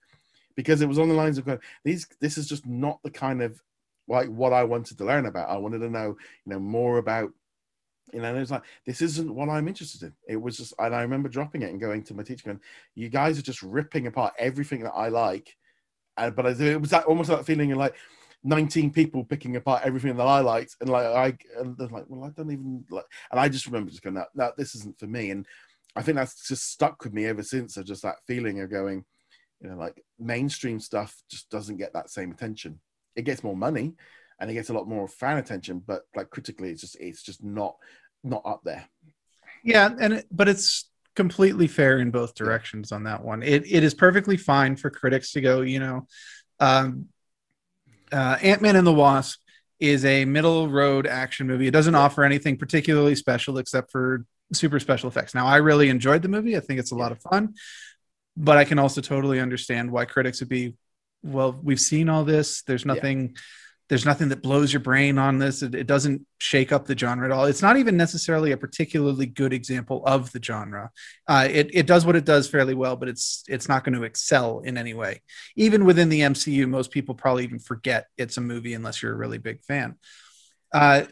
because 0.57 0.80
it 0.80 0.88
was 0.88 0.98
on 0.98 1.09
the 1.09 1.14
lines 1.14 1.38
of 1.38 1.46
going, 1.46 1.61
these 1.84 2.07
this 2.20 2.38
is 2.38 2.48
just 2.48 2.66
not 2.66 2.98
the 3.03 3.11
kind 3.11 3.42
of 3.42 3.62
like 4.09 4.28
what 4.28 4.53
I 4.53 4.64
wanted 4.64 4.98
to 4.98 5.05
learn 5.05 5.26
about. 5.26 5.50
I 5.50 5.57
wanted 5.57 5.78
to 5.78 5.90
know, 5.90 6.16
you 6.44 6.53
know, 6.53 6.59
more 6.59 6.98
about 6.98 7.30
you 8.12 8.20
know, 8.20 8.28
and 8.28 8.36
it 8.36 8.40
was 8.40 8.50
like, 8.50 8.64
this 8.84 9.00
isn't 9.00 9.34
what 9.34 9.48
I'm 9.48 9.68
interested 9.68 10.03
in. 10.03 10.12
It 10.28 10.36
was 10.36 10.59
just, 10.59 10.74
and 10.78 10.94
I 10.94 11.00
remember 11.00 11.30
dropping 11.30 11.62
it 11.62 11.70
and 11.70 11.80
going 11.80 12.03
to 12.03 12.14
my 12.14 12.22
teacher 12.22 12.44
going, 12.44 12.61
you 12.94 13.09
guys 13.09 13.38
are 13.38 13.42
just 13.42 13.62
ripping 13.62 14.07
apart 14.07 14.34
everything 14.38 14.82
that 14.82 14.92
I 14.92 15.09
like 15.09 15.57
and, 16.16 16.34
but 16.34 16.61
it 16.61 16.80
was 16.80 16.90
that 16.90 17.05
almost 17.05 17.30
that 17.30 17.46
feeling 17.46 17.72
of 17.72 17.78
like 17.78 17.94
19 18.44 18.90
people 18.92 19.24
picking 19.24 19.57
apart 19.57 19.82
everything 19.84 20.16
that 20.16 20.26
I 20.26 20.40
liked, 20.40 20.76
and 20.80 20.90
like 20.90 21.07
I 21.07 21.36
and 21.59 21.76
they're 21.76 21.88
like, 21.88 22.05
well, 22.09 22.24
I 22.24 22.30
don't 22.30 22.50
even 22.50 22.84
like, 22.90 23.05
and 23.30 23.40
I 23.40 23.48
just 23.48 23.66
remember 23.66 23.90
just 23.90 24.03
going, 24.03 24.14
no, 24.14 24.24
no, 24.34 24.53
this 24.57 24.74
isn't 24.74 24.98
for 24.98 25.07
me, 25.07 25.30
and 25.30 25.46
I 25.94 26.03
think 26.03 26.16
that's 26.16 26.46
just 26.48 26.70
stuck 26.70 27.03
with 27.05 27.12
me 27.12 27.26
ever 27.26 27.42
since. 27.42 27.76
Of 27.76 27.86
just 27.86 28.03
that 28.03 28.16
feeling 28.26 28.61
of 28.61 28.70
going, 28.70 29.05
you 29.62 29.70
know, 29.70 29.76
like 29.76 30.02
mainstream 30.18 30.80
stuff 30.80 31.16
just 31.30 31.48
doesn't 31.50 31.76
get 31.76 31.92
that 31.94 32.10
same 32.10 32.32
attention. 32.32 32.80
It 33.14 33.22
gets 33.22 33.44
more 33.44 33.56
money, 33.56 33.94
and 34.40 34.50
it 34.50 34.54
gets 34.54 34.70
a 34.70 34.72
lot 34.72 34.88
more 34.88 35.06
fan 35.06 35.38
attention, 35.38 35.82
but 35.86 36.02
like 36.16 36.30
critically, 36.30 36.70
it's 36.70 36.80
just 36.80 36.96
it's 37.00 37.22
just 37.22 37.42
not 37.42 37.76
not 38.24 38.42
up 38.44 38.62
there. 38.64 38.86
Yeah, 39.64 39.90
and 40.00 40.14
it, 40.14 40.26
but 40.30 40.48
it's 40.48 40.90
completely 41.14 41.68
fair 41.68 41.98
in 41.98 42.10
both 42.10 42.34
directions 42.34 42.90
on 42.90 43.04
that 43.04 43.22
one. 43.22 43.42
It 43.42 43.64
it 43.70 43.84
is 43.84 43.94
perfectly 43.94 44.36
fine 44.36 44.76
for 44.76 44.90
critics 44.90 45.32
to 45.32 45.40
go, 45.40 45.60
you 45.60 45.78
know, 45.78 46.06
um, 46.58 47.06
uh, 48.10 48.38
Ant 48.42 48.62
Man 48.62 48.76
and 48.76 48.86
the 48.86 48.92
Wasp 48.92 49.40
is 49.78 50.04
a 50.04 50.24
middle 50.24 50.68
road 50.68 51.06
action 51.06 51.46
movie. 51.46 51.66
It 51.66 51.72
doesn't 51.72 51.94
offer 51.94 52.24
anything 52.24 52.56
particularly 52.56 53.14
special 53.14 53.58
except 53.58 53.90
for 53.90 54.24
super 54.52 54.78
special 54.78 55.08
effects. 55.08 55.34
Now, 55.34 55.46
I 55.46 55.56
really 55.56 55.88
enjoyed 55.88 56.22
the 56.22 56.28
movie. 56.28 56.56
I 56.56 56.60
think 56.60 56.78
it's 56.78 56.92
a 56.92 56.96
lot 56.96 57.10
of 57.10 57.20
fun, 57.20 57.54
but 58.37 58.59
I 58.59 58.64
can 58.64 58.78
also 58.78 59.01
totally 59.01 59.41
understand 59.41 59.91
why 59.91 60.05
critics 60.05 60.41
would 60.41 60.49
be, 60.49 60.74
well, 61.22 61.59
we've 61.62 61.80
seen 61.80 62.09
all 62.09 62.24
this. 62.24 62.62
There's 62.62 62.87
nothing. 62.87 63.30
Yeah 63.35 63.41
there's 63.93 64.07
nothing 64.07 64.30
that 64.30 64.41
blows 64.41 64.72
your 64.72 64.80
brain 64.80 65.18
on 65.18 65.39
this. 65.39 65.61
It, 65.61 65.74
it, 65.74 65.87
doesn't 65.87 66.26
shake 66.39 66.72
up 66.72 66.87
the 66.87 66.97
genre 66.97 67.26
at 67.26 67.30
all. 67.30 67.45
It's 67.45 67.61
not 67.61 67.76
even 67.76 67.95
necessarily 67.95 68.53
a 68.53 68.57
particularly 68.57 69.26
good 69.26 69.53
example 69.53 70.03
of 70.07 70.33
the 70.33 70.43
genre. 70.43 70.91
Uh, 71.28 71.47
it, 71.51 71.74
it 71.74 71.87
does 71.87 72.07
what 72.07 72.16
it 72.16 72.24
does 72.24 72.49
fairly 72.49 72.72
well, 72.72 72.97
but 72.97 73.11
it's 73.11 73.45
it's 73.49 73.68
not 73.68 73.85
going 73.85 73.95
to 73.95 74.05
excel 74.05 74.61
in 74.61 74.78
any 74.78 74.95
way. 74.95 75.20
Even 75.57 75.85
within 75.85 76.09
the 76.09 76.20
MCU, 76.20 76.66
most 76.66 76.91
people 76.91 77.14
probably 77.14 77.45
even 77.45 77.59
forget 77.59 78.07
it's 78.16 78.39
a 78.39 78.41
movie 78.41 78.72
unless 78.72 79.03
you're 79.03 79.12
a 79.12 79.16
really 79.16 79.37
big 79.37 79.62
fan. 79.62 79.97
Uh, 80.72 81.03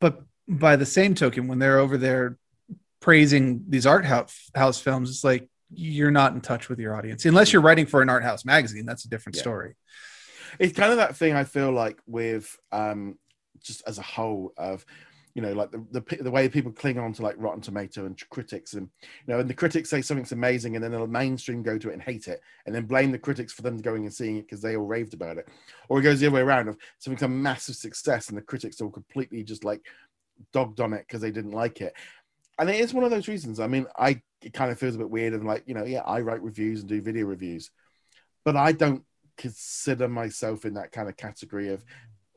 but 0.00 0.20
by 0.48 0.74
the 0.74 0.86
same 0.86 1.14
token, 1.14 1.46
when 1.46 1.60
they're 1.60 1.78
over 1.78 1.98
there 1.98 2.36
praising 2.98 3.64
these 3.68 3.86
art 3.86 4.04
house, 4.04 4.50
house 4.56 4.80
films, 4.80 5.08
it's 5.08 5.22
like 5.22 5.48
you're 5.76 6.10
not 6.10 6.32
in 6.32 6.40
touch 6.40 6.68
with 6.68 6.78
your 6.78 6.96
audience 6.96 7.24
unless 7.24 7.52
you're 7.52 7.62
writing 7.62 7.86
for 7.86 8.02
an 8.02 8.08
art 8.08 8.22
house 8.22 8.44
magazine. 8.44 8.86
That's 8.86 9.04
a 9.04 9.08
different 9.08 9.36
yeah. 9.36 9.42
story 9.42 9.76
it's 10.58 10.76
kind 10.76 10.92
of 10.92 10.98
that 10.98 11.16
thing 11.16 11.34
I 11.34 11.44
feel 11.44 11.72
like 11.72 11.98
with 12.06 12.56
um, 12.72 13.18
just 13.62 13.82
as 13.86 13.98
a 13.98 14.02
whole 14.02 14.52
of 14.56 14.84
you 15.34 15.42
know 15.42 15.52
like 15.52 15.72
the, 15.72 15.84
the 15.90 16.22
the 16.22 16.30
way 16.30 16.48
people 16.48 16.70
cling 16.70 16.98
on 16.98 17.12
to 17.14 17.22
like 17.22 17.34
Rotten 17.38 17.60
Tomato 17.60 18.06
and 18.06 18.20
critics 18.30 18.74
and 18.74 18.88
you 19.02 19.34
know 19.34 19.40
and 19.40 19.50
the 19.50 19.54
critics 19.54 19.90
say 19.90 20.00
something's 20.00 20.32
amazing 20.32 20.76
and 20.76 20.84
then 20.84 20.92
the 20.92 21.06
mainstream 21.06 21.62
go 21.62 21.76
to 21.76 21.90
it 21.90 21.94
and 21.94 22.02
hate 22.02 22.28
it 22.28 22.40
and 22.66 22.74
then 22.74 22.84
blame 22.84 23.10
the 23.10 23.18
critics 23.18 23.52
for 23.52 23.62
them 23.62 23.78
going 23.78 24.04
and 24.04 24.14
seeing 24.14 24.36
it 24.36 24.42
because 24.42 24.62
they 24.62 24.76
all 24.76 24.86
raved 24.86 25.12
about 25.12 25.36
it 25.36 25.48
or 25.88 25.98
it 25.98 26.02
goes 26.02 26.20
the 26.20 26.26
other 26.26 26.36
way 26.36 26.40
around 26.40 26.68
of 26.68 26.76
something's 26.98 27.22
a 27.22 27.28
massive 27.28 27.74
success 27.74 28.28
and 28.28 28.38
the 28.38 28.42
critics 28.42 28.80
all 28.80 28.90
completely 28.90 29.42
just 29.42 29.64
like 29.64 29.80
dogged 30.52 30.80
on 30.80 30.92
it 30.92 31.04
because 31.06 31.20
they 31.20 31.32
didn't 31.32 31.50
like 31.50 31.80
it 31.80 31.94
and 32.58 32.70
it 32.70 32.76
is 32.76 32.94
one 32.94 33.04
of 33.04 33.10
those 33.10 33.28
reasons 33.28 33.60
I 33.60 33.66
mean 33.66 33.86
I 33.96 34.22
it 34.42 34.52
kind 34.52 34.70
of 34.70 34.78
feels 34.78 34.94
a 34.94 34.98
bit 34.98 35.10
weird 35.10 35.32
and 35.32 35.46
like 35.46 35.64
you 35.66 35.74
know 35.74 35.84
yeah 35.84 36.02
I 36.02 36.20
write 36.20 36.42
reviews 36.42 36.80
and 36.80 36.88
do 36.88 37.00
video 37.00 37.26
reviews 37.26 37.70
but 38.44 38.56
I 38.56 38.72
don't 38.72 39.04
consider 39.36 40.08
myself 40.08 40.64
in 40.64 40.74
that 40.74 40.92
kind 40.92 41.08
of 41.08 41.16
category 41.16 41.68
of 41.68 41.84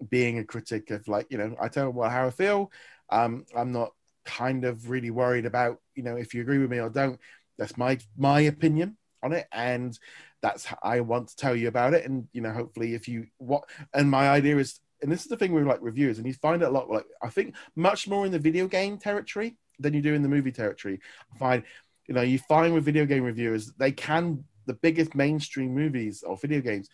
being 0.10 0.40
a 0.40 0.44
critic 0.44 0.92
of 0.92 1.08
like 1.08 1.28
you 1.30 1.38
know 1.38 1.56
I 1.60 1.68
tell 1.68 1.90
well 1.90 2.10
how 2.10 2.28
I 2.28 2.32
feel. 2.32 2.72
Um, 3.10 3.46
I'm 3.56 3.72
not 3.72 3.92
kind 4.26 4.66
of 4.66 4.90
really 4.90 5.10
worried 5.10 5.46
about, 5.46 5.80
you 5.96 6.04
know, 6.04 6.18
if 6.18 6.34
you 6.34 6.42
agree 6.42 6.60
with 6.60 6.70
me 6.70 6.80
or 6.80 6.90
don't. 6.90 7.20
That's 7.58 7.78
my 7.78 7.98
my 8.16 8.42
opinion 8.42 8.98
on 9.24 9.34
it, 9.34 9.48
and 9.52 9.98
that's 10.44 10.66
how 10.66 10.78
I 10.84 11.00
want 11.00 11.30
to 11.30 11.36
tell 11.36 11.56
you 11.56 11.70
about 11.70 11.96
it. 11.96 12.06
And 12.06 12.28
you 12.34 12.42
know, 12.42 12.52
hopefully, 12.52 12.94
if 12.94 13.08
you 13.08 13.28
what, 13.40 13.64
and 13.96 14.12
my 14.12 14.30
idea 14.30 14.58
is, 14.58 14.80
and 15.02 15.12
this 15.12 15.22
is 15.22 15.28
the 15.28 15.38
thing 15.38 15.54
with 15.54 15.66
like 15.66 15.80
reviews, 15.82 16.20
and 16.20 16.28
you 16.28 16.34
find 16.34 16.62
it 16.62 16.68
a 16.68 16.72
lot. 16.72 16.90
Like 16.90 17.08
I 17.24 17.30
think 17.30 17.56
much 17.76 18.08
more 18.08 18.28
in 18.28 18.32
the 18.32 18.38
video 18.38 18.68
game 18.68 19.00
territory 19.00 19.58
than 19.80 19.94
you 19.94 20.02
do 20.02 20.14
in 20.14 20.22
the 20.22 20.30
movie 20.30 20.52
territory. 20.52 21.00
I 21.34 21.38
find, 21.38 21.64
you 22.08 22.16
know, 22.16 22.22
you 22.22 22.40
find 22.40 22.74
with 22.74 22.86
video 22.86 23.06
game 23.06 23.24
reviewers, 23.24 23.72
they 23.74 23.92
can 23.92 24.44
the 24.66 24.74
biggest 24.74 25.16
mainstream 25.16 25.74
movies 25.74 26.24
or 26.24 26.38
video 26.38 26.62
games, 26.62 26.90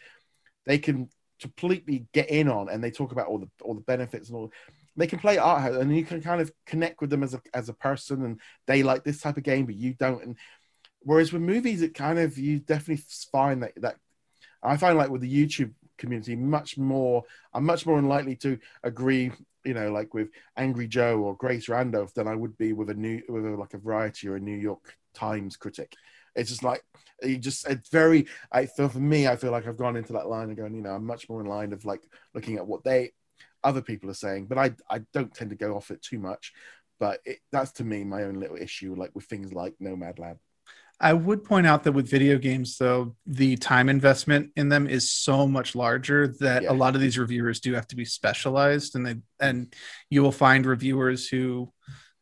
they 0.65 0.77
can 0.77 1.09
completely 1.41 2.05
get 2.13 2.29
in 2.29 2.47
on, 2.47 2.69
and 2.69 2.83
they 2.83 2.91
talk 2.91 3.11
about 3.11 3.27
all 3.27 3.39
the 3.39 3.49
all 3.61 3.73
the 3.73 3.81
benefits 3.81 4.29
and 4.29 4.37
all 4.37 4.51
they 4.95 5.07
can 5.07 5.19
play 5.19 5.37
art 5.37 5.73
and 5.73 5.95
you 5.95 6.05
can 6.05 6.21
kind 6.21 6.41
of 6.41 6.51
connect 6.65 7.01
with 7.01 7.09
them 7.09 7.23
as 7.23 7.33
a 7.33 7.41
as 7.53 7.69
a 7.69 7.73
person 7.73 8.23
and 8.25 8.39
they 8.67 8.83
like 8.83 9.03
this 9.03 9.21
type 9.21 9.37
of 9.37 9.43
game 9.43 9.65
but 9.65 9.75
you 9.75 9.93
don't 9.93 10.23
and 10.23 10.37
whereas 10.99 11.33
with 11.33 11.41
movies 11.41 11.81
it 11.81 11.93
kind 11.93 12.19
of 12.19 12.37
you 12.37 12.59
definitely 12.59 13.03
find 13.31 13.63
that 13.63 13.73
that 13.77 13.95
i 14.61 14.77
find 14.77 14.97
like 14.97 15.09
with 15.09 15.21
the 15.21 15.45
youtube 15.45 15.73
community 15.97 16.35
much 16.35 16.77
more 16.77 17.23
i'm 17.53 17.65
much 17.65 17.85
more 17.85 17.97
unlikely 17.97 18.35
to 18.35 18.57
agree 18.83 19.31
you 19.65 19.73
know 19.73 19.91
like 19.91 20.13
with 20.13 20.29
angry 20.57 20.87
joe 20.87 21.19
or 21.19 21.35
grace 21.35 21.69
randolph 21.69 22.13
than 22.13 22.27
i 22.27 22.35
would 22.35 22.57
be 22.57 22.73
with 22.73 22.89
a 22.89 22.93
new 22.93 23.21
with 23.29 23.45
a, 23.45 23.49
like 23.49 23.73
a 23.73 23.77
variety 23.77 24.27
or 24.27 24.35
a 24.35 24.39
new 24.39 24.55
york 24.55 24.95
times 25.13 25.55
critic 25.55 25.93
it's 26.35 26.49
just 26.49 26.63
like 26.63 26.83
you 27.21 27.37
just 27.37 27.67
it's 27.67 27.89
very 27.89 28.25
i 28.51 28.65
feel 28.65 28.89
for 28.89 28.99
me 28.99 29.27
i 29.27 29.35
feel 29.35 29.51
like 29.51 29.67
i've 29.67 29.77
gone 29.77 29.95
into 29.95 30.13
that 30.13 30.27
line 30.27 30.47
and 30.47 30.57
going 30.57 30.73
you 30.73 30.81
know 30.81 30.91
i'm 30.91 31.05
much 31.05 31.29
more 31.29 31.41
in 31.41 31.47
line 31.47 31.71
of 31.73 31.85
like 31.85 32.01
looking 32.33 32.57
at 32.57 32.65
what 32.65 32.83
they 32.83 33.11
other 33.63 33.81
people 33.81 34.09
are 34.09 34.15
saying, 34.15 34.45
but 34.45 34.57
I 34.57 34.71
I 34.89 34.99
don't 35.13 35.33
tend 35.33 35.49
to 35.51 35.55
go 35.55 35.75
off 35.75 35.91
it 35.91 36.01
too 36.01 36.19
much. 36.19 36.53
But 36.99 37.19
it, 37.25 37.39
that's 37.51 37.71
to 37.73 37.83
me 37.83 38.03
my 38.03 38.23
own 38.23 38.35
little 38.35 38.57
issue, 38.57 38.95
like 38.95 39.11
with 39.13 39.25
things 39.25 39.53
like 39.53 39.75
Nomadland. 39.81 40.37
I 41.03 41.11
would 41.11 41.43
point 41.43 41.67
out 41.67 41.83
that 41.83 41.91
with 41.91 42.09
video 42.09 42.37
games, 42.37 42.77
though, 42.77 43.17
the 43.25 43.57
time 43.57 43.89
investment 43.89 44.51
in 44.55 44.69
them 44.69 44.87
is 44.87 45.11
so 45.11 45.45
much 45.45 45.75
larger 45.75 46.33
that 46.39 46.63
yeah. 46.63 46.71
a 46.71 46.73
lot 46.73 46.95
of 46.95 47.01
these 47.01 47.17
reviewers 47.17 47.59
do 47.59 47.73
have 47.73 47.87
to 47.89 47.97
be 47.97 48.05
specialized, 48.05 48.95
and 48.95 49.05
they 49.05 49.15
and 49.41 49.75
you 50.09 50.23
will 50.23 50.31
find 50.31 50.65
reviewers 50.65 51.27
who 51.27 51.69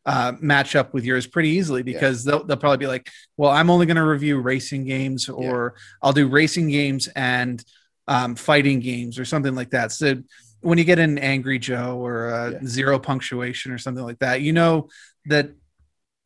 uh, 0.08 0.34
match 0.42 0.76
up 0.76 0.96
with 0.96 1.06
yours 1.06 1.28
pretty 1.28 1.50
easily 1.50 1.84
because 1.84 2.26
yeah. 2.26 2.32
they'll, 2.32 2.44
they'll 2.44 2.58
probably 2.58 2.78
be 2.78 2.88
like, 2.88 3.08
well, 3.38 3.52
I'm 3.52 3.70
only 3.70 3.86
going 3.86 3.98
to 3.98 4.04
review 4.04 4.40
racing 4.40 4.86
games, 4.86 5.30
or 5.30 5.76
yeah. 5.76 5.82
I'll 6.02 6.14
do 6.14 6.28
racing 6.28 6.70
games 6.70 7.08
and 7.16 7.64
um, 8.08 8.34
fighting 8.34 8.80
games, 8.80 9.20
or 9.20 9.26
something 9.26 9.54
like 9.54 9.70
that. 9.70 9.92
So 9.92 10.24
when 10.62 10.80
you 10.80 10.86
get 10.86 10.98
an 10.98 11.20
angry 11.20 11.60
Joe 11.60 12.04
or 12.04 12.60
zero 12.66 12.98
punctuation 12.98 13.72
or 13.72 13.78
something 13.78 14.04
like 14.04 14.20
that, 14.20 14.42
you 14.42 14.54
know 14.54 14.90
that 15.28 15.52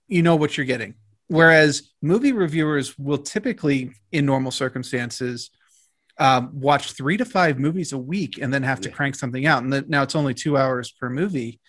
you 0.08 0.22
know 0.22 0.38
what 0.38 0.56
you're 0.56 0.66
getting. 0.66 0.95
Whereas 1.28 1.91
movie 2.01 2.34
reviewers 2.34 2.97
will 2.97 3.17
typically, 3.17 3.91
in 4.11 4.26
normal 4.26 4.51
circumstances, 4.51 5.49
um, 6.17 6.51
watch 6.53 6.93
three 6.93 7.17
to 7.17 7.26
five 7.26 7.59
movies 7.59 7.93
a 7.93 7.97
week 7.97 8.38
and 8.38 8.53
then 8.53 8.63
have 8.63 8.82
to 8.82 8.89
yeah. 8.89 8.95
crank 8.95 9.15
something 9.15 9.45
out. 9.45 9.63
And 9.63 9.73
the, 9.73 9.86
now 9.88 10.03
it's 10.03 10.15
only 10.15 10.34
two 10.34 10.55
hours 10.55 10.91
per 10.91 11.09
movie. 11.09 11.59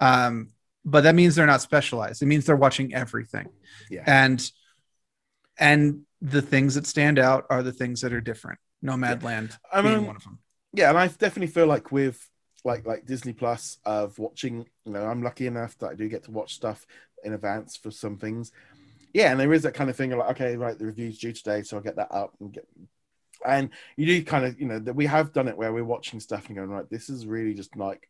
Um, 0.00 0.48
but 0.84 1.02
that 1.02 1.14
means 1.14 1.34
they're 1.34 1.46
not 1.46 1.62
specialized. 1.62 2.22
It 2.22 2.26
means 2.26 2.46
they're 2.46 2.56
watching 2.56 2.94
everything. 2.94 3.48
Yeah. 3.90 4.04
And 4.06 4.50
and 5.58 6.02
the 6.20 6.42
things 6.42 6.74
that 6.74 6.86
stand 6.86 7.18
out 7.18 7.46
are 7.50 7.62
the 7.62 7.72
things 7.72 8.00
that 8.00 8.12
are 8.12 8.20
different. 8.20 8.58
Nomadland 8.84 9.50
yeah. 9.50 9.56
I 9.72 9.82
mean, 9.82 10.06
one 10.06 10.16
of 10.16 10.24
them 10.24 10.38
yeah, 10.74 10.88
and 10.88 10.98
I 10.98 11.06
definitely 11.06 11.46
feel 11.46 11.66
like 11.66 11.92
with 11.92 12.28
like 12.64 12.86
like 12.86 13.06
Disney 13.06 13.32
Plus 13.32 13.78
of 13.84 14.18
watching, 14.18 14.66
you 14.84 14.92
know, 14.92 15.04
I'm 15.04 15.22
lucky 15.22 15.46
enough 15.46 15.78
that 15.78 15.90
I 15.90 15.94
do 15.94 16.08
get 16.08 16.24
to 16.24 16.32
watch 16.32 16.54
stuff 16.54 16.84
in 17.22 17.32
advance 17.32 17.76
for 17.76 17.90
some 17.90 18.18
things. 18.18 18.50
Yeah, 19.14 19.30
and 19.30 19.40
there 19.40 19.52
is 19.54 19.62
that 19.62 19.74
kind 19.74 19.88
of 19.88 19.96
thing 19.96 20.12
of 20.12 20.18
like, 20.18 20.30
okay, 20.32 20.56
right, 20.56 20.78
the 20.78 20.86
review's 20.86 21.18
due 21.18 21.32
today, 21.32 21.62
so 21.62 21.76
I'll 21.76 21.82
get 21.82 21.96
that 21.96 22.12
up 22.12 22.34
and 22.40 22.52
get 22.52 22.66
and 23.46 23.70
you 23.96 24.06
do 24.06 24.24
kind 24.24 24.44
of, 24.46 24.58
you 24.60 24.66
know, 24.66 24.78
that 24.78 24.94
we 24.94 25.06
have 25.06 25.32
done 25.32 25.48
it 25.48 25.56
where 25.56 25.72
we're 25.72 25.84
watching 25.84 26.18
stuff 26.20 26.46
and 26.46 26.56
going, 26.56 26.70
right, 26.70 26.88
this 26.90 27.10
is 27.10 27.26
really 27.26 27.54
just 27.54 27.76
like 27.76 28.08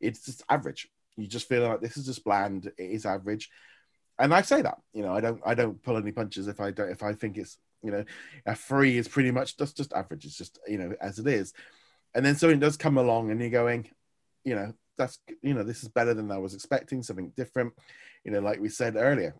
it's 0.00 0.24
just 0.24 0.42
average. 0.48 0.88
You 1.16 1.26
just 1.26 1.48
feel 1.48 1.66
like 1.66 1.80
this 1.80 1.96
is 1.96 2.06
just 2.06 2.24
bland, 2.24 2.66
it 2.66 2.74
is 2.78 3.06
average. 3.06 3.50
And 4.18 4.34
I 4.34 4.42
say 4.42 4.62
that, 4.62 4.78
you 4.92 5.02
know, 5.02 5.12
I 5.14 5.20
don't 5.20 5.40
I 5.44 5.54
don't 5.54 5.82
pull 5.82 5.96
any 5.96 6.12
punches 6.12 6.48
if 6.48 6.60
I 6.60 6.70
don't 6.70 6.90
if 6.90 7.02
I 7.02 7.14
think 7.14 7.38
it's 7.38 7.58
you 7.82 7.90
know, 7.90 8.04
a 8.46 8.54
free 8.54 8.96
is 8.96 9.08
pretty 9.08 9.30
much 9.30 9.58
just 9.58 9.76
just 9.76 9.92
average. 9.92 10.24
It's 10.24 10.38
just, 10.38 10.58
you 10.66 10.78
know, 10.78 10.94
as 11.00 11.18
it 11.18 11.26
is 11.26 11.52
and 12.14 12.24
then 12.24 12.36
something 12.36 12.60
does 12.60 12.76
come 12.76 12.98
along 12.98 13.30
and 13.30 13.40
you're 13.40 13.50
going 13.50 13.88
you 14.44 14.54
know 14.54 14.72
that's 14.96 15.18
you 15.42 15.54
know 15.54 15.62
this 15.62 15.82
is 15.82 15.88
better 15.88 16.14
than 16.14 16.30
i 16.30 16.38
was 16.38 16.54
expecting 16.54 17.02
something 17.02 17.32
different 17.36 17.72
you 18.24 18.30
know 18.30 18.40
like 18.40 18.60
we 18.60 18.68
said 18.68 18.96
earlier 18.96 19.34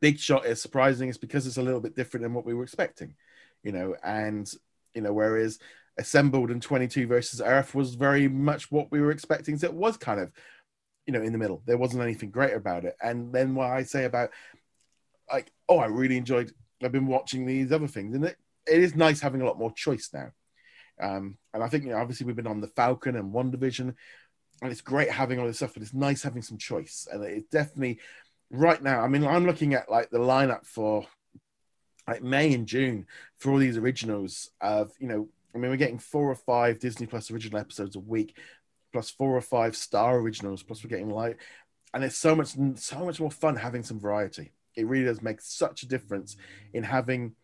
big 0.00 0.18
shot 0.18 0.46
is 0.46 0.60
surprising. 0.60 1.08
It's 1.08 1.18
because 1.18 1.46
it's 1.46 1.56
a 1.56 1.62
little 1.62 1.80
bit 1.80 1.96
different 1.96 2.22
than 2.22 2.34
what 2.34 2.46
we 2.46 2.54
were 2.54 2.64
expecting 2.64 3.14
you 3.62 3.72
know 3.72 3.94
and 4.02 4.52
you 4.94 5.02
know 5.02 5.12
whereas 5.12 5.58
assembled 5.98 6.50
and 6.50 6.62
22 6.62 7.06
versus 7.06 7.40
earth 7.44 7.74
was 7.74 7.94
very 7.94 8.28
much 8.28 8.70
what 8.70 8.90
we 8.90 9.00
were 9.00 9.10
expecting. 9.10 9.58
So 9.58 9.66
it 9.66 9.74
was 9.74 9.96
kind 9.96 10.20
of 10.20 10.32
you 11.06 11.12
know 11.12 11.22
in 11.22 11.32
the 11.32 11.38
middle. 11.38 11.62
There 11.66 11.78
wasn't 11.78 12.02
anything 12.02 12.30
great 12.30 12.54
about 12.54 12.84
it. 12.84 12.96
And 13.02 13.32
then 13.32 13.54
what 13.54 13.70
i 13.70 13.82
say 13.82 14.04
about 14.04 14.30
like 15.30 15.52
oh 15.68 15.78
i 15.78 15.86
really 15.86 16.16
enjoyed 16.16 16.52
i've 16.82 16.92
been 16.92 17.06
watching 17.06 17.46
these 17.46 17.72
other 17.72 17.88
things. 17.88 18.14
And 18.14 18.24
it, 18.24 18.36
it 18.66 18.82
is 18.82 18.94
nice 18.94 19.20
having 19.20 19.42
a 19.42 19.44
lot 19.44 19.58
more 19.58 19.72
choice 19.72 20.10
now. 20.12 20.30
Um, 21.00 21.38
and 21.54 21.62
I 21.62 21.68
think 21.68 21.84
you 21.84 21.90
know, 21.90 21.98
obviously 21.98 22.26
we've 22.26 22.36
been 22.36 22.46
on 22.46 22.60
the 22.60 22.66
Falcon 22.68 23.16
and 23.16 23.32
WandaVision, 23.32 23.94
and 24.62 24.70
it's 24.70 24.82
great 24.82 25.10
having 25.10 25.38
all 25.38 25.46
this 25.46 25.56
stuff, 25.56 25.72
but 25.72 25.82
it's 25.82 25.94
nice 25.94 26.22
having 26.22 26.42
some 26.42 26.58
choice. 26.58 27.08
And 27.10 27.24
it's 27.24 27.48
definitely 27.48 28.00
right 28.50 28.82
now. 28.82 29.00
I 29.00 29.08
mean, 29.08 29.24
I'm 29.24 29.46
looking 29.46 29.74
at 29.74 29.90
like 29.90 30.10
the 30.10 30.18
lineup 30.18 30.66
for 30.66 31.06
like 32.08 32.22
May 32.22 32.52
and 32.52 32.66
June 32.66 33.06
for 33.38 33.52
all 33.52 33.58
these 33.58 33.76
originals. 33.76 34.50
Of 34.60 34.92
you 34.98 35.08
know, 35.08 35.28
I 35.54 35.58
mean, 35.58 35.70
we're 35.70 35.76
getting 35.76 35.98
four 35.98 36.30
or 36.30 36.34
five 36.34 36.78
Disney 36.78 37.06
Plus 37.06 37.30
original 37.30 37.60
episodes 37.60 37.96
a 37.96 38.00
week, 38.00 38.36
plus 38.92 39.10
four 39.10 39.36
or 39.36 39.40
five 39.40 39.76
Star 39.76 40.18
originals. 40.18 40.62
Plus 40.62 40.82
we're 40.82 40.90
getting 40.90 41.10
like, 41.10 41.40
and 41.94 42.04
it's 42.04 42.18
so 42.18 42.34
much 42.34 42.54
so 42.76 43.04
much 43.04 43.20
more 43.20 43.30
fun 43.30 43.56
having 43.56 43.82
some 43.82 44.00
variety. 44.00 44.52
It 44.76 44.86
really 44.86 45.04
does 45.04 45.22
make 45.22 45.40
such 45.40 45.82
a 45.82 45.88
difference 45.88 46.36
in 46.72 46.84
having 46.84 47.34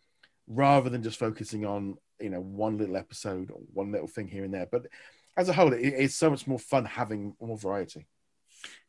rather 0.46 0.90
than 0.90 1.02
just 1.02 1.18
focusing 1.18 1.64
on 1.66 1.96
you 2.20 2.30
know 2.30 2.40
one 2.40 2.78
little 2.78 2.96
episode 2.96 3.50
or 3.50 3.60
one 3.72 3.92
little 3.92 4.06
thing 4.06 4.28
here 4.28 4.44
and 4.44 4.54
there 4.54 4.66
but 4.70 4.86
as 5.36 5.48
a 5.48 5.52
whole 5.52 5.72
it, 5.72 5.80
it's 5.80 6.14
so 6.14 6.30
much 6.30 6.46
more 6.46 6.58
fun 6.58 6.84
having 6.84 7.34
more 7.40 7.58
variety 7.58 8.06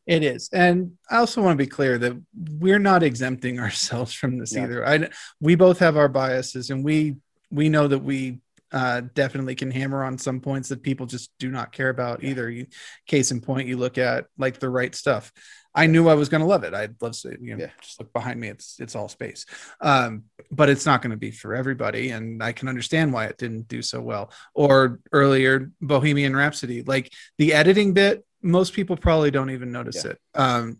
it 0.08 0.24
is 0.24 0.48
and 0.52 0.92
i 1.10 1.18
also 1.18 1.40
want 1.40 1.56
to 1.56 1.64
be 1.64 1.68
clear 1.68 1.98
that 1.98 2.20
we're 2.58 2.80
not 2.80 3.04
exempting 3.04 3.60
ourselves 3.60 4.12
from 4.12 4.38
this 4.38 4.54
yeah. 4.54 4.64
either 4.64 4.86
i 4.86 5.08
we 5.40 5.54
both 5.54 5.78
have 5.78 5.96
our 5.96 6.08
biases 6.08 6.70
and 6.70 6.84
we 6.84 7.14
we 7.50 7.68
know 7.68 7.86
that 7.86 8.02
we 8.02 8.40
uh, 8.72 9.02
definitely 9.14 9.54
can 9.54 9.70
hammer 9.70 10.04
on 10.04 10.18
some 10.18 10.40
points 10.40 10.68
that 10.68 10.82
people 10.82 11.06
just 11.06 11.30
do 11.38 11.50
not 11.50 11.72
care 11.72 11.88
about 11.88 12.22
yeah. 12.22 12.30
either. 12.30 12.50
You, 12.50 12.66
case 13.06 13.30
in 13.30 13.40
point, 13.40 13.68
you 13.68 13.76
look 13.76 13.98
at 13.98 14.26
like 14.36 14.58
the 14.58 14.68
right 14.68 14.94
stuff. 14.94 15.32
I 15.74 15.86
knew 15.86 16.08
I 16.08 16.14
was 16.14 16.28
going 16.28 16.40
to 16.40 16.46
love 16.46 16.64
it. 16.64 16.74
I'd 16.74 17.00
love 17.00 17.12
to, 17.20 17.36
you 17.40 17.54
know, 17.54 17.64
yeah. 17.64 17.70
just 17.80 18.00
look 18.00 18.12
behind 18.12 18.40
me. 18.40 18.48
It's 18.48 18.80
it's 18.80 18.96
all 18.96 19.08
space, 19.08 19.46
um, 19.80 20.24
but 20.50 20.68
it's 20.68 20.86
not 20.86 21.02
going 21.02 21.12
to 21.12 21.16
be 21.16 21.30
for 21.30 21.54
everybody, 21.54 22.10
and 22.10 22.42
I 22.42 22.52
can 22.52 22.68
understand 22.68 23.12
why 23.12 23.26
it 23.26 23.38
didn't 23.38 23.68
do 23.68 23.80
so 23.82 24.00
well. 24.00 24.32
Or 24.54 24.98
earlier, 25.12 25.70
Bohemian 25.80 26.34
Rhapsody, 26.34 26.82
like 26.82 27.12
the 27.36 27.52
editing 27.52 27.92
bit, 27.92 28.24
most 28.42 28.72
people 28.72 28.96
probably 28.96 29.30
don't 29.30 29.50
even 29.50 29.72
notice 29.72 30.04
yeah. 30.04 30.12
it. 30.12 30.20
Um, 30.34 30.78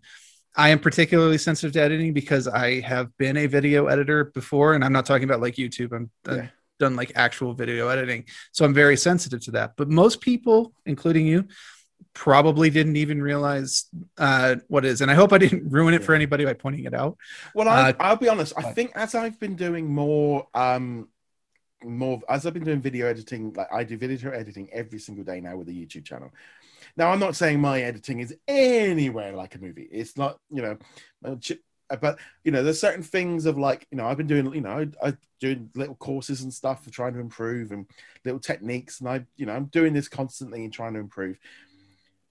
I 0.56 0.70
am 0.70 0.80
particularly 0.80 1.38
sensitive 1.38 1.72
to 1.74 1.80
editing 1.80 2.12
because 2.12 2.48
I 2.48 2.80
have 2.80 3.16
been 3.16 3.36
a 3.36 3.46
video 3.46 3.86
editor 3.86 4.24
before, 4.24 4.74
and 4.74 4.84
I'm 4.84 4.92
not 4.92 5.06
talking 5.06 5.24
about 5.24 5.40
like 5.40 5.54
YouTube. 5.54 5.92
I'm 5.92 6.10
yeah. 6.26 6.32
I've 6.34 6.50
done 6.78 6.96
like 6.96 7.12
actual 7.14 7.54
video 7.54 7.88
editing, 7.88 8.24
so 8.52 8.64
I'm 8.64 8.74
very 8.74 8.96
sensitive 8.96 9.40
to 9.44 9.50
that. 9.52 9.74
But 9.76 9.88
most 9.88 10.20
people, 10.20 10.72
including 10.84 11.26
you, 11.26 11.46
probably 12.12 12.70
didn't 12.70 12.96
even 12.96 13.22
realize 13.22 13.84
uh, 14.18 14.56
what 14.66 14.84
is. 14.84 15.00
And 15.00 15.10
I 15.10 15.14
hope 15.14 15.32
I 15.32 15.38
didn't 15.38 15.70
ruin 15.70 15.94
it 15.94 16.02
for 16.02 16.14
anybody 16.14 16.44
by 16.44 16.54
pointing 16.54 16.84
it 16.84 16.94
out. 16.94 17.16
Well, 17.54 17.68
I, 17.68 17.92
will 17.92 17.96
uh, 18.00 18.16
be 18.16 18.28
honest. 18.28 18.52
I 18.56 18.72
think 18.72 18.92
as 18.96 19.14
I've 19.14 19.38
been 19.38 19.54
doing 19.54 19.86
more, 19.86 20.48
um, 20.54 21.08
more 21.84 22.20
as 22.28 22.46
I've 22.46 22.54
been 22.54 22.64
doing 22.64 22.80
video 22.80 23.06
editing, 23.06 23.52
like 23.52 23.72
I 23.72 23.84
do 23.84 23.96
video 23.96 24.32
editing 24.32 24.68
every 24.72 24.98
single 24.98 25.24
day 25.24 25.40
now 25.40 25.56
with 25.56 25.68
the 25.68 25.86
YouTube 25.86 26.04
channel. 26.04 26.32
Now, 26.98 27.10
I'm 27.10 27.20
not 27.20 27.36
saying 27.36 27.60
my 27.60 27.80
editing 27.80 28.20
is 28.20 28.34
anywhere 28.46 29.32
like 29.32 29.54
a 29.54 29.58
movie. 29.58 29.88
It's 29.90 30.16
not, 30.16 30.38
you 30.50 30.60
know, 30.60 30.76
uh, 31.24 31.96
but 31.96 32.18
you 32.44 32.52
know, 32.52 32.62
there's 32.62 32.80
certain 32.80 33.02
things 33.02 33.46
of 33.46 33.56
like, 33.56 33.86
you 33.90 33.96
know, 33.96 34.06
I've 34.06 34.18
been 34.18 34.26
doing, 34.26 34.52
you 34.52 34.60
know, 34.60 34.86
I, 35.02 35.08
I 35.08 35.16
doing 35.40 35.70
little 35.74 35.94
courses 35.94 36.42
and 36.42 36.52
stuff 36.52 36.84
for 36.84 36.90
trying 36.90 37.14
to 37.14 37.20
improve 37.20 37.72
and 37.72 37.86
little 38.26 38.40
techniques, 38.40 39.00
and 39.00 39.08
I, 39.08 39.24
you 39.36 39.46
know, 39.46 39.54
I'm 39.54 39.66
doing 39.66 39.94
this 39.94 40.08
constantly 40.08 40.64
and 40.64 40.72
trying 40.72 40.92
to 40.94 41.00
improve 41.00 41.38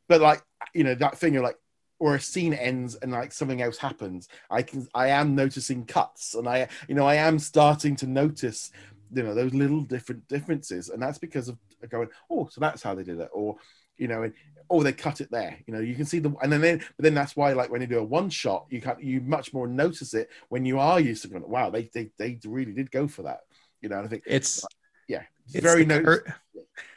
but 0.07 0.21
like 0.21 0.43
you 0.73 0.83
know 0.83 0.95
that 0.95 1.17
thing 1.17 1.35
of 1.35 1.43
like 1.43 1.57
or 1.99 2.15
a 2.15 2.19
scene 2.19 2.53
ends 2.53 2.95
and 2.95 3.11
like 3.11 3.31
something 3.31 3.61
else 3.61 3.77
happens 3.77 4.27
i 4.49 4.61
can 4.61 4.87
i 4.93 5.07
am 5.07 5.35
noticing 5.35 5.85
cuts 5.85 6.35
and 6.35 6.47
i 6.47 6.67
you 6.87 6.95
know 6.95 7.05
i 7.05 7.15
am 7.15 7.39
starting 7.39 7.95
to 7.95 8.07
notice 8.07 8.71
you 9.13 9.23
know 9.23 9.33
those 9.33 9.53
little 9.53 9.81
different 9.81 10.27
differences 10.27 10.89
and 10.89 11.01
that's 11.01 11.17
because 11.17 11.49
of 11.49 11.57
going 11.89 12.09
oh 12.29 12.47
so 12.51 12.59
that's 12.59 12.81
how 12.81 12.93
they 12.93 13.03
did 13.03 13.19
it 13.19 13.29
or 13.31 13.55
you 13.97 14.07
know, 14.07 14.23
and 14.23 14.33
oh, 14.69 14.83
they 14.83 14.91
cut 14.93 15.21
it 15.21 15.31
there. 15.31 15.57
You 15.65 15.73
know, 15.73 15.79
you 15.79 15.95
can 15.95 16.05
see 16.05 16.19
the, 16.19 16.33
and 16.41 16.51
then, 16.51 16.61
then 16.61 16.77
but 16.79 17.03
then 17.03 17.13
that's 17.13 17.35
why, 17.35 17.53
like 17.53 17.69
when 17.71 17.81
you 17.81 17.87
do 17.87 17.99
a 17.99 18.03
one 18.03 18.29
shot, 18.29 18.65
you 18.69 18.81
can 18.81 18.95
you 18.99 19.21
much 19.21 19.53
more 19.53 19.67
notice 19.67 20.13
it 20.13 20.29
when 20.49 20.65
you 20.65 20.79
are 20.79 20.99
used 20.99 21.21
to 21.23 21.27
going, 21.29 21.47
wow, 21.47 21.69
they 21.69 21.89
they 21.93 22.11
they 22.17 22.39
really 22.45 22.73
did 22.73 22.91
go 22.91 23.07
for 23.07 23.23
that. 23.23 23.41
You 23.81 23.89
know, 23.89 24.01
I 24.01 24.07
think 24.07 24.23
it's 24.25 24.63
yeah, 25.07 25.23
it's, 25.45 25.55
it's 25.55 25.63
very 25.63 25.85
noticeable. 25.85 26.25
cur- 26.25 26.35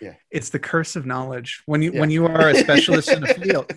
Yeah. 0.00 0.14
it's 0.30 0.50
the 0.50 0.58
curse 0.58 0.96
of 0.96 1.06
knowledge 1.06 1.62
when 1.66 1.80
you 1.82 1.92
Yeah. 1.92 2.00
when 2.00 2.10
you 2.10 2.26
are 2.26 2.48
a 2.48 2.54
specialist 2.54 3.10
in 3.10 3.22
a 3.22 3.34
field 3.42 3.72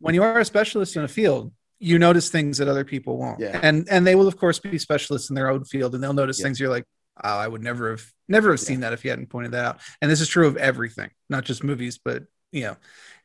when 0.00 0.14
you 0.14 0.22
are 0.22 0.38
a 0.40 0.44
specialist 0.44 0.96
in 0.96 1.04
a 1.04 1.08
field 1.08 1.52
you 1.78 1.98
notice 1.98 2.28
things 2.30 2.58
that 2.58 2.68
other 2.68 2.84
people 2.84 3.16
won't 3.16 3.38
Yeah. 3.40 3.58
and 3.62 3.86
and 3.90 4.06
they 4.06 4.14
will 4.14 4.26
of 4.28 4.36
course 4.36 4.58
be 4.58 4.76
specialists 4.78 5.30
in 5.30 5.36
their 5.36 5.50
own 5.50 5.64
field 5.64 5.94
and 5.94 6.02
they'll 6.02 6.12
notice 6.12 6.38
Yeah. 6.38 6.44
things 6.46 6.58
you're 6.60 6.68
like 6.70 6.84
oh 7.24 7.38
i 7.38 7.46
would 7.46 7.62
never 7.62 7.90
have 7.90 8.04
never 8.28 8.50
have 8.50 8.60
seen 8.60 8.80
that 8.80 8.92
if 8.92 9.04
you 9.04 9.10
hadn't 9.10 9.28
pointed 9.30 9.52
that 9.52 9.64
out 9.64 9.80
and 10.02 10.10
this 10.10 10.20
is 10.20 10.28
true 10.28 10.46
of 10.46 10.56
everything 10.56 11.10
not 11.30 11.44
just 11.44 11.62
movies 11.64 11.98
but 12.04 12.24
you 12.56 12.62
know 12.62 12.76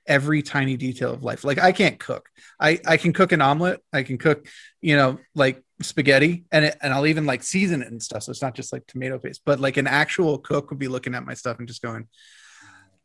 every 0.08 0.42
tiny 0.42 0.76
detail 0.76 1.14
of 1.14 1.24
life 1.24 1.44
like 1.44 1.60
i 1.60 1.72
can't 1.72 2.00
cook 2.00 2.30
i 2.60 2.80
i 2.86 2.98
can 2.98 3.14
cook 3.14 3.32
an 3.32 3.42
omelet 3.42 3.80
i 3.94 4.04
can 4.04 4.18
cook 4.18 4.48
you 4.82 4.96
know 4.96 5.18
like 5.36 5.64
spaghetti 5.82 6.44
and 6.52 6.66
it, 6.66 6.78
and 6.82 6.94
i'll 6.94 7.08
even 7.08 7.26
like 7.26 7.44
season 7.44 7.82
it 7.82 7.88
and 7.88 8.02
stuff 8.02 8.24
so 8.24 8.32
it's 8.32 8.42
not 8.42 8.56
just 8.56 8.74
like 8.74 8.86
tomato 8.88 9.18
paste 9.20 9.42
but 9.46 9.60
like 9.60 9.78
an 9.78 9.88
actual 9.88 10.38
cook 10.38 10.70
would 10.70 10.80
be 10.80 10.88
looking 10.88 11.16
at 11.16 11.26
my 11.26 11.34
stuff 11.34 11.60
and 11.60 11.68
just 11.68 11.82
going 11.82 12.08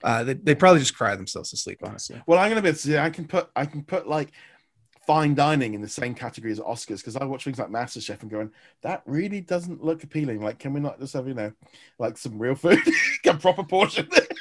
uh 0.03 0.25
they, 0.25 0.35
they 0.35 0.55
probably 0.55 0.81
just 0.81 0.97
cry 0.97 1.15
themselves 1.15 1.51
to 1.51 1.57
sleep 1.57 1.79
honestly 1.83 2.21
Well, 2.27 2.39
I'm 2.39 2.51
gonna 2.51 2.61
be. 2.61 2.99
I 2.99 3.11
can 3.11 3.27
put. 3.27 3.49
I 3.57 3.65
can 3.65 3.83
put 3.83 4.07
like 4.07 4.33
fine 5.07 5.35
dining 5.35 5.75
in 5.75 5.81
the 5.81 5.89
same 5.89 6.15
category 6.15 6.53
as 6.53 6.59
Oscars 6.59 6.99
because 6.99 7.17
I 7.17 7.25
watch 7.25 7.45
things 7.45 7.59
like 7.59 7.69
MasterChef 7.69 8.23
and 8.23 8.31
going, 8.31 8.51
that 8.83 9.03
really 9.07 9.41
doesn't 9.41 9.83
look 9.83 10.03
appealing. 10.03 10.43
Like, 10.43 10.59
can 10.59 10.73
we 10.73 10.81
not 10.81 10.99
just 10.99 11.15
have 11.15 11.29
you 11.29 11.35
know, 11.35 11.53
like 11.99 12.19
some 12.19 12.39
real 12.39 12.57
food, 12.57 12.81
a 13.25 13.35
proper 13.35 13.63
portion? 13.63 14.09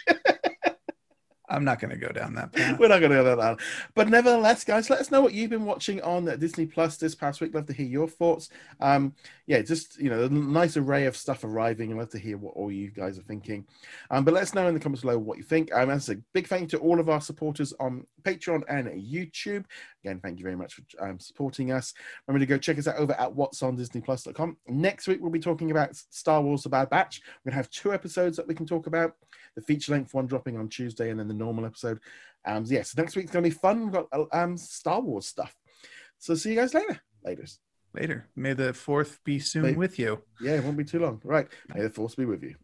i'm 1.49 1.63
not 1.63 1.79
going 1.79 1.91
to 1.91 1.97
go 1.97 2.09
down 2.09 2.33
that 2.33 2.51
path 2.51 2.79
We're 2.79 2.87
not 2.87 2.99
going 2.99 3.11
to 3.11 3.23
go 3.23 3.35
down. 3.35 3.57
That. 3.57 3.65
But 3.93 4.09
nevertheless, 4.09 4.63
guys, 4.63 4.89
let 4.89 4.99
us 4.99 5.11
know 5.11 5.21
what 5.21 5.33
you've 5.33 5.49
been 5.49 5.65
watching 5.65 6.01
on 6.01 6.25
Disney 6.39 6.65
Plus 6.65 6.97
this 6.97 7.15
past 7.15 7.41
week. 7.41 7.53
Love 7.53 7.65
to 7.67 7.73
hear 7.73 7.85
your 7.85 8.07
thoughts. 8.07 8.49
Um, 8.79 9.13
yeah, 9.47 9.61
just 9.61 9.99
you 9.99 10.09
know, 10.09 10.23
a 10.23 10.29
nice 10.29 10.77
array 10.77 11.05
of 11.05 11.15
stuff 11.15 11.43
arriving. 11.43 11.91
and 11.91 11.99
love 11.99 12.09
to 12.09 12.19
hear 12.19 12.37
what 12.37 12.55
all 12.55 12.71
you 12.71 12.89
guys 12.89 13.17
are 13.17 13.23
thinking. 13.23 13.65
Um, 14.09 14.25
but 14.25 14.33
let 14.33 14.43
us 14.43 14.53
know 14.53 14.67
in 14.67 14.73
the 14.73 14.79
comments 14.79 15.01
below 15.01 15.17
what 15.17 15.37
you 15.37 15.43
think. 15.43 15.73
Um, 15.73 15.89
as 15.89 16.09
a 16.09 16.15
big 16.33 16.47
thank 16.47 16.63
you 16.63 16.79
to 16.79 16.83
all 16.83 16.99
of 16.99 17.09
our 17.09 17.21
supporters 17.21 17.73
on 17.79 18.05
Patreon 18.23 18.63
and 18.67 18.87
YouTube. 19.01 19.65
Again, 20.03 20.19
thank 20.19 20.39
you 20.39 20.43
very 20.43 20.55
much 20.55 20.73
for 20.73 20.83
um, 20.99 21.19
supporting 21.19 21.71
us. 21.71 21.93
Remember 22.27 22.45
to 22.45 22.49
go 22.49 22.57
check 22.57 22.77
us 22.77 22.87
out 22.87 22.97
over 22.97 23.13
at 23.13 23.33
what's 23.33 23.63
on 23.63 23.77
disneyplus.com. 23.77 24.57
Next 24.67 25.07
week, 25.07 25.19
we'll 25.21 25.31
be 25.31 25.39
talking 25.39 25.71
about 25.71 25.95
Star 25.95 26.41
Wars 26.41 26.63
The 26.63 26.69
Bad 26.69 26.89
Batch. 26.89 27.21
We're 27.43 27.51
to 27.51 27.57
have 27.57 27.69
two 27.69 27.93
episodes 27.93 28.37
that 28.37 28.47
we 28.47 28.55
can 28.55 28.65
talk 28.65 28.87
about 28.87 29.15
the 29.55 29.61
feature 29.61 29.93
length 29.93 30.13
one 30.13 30.27
dropping 30.27 30.57
on 30.57 30.67
Tuesday 30.67 31.09
and 31.09 31.19
then 31.19 31.27
the 31.27 31.33
normal 31.35 31.65
episode. 31.65 31.99
Um, 32.45 32.63
yes, 32.67 32.95
next 32.95 33.15
week's 33.15 33.31
going 33.31 33.43
to 33.43 33.49
be 33.49 33.55
fun. 33.55 33.83
We've 33.85 33.93
got 33.93 34.07
uh, 34.11 34.25
um, 34.31 34.57
Star 34.57 35.01
Wars 35.01 35.27
stuff. 35.27 35.55
So 36.19 36.35
see 36.35 36.51
you 36.51 36.55
guys 36.55 36.73
later. 36.73 36.99
Later. 37.23 37.45
later 37.93 38.27
may 38.35 38.53
the 38.53 38.73
fourth 38.73 39.19
be 39.23 39.39
soon 39.39 39.63
May- 39.63 39.73
with 39.73 39.97
you 39.97 40.21
Yeah, 40.39 40.55
it 40.55 40.63
won't 40.63 40.77
be 40.77 40.83
too 40.83 40.99
long. 40.99 41.21
Right. 41.23 41.47
May 41.73 41.81
the 41.81 41.89
force 41.89 42.15
be 42.15 42.25
with 42.25 42.43
you. 42.43 42.55